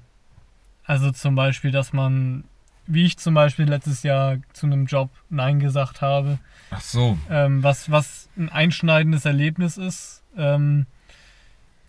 also, 0.84 1.11
zum 1.11 1.36
Beispiel, 1.36 1.72
dass 1.72 1.93
man. 1.93 2.43
Wie 2.89 3.03
ich 3.03 3.18
zum 3.18 3.34
Beispiel 3.34 3.65
letztes 3.65 4.03
Jahr 4.03 4.38
zu 4.53 4.65
einem 4.65 4.86
Job 4.86 5.09
Nein 5.30 5.59
gesagt 5.59 5.99
habe, 6.01 6.39
ach 6.72 6.80
so. 6.80 7.18
ähm, 7.30 7.61
was, 7.61 7.91
was 7.91 8.30
ein 8.38 8.47
einschneidendes 8.47 9.26
Erlebnis 9.26 9.78
ist. 9.78 10.24
Ähm, 10.38 10.86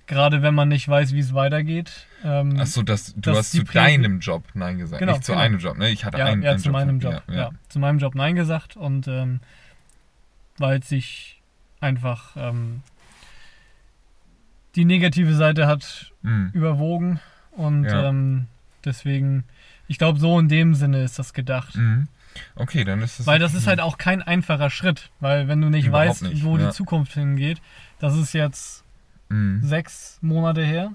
gerade 0.09 0.43
wenn 0.43 0.55
man 0.55 0.69
nicht 0.69 0.89
weiß, 0.89 1.13
wie 1.13 1.21
es 1.21 1.33
weitergeht. 1.35 2.07
Ähm, 2.25 2.57
Ach 2.59 2.67
so, 2.67 2.83
das, 2.83 3.15
du 3.17 3.31
hast 3.37 3.53
zu 3.53 3.63
deinem 3.63 4.19
Job 4.19 4.43
Nein 4.55 4.79
gesagt. 4.79 4.99
Genau, 4.99 5.13
Nicht 5.13 5.25
zu 5.25 5.33
genau. 5.33 5.45
einem 5.45 5.59
Job, 5.59 5.79
ne? 5.79 5.91
Ich 5.91 6.05
hatte 6.05 6.19
ja, 6.19 6.25
einen, 6.25 6.43
ja, 6.43 6.51
einen 6.51 6.59
zu 6.59 6.71
meinem 6.71 7.01
von- 7.01 7.13
Job. 7.13 7.23
Ja, 7.29 7.35
Ja, 7.35 7.41
ja. 7.43 7.51
zu 7.69 7.79
meinem 7.79 7.99
Job 7.99 8.15
Nein 8.17 8.35
gesagt 8.35 8.77
und 8.77 9.07
ähm, 9.07 9.41
weil 10.59 10.81
es 10.81 10.89
sich 10.89 11.41
einfach 11.81 12.37
ähm, 12.37 12.83
die 14.75 14.85
negative 14.85 15.35
Seite 15.35 15.67
hat 15.67 16.13
Hm. 16.23 16.51
überwogen 16.53 17.21
und 17.53 17.85
Ja. 17.85 18.09
ähm, 18.09 18.47
deswegen, 18.85 19.45
ich 19.87 19.99
glaube, 19.99 20.19
so 20.19 20.39
in 20.39 20.49
dem 20.49 20.75
Sinne 20.75 21.03
ist 21.03 21.19
das 21.19 21.33
gedacht. 21.33 21.77
Mhm. 21.77 22.09
Okay, 22.55 22.85
dann 22.85 23.01
ist 23.03 23.19
es. 23.21 23.27
Weil 23.27 23.39
das 23.41 23.55
ist 23.55 23.67
halt 23.67 23.81
auch 23.81 23.99
kein 23.99 24.23
einfacher 24.23 24.71
Schritt, 24.71 25.11
weil 25.21 25.49
wenn 25.49 25.61
du 25.61 25.71
nicht 25.71 25.91
weißt, 25.91 26.23
nicht, 26.23 26.45
wo 26.45 26.57
ja. 26.57 26.67
die 26.67 26.73
Zukunft 26.73 27.13
hingeht, 27.15 27.61
das 27.99 28.17
ist 28.17 28.33
jetzt 28.33 28.85
Mhm. 29.29 29.63
sechs 29.63 30.19
Monate 30.23 30.63
her 30.65 30.93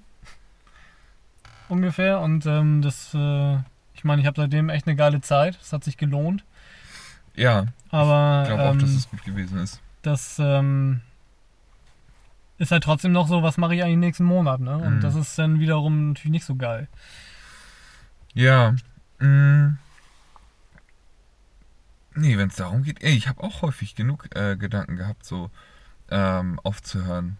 ungefähr 1.69 2.19
und 2.19 2.45
ähm, 2.45 2.81
das, 2.81 3.13
äh, 3.13 3.55
ich 3.93 4.03
meine, 4.03 4.21
ich 4.21 4.27
habe 4.27 4.41
seitdem 4.41 4.69
echt 4.69 4.87
eine 4.87 4.95
geile 4.95 5.21
Zeit, 5.21 5.57
es 5.61 5.71
hat 5.73 5.83
sich 5.83 5.97
gelohnt, 5.97 6.43
Ja, 7.35 7.65
aber 7.89 8.41
ich 8.43 8.49
glaube 8.49 8.63
auch, 8.63 8.71
ähm, 8.73 8.79
dass 8.79 8.89
es 8.91 9.09
gut 9.09 9.23
gewesen 9.23 9.59
ist. 9.59 9.79
das 10.01 10.37
ähm, 10.39 11.01
ist 12.57 12.71
halt 12.71 12.83
trotzdem 12.83 13.11
noch 13.11 13.27
so, 13.27 13.43
was 13.43 13.57
mache 13.57 13.75
ich 13.75 13.83
eigentlich 13.83 13.97
nächsten 13.97 14.23
Monat, 14.25 14.59
ne? 14.61 14.77
Und 14.77 14.97
Mhm. 14.97 15.01
das 15.01 15.15
ist 15.15 15.37
dann 15.39 15.59
wiederum 15.59 16.09
natürlich 16.09 16.31
nicht 16.31 16.45
so 16.45 16.55
geil. 16.55 16.87
Ja. 18.33 18.75
Mh. 19.19 19.75
Nee, 22.15 22.37
wenn 22.37 22.49
es 22.49 22.55
darum 22.55 22.83
geht, 22.83 23.01
ey, 23.03 23.13
ich 23.15 23.27
habe 23.27 23.41
auch 23.43 23.63
häufig 23.63 23.95
genug 23.95 24.27
äh, 24.35 24.55
Gedanken 24.55 24.97
gehabt, 24.97 25.25
so 25.25 25.49
ähm, 26.11 26.59
aufzuhören 26.63 27.37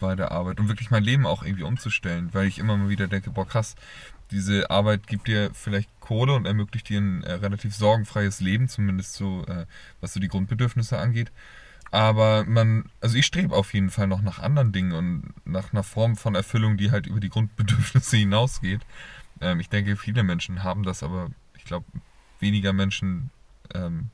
bei 0.00 0.16
der 0.16 0.32
Arbeit 0.32 0.58
und 0.58 0.68
wirklich 0.68 0.90
mein 0.90 1.04
Leben 1.04 1.26
auch 1.26 1.42
irgendwie 1.44 1.62
umzustellen, 1.62 2.30
weil 2.32 2.46
ich 2.46 2.58
immer 2.58 2.76
mal 2.76 2.88
wieder 2.88 3.06
denke, 3.06 3.30
boah 3.30 3.46
krass, 3.46 3.76
diese 4.30 4.70
Arbeit 4.70 5.06
gibt 5.06 5.28
dir 5.28 5.50
vielleicht 5.52 5.88
Kohle 6.00 6.34
und 6.34 6.46
ermöglicht 6.46 6.88
dir 6.88 7.00
ein 7.00 7.22
äh, 7.22 7.32
relativ 7.32 7.74
sorgenfreies 7.74 8.40
Leben, 8.40 8.68
zumindest 8.68 9.14
so, 9.14 9.44
äh, 9.46 9.66
was 10.00 10.12
so 10.12 10.20
die 10.20 10.28
Grundbedürfnisse 10.28 10.98
angeht. 10.98 11.30
Aber 11.90 12.44
man, 12.44 12.84
also 13.00 13.16
ich 13.16 13.26
strebe 13.26 13.54
auf 13.54 13.74
jeden 13.74 13.90
Fall 13.90 14.06
noch 14.06 14.22
nach 14.22 14.38
anderen 14.38 14.72
Dingen 14.72 14.92
und 14.92 15.34
nach 15.44 15.72
einer 15.72 15.82
Form 15.82 16.16
von 16.16 16.36
Erfüllung, 16.36 16.76
die 16.76 16.90
halt 16.92 17.06
über 17.06 17.20
die 17.20 17.30
Grundbedürfnisse 17.30 18.16
hinausgeht. 18.18 18.80
Ähm, 19.40 19.60
ich 19.60 19.68
denke, 19.68 19.96
viele 19.96 20.22
Menschen 20.22 20.62
haben 20.62 20.84
das, 20.84 21.02
aber 21.02 21.30
ich 21.56 21.64
glaube, 21.64 21.86
weniger 22.38 22.72
Menschen 22.72 23.30
ähm, 23.74 24.10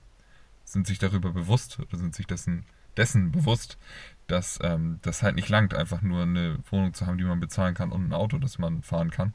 sind 0.64 0.86
sich 0.86 0.98
darüber 0.98 1.30
bewusst 1.32 1.78
oder 1.78 1.98
sind 1.98 2.14
sich 2.14 2.26
dessen, 2.26 2.64
dessen 2.96 3.30
bewusst, 3.32 3.78
dass 4.26 4.58
ähm, 4.62 4.98
das 5.02 5.22
halt 5.22 5.36
nicht 5.36 5.48
langt, 5.48 5.74
einfach 5.74 6.02
nur 6.02 6.22
eine 6.22 6.58
Wohnung 6.70 6.94
zu 6.94 7.06
haben, 7.06 7.18
die 7.18 7.24
man 7.24 7.40
bezahlen 7.40 7.74
kann 7.74 7.92
und 7.92 8.08
ein 8.08 8.12
Auto, 8.12 8.38
das 8.38 8.58
man 8.58 8.82
fahren 8.82 9.10
kann 9.10 9.34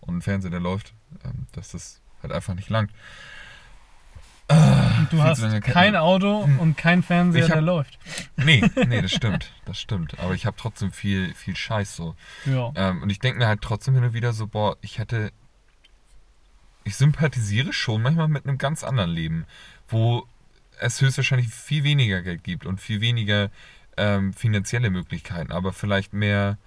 und 0.00 0.16
ein 0.18 0.22
Fernseher, 0.22 0.50
der 0.50 0.60
läuft, 0.60 0.92
ähm, 1.24 1.46
dass 1.52 1.70
das 1.72 2.00
halt 2.22 2.32
einfach 2.32 2.54
nicht 2.54 2.68
langt. 2.70 2.90
Du 5.10 5.20
hast 5.22 5.42
kein 5.62 5.96
Auto 5.96 6.44
Hm. 6.44 6.60
und 6.60 6.76
kein 6.76 7.02
Fernseher, 7.02 7.44
hab- 7.44 7.52
der 7.54 7.62
läuft. 7.62 7.98
Nee, 8.36 8.62
nee, 8.86 9.02
das 9.02 9.10
stimmt, 9.14 9.52
das 9.64 9.80
stimmt. 9.80 10.20
Aber 10.20 10.34
ich 10.34 10.46
habe 10.46 10.56
trotzdem 10.56 10.92
viel, 10.92 11.34
viel 11.34 11.56
Scheiß 11.56 11.96
so. 11.96 12.14
Ja. 12.44 12.70
Ähm, 12.76 13.02
und 13.02 13.10
ich 13.10 13.18
denke 13.18 13.40
mir 13.40 13.48
halt 13.48 13.60
trotzdem 13.60 13.94
hin 13.94 14.04
und 14.04 14.12
wieder 14.14 14.32
so, 14.32 14.46
boah, 14.46 14.76
ich 14.82 14.98
hätte. 14.98 15.32
Ich 16.84 16.94
sympathisiere 16.94 17.72
schon 17.72 18.00
manchmal 18.02 18.28
mit 18.28 18.46
einem 18.46 18.58
ganz 18.58 18.84
anderen 18.84 19.10
Leben, 19.10 19.46
wo 19.88 20.24
es 20.78 21.00
höchstwahrscheinlich 21.00 21.48
viel 21.48 21.82
weniger 21.82 22.22
Geld 22.22 22.44
gibt 22.44 22.64
und 22.66 22.80
viel 22.80 23.00
weniger 23.00 23.50
ähm, 23.96 24.32
finanzielle 24.32 24.90
Möglichkeiten, 24.90 25.52
aber 25.52 25.72
vielleicht 25.72 26.12
mehr 26.12 26.58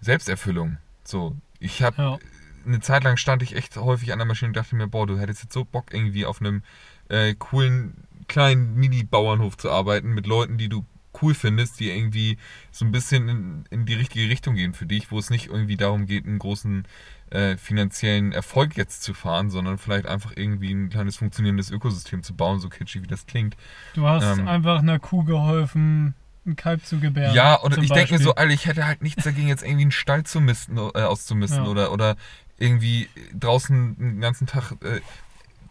Selbsterfüllung. 0.00 0.78
So, 1.04 1.36
ich 1.58 1.82
habe 1.82 2.02
ja. 2.02 2.18
eine 2.66 2.80
Zeit 2.80 3.04
lang 3.04 3.16
stand 3.16 3.42
ich 3.42 3.56
echt 3.56 3.76
häufig 3.76 4.12
an 4.12 4.18
der 4.18 4.26
Maschine 4.26 4.48
und 4.48 4.56
dachte 4.56 4.76
mir, 4.76 4.88
boah, 4.88 5.06
du 5.06 5.18
hättest 5.18 5.44
jetzt 5.44 5.54
so 5.54 5.64
Bock 5.64 5.92
irgendwie 5.92 6.26
auf 6.26 6.40
einem 6.40 6.62
äh, 7.08 7.34
coolen 7.34 8.06
kleinen 8.28 8.74
Mini-Bauernhof 8.74 9.56
zu 9.56 9.70
arbeiten 9.70 10.12
mit 10.12 10.26
Leuten, 10.26 10.58
die 10.58 10.68
du 10.68 10.84
cool 11.22 11.34
findest, 11.34 11.80
die 11.80 11.90
irgendwie 11.90 12.38
so 12.70 12.84
ein 12.84 12.92
bisschen 12.92 13.28
in, 13.28 13.64
in 13.70 13.86
die 13.86 13.94
richtige 13.94 14.28
Richtung 14.28 14.54
gehen 14.54 14.74
für 14.74 14.86
dich, 14.86 15.10
wo 15.10 15.18
es 15.18 15.30
nicht 15.30 15.46
irgendwie 15.48 15.76
darum 15.76 16.06
geht, 16.06 16.26
einen 16.26 16.38
großen 16.38 16.86
äh, 17.30 17.56
finanziellen 17.56 18.32
Erfolg 18.32 18.76
jetzt 18.76 19.02
zu 19.02 19.12
fahren, 19.14 19.50
sondern 19.50 19.78
vielleicht 19.78 20.06
einfach 20.06 20.32
irgendwie 20.36 20.72
ein 20.72 20.90
kleines 20.90 21.16
funktionierendes 21.16 21.70
Ökosystem 21.70 22.22
zu 22.22 22.34
bauen, 22.34 22.60
so 22.60 22.68
kitschig 22.68 23.02
wie 23.02 23.06
das 23.08 23.26
klingt. 23.26 23.56
Du 23.94 24.06
hast 24.06 24.38
Ähm. 24.38 24.46
einfach 24.46 24.78
einer 24.80 24.98
Kuh 24.98 25.24
geholfen, 25.24 26.14
ein 26.46 26.54
Kalb 26.54 26.84
zu 26.86 27.00
gebären. 27.00 27.34
Ja, 27.34 27.60
oder 27.62 27.78
ich 27.78 27.90
denke 27.90 28.12
mir 28.14 28.20
so. 28.20 28.36
Alter, 28.36 28.52
ich 28.54 28.66
hätte 28.66 28.86
halt 28.86 29.02
nichts 29.02 29.24
dagegen, 29.24 29.48
jetzt 29.48 29.64
irgendwie 29.64 29.82
einen 29.82 29.90
Stall 29.90 30.22
zu 30.22 30.40
misten, 30.40 30.76
äh, 30.78 30.80
auszumisten 31.02 31.64
Ja. 31.64 31.70
oder, 31.70 31.90
oder 31.92 32.16
irgendwie 32.58 33.08
draußen 33.38 33.96
den 33.98 34.20
ganzen 34.20 34.46
Tag. 34.46 34.72
Äh, 34.82 35.00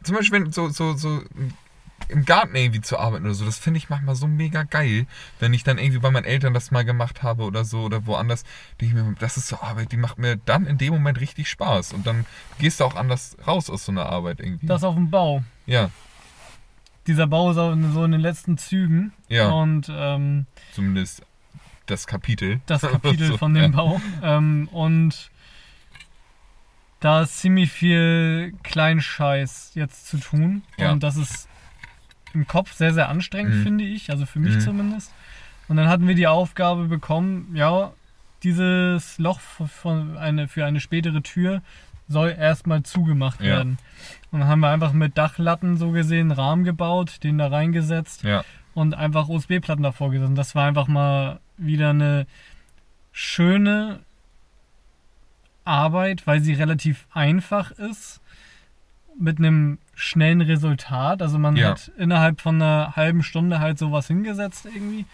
zum 0.03 0.15
Beispiel 0.17 0.43
wenn 0.43 0.51
so, 0.51 0.67
so, 0.69 0.93
so 0.93 1.23
im 2.07 2.23
Garten 2.26 2.55
irgendwie 2.55 2.81
zu 2.81 2.99
arbeiten 2.99 3.26
oder 3.26 3.34
so, 3.34 3.45
das 3.45 3.57
finde 3.57 3.77
ich 3.80 3.89
manchmal 3.89 4.15
so 4.15 4.27
mega 4.27 4.63
geil, 4.63 5.07
wenn 5.39 5.53
ich 5.53 5.63
dann 5.63 5.77
irgendwie 5.80 5.99
bei 5.99 6.11
meinen 6.11 6.26
Eltern 6.26 6.53
das 6.53 6.69
mal 6.69 6.85
gemacht 6.85 7.23
habe 7.23 7.43
oder 7.43 7.65
so 7.65 7.81
oder 7.81 8.05
woanders, 8.05 8.43
denke 8.80 8.97
ich 8.97 9.03
mir, 9.03 9.15
das 9.17 9.38
ist 9.38 9.47
so 9.47 9.59
Arbeit, 9.59 9.91
die 9.91 9.97
macht 9.97 10.19
mir 10.19 10.35
dann 10.38 10.67
in 10.67 10.77
dem 10.77 10.93
Moment 10.93 11.19
richtig 11.19 11.49
Spaß 11.49 11.93
und 11.93 12.05
dann 12.05 12.26
gehst 12.59 12.80
du 12.80 12.84
auch 12.84 12.95
anders 12.95 13.35
raus 13.47 13.69
aus 13.69 13.85
so 13.85 13.91
einer 13.91 14.05
Arbeit 14.05 14.39
irgendwie. 14.39 14.67
Das 14.67 14.84
auf 14.84 14.95
dem 14.95 15.09
Bau. 15.09 15.43
ja, 15.65 15.89
Dieser 17.07 17.26
Bau 17.27 17.49
ist 17.51 17.57
auch 17.57 17.76
so 17.93 18.03
in 18.03 18.11
den 18.11 18.22
letzten 18.22 18.57
Zügen. 18.57 19.11
ja, 19.27 19.49
Und 19.49 19.88
ähm, 19.89 20.45
zumindest 20.73 21.23
das 21.88 22.05
Kapitel. 22.07 22.61
das 22.67 22.81
Kapitel 22.84 23.27
So, 23.30 23.38
von 23.38 23.53
dem 23.53 23.63
ja. 23.63 23.67
Bau. 23.69 24.01
Ähm, 24.22 24.67
und 24.72 25.31
da 26.99 27.22
ist 27.22 27.39
ziemlich 27.39 27.72
viel 27.72 28.53
Kleinscheiß 28.63 29.72
jetzt 29.76 30.07
zu 30.07 30.17
tun. 30.17 30.63
Ja. 30.77 30.91
Und 30.91 31.03
das 31.03 31.17
ist 31.17 31.47
im 32.35 32.47
Kopf 32.47 32.73
sehr, 32.73 32.93
sehr 32.93 33.09
anstrengend, 33.09 33.55
Mhm. 33.55 33.63
finde 33.63 33.83
ich. 33.85 34.11
Also 34.11 34.25
für 34.27 34.39
mich 34.39 34.55
Mhm. 34.55 34.59
zumindest. 34.59 35.11
Und 35.67 35.77
dann 35.77 35.87
hatten 35.89 36.07
wir 36.07 36.13
die 36.15 36.27
Aufgabe 36.27 36.85
bekommen, 36.85 37.55
ja, 37.55 37.93
dieses 38.43 39.17
Loch 39.17 39.39
von 39.39 40.17
eine, 40.17 40.47
für 40.47 40.63
eine 40.65 40.79
spätere 40.79 41.23
Tür 41.23 41.63
soll 42.07 42.35
erstmal 42.37 42.83
zugemacht 42.83 43.39
Ja. 43.41 43.47
werden. 43.57 43.79
Und 44.31 44.41
dann 44.41 44.47
haben 44.49 44.59
wir 44.59 44.69
einfach 44.69 44.93
mit 44.93 45.17
Dachlatten 45.17 45.77
so 45.77 45.89
gesehen 45.91 46.29
Rahmen 46.31 46.63
gebaut, 46.63 47.23
den 47.23 47.39
da 47.39 47.47
reingesetzt 47.47 48.21
Ja, 48.23 48.43
und 48.75 48.93
einfach 48.93 49.27
USB-Platten 49.27 49.81
davor 49.81 50.11
gesetzt. 50.11 50.29
Und 50.29 50.35
Das 50.35 50.53
war 50.53 50.67
einfach 50.67 50.87
mal 50.87 51.39
wieder 51.57 51.89
eine 51.89 52.27
schöne 53.11 54.01
Arbeit, 55.63 56.27
weil 56.27 56.41
sie 56.41 56.53
relativ 56.53 57.07
einfach 57.11 57.71
ist, 57.71 58.21
mit 59.17 59.39
einem 59.39 59.79
schnellen 59.95 60.41
Resultat. 60.41 61.22
Also 61.22 61.39
man 61.39 61.55
Ja. 61.55 61.69
hat 61.69 61.91
innerhalb 61.97 62.41
von 62.41 62.61
einer 62.61 62.95
halben 62.95 63.23
Stunde 63.23 63.59
halt 63.59 63.80
sowas 63.80 64.07
hingesetzt 64.07 64.65
irgendwie. 64.65 65.05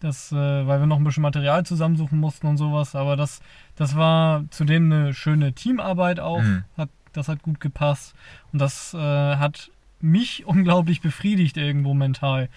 Das, 0.00 0.32
äh, 0.32 0.36
weil 0.36 0.80
wir 0.80 0.86
noch 0.86 0.96
ein 0.96 1.04
bisschen 1.04 1.22
Material 1.22 1.64
zusammensuchen 1.64 2.18
mussten 2.18 2.48
und 2.48 2.56
sowas. 2.56 2.96
Aber 2.96 3.14
das, 3.16 3.40
das 3.76 3.94
war 3.94 4.44
zudem 4.50 4.90
eine 4.90 5.14
schöne 5.14 5.52
Teamarbeit 5.52 6.18
auch. 6.18 6.42
Mhm. 6.42 6.64
Hat, 6.76 6.88
das 7.12 7.28
hat 7.28 7.42
gut 7.42 7.60
gepasst. 7.60 8.14
Und 8.52 8.58
das 8.60 8.94
äh, 8.94 8.98
hat 8.98 9.70
mich 10.00 10.44
unglaublich 10.46 11.00
befriedigt 11.02 11.56
irgendwo 11.56 11.94
mental 11.94 12.48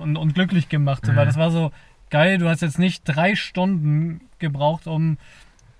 und, 0.00 0.16
und 0.16 0.34
glücklich 0.34 0.68
gemacht. 0.70 1.06
Mhm. 1.06 1.16
Weil 1.16 1.26
das 1.26 1.36
war 1.36 1.50
so 1.50 1.70
geil, 2.08 2.38
du 2.38 2.48
hast 2.48 2.62
jetzt 2.62 2.78
nicht 2.78 3.02
drei 3.04 3.34
Stunden 3.36 4.22
gebraucht, 4.38 4.86
um 4.86 5.18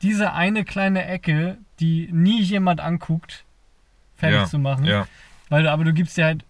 diese 0.03 0.33
eine 0.33 0.65
kleine 0.65 1.05
Ecke, 1.07 1.59
die 1.81 2.09
nie 2.13 2.41
jemand 2.43 2.81
anguckt, 2.81 3.45
fertig 4.21 4.39
Ja, 4.41 4.47
zu 4.47 4.59
machen. 4.59 4.85
Ja. 4.85 5.07
Weil 5.49 5.65
du, 5.65 5.71
aber 5.73 5.85
du 5.85 5.93
gibst 5.93 6.17
dir 6.17 6.25
halt 6.27 6.45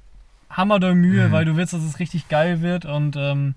hammerdoll 0.50 0.94
Mühe, 0.94 1.28
Mhm. 1.28 1.32
weil 1.32 1.44
du 1.44 1.56
willst, 1.56 1.72
dass 1.72 1.82
es 1.82 1.98
richtig 1.98 2.28
geil 2.28 2.60
wird 2.60 2.84
und 2.84 3.16
ähm, 3.16 3.54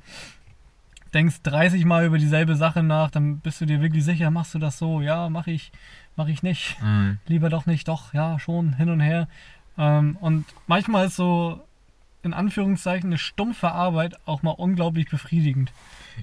denkst 1.14 1.38
30 1.44 1.86
Mal 1.86 2.06
über 2.06 2.18
dieselbe 2.18 2.56
Sache 2.56 2.82
nach, 2.84 3.12
dann 3.12 3.40
bist 3.40 3.62
du 3.62 3.66
dir 3.66 3.82
wirklich 3.82 4.04
sicher, 4.04 4.32
machst 4.32 4.54
du 4.56 4.60
das 4.60 4.78
so? 4.78 5.02
Ja, 5.02 5.30
mach 5.30 5.48
ich, 5.48 5.72
mach 6.16 6.28
ich 6.28 6.42
nicht. 6.44 6.82
Mhm. 6.82 7.20
Lieber 7.28 7.50
doch 7.50 7.66
nicht, 7.66 7.88
doch, 7.88 8.14
ja, 8.14 8.40
schon, 8.40 8.74
hin 8.74 8.90
und 8.90 9.00
her. 9.00 9.28
Ähm, 9.78 10.18
und 10.22 10.46
manchmal 10.68 11.08
ist 11.08 11.16
so, 11.16 11.62
in 12.24 12.34
Anführungszeichen, 12.34 13.10
eine 13.10 13.18
stumpfe 13.18 13.72
Arbeit 13.72 14.16
auch 14.26 14.44
mal 14.44 14.52
unglaublich 14.52 15.10
befriedigend. 15.10 15.72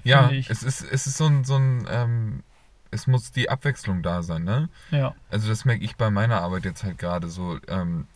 Ja, 0.03 0.29
es 0.31 0.63
ist, 0.63 0.81
es 0.81 1.05
ist 1.07 1.17
so 1.17 1.25
ein, 1.27 1.43
so 1.43 1.55
ein 1.57 1.85
ähm, 1.89 2.43
es 2.91 3.07
muss 3.07 3.31
die 3.31 3.49
Abwechslung 3.49 4.03
da 4.03 4.21
sein, 4.21 4.43
ne? 4.43 4.69
Ja. 4.91 5.15
Also 5.29 5.47
das 5.47 5.65
merke 5.65 5.83
ich 5.83 5.95
bei 5.95 6.09
meiner 6.09 6.41
Arbeit 6.41 6.65
jetzt 6.65 6.83
halt 6.83 6.97
gerade 6.97 7.29
so. 7.29 7.57
Ähm, 7.67 8.07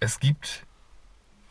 es 0.00 0.18
gibt 0.20 0.66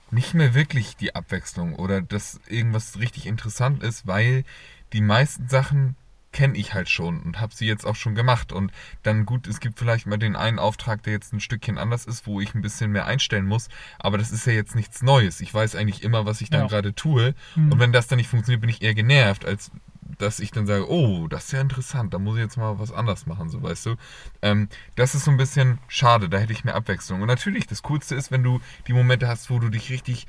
nicht 0.09 0.33
mehr 0.33 0.53
wirklich 0.53 0.97
die 0.97 1.15
Abwechslung 1.15 1.75
oder 1.75 2.01
dass 2.01 2.41
irgendwas 2.47 2.99
richtig 2.99 3.25
interessant 3.25 3.81
ist, 3.81 4.07
weil 4.07 4.43
die 4.91 5.01
meisten 5.01 5.47
Sachen 5.47 5.95
kenne 6.33 6.57
ich 6.57 6.73
halt 6.73 6.89
schon 6.89 7.21
und 7.21 7.39
habe 7.41 7.53
sie 7.53 7.65
jetzt 7.67 7.85
auch 7.85 7.95
schon 7.95 8.15
gemacht. 8.15 8.51
Und 8.51 8.71
dann 9.03 9.25
gut, 9.25 9.47
es 9.47 9.59
gibt 9.59 9.77
vielleicht 9.79 10.07
mal 10.07 10.17
den 10.17 10.35
einen 10.35 10.59
Auftrag, 10.59 11.03
der 11.03 11.13
jetzt 11.13 11.33
ein 11.33 11.39
Stückchen 11.41 11.77
anders 11.77 12.05
ist, 12.05 12.25
wo 12.25 12.39
ich 12.41 12.55
ein 12.55 12.61
bisschen 12.61 12.91
mehr 12.91 13.05
einstellen 13.05 13.45
muss. 13.45 13.67
Aber 13.99 14.17
das 14.17 14.31
ist 14.31 14.45
ja 14.45 14.53
jetzt 14.53 14.75
nichts 14.75 15.01
Neues. 15.01 15.41
Ich 15.41 15.53
weiß 15.53 15.75
eigentlich 15.75 16.03
immer, 16.03 16.25
was 16.25 16.39
ich 16.41 16.49
dann 16.49 16.61
Ja. 16.61 16.67
gerade 16.67 16.93
tue. 16.95 17.35
Hm. 17.55 17.71
Und 17.71 17.79
wenn 17.79 17.91
das 17.91 18.07
dann 18.07 18.17
nicht 18.17 18.29
funktioniert, 18.29 18.61
bin 18.61 18.69
ich 18.69 18.81
eher 18.81 18.95
genervt, 18.95 19.45
als 19.45 19.71
dass 20.17 20.39
ich 20.39 20.51
dann 20.51 20.67
sage, 20.67 20.89
oh, 20.89 21.27
das 21.27 21.45
ist 21.45 21.51
ja 21.53 21.61
interessant, 21.61 22.13
da 22.13 22.19
muss 22.19 22.35
ich 22.37 22.43
jetzt 22.43 22.57
mal 22.57 22.79
was 22.79 22.91
anders 22.91 23.25
machen, 23.25 23.49
so 23.49 23.61
weißt 23.61 23.85
du. 23.87 23.95
Ähm, 24.41 24.69
das 24.95 25.15
ist 25.15 25.25
so 25.25 25.31
ein 25.31 25.37
bisschen 25.37 25.79
schade, 25.87 26.29
da 26.29 26.37
hätte 26.37 26.53
ich 26.53 26.63
mehr 26.63 26.75
Abwechslung. 26.75 27.21
Und 27.21 27.27
natürlich, 27.27 27.67
das 27.67 27.83
Coolste 27.83 28.15
ist, 28.15 28.31
wenn 28.31 28.43
du 28.43 28.59
die 28.87 28.93
Momente 28.93 29.27
hast, 29.27 29.49
wo 29.49 29.59
du 29.59 29.69
dich 29.69 29.89
richtig 29.89 30.27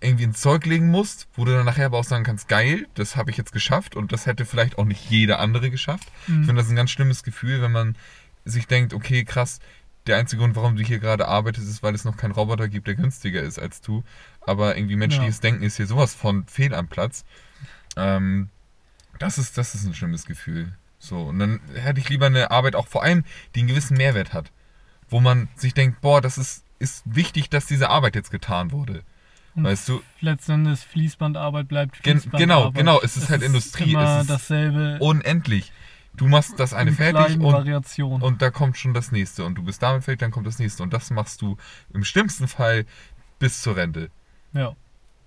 irgendwie 0.00 0.24
ins 0.24 0.40
Zeug 0.40 0.66
legen 0.66 0.88
musst, 0.88 1.28
wo 1.34 1.44
du 1.44 1.52
dann 1.52 1.64
nachher 1.64 1.86
aber 1.86 1.98
auch 1.98 2.04
sagen 2.04 2.24
kannst, 2.24 2.48
geil, 2.48 2.86
das 2.94 3.16
habe 3.16 3.30
ich 3.30 3.36
jetzt 3.36 3.52
geschafft 3.52 3.96
und 3.96 4.12
das 4.12 4.26
hätte 4.26 4.44
vielleicht 4.44 4.78
auch 4.78 4.84
nicht 4.84 5.10
jeder 5.10 5.40
andere 5.40 5.70
geschafft. 5.70 6.08
Mhm. 6.26 6.40
Ich 6.40 6.46
finde 6.46 6.62
das 6.62 6.70
ein 6.70 6.76
ganz 6.76 6.90
schlimmes 6.90 7.22
Gefühl, 7.22 7.62
wenn 7.62 7.72
man 7.72 7.96
sich 8.44 8.66
denkt, 8.66 8.92
okay, 8.92 9.24
krass, 9.24 9.60
der 10.06 10.18
einzige 10.18 10.40
Grund, 10.40 10.56
warum 10.56 10.76
du 10.76 10.82
hier 10.82 10.98
gerade 10.98 11.28
arbeitest, 11.28 11.68
ist, 11.68 11.82
weil 11.82 11.94
es 11.94 12.04
noch 12.04 12.16
keinen 12.16 12.32
Roboter 12.32 12.68
gibt, 12.68 12.86
der 12.86 12.94
günstiger 12.94 13.40
ist 13.42 13.58
als 13.58 13.80
du. 13.80 14.04
Aber 14.42 14.76
irgendwie 14.76 14.96
menschliches 14.96 15.40
Denken 15.40 15.62
ist 15.62 15.78
hier 15.78 15.86
sowas 15.86 16.14
von 16.14 16.46
fehl 16.46 16.74
am 16.74 16.88
Platz. 16.88 17.24
Ähm, 17.96 18.50
das 19.18 19.38
ist, 19.38 19.58
das 19.58 19.74
ist 19.74 19.84
ein 19.84 19.94
schlimmes 19.94 20.26
Gefühl. 20.26 20.72
So, 20.98 21.24
und 21.24 21.38
dann 21.38 21.60
hätte 21.74 22.00
ich 22.00 22.08
lieber 22.08 22.26
eine 22.26 22.50
Arbeit 22.50 22.76
auch 22.76 22.86
vor 22.88 23.02
allem, 23.02 23.24
die 23.54 23.60
einen 23.60 23.68
gewissen 23.68 23.96
Mehrwert 23.96 24.32
hat. 24.32 24.50
Wo 25.08 25.20
man 25.20 25.48
sich 25.54 25.74
denkt, 25.74 26.00
boah, 26.00 26.20
das 26.20 26.38
ist, 26.38 26.64
ist 26.78 27.02
wichtig, 27.04 27.50
dass 27.50 27.66
diese 27.66 27.90
Arbeit 27.90 28.14
jetzt 28.14 28.30
getan 28.30 28.72
wurde. 28.72 29.02
Und 29.54 29.64
Weißt 29.64 29.88
du, 29.88 30.02
Letzten 30.20 30.52
Endes 30.52 30.82
Fließbandarbeit 30.82 31.68
bleibt 31.68 31.96
Fließbandarbeit. 31.98 32.40
genau, 32.40 32.72
genau, 32.72 33.00
es 33.02 33.16
ist 33.16 33.28
halt 33.30 33.42
Industrie, 33.42 33.92
Immer 33.92 34.16
es 34.16 34.22
ist 34.22 34.30
dasselbe 34.30 34.96
unendlich. 35.00 35.72
Du 36.16 36.26
machst 36.26 36.58
das 36.58 36.72
eine 36.72 36.90
in 36.90 36.96
fertig 36.96 37.36
und, 37.36 37.52
Variationen. 37.52 38.22
und 38.22 38.40
da 38.40 38.50
kommt 38.50 38.78
schon 38.78 38.94
das 38.94 39.12
nächste. 39.12 39.44
Und 39.44 39.56
du 39.56 39.62
bist 39.62 39.82
damit 39.82 40.04
fertig, 40.04 40.20
dann 40.20 40.30
kommt 40.30 40.46
das 40.46 40.58
nächste. 40.58 40.82
Und 40.82 40.92
das 40.92 41.10
machst 41.10 41.42
du 41.42 41.56
im 41.92 42.04
schlimmsten 42.04 42.48
Fall 42.48 42.86
bis 43.38 43.62
zur 43.62 43.76
Rente. 43.76 44.10
ja. 44.52 44.74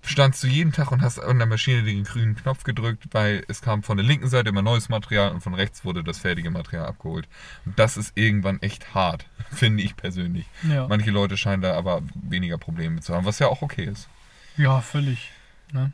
Standst 0.02 0.42
du 0.42 0.46
jeden 0.46 0.72
Tag 0.72 0.90
und 0.92 1.02
hast 1.02 1.18
an 1.18 1.38
der 1.38 1.46
Maschine 1.46 1.82
den 1.82 2.04
grünen 2.04 2.34
Knopf 2.36 2.64
gedrückt, 2.64 3.04
weil 3.12 3.44
es 3.48 3.60
kam 3.60 3.82
von 3.82 3.96
der 3.98 4.06
linken 4.06 4.28
Seite 4.28 4.48
immer 4.48 4.62
neues 4.62 4.88
Material 4.88 5.32
und 5.32 5.40
von 5.42 5.54
rechts 5.54 5.84
wurde 5.84 6.02
das 6.02 6.18
fertige 6.18 6.50
Material 6.50 6.86
abgeholt. 6.86 7.28
Und 7.66 7.78
das 7.78 7.96
ist 7.96 8.12
irgendwann 8.16 8.60
echt 8.62 8.94
hart, 8.94 9.26
finde 9.50 9.82
ich 9.82 9.96
persönlich. 9.96 10.46
Ja. 10.68 10.86
Manche 10.88 11.10
Leute 11.10 11.36
scheinen 11.36 11.62
da 11.62 11.74
aber 11.76 12.02
weniger 12.14 12.58
Probleme 12.58 12.96
mit 12.96 13.04
zu 13.04 13.14
haben, 13.14 13.26
was 13.26 13.38
ja 13.38 13.48
auch 13.48 13.60
okay 13.62 13.84
ist. 13.84 14.08
Ja, 14.56 14.80
völlig. 14.80 15.30
Ne? 15.72 15.92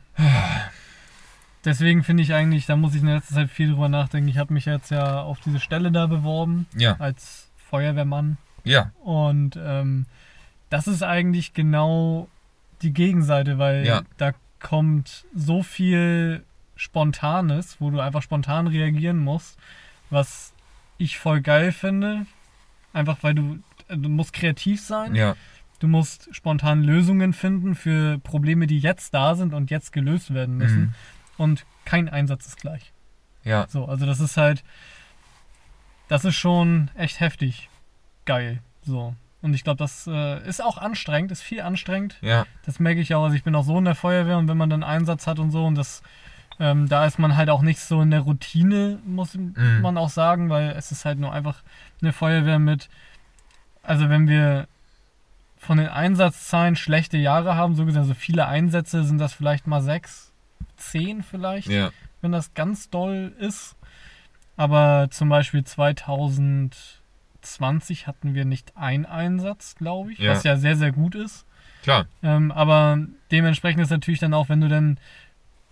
Deswegen 1.65 2.03
finde 2.03 2.21
ich 2.23 2.33
eigentlich, 2.33 2.67
da 2.67 2.75
muss 2.75 2.93
ich 2.93 3.01
in 3.01 3.07
letzter 3.07 3.33
Zeit 3.35 3.49
viel 3.49 3.69
drüber 3.71 3.89
nachdenken. 3.89 4.29
Ich 4.29 4.37
habe 4.37 4.53
mich 4.53 4.65
jetzt 4.65 4.91
ja 4.91 5.21
auf 5.21 5.39
diese 5.39 5.59
Stelle 5.59 5.91
da 5.91 6.05
beworben 6.05 6.67
Ja, 6.75 6.95
als 6.99 7.49
Feuerwehrmann. 7.69 8.37
ja, 8.63 8.91
Und 9.03 9.57
ähm, 9.59 10.05
das 10.69 10.87
ist 10.87 11.01
eigentlich 11.03 11.53
genau 11.53 12.29
die 12.81 12.93
Gegenseite, 12.93 13.57
weil 13.57 13.85
Ja. 13.85 14.03
da 14.17 14.33
kommt 14.59 15.25
so 15.33 15.63
viel 15.63 16.43
Spontanes, 16.75 17.79
wo 17.79 17.89
du 17.91 17.99
einfach 17.99 18.21
spontan 18.21 18.67
reagieren 18.67 19.17
musst, 19.19 19.57
was 20.09 20.53
ich 20.97 21.17
voll 21.17 21.41
geil 21.41 21.71
finde. 21.71 22.25
Einfach 22.93 23.17
weil 23.21 23.33
du, 23.35 23.59
du 23.89 24.09
musst 24.09 24.33
kreativ 24.33 24.81
sein. 24.81 25.15
ja, 25.15 25.35
Du 25.79 25.87
musst 25.89 26.29
spontan 26.33 26.83
Lösungen 26.83 27.33
finden 27.33 27.75
für 27.75 28.17
Probleme, 28.19 28.65
die 28.65 28.79
jetzt 28.79 29.13
da 29.13 29.35
sind 29.35 29.53
und 29.53 29.69
jetzt 29.71 29.91
gelöst 29.91 30.33
werden 30.33 30.55
müssen. 30.57 30.79
mhm. 30.81 30.93
Und 31.37 31.65
kein 31.83 32.07
Einsatz 32.07 32.45
ist 32.47 32.57
gleich. 32.57 32.93
ja, 33.43 33.67
So, 33.69 33.85
also 33.85 34.05
das 34.05 34.21
ist 34.21 34.37
halt, 34.37 34.63
das 36.07 36.23
ist 36.23 36.35
schon 36.35 36.89
echt 36.95 37.19
heftig 37.19 37.69
geil. 38.23 38.61
So. 38.83 39.15
Und 39.45 39.53
ich 39.53 39.63
glaube, 39.63 39.77
das 39.77 40.07
äh, 40.07 40.45
ist 40.47 40.61
auch 40.61 40.77
anstrengend, 40.77 41.31
ist 41.31 41.41
viel 41.43 41.61
anstrengend. 41.61 42.17
ja, 42.21 42.45
Das 42.65 42.79
merke 42.79 42.99
ich 42.99 43.13
auch. 43.15 43.23
Also 43.23 43.35
ich 43.35 43.43
bin 43.43 43.55
auch 43.55 43.63
so 43.63 43.77
in 43.77 43.85
der 43.85 43.95
Feuerwehr 43.95 44.37
und 44.37 44.47
wenn 44.49 44.57
man 44.57 44.69
dann 44.69 44.83
Einsatz 44.83 45.27
hat 45.27 45.39
und 45.39 45.51
so 45.51 45.65
und 45.65 45.75
das, 45.75 46.01
ähm, 46.59 46.89
da 46.89 47.05
ist 47.05 47.19
man 47.19 47.37
halt 47.37 47.49
auch 47.49 47.61
nicht 47.61 47.79
so 47.79 48.01
in 48.01 48.11
der 48.11 48.21
Routine, 48.21 48.99
muss 49.05 49.35
Mhm. 49.35 49.79
man 49.81 49.97
auch 49.97 50.09
sagen, 50.09 50.49
weil 50.49 50.71
es 50.71 50.91
ist 50.91 51.05
halt 51.05 51.19
nur 51.19 51.31
einfach 51.31 51.61
eine 52.01 52.11
Feuerwehr 52.11 52.59
mit, 52.59 52.89
also 53.83 54.09
wenn 54.09 54.27
wir 54.27 54.67
von 55.57 55.77
den 55.77 55.87
Einsatzzahlen 55.87 56.75
schlechte 56.75 57.17
Jahre 57.17 57.55
haben, 57.55 57.75
so 57.75 57.85
gesehen, 57.85 58.01
also 58.01 58.13
viele 58.13 58.47
Einsätze 58.47 59.03
sind 59.03 59.17
das 59.19 59.33
vielleicht 59.33 59.67
mal 59.67 59.81
sechs, 59.81 60.31
zehn 60.77 61.23
vielleicht 61.23 61.69
ja, 61.69 61.91
wenn 62.21 62.31
das 62.31 62.53
ganz 62.53 62.89
doll 62.89 63.33
ist. 63.39 63.75
Aber 64.57 65.07
zum 65.11 65.29
Beispiel 65.29 65.63
2020 67.45 68.07
hatten 68.07 68.33
wir 68.33 68.45
nicht 68.45 68.75
einen 68.75 69.05
Einsatz, 69.05 69.75
glaube 69.75 70.11
ich, 70.13 70.19
Ja. 70.19 70.31
was 70.31 70.43
ja 70.43 70.57
sehr, 70.57 70.75
sehr 70.75 70.91
gut 70.91 71.15
ist. 71.15 71.45
klar, 71.83 72.07
Ähm, 72.23 72.51
aber 72.51 72.97
dementsprechend 73.31 73.81
ist 73.83 73.91
natürlich 73.91 74.19
dann 74.19 74.33
auch, 74.33 74.49
wenn 74.49 74.61
du 74.61 74.67
dann 74.67 74.97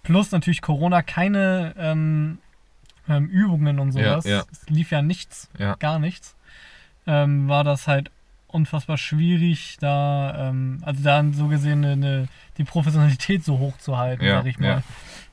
plus 0.03 0.31
natürlich 0.31 0.61
Corona 0.61 1.01
keine 1.01 1.73
ähm, 1.77 2.37
ähm, 3.09 3.27
Übungen 3.29 3.79
und 3.79 3.91
sowas, 3.91 4.25
Ja, 4.25 4.37
ja. 4.37 4.43
es 4.51 4.69
lief 4.69 4.91
ja 4.91 5.01
nichts, 5.01 5.49
gar 5.79 5.99
nichts, 5.99 6.35
ähm, 7.07 7.47
war 7.49 7.63
das 7.63 7.87
halt 7.87 8.11
unfassbar 8.47 8.97
schwierig, 8.97 9.77
da, 9.79 10.49
ähm, 10.49 10.79
also 10.85 11.03
da 11.03 11.23
so 11.31 11.47
gesehen 11.47 11.83
eine, 11.83 12.27
die 12.57 12.63
Professionalität 12.63 13.43
so 13.43 13.57
hoch 13.57 13.77
zu 13.79 13.97
halten, 13.97 14.23
Ja, 14.23 14.37
sag 14.37 14.45
ich 14.45 14.59
mal. 14.59 14.67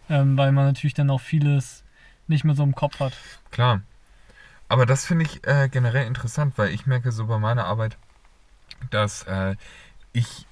ja. 0.08 0.20
Ähm, 0.22 0.36
weil 0.38 0.50
man 0.52 0.64
natürlich 0.64 0.94
dann 0.94 1.10
auch 1.10 1.20
vieles 1.20 1.84
nicht 2.26 2.44
mehr 2.44 2.54
so 2.54 2.62
im 2.62 2.74
Kopf 2.74 2.98
hat. 3.00 3.12
klar. 3.50 3.82
Aber 4.70 4.86
das 4.86 5.04
finde 5.04 5.24
ich 5.24 5.44
äh, 5.48 5.68
generell 5.68 6.06
interessant, 6.06 6.56
weil 6.56 6.70
ich 6.70 6.86
merke 6.86 7.10
so 7.10 7.26
bei 7.26 7.40
meiner 7.40 7.64
Arbeit, 7.64 7.98
dass 8.90 9.24
äh, 9.24 9.56
ich, 10.12 10.46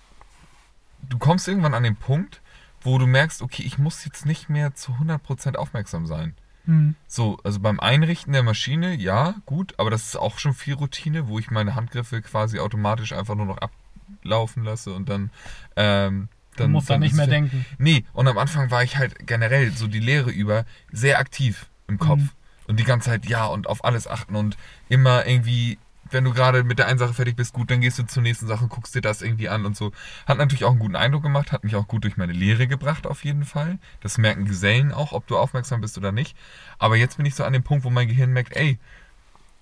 du 1.09 1.19
kommst 1.19 1.47
irgendwann 1.47 1.73
an 1.73 1.85
den 1.85 1.95
Punkt, 1.95 2.43
wo 2.81 2.99
du 2.99 3.07
merkst, 3.07 3.43
okay, 3.43 3.62
ich 3.62 3.78
muss 3.78 4.05
jetzt 4.05 4.27
nicht 4.27 4.49
mehr 4.49 4.74
zu 4.74 4.90
100% 4.95 5.55
aufmerksam 5.55 6.09
sein. 6.09 6.35
Hm. 6.65 6.97
So, 7.07 7.39
also 7.45 7.61
beim 7.61 7.78
Einrichten 7.78 8.32
der 8.32 8.43
Maschine, 8.43 8.97
ja, 8.97 9.36
gut, 9.47 9.74
aber 9.78 9.89
das 9.89 10.07
ist 10.07 10.16
auch 10.16 10.40
schon 10.40 10.53
viel 10.53 10.74
Routine, 10.74 11.28
wo 11.28 11.39
ich 11.39 11.53
meine 11.53 11.77
Handgriffe 11.77 12.20
quasi 12.20 12.59
automatisch 12.59 13.12
einfach 13.12 13.36
nur 13.36 13.47
noch 13.47 13.59
ablaufen 13.59 14.65
lasse 14.65 14.93
und 14.95 15.09
dann. 15.09 15.31
Ähm, 15.77 16.28
Du 16.57 16.65
dann 16.65 16.73
musst 16.73 16.90
da 16.90 16.95
dann 16.95 17.03
nicht 17.03 17.15
mehr 17.15 17.28
denken. 17.28 17.65
Nee, 17.78 18.05
und 18.15 18.27
am 18.27 18.36
Anfang 18.36 18.73
war 18.73 18.82
ich 18.82 18.97
halt 18.97 19.28
generell 19.28 19.70
so 19.70 19.86
die 19.86 20.01
Lehre 20.01 20.31
über 20.31 20.65
sehr 20.90 21.20
aktiv 21.20 21.69
im 21.86 22.01
Kopf. 22.01 22.19
Mhm. 22.19 22.31
Und 22.69 22.78
die 22.78 22.85
ganze 22.85 23.11
Zeit, 23.11 23.27
ja, 23.27 23.47
und 23.47 23.66
auf 23.66 23.85
alles 23.85 24.07
achten 24.07 24.36
und 24.36 24.57
immer 24.89 25.27
irgendwie, 25.27 25.78
wenn 26.11 26.24
du 26.24 26.32
gerade 26.32 26.65
mit 26.65 26.78
der 26.78 26.86
einen 26.86 26.99
Sache 26.99 27.15
fertig 27.15 27.35
bist, 27.35 27.55
gut, 27.55 27.70
dann 27.70 27.81
gehst 27.81 27.99
du 27.99 28.05
zur 28.05 28.23
nächsten 28.23 28.47
Sache, 28.47 28.69
guckst 28.69 28.95
dir 28.95 29.01
das 29.01 29.23
irgendwie 29.23 29.49
an 29.49 29.66
und 29.66 29.77
so. 29.77 29.93
Hat 30.27 30.39
natürlich 30.39 30.65
auch 30.65 30.70
einen 30.70 30.78
guten 30.78 30.97
Eindruck 30.97 31.23
gemacht, 31.23 31.51
hat 31.51 31.65
mich 31.65 31.77
auch 31.77 31.89
gut 31.89 32.05
durch 32.05 32.16
meine 32.16 32.32
Lehre 32.32 32.69
gebracht, 32.69 33.07
auf 33.07 33.24
jeden 33.24 33.45
Fall. 33.45 33.78
Das 34.01 34.19
merken 34.19 34.45
Gesellen 34.45 34.93
auch, 34.93 35.12
ob 35.12 35.27
du 35.27 35.36
aufmerksam 35.36 35.81
bist 35.81 35.99
oder 35.99 36.12
nicht. 36.12 36.36
Aber 36.78 36.97
jetzt 36.97 37.16
bin 37.16 37.27
ich 37.27 37.35
so 37.35 37.45
an 37.45 37.55
dem 37.55 37.62
Punkt, 37.65 37.85
wo 37.85 37.90
mein 37.90 38.09
Gehirn 38.09 38.32
merkt, 38.32 38.55
ey, 38.55 38.78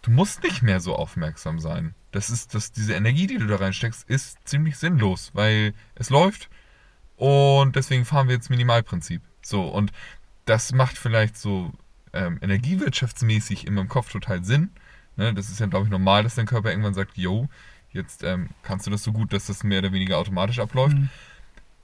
du 0.03 0.11
musst 0.11 0.43
nicht 0.43 0.63
mehr 0.63 0.81
so 0.81 0.97
aufmerksam 0.97 1.61
sein. 1.61 1.95
Das 2.13 2.31
ist, 2.31 2.55
das, 2.55 2.73
diese 2.73 2.95
Energie, 2.95 3.27
die 3.27 3.39
du 3.39 3.47
da 3.47 3.57
reinsteckst, 3.57 4.09
ist 4.09 4.39
ziemlich 4.49 4.79
sinnlos, 4.79 5.31
weil 5.35 5.75
es 5.95 6.11
läuft 6.11 6.49
und 7.17 7.77
deswegen 7.77 8.05
fahren 8.05 8.29
wir 8.29 8.35
jetzt 8.35 8.51
Minimalprinzip. 8.51 9.23
So, 9.43 9.63
und 9.63 9.93
das 10.45 10.73
macht 10.73 10.99
vielleicht 10.99 11.37
so 11.37 11.73
ähm, 12.13 12.39
energiewirtschaftsmäßig 12.41 13.67
in 13.67 13.75
meinem 13.75 13.89
Kopf 13.89 14.11
total 14.11 14.45
Sinn. 14.45 14.71
Ne, 15.17 15.33
das 15.33 15.49
ist 15.49 15.61
ja, 15.61 15.67
glaube 15.67 15.87
ich, 15.87 15.91
normal, 15.91 16.25
dass 16.25 16.35
dein 16.35 16.47
Körper 16.47 16.71
irgendwann 16.71 16.95
sagt, 16.95 17.17
yo, 17.17 17.49
Jetzt 17.97 18.23
ähm, 18.23 18.51
kannst 18.63 18.87
du 18.87 18.91
das 18.91 19.03
so 19.03 19.13
gut, 19.13 19.33
dass 19.33 19.47
das 19.47 19.65
mehr 19.65 19.79
oder 19.79 19.93
weniger 19.93 20.19
automatisch 20.19 20.59
abläuft. 20.59 20.97
Mhm. 20.97 21.09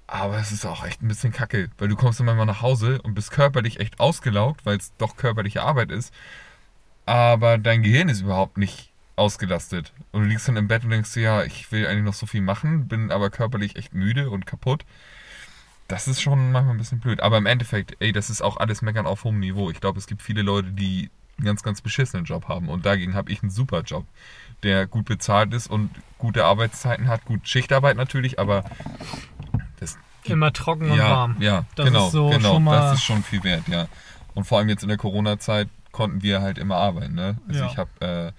Aber 0.06 0.38
es 0.38 0.52
ist 0.52 0.66
auch 0.66 0.84
echt 0.84 1.02
ein 1.02 1.08
bisschen 1.08 1.32
kacke, 1.32 1.70
weil 1.78 1.88
du 1.88 1.96
kommst 1.96 2.20
dann 2.20 2.26
manchmal 2.26 2.44
nach 2.44 2.60
Hause 2.60 3.00
und 3.00 3.14
bist 3.14 3.30
körperlich 3.30 3.80
echt 3.80 3.98
ausgelaugt, 3.98 4.66
weil 4.66 4.76
es 4.76 4.92
doch 4.98 5.16
körperliche 5.16 5.62
Arbeit 5.62 5.90
ist. 5.90 6.12
Aber 7.06 7.56
dein 7.56 7.82
Gehirn 7.82 8.10
ist 8.10 8.20
überhaupt 8.20 8.58
nicht 8.58 8.90
ausgelastet. 9.16 9.94
Und 10.12 10.24
du 10.24 10.28
liegst 10.28 10.46
dann 10.46 10.56
im 10.56 10.68
Bett 10.68 10.84
und 10.84 10.90
denkst 10.90 11.14
dir, 11.14 11.22
ja, 11.22 11.44
ich 11.44 11.72
will 11.72 11.86
eigentlich 11.86 12.04
noch 12.04 12.14
so 12.14 12.26
viel 12.26 12.42
machen, 12.42 12.88
bin 12.88 13.10
aber 13.10 13.30
körperlich 13.30 13.76
echt 13.76 13.94
müde 13.94 14.28
und 14.28 14.44
kaputt. 14.44 14.84
Das 15.88 16.08
ist 16.08 16.22
schon 16.22 16.52
manchmal 16.52 16.74
ein 16.74 16.78
bisschen 16.78 17.00
blöd. 17.00 17.20
Aber 17.20 17.36
im 17.38 17.46
Endeffekt, 17.46 17.96
ey, 18.00 18.12
das 18.12 18.30
ist 18.30 18.40
auch 18.42 18.56
alles 18.56 18.82
Meckern 18.82 19.06
auf 19.06 19.24
hohem 19.24 19.40
Niveau. 19.40 19.70
Ich 19.70 19.80
glaube, 19.80 19.98
es 19.98 20.06
gibt 20.06 20.22
viele 20.22 20.42
Leute, 20.42 20.70
die 20.72 21.10
einen 21.38 21.46
ganz, 21.46 21.62
ganz 21.62 21.80
beschissenen 21.80 22.24
Job 22.24 22.48
haben. 22.48 22.68
Und 22.68 22.86
dagegen 22.86 23.14
habe 23.14 23.30
ich 23.30 23.42
einen 23.42 23.50
super 23.50 23.82
Job, 23.82 24.06
der 24.62 24.86
gut 24.86 25.06
bezahlt 25.06 25.52
ist 25.52 25.68
und 25.68 25.90
gute 26.18 26.44
Arbeitszeiten 26.44 27.08
hat. 27.08 27.24
Gut, 27.24 27.46
Schichtarbeit 27.48 27.96
natürlich, 27.96 28.38
aber 28.38 28.64
das 29.80 29.98
Immer 30.24 30.52
trocken 30.52 30.90
und 30.90 30.98
ja, 30.98 31.10
warm. 31.10 31.36
Ja, 31.40 31.64
Das 31.74 31.86
genau, 31.86 32.06
ist 32.06 32.12
so 32.12 32.28
genau. 32.30 32.60
das 32.70 32.94
ist 32.94 33.02
schon 33.02 33.22
viel 33.22 33.42
wert, 33.44 33.66
ja. 33.68 33.88
Und 34.34 34.44
vor 34.44 34.58
allem 34.58 34.68
jetzt 34.68 34.82
in 34.82 34.88
der 34.88 34.98
Corona-Zeit 34.98 35.68
konnten 35.90 36.22
wir 36.22 36.40
halt 36.40 36.58
immer 36.58 36.76
arbeiten, 36.76 37.14
ne? 37.14 37.36
Also 37.48 37.60
Ja. 37.60 37.66
ich 37.66 37.76
habe 37.76 37.90
äh, 38.00 38.32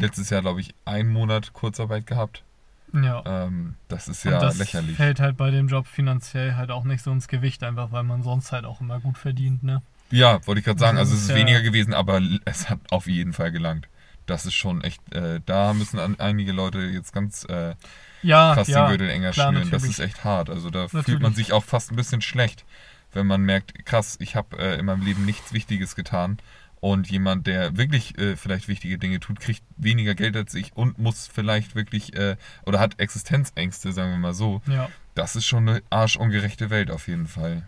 letztes 0.00 0.30
Jahr, 0.30 0.42
glaube 0.42 0.60
ich, 0.60 0.74
einen 0.84 1.12
Monat 1.12 1.52
Kurzarbeit 1.52 2.06
gehabt. 2.06 2.44
Ja. 2.92 3.22
Ähm, 3.24 3.74
das 3.88 4.08
ist 4.08 4.24
und 4.26 4.32
ja 4.32 4.38
das 4.38 4.58
lächerlich. 4.58 4.96
fällt 4.96 5.20
halt 5.20 5.36
bei 5.36 5.50
dem 5.50 5.68
Job 5.68 5.86
finanziell 5.86 6.54
halt 6.56 6.70
auch 6.70 6.84
nicht 6.84 7.02
so 7.02 7.10
ins 7.12 7.28
Gewicht, 7.28 7.62
einfach 7.62 7.92
weil 7.92 8.02
man 8.02 8.22
sonst 8.22 8.52
halt 8.52 8.64
auch 8.64 8.80
immer 8.80 9.00
gut 9.00 9.18
verdient, 9.18 9.62
ne? 9.62 9.82
Ja, 10.10 10.46
wollte 10.46 10.58
ich 10.58 10.64
gerade 10.64 10.78
sagen. 10.78 10.98
Also 10.98 11.14
es 11.14 11.22
ist 11.22 11.30
ja- 11.30 11.36
weniger 11.36 11.62
gewesen, 11.62 11.94
aber 11.94 12.20
es 12.44 12.68
hat 12.68 12.80
auf 12.90 13.06
jeden 13.06 13.32
Fall 13.32 13.50
gelangt. 13.52 13.88
Das 14.26 14.46
ist 14.46 14.54
schon 14.54 14.82
echt, 14.84 15.00
äh, 15.14 15.40
da 15.46 15.72
müssen 15.74 15.98
an, 15.98 16.16
einige 16.20 16.52
Leute 16.52 16.78
jetzt 16.80 17.12
ganz 17.12 17.44
äh, 17.48 17.74
Ja, 18.22 18.54
krass 18.54 18.68
ja. 18.68 18.84
den 18.86 18.90
Gürtel 18.90 19.10
enger 19.10 19.30
klar, 19.32 19.52
schnüren. 19.52 19.70
Das 19.70 19.82
ist 19.84 19.98
echt 19.98 20.22
hart. 20.24 20.48
Also 20.50 20.70
da 20.70 20.82
fühlt 20.88 20.92
Natürlich. 21.08 21.20
man 21.22 21.34
sich 21.34 21.52
auch 21.52 21.64
fast 21.64 21.90
ein 21.90 21.96
bisschen 21.96 22.20
schlecht, 22.20 22.64
wenn 23.12 23.26
man 23.26 23.40
merkt, 23.42 23.84
krass, 23.84 24.16
ich 24.20 24.36
habe 24.36 24.56
äh, 24.58 24.78
in 24.78 24.86
meinem 24.86 25.02
Leben 25.02 25.24
nichts 25.24 25.52
Wichtiges 25.52 25.96
getan. 25.96 26.38
Und 26.82 27.08
jemand, 27.08 27.46
der 27.46 27.76
wirklich 27.76 28.18
äh, 28.18 28.34
vielleicht 28.34 28.66
wichtige 28.66 28.98
Dinge 28.98 29.20
tut, 29.20 29.38
kriegt 29.38 29.62
weniger 29.76 30.16
Geld 30.16 30.36
als 30.36 30.52
ich 30.52 30.76
und 30.76 30.98
muss 30.98 31.28
vielleicht 31.32 31.76
wirklich 31.76 32.16
äh, 32.16 32.34
oder 32.66 32.80
hat 32.80 32.98
Existenzängste, 32.98 33.92
sagen 33.92 34.10
wir 34.10 34.18
mal 34.18 34.34
so. 34.34 34.62
Ja. 34.66 34.88
Das 35.14 35.36
ist 35.36 35.46
schon 35.46 35.68
eine 35.68 35.82
arschungerechte 35.90 36.70
Welt 36.70 36.90
auf 36.90 37.06
jeden 37.06 37.28
Fall. 37.28 37.62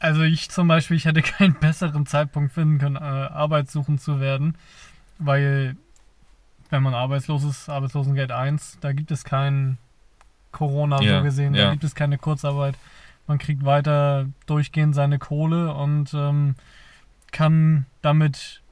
Also 0.00 0.22
ich 0.22 0.50
zum 0.50 0.66
Beispiel, 0.66 0.96
ich 0.96 1.04
hätte 1.04 1.22
keinen 1.22 1.54
besseren 1.54 2.06
Zeitpunkt 2.06 2.54
finden 2.54 2.78
können, 2.78 2.96
äh, 2.96 2.98
arbeitssuchend 2.98 4.00
zu 4.00 4.18
werden, 4.18 4.56
weil 5.20 5.76
wenn 6.68 6.82
man 6.82 6.92
arbeitslos 6.92 7.44
ist, 7.44 7.68
Arbeitslosengeld 7.68 8.32
1, 8.32 8.78
da 8.80 8.92
gibt 8.92 9.12
es 9.12 9.22
kein 9.22 9.78
Corona 10.50 11.00
Ja, 11.02 11.18
so 11.18 11.22
gesehen, 11.22 11.54
ja. 11.54 11.66
da 11.66 11.70
gibt 11.70 11.84
es 11.84 11.94
keine 11.94 12.18
Kurzarbeit. 12.18 12.74
Man 13.28 13.38
kriegt 13.38 13.64
weiter 13.64 14.26
durchgehend 14.46 14.96
seine 14.96 15.20
Kohle 15.20 15.72
und 15.72 16.12
ähm, 16.14 16.56
kann 17.36 17.84
damit 18.02 18.62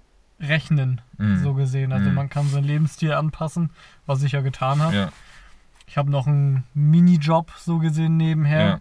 rechnen, 0.41 1.01
Mhm. 1.19 1.43
so 1.43 1.53
gesehen. 1.55 1.93
Also 1.93 2.09
Mhm. 2.09 2.15
man 2.17 2.29
kann 2.31 2.49
seinen 2.49 2.65
Lebensstil 2.65 3.13
anpassen, 3.13 3.71
was 4.07 4.23
ich 4.23 4.33
ja 4.33 4.41
getan 4.41 4.81
habe. 4.81 4.97
Ja, 4.97 5.13
Ich 5.87 5.99
habe 5.99 6.11
noch 6.11 6.27
einen 6.27 6.65
Minijob 6.73 7.53
so 7.59 7.79
gesehen 7.79 8.17
nebenher. 8.17 8.67
ja. 8.67 8.81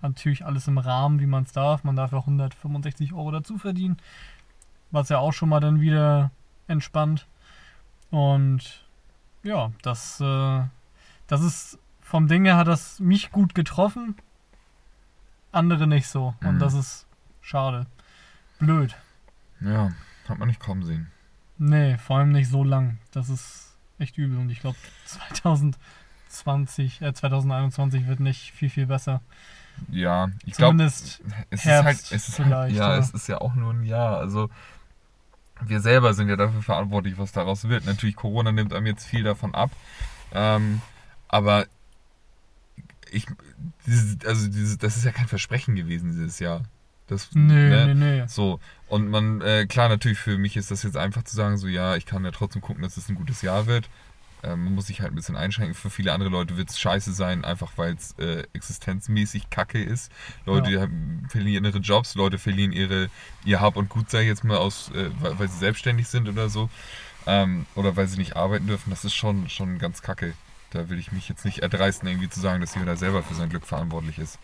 Natürlich 0.00 0.44
alles 0.46 0.68
im 0.68 0.78
Rahmen, 0.78 1.18
wie 1.18 1.26
man 1.26 1.42
es 1.42 1.50
darf. 1.52 1.82
Man 1.82 1.96
darf 1.96 2.12
ja 2.12 2.18
165 2.24 3.12
Euro 3.14 3.30
dazu 3.32 3.58
verdienen. 3.58 3.96
Was 4.92 5.08
ja 5.08 5.18
auch 5.18 5.32
schon 5.32 5.48
mal 5.48 5.58
dann 5.60 5.80
wieder 5.80 6.30
entspannt. 6.68 7.26
Und 8.10 8.84
ja, 9.42 9.72
das, 9.82 10.20
äh, 10.20 10.60
das 11.26 11.40
ist 11.42 11.78
vom 12.00 12.28
Ding 12.28 12.44
her 12.44 12.56
hat 12.56 12.68
das 12.68 13.00
mich 13.00 13.32
gut 13.32 13.54
getroffen. 13.56 14.14
Andere 15.52 15.86
nicht 15.88 16.06
so. 16.06 16.34
Und 16.44 16.54
Mhm. 16.54 16.58
das 16.60 16.74
ist 16.74 17.06
schade. 17.40 17.86
Blöd. 18.64 18.96
Ja, 19.60 19.92
hat 20.28 20.38
man 20.38 20.48
nicht 20.48 20.60
kommen 20.60 20.82
sehen. 20.84 21.10
Nee, 21.58 21.96
vor 21.98 22.18
allem 22.18 22.32
nicht 22.32 22.48
so 22.48 22.64
lang. 22.64 22.98
Das 23.12 23.28
ist 23.28 23.74
echt 23.98 24.18
übel. 24.18 24.38
Und 24.38 24.50
ich 24.50 24.60
glaube, 24.60 24.76
2020, 25.06 27.02
äh, 27.02 27.14
2021 27.14 28.06
wird 28.06 28.20
nicht 28.20 28.52
viel, 28.52 28.70
viel 28.70 28.86
besser. 28.86 29.20
Ja, 29.90 30.28
ich 30.44 30.54
glaube, 30.54 30.82
es 30.82 31.20
ist 31.50 31.66
halt, 31.66 31.98
es 31.98 32.28
ist 32.28 32.38
halt, 32.38 32.72
ja, 32.72 32.86
oder? 32.86 32.98
es 32.98 33.10
ist 33.10 33.26
ja 33.28 33.40
auch 33.40 33.54
nur 33.54 33.72
ein 33.72 33.84
Jahr. 33.84 34.18
Also 34.18 34.50
wir 35.60 35.80
selber 35.80 36.14
sind 36.14 36.28
ja 36.28 36.36
dafür 36.36 36.62
verantwortlich, 36.62 37.18
was 37.18 37.32
daraus 37.32 37.68
wird. 37.68 37.84
Natürlich, 37.84 38.16
Corona 38.16 38.52
nimmt 38.52 38.72
einem 38.72 38.86
jetzt 38.86 39.04
viel 39.04 39.24
davon 39.24 39.54
ab. 39.54 39.70
Ähm, 40.32 40.80
aber 41.28 41.66
ich, 43.10 43.26
dieses, 43.86 44.24
also 44.24 44.48
dieses, 44.48 44.78
das 44.78 44.96
ist 44.96 45.04
ja 45.04 45.12
kein 45.12 45.28
Versprechen 45.28 45.74
gewesen 45.74 46.10
dieses 46.12 46.38
Jahr. 46.38 46.62
Das, 47.06 47.28
Nö, 47.34 47.68
ne? 47.68 47.86
nö, 47.86 47.94
nö. 47.94 48.24
So, 48.28 48.60
und 48.88 49.10
man, 49.10 49.40
äh, 49.42 49.66
klar, 49.66 49.88
natürlich 49.88 50.18
für 50.18 50.38
mich 50.38 50.56
ist 50.56 50.70
das 50.70 50.82
jetzt 50.82 50.96
einfach 50.96 51.22
zu 51.24 51.36
sagen, 51.36 51.58
so 51.58 51.66
ja, 51.68 51.96
ich 51.96 52.06
kann 52.06 52.24
ja 52.24 52.30
trotzdem 52.30 52.62
gucken, 52.62 52.82
dass 52.82 52.96
es 52.96 53.08
ein 53.08 53.14
gutes 53.14 53.42
Jahr 53.42 53.66
wird. 53.66 53.88
Ähm, 54.42 54.64
man 54.64 54.74
muss 54.74 54.86
sich 54.86 55.00
halt 55.00 55.12
ein 55.12 55.14
bisschen 55.14 55.36
einschränken. 55.36 55.74
Für 55.74 55.90
viele 55.90 56.12
andere 56.12 56.30
Leute 56.30 56.56
wird 56.56 56.70
es 56.70 56.78
scheiße 56.78 57.12
sein, 57.12 57.44
einfach 57.44 57.72
weil 57.76 57.94
es 57.94 58.12
äh, 58.18 58.44
existenzmäßig 58.52 59.50
kacke 59.50 59.82
ist. 59.82 60.10
Leute 60.46 60.70
Ja. 60.70 60.80
haben, 60.82 61.26
verlieren 61.28 61.64
ihre 61.64 61.78
Jobs, 61.78 62.14
Leute 62.14 62.38
verlieren 62.38 62.72
ihre, 62.72 63.08
ihr 63.44 63.60
Hab 63.60 63.76
und 63.76 63.88
Gut, 63.88 64.10
sei 64.10 64.22
ich 64.22 64.28
jetzt 64.28 64.44
mal 64.44 64.56
aus, 64.58 64.90
äh, 64.94 65.10
weil, 65.20 65.38
weil 65.38 65.48
sie 65.48 65.58
selbstständig 65.58 66.08
sind 66.08 66.28
oder 66.28 66.48
so. 66.48 66.68
Ähm, 67.26 67.64
oder 67.74 67.96
weil 67.96 68.06
sie 68.06 68.18
nicht 68.18 68.36
arbeiten 68.36 68.66
dürfen. 68.66 68.90
Das 68.90 69.04
ist 69.04 69.14
schon, 69.14 69.48
schon 69.48 69.78
ganz 69.78 70.02
kacke. 70.02 70.34
Da 70.74 70.88
will 70.90 70.98
ich 70.98 71.12
mich 71.12 71.28
jetzt 71.28 71.44
nicht 71.44 71.60
erdreisten, 71.60 72.08
irgendwie 72.08 72.28
zu 72.28 72.40
sagen, 72.40 72.60
dass 72.60 72.74
jeder 72.74 72.96
selber 72.96 73.22
für 73.22 73.34
sein 73.34 73.48
Glück 73.48 73.64
verantwortlich 73.64 74.18
ist. 74.18 74.38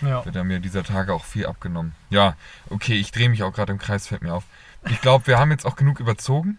Ja. 0.00 0.24
Wir 0.24 0.32
haben 0.40 0.50
ja 0.50 0.58
dieser 0.58 0.82
Tage 0.82 1.12
auch 1.12 1.24
viel 1.24 1.46
abgenommen. 1.46 1.94
Ja, 2.10 2.36
okay, 2.70 2.94
ich 2.94 3.12
drehe 3.12 3.28
mich 3.28 3.42
auch 3.42 3.52
gerade 3.52 3.72
im 3.72 3.78
Kreis, 3.78 4.06
fällt 4.08 4.22
mir 4.22 4.32
auf. 4.34 4.44
Ich 4.88 5.00
glaube, 5.00 5.26
wir 5.26 5.38
haben 5.38 5.50
jetzt 5.50 5.64
auch 5.66 5.76
genug 5.76 6.00
überzogen. 6.00 6.58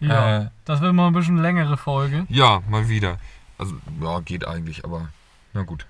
ja. 0.00 0.42
Äh, 0.42 0.50
Das 0.64 0.80
wird 0.80 0.94
mal 0.94 1.06
ein 1.08 1.12
bisschen 1.12 1.38
längere 1.38 1.76
Folge. 1.76 2.26
ja, 2.28 2.62
mal 2.68 2.88
wieder. 2.88 3.18
Also, 3.58 3.76
ja, 4.00 4.20
geht 4.20 4.46
eigentlich, 4.46 4.84
aber 4.84 5.08
na 5.54 5.62
gut. 5.62 5.86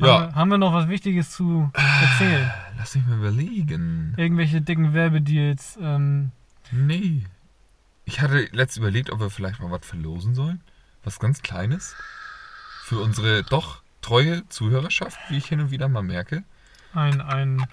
Haben, 0.00 0.06
Ja, 0.06 0.20
wir, 0.28 0.34
haben 0.34 0.48
wir 0.50 0.58
noch 0.58 0.72
was 0.72 0.88
Wichtiges 0.88 1.30
zu 1.30 1.70
erzählen? 1.74 2.50
lass 2.78 2.94
mich 2.94 3.06
mal 3.06 3.18
überlegen. 3.18 4.14
Irgendwelche 4.16 4.60
dicken 4.60 4.94
Werbedeals? 4.94 5.78
Ähm, 5.80 6.30
Nee. 6.70 7.24
Ich 8.04 8.20
hatte 8.20 8.48
letzt 8.52 8.76
überlegt, 8.78 9.10
ob 9.10 9.20
wir 9.20 9.30
vielleicht 9.30 9.60
mal 9.60 9.70
was 9.70 9.86
verlosen 9.86 10.34
sollen. 10.34 10.60
Was 11.04 11.18
ganz 11.18 11.42
Kleines. 11.42 11.94
Für 12.84 12.98
unsere 13.00 13.42
doch 13.44 13.82
treue 14.00 14.46
Zuhörerschaft, 14.48 15.18
wie 15.28 15.38
ich 15.38 15.46
hin 15.46 15.60
und 15.60 15.70
wieder 15.70 15.88
mal 15.88 16.02
merke. 16.02 16.44
ein 16.94 17.20
ein 17.20 17.66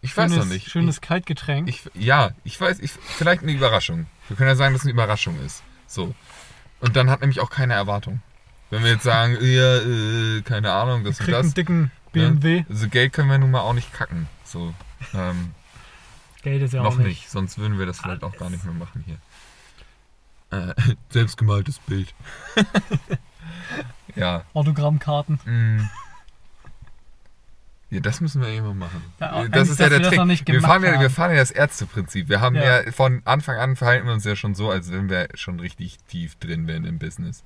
Ich 0.00 0.16
weiß 0.16 0.30
schönes, 0.30 0.44
noch 0.46 0.52
nicht. 0.52 0.70
schönes 0.70 1.00
Kaltgetränk. 1.00 1.68
Ich, 1.68 1.82
ja, 1.94 2.30
ich 2.44 2.60
weiß, 2.60 2.80
ich, 2.80 2.92
vielleicht 2.92 3.42
eine 3.42 3.52
Überraschung. 3.52 4.06
Wir 4.28 4.36
können 4.36 4.48
ja 4.48 4.56
sagen, 4.56 4.72
dass 4.74 4.82
es 4.82 4.86
eine 4.86 4.92
Überraschung 4.92 5.38
ist. 5.44 5.62
So. 5.86 6.14
Und 6.80 6.96
dann 6.96 7.10
hat 7.10 7.20
nämlich 7.20 7.40
auch 7.40 7.50
keine 7.50 7.74
Erwartung. 7.74 8.22
Wenn 8.70 8.82
wir 8.82 8.90
jetzt 8.90 9.04
sagen, 9.04 9.34
ja, 9.40 9.76
äh, 9.78 10.42
keine 10.42 10.72
Ahnung, 10.72 11.04
das 11.04 11.20
und 11.20 11.26
Kriegt 11.26 11.36
einen 11.36 11.48
das. 11.48 11.54
dicken 11.54 11.90
BMW. 12.12 12.64
Also 12.68 12.88
Geld 12.88 13.12
können 13.12 13.30
wir 13.30 13.38
nun 13.38 13.50
mal 13.50 13.60
auch 13.60 13.74
nicht 13.74 13.92
kacken. 13.92 14.28
So. 14.44 14.74
Ähm, 15.14 15.54
Geld 16.42 16.62
ist 16.62 16.72
ja 16.74 16.82
noch 16.82 16.92
auch 16.94 16.96
nicht. 16.98 17.06
nicht. 17.06 17.30
sonst 17.30 17.58
würden 17.58 17.78
wir 17.78 17.86
das 17.86 18.00
vielleicht 18.00 18.24
auch 18.24 18.36
gar 18.36 18.50
nicht 18.50 18.64
mehr 18.64 18.74
machen 18.74 19.02
hier. 19.06 19.18
Äh, 20.50 20.74
selbstgemaltes 21.10 21.78
Bild. 21.80 22.14
ja. 24.14 24.44
Autogrammkarten. 24.54 25.40
Mm. 25.44 25.88
Ja, 27.88 28.00
das 28.00 28.20
müssen 28.20 28.42
wir 28.42 28.48
irgendwann 28.48 28.78
machen. 28.78 29.00
Ja, 29.20 29.46
das 29.46 29.68
ist 29.68 29.78
ja 29.78 29.88
der 29.88 30.00
wir 30.00 30.10
Trick. 30.10 30.48
wir, 30.48 30.60
fahren 30.60 30.82
ja, 30.82 31.00
wir 31.00 31.08
fahren 31.08 31.30
ja 31.30 31.36
das 31.36 31.52
Ärzteprinzip. 31.52 32.28
Wir 32.28 32.40
haben 32.40 32.56
ja. 32.56 32.82
Ja. 32.82 32.92
von 32.92 33.22
Anfang 33.24 33.58
an 33.58 33.76
verhalten 33.76 34.06
wir 34.06 34.12
uns 34.12 34.24
ja 34.24 34.34
schon 34.34 34.56
so, 34.56 34.70
als 34.70 34.90
wenn 34.90 35.08
wir 35.08 35.28
schon 35.34 35.60
richtig 35.60 35.98
tief 36.08 36.34
drin 36.36 36.66
wären 36.66 36.84
im 36.84 36.98
Business. 36.98 37.44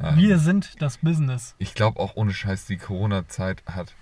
Ähm, 0.00 0.16
Wir 0.16 0.38
sind 0.38 0.80
das 0.80 0.98
Business. 0.98 1.56
ich 1.58 1.74
glaube 1.74 1.98
auch 1.98 2.14
ohne 2.14 2.32
Scheiß, 2.32 2.66
die 2.66 2.76
Corona-Zeit 2.76 3.64
hat 3.66 3.92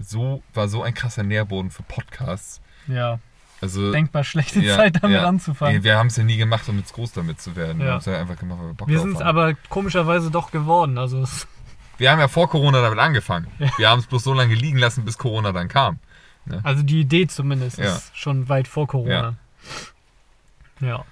so, 0.00 0.42
war 0.54 0.66
so 0.68 0.82
ein 0.82 0.94
krasser 0.94 1.22
Nährboden 1.22 1.70
für 1.70 1.84
Podcasts. 1.84 2.60
Ja, 2.88 3.20
Also, 3.62 3.92
denkbar 3.92 4.24
schlechte 4.24 4.60
ja, 4.60 4.76
Zeit 4.76 5.02
damit 5.02 5.16
ja. 5.18 5.26
anzufangen. 5.26 5.84
wir 5.84 5.96
haben 5.96 6.08
es 6.08 6.16
ja 6.16 6.24
nie 6.24 6.36
gemacht, 6.36 6.68
um 6.68 6.76
jetzt 6.78 6.92
groß 6.92 7.12
damit 7.12 7.40
zu 7.40 7.54
werden. 7.56 7.78
Wir 7.78 7.86
Ja. 7.86 7.92
haben 7.92 7.98
es 8.00 8.06
ja 8.06 8.18
einfach 8.20 8.36
gemacht, 8.36 8.58
weil 8.60 8.66
wir 8.68 8.74
Bock 8.74 8.88
Wir 8.88 8.98
sind 8.98 9.14
es 9.14 9.22
aber 9.22 9.54
komischerweise 9.68 10.30
doch 10.32 10.50
geworden. 10.50 10.98
Also 10.98 11.24
Wir 11.98 12.10
haben 12.10 12.18
ja 12.18 12.26
vor 12.28 12.50
Corona 12.50 12.82
damit 12.82 12.98
angefangen. 12.98 13.46
Wir 13.78 13.88
haben 13.88 14.00
es 14.00 14.06
bloß 14.06 14.24
so 14.24 14.34
lange 14.34 14.54
liegen 14.54 14.78
lassen, 14.78 15.04
bis 15.04 15.16
Corona 15.16 15.52
dann 15.52 15.68
kam. 15.68 16.00
also 16.64 16.82
die 16.82 17.00
Idee 17.00 17.28
zumindest 17.28 17.78
Ja. 17.78 17.94
ist 17.94 18.16
schon 18.18 18.48
weit 18.48 18.66
vor 18.66 18.88
Corona. 18.88 19.36
Ja. 20.80 21.04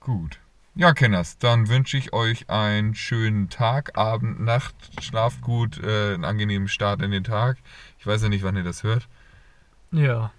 Gut. 0.00 0.38
Ja, 0.74 0.92
Kenners, 0.94 1.38
dann 1.38 1.68
wünsche 1.68 1.96
ich 1.98 2.12
euch 2.14 2.48
einen 2.50 2.94
schönen 2.94 3.48
Tag, 3.50 3.96
Abend, 3.96 4.40
Nacht, 4.40 4.74
schlaft 5.02 5.42
gut, 5.42 5.78
äh, 5.84 6.14
einen 6.14 6.24
angenehmen 6.24 6.66
Start 6.66 7.02
in 7.02 7.10
den 7.10 7.24
Tag. 7.24 7.58
Ich 7.98 8.06
weiß 8.06 8.22
ja 8.22 8.28
nicht, 8.30 8.42
wann 8.42 8.56
ihr 8.56 8.64
das 8.64 8.82
hört. 8.82 9.06
Ja. 9.92 10.32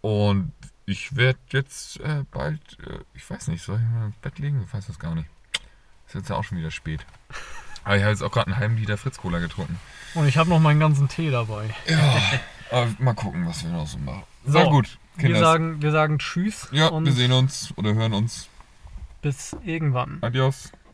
Und 0.00 0.52
ich 0.86 1.14
werde 1.16 1.38
jetzt 1.50 2.00
äh, 2.00 2.24
bald, 2.30 2.60
äh, 2.86 2.98
ich 3.14 3.28
weiß 3.28 3.48
nicht, 3.48 3.62
soll 3.62 3.76
ich 3.76 3.94
mal 3.98 4.06
ins 4.06 4.16
Bett 4.16 4.38
legen? 4.38 4.62
Ich 4.66 4.72
weiß 4.74 4.86
das 4.86 4.98
gar 4.98 5.14
nicht. 5.14 5.28
Ist 6.06 6.14
jetzt 6.14 6.30
ja 6.30 6.36
auch 6.36 6.44
schon 6.44 6.58
wieder 6.58 6.70
spät. 6.70 7.04
Aber 7.84 7.96
ich 7.96 8.02
habe 8.02 8.10
jetzt 8.12 8.22
auch 8.22 8.32
gerade 8.32 8.48
einen 8.48 8.56
halben 8.56 8.76
Liter 8.76 8.96
Fritz-Cola 8.96 9.38
getrunken. 9.38 9.78
Und 10.14 10.26
ich 10.26 10.36
habe 10.36 10.50
noch 10.50 10.58
meinen 10.60 10.80
ganzen 10.80 11.08
Tee 11.08 11.30
dabei. 11.30 11.70
Ja, 11.86 12.20
aber 12.70 12.88
mal 12.98 13.14
gucken, 13.14 13.46
was 13.46 13.62
wir 13.64 13.70
noch 13.70 13.86
so 13.86 13.98
machen. 13.98 14.22
So, 14.44 14.58
Na 14.58 14.64
gut, 14.70 14.98
Wir 15.16 15.24
Kinder. 15.26 15.40
sagen, 15.40 15.80
wir 15.82 15.90
sagen 15.92 16.18
Tschüss 16.18 16.68
Ja, 16.72 16.90
wir 16.92 17.12
sehen 17.12 17.32
uns 17.32 17.72
oder 17.76 17.94
hören 17.94 18.12
uns. 18.12 18.48
bis 19.22 19.56
irgendwann. 19.64 20.18
Adios. 20.22 20.72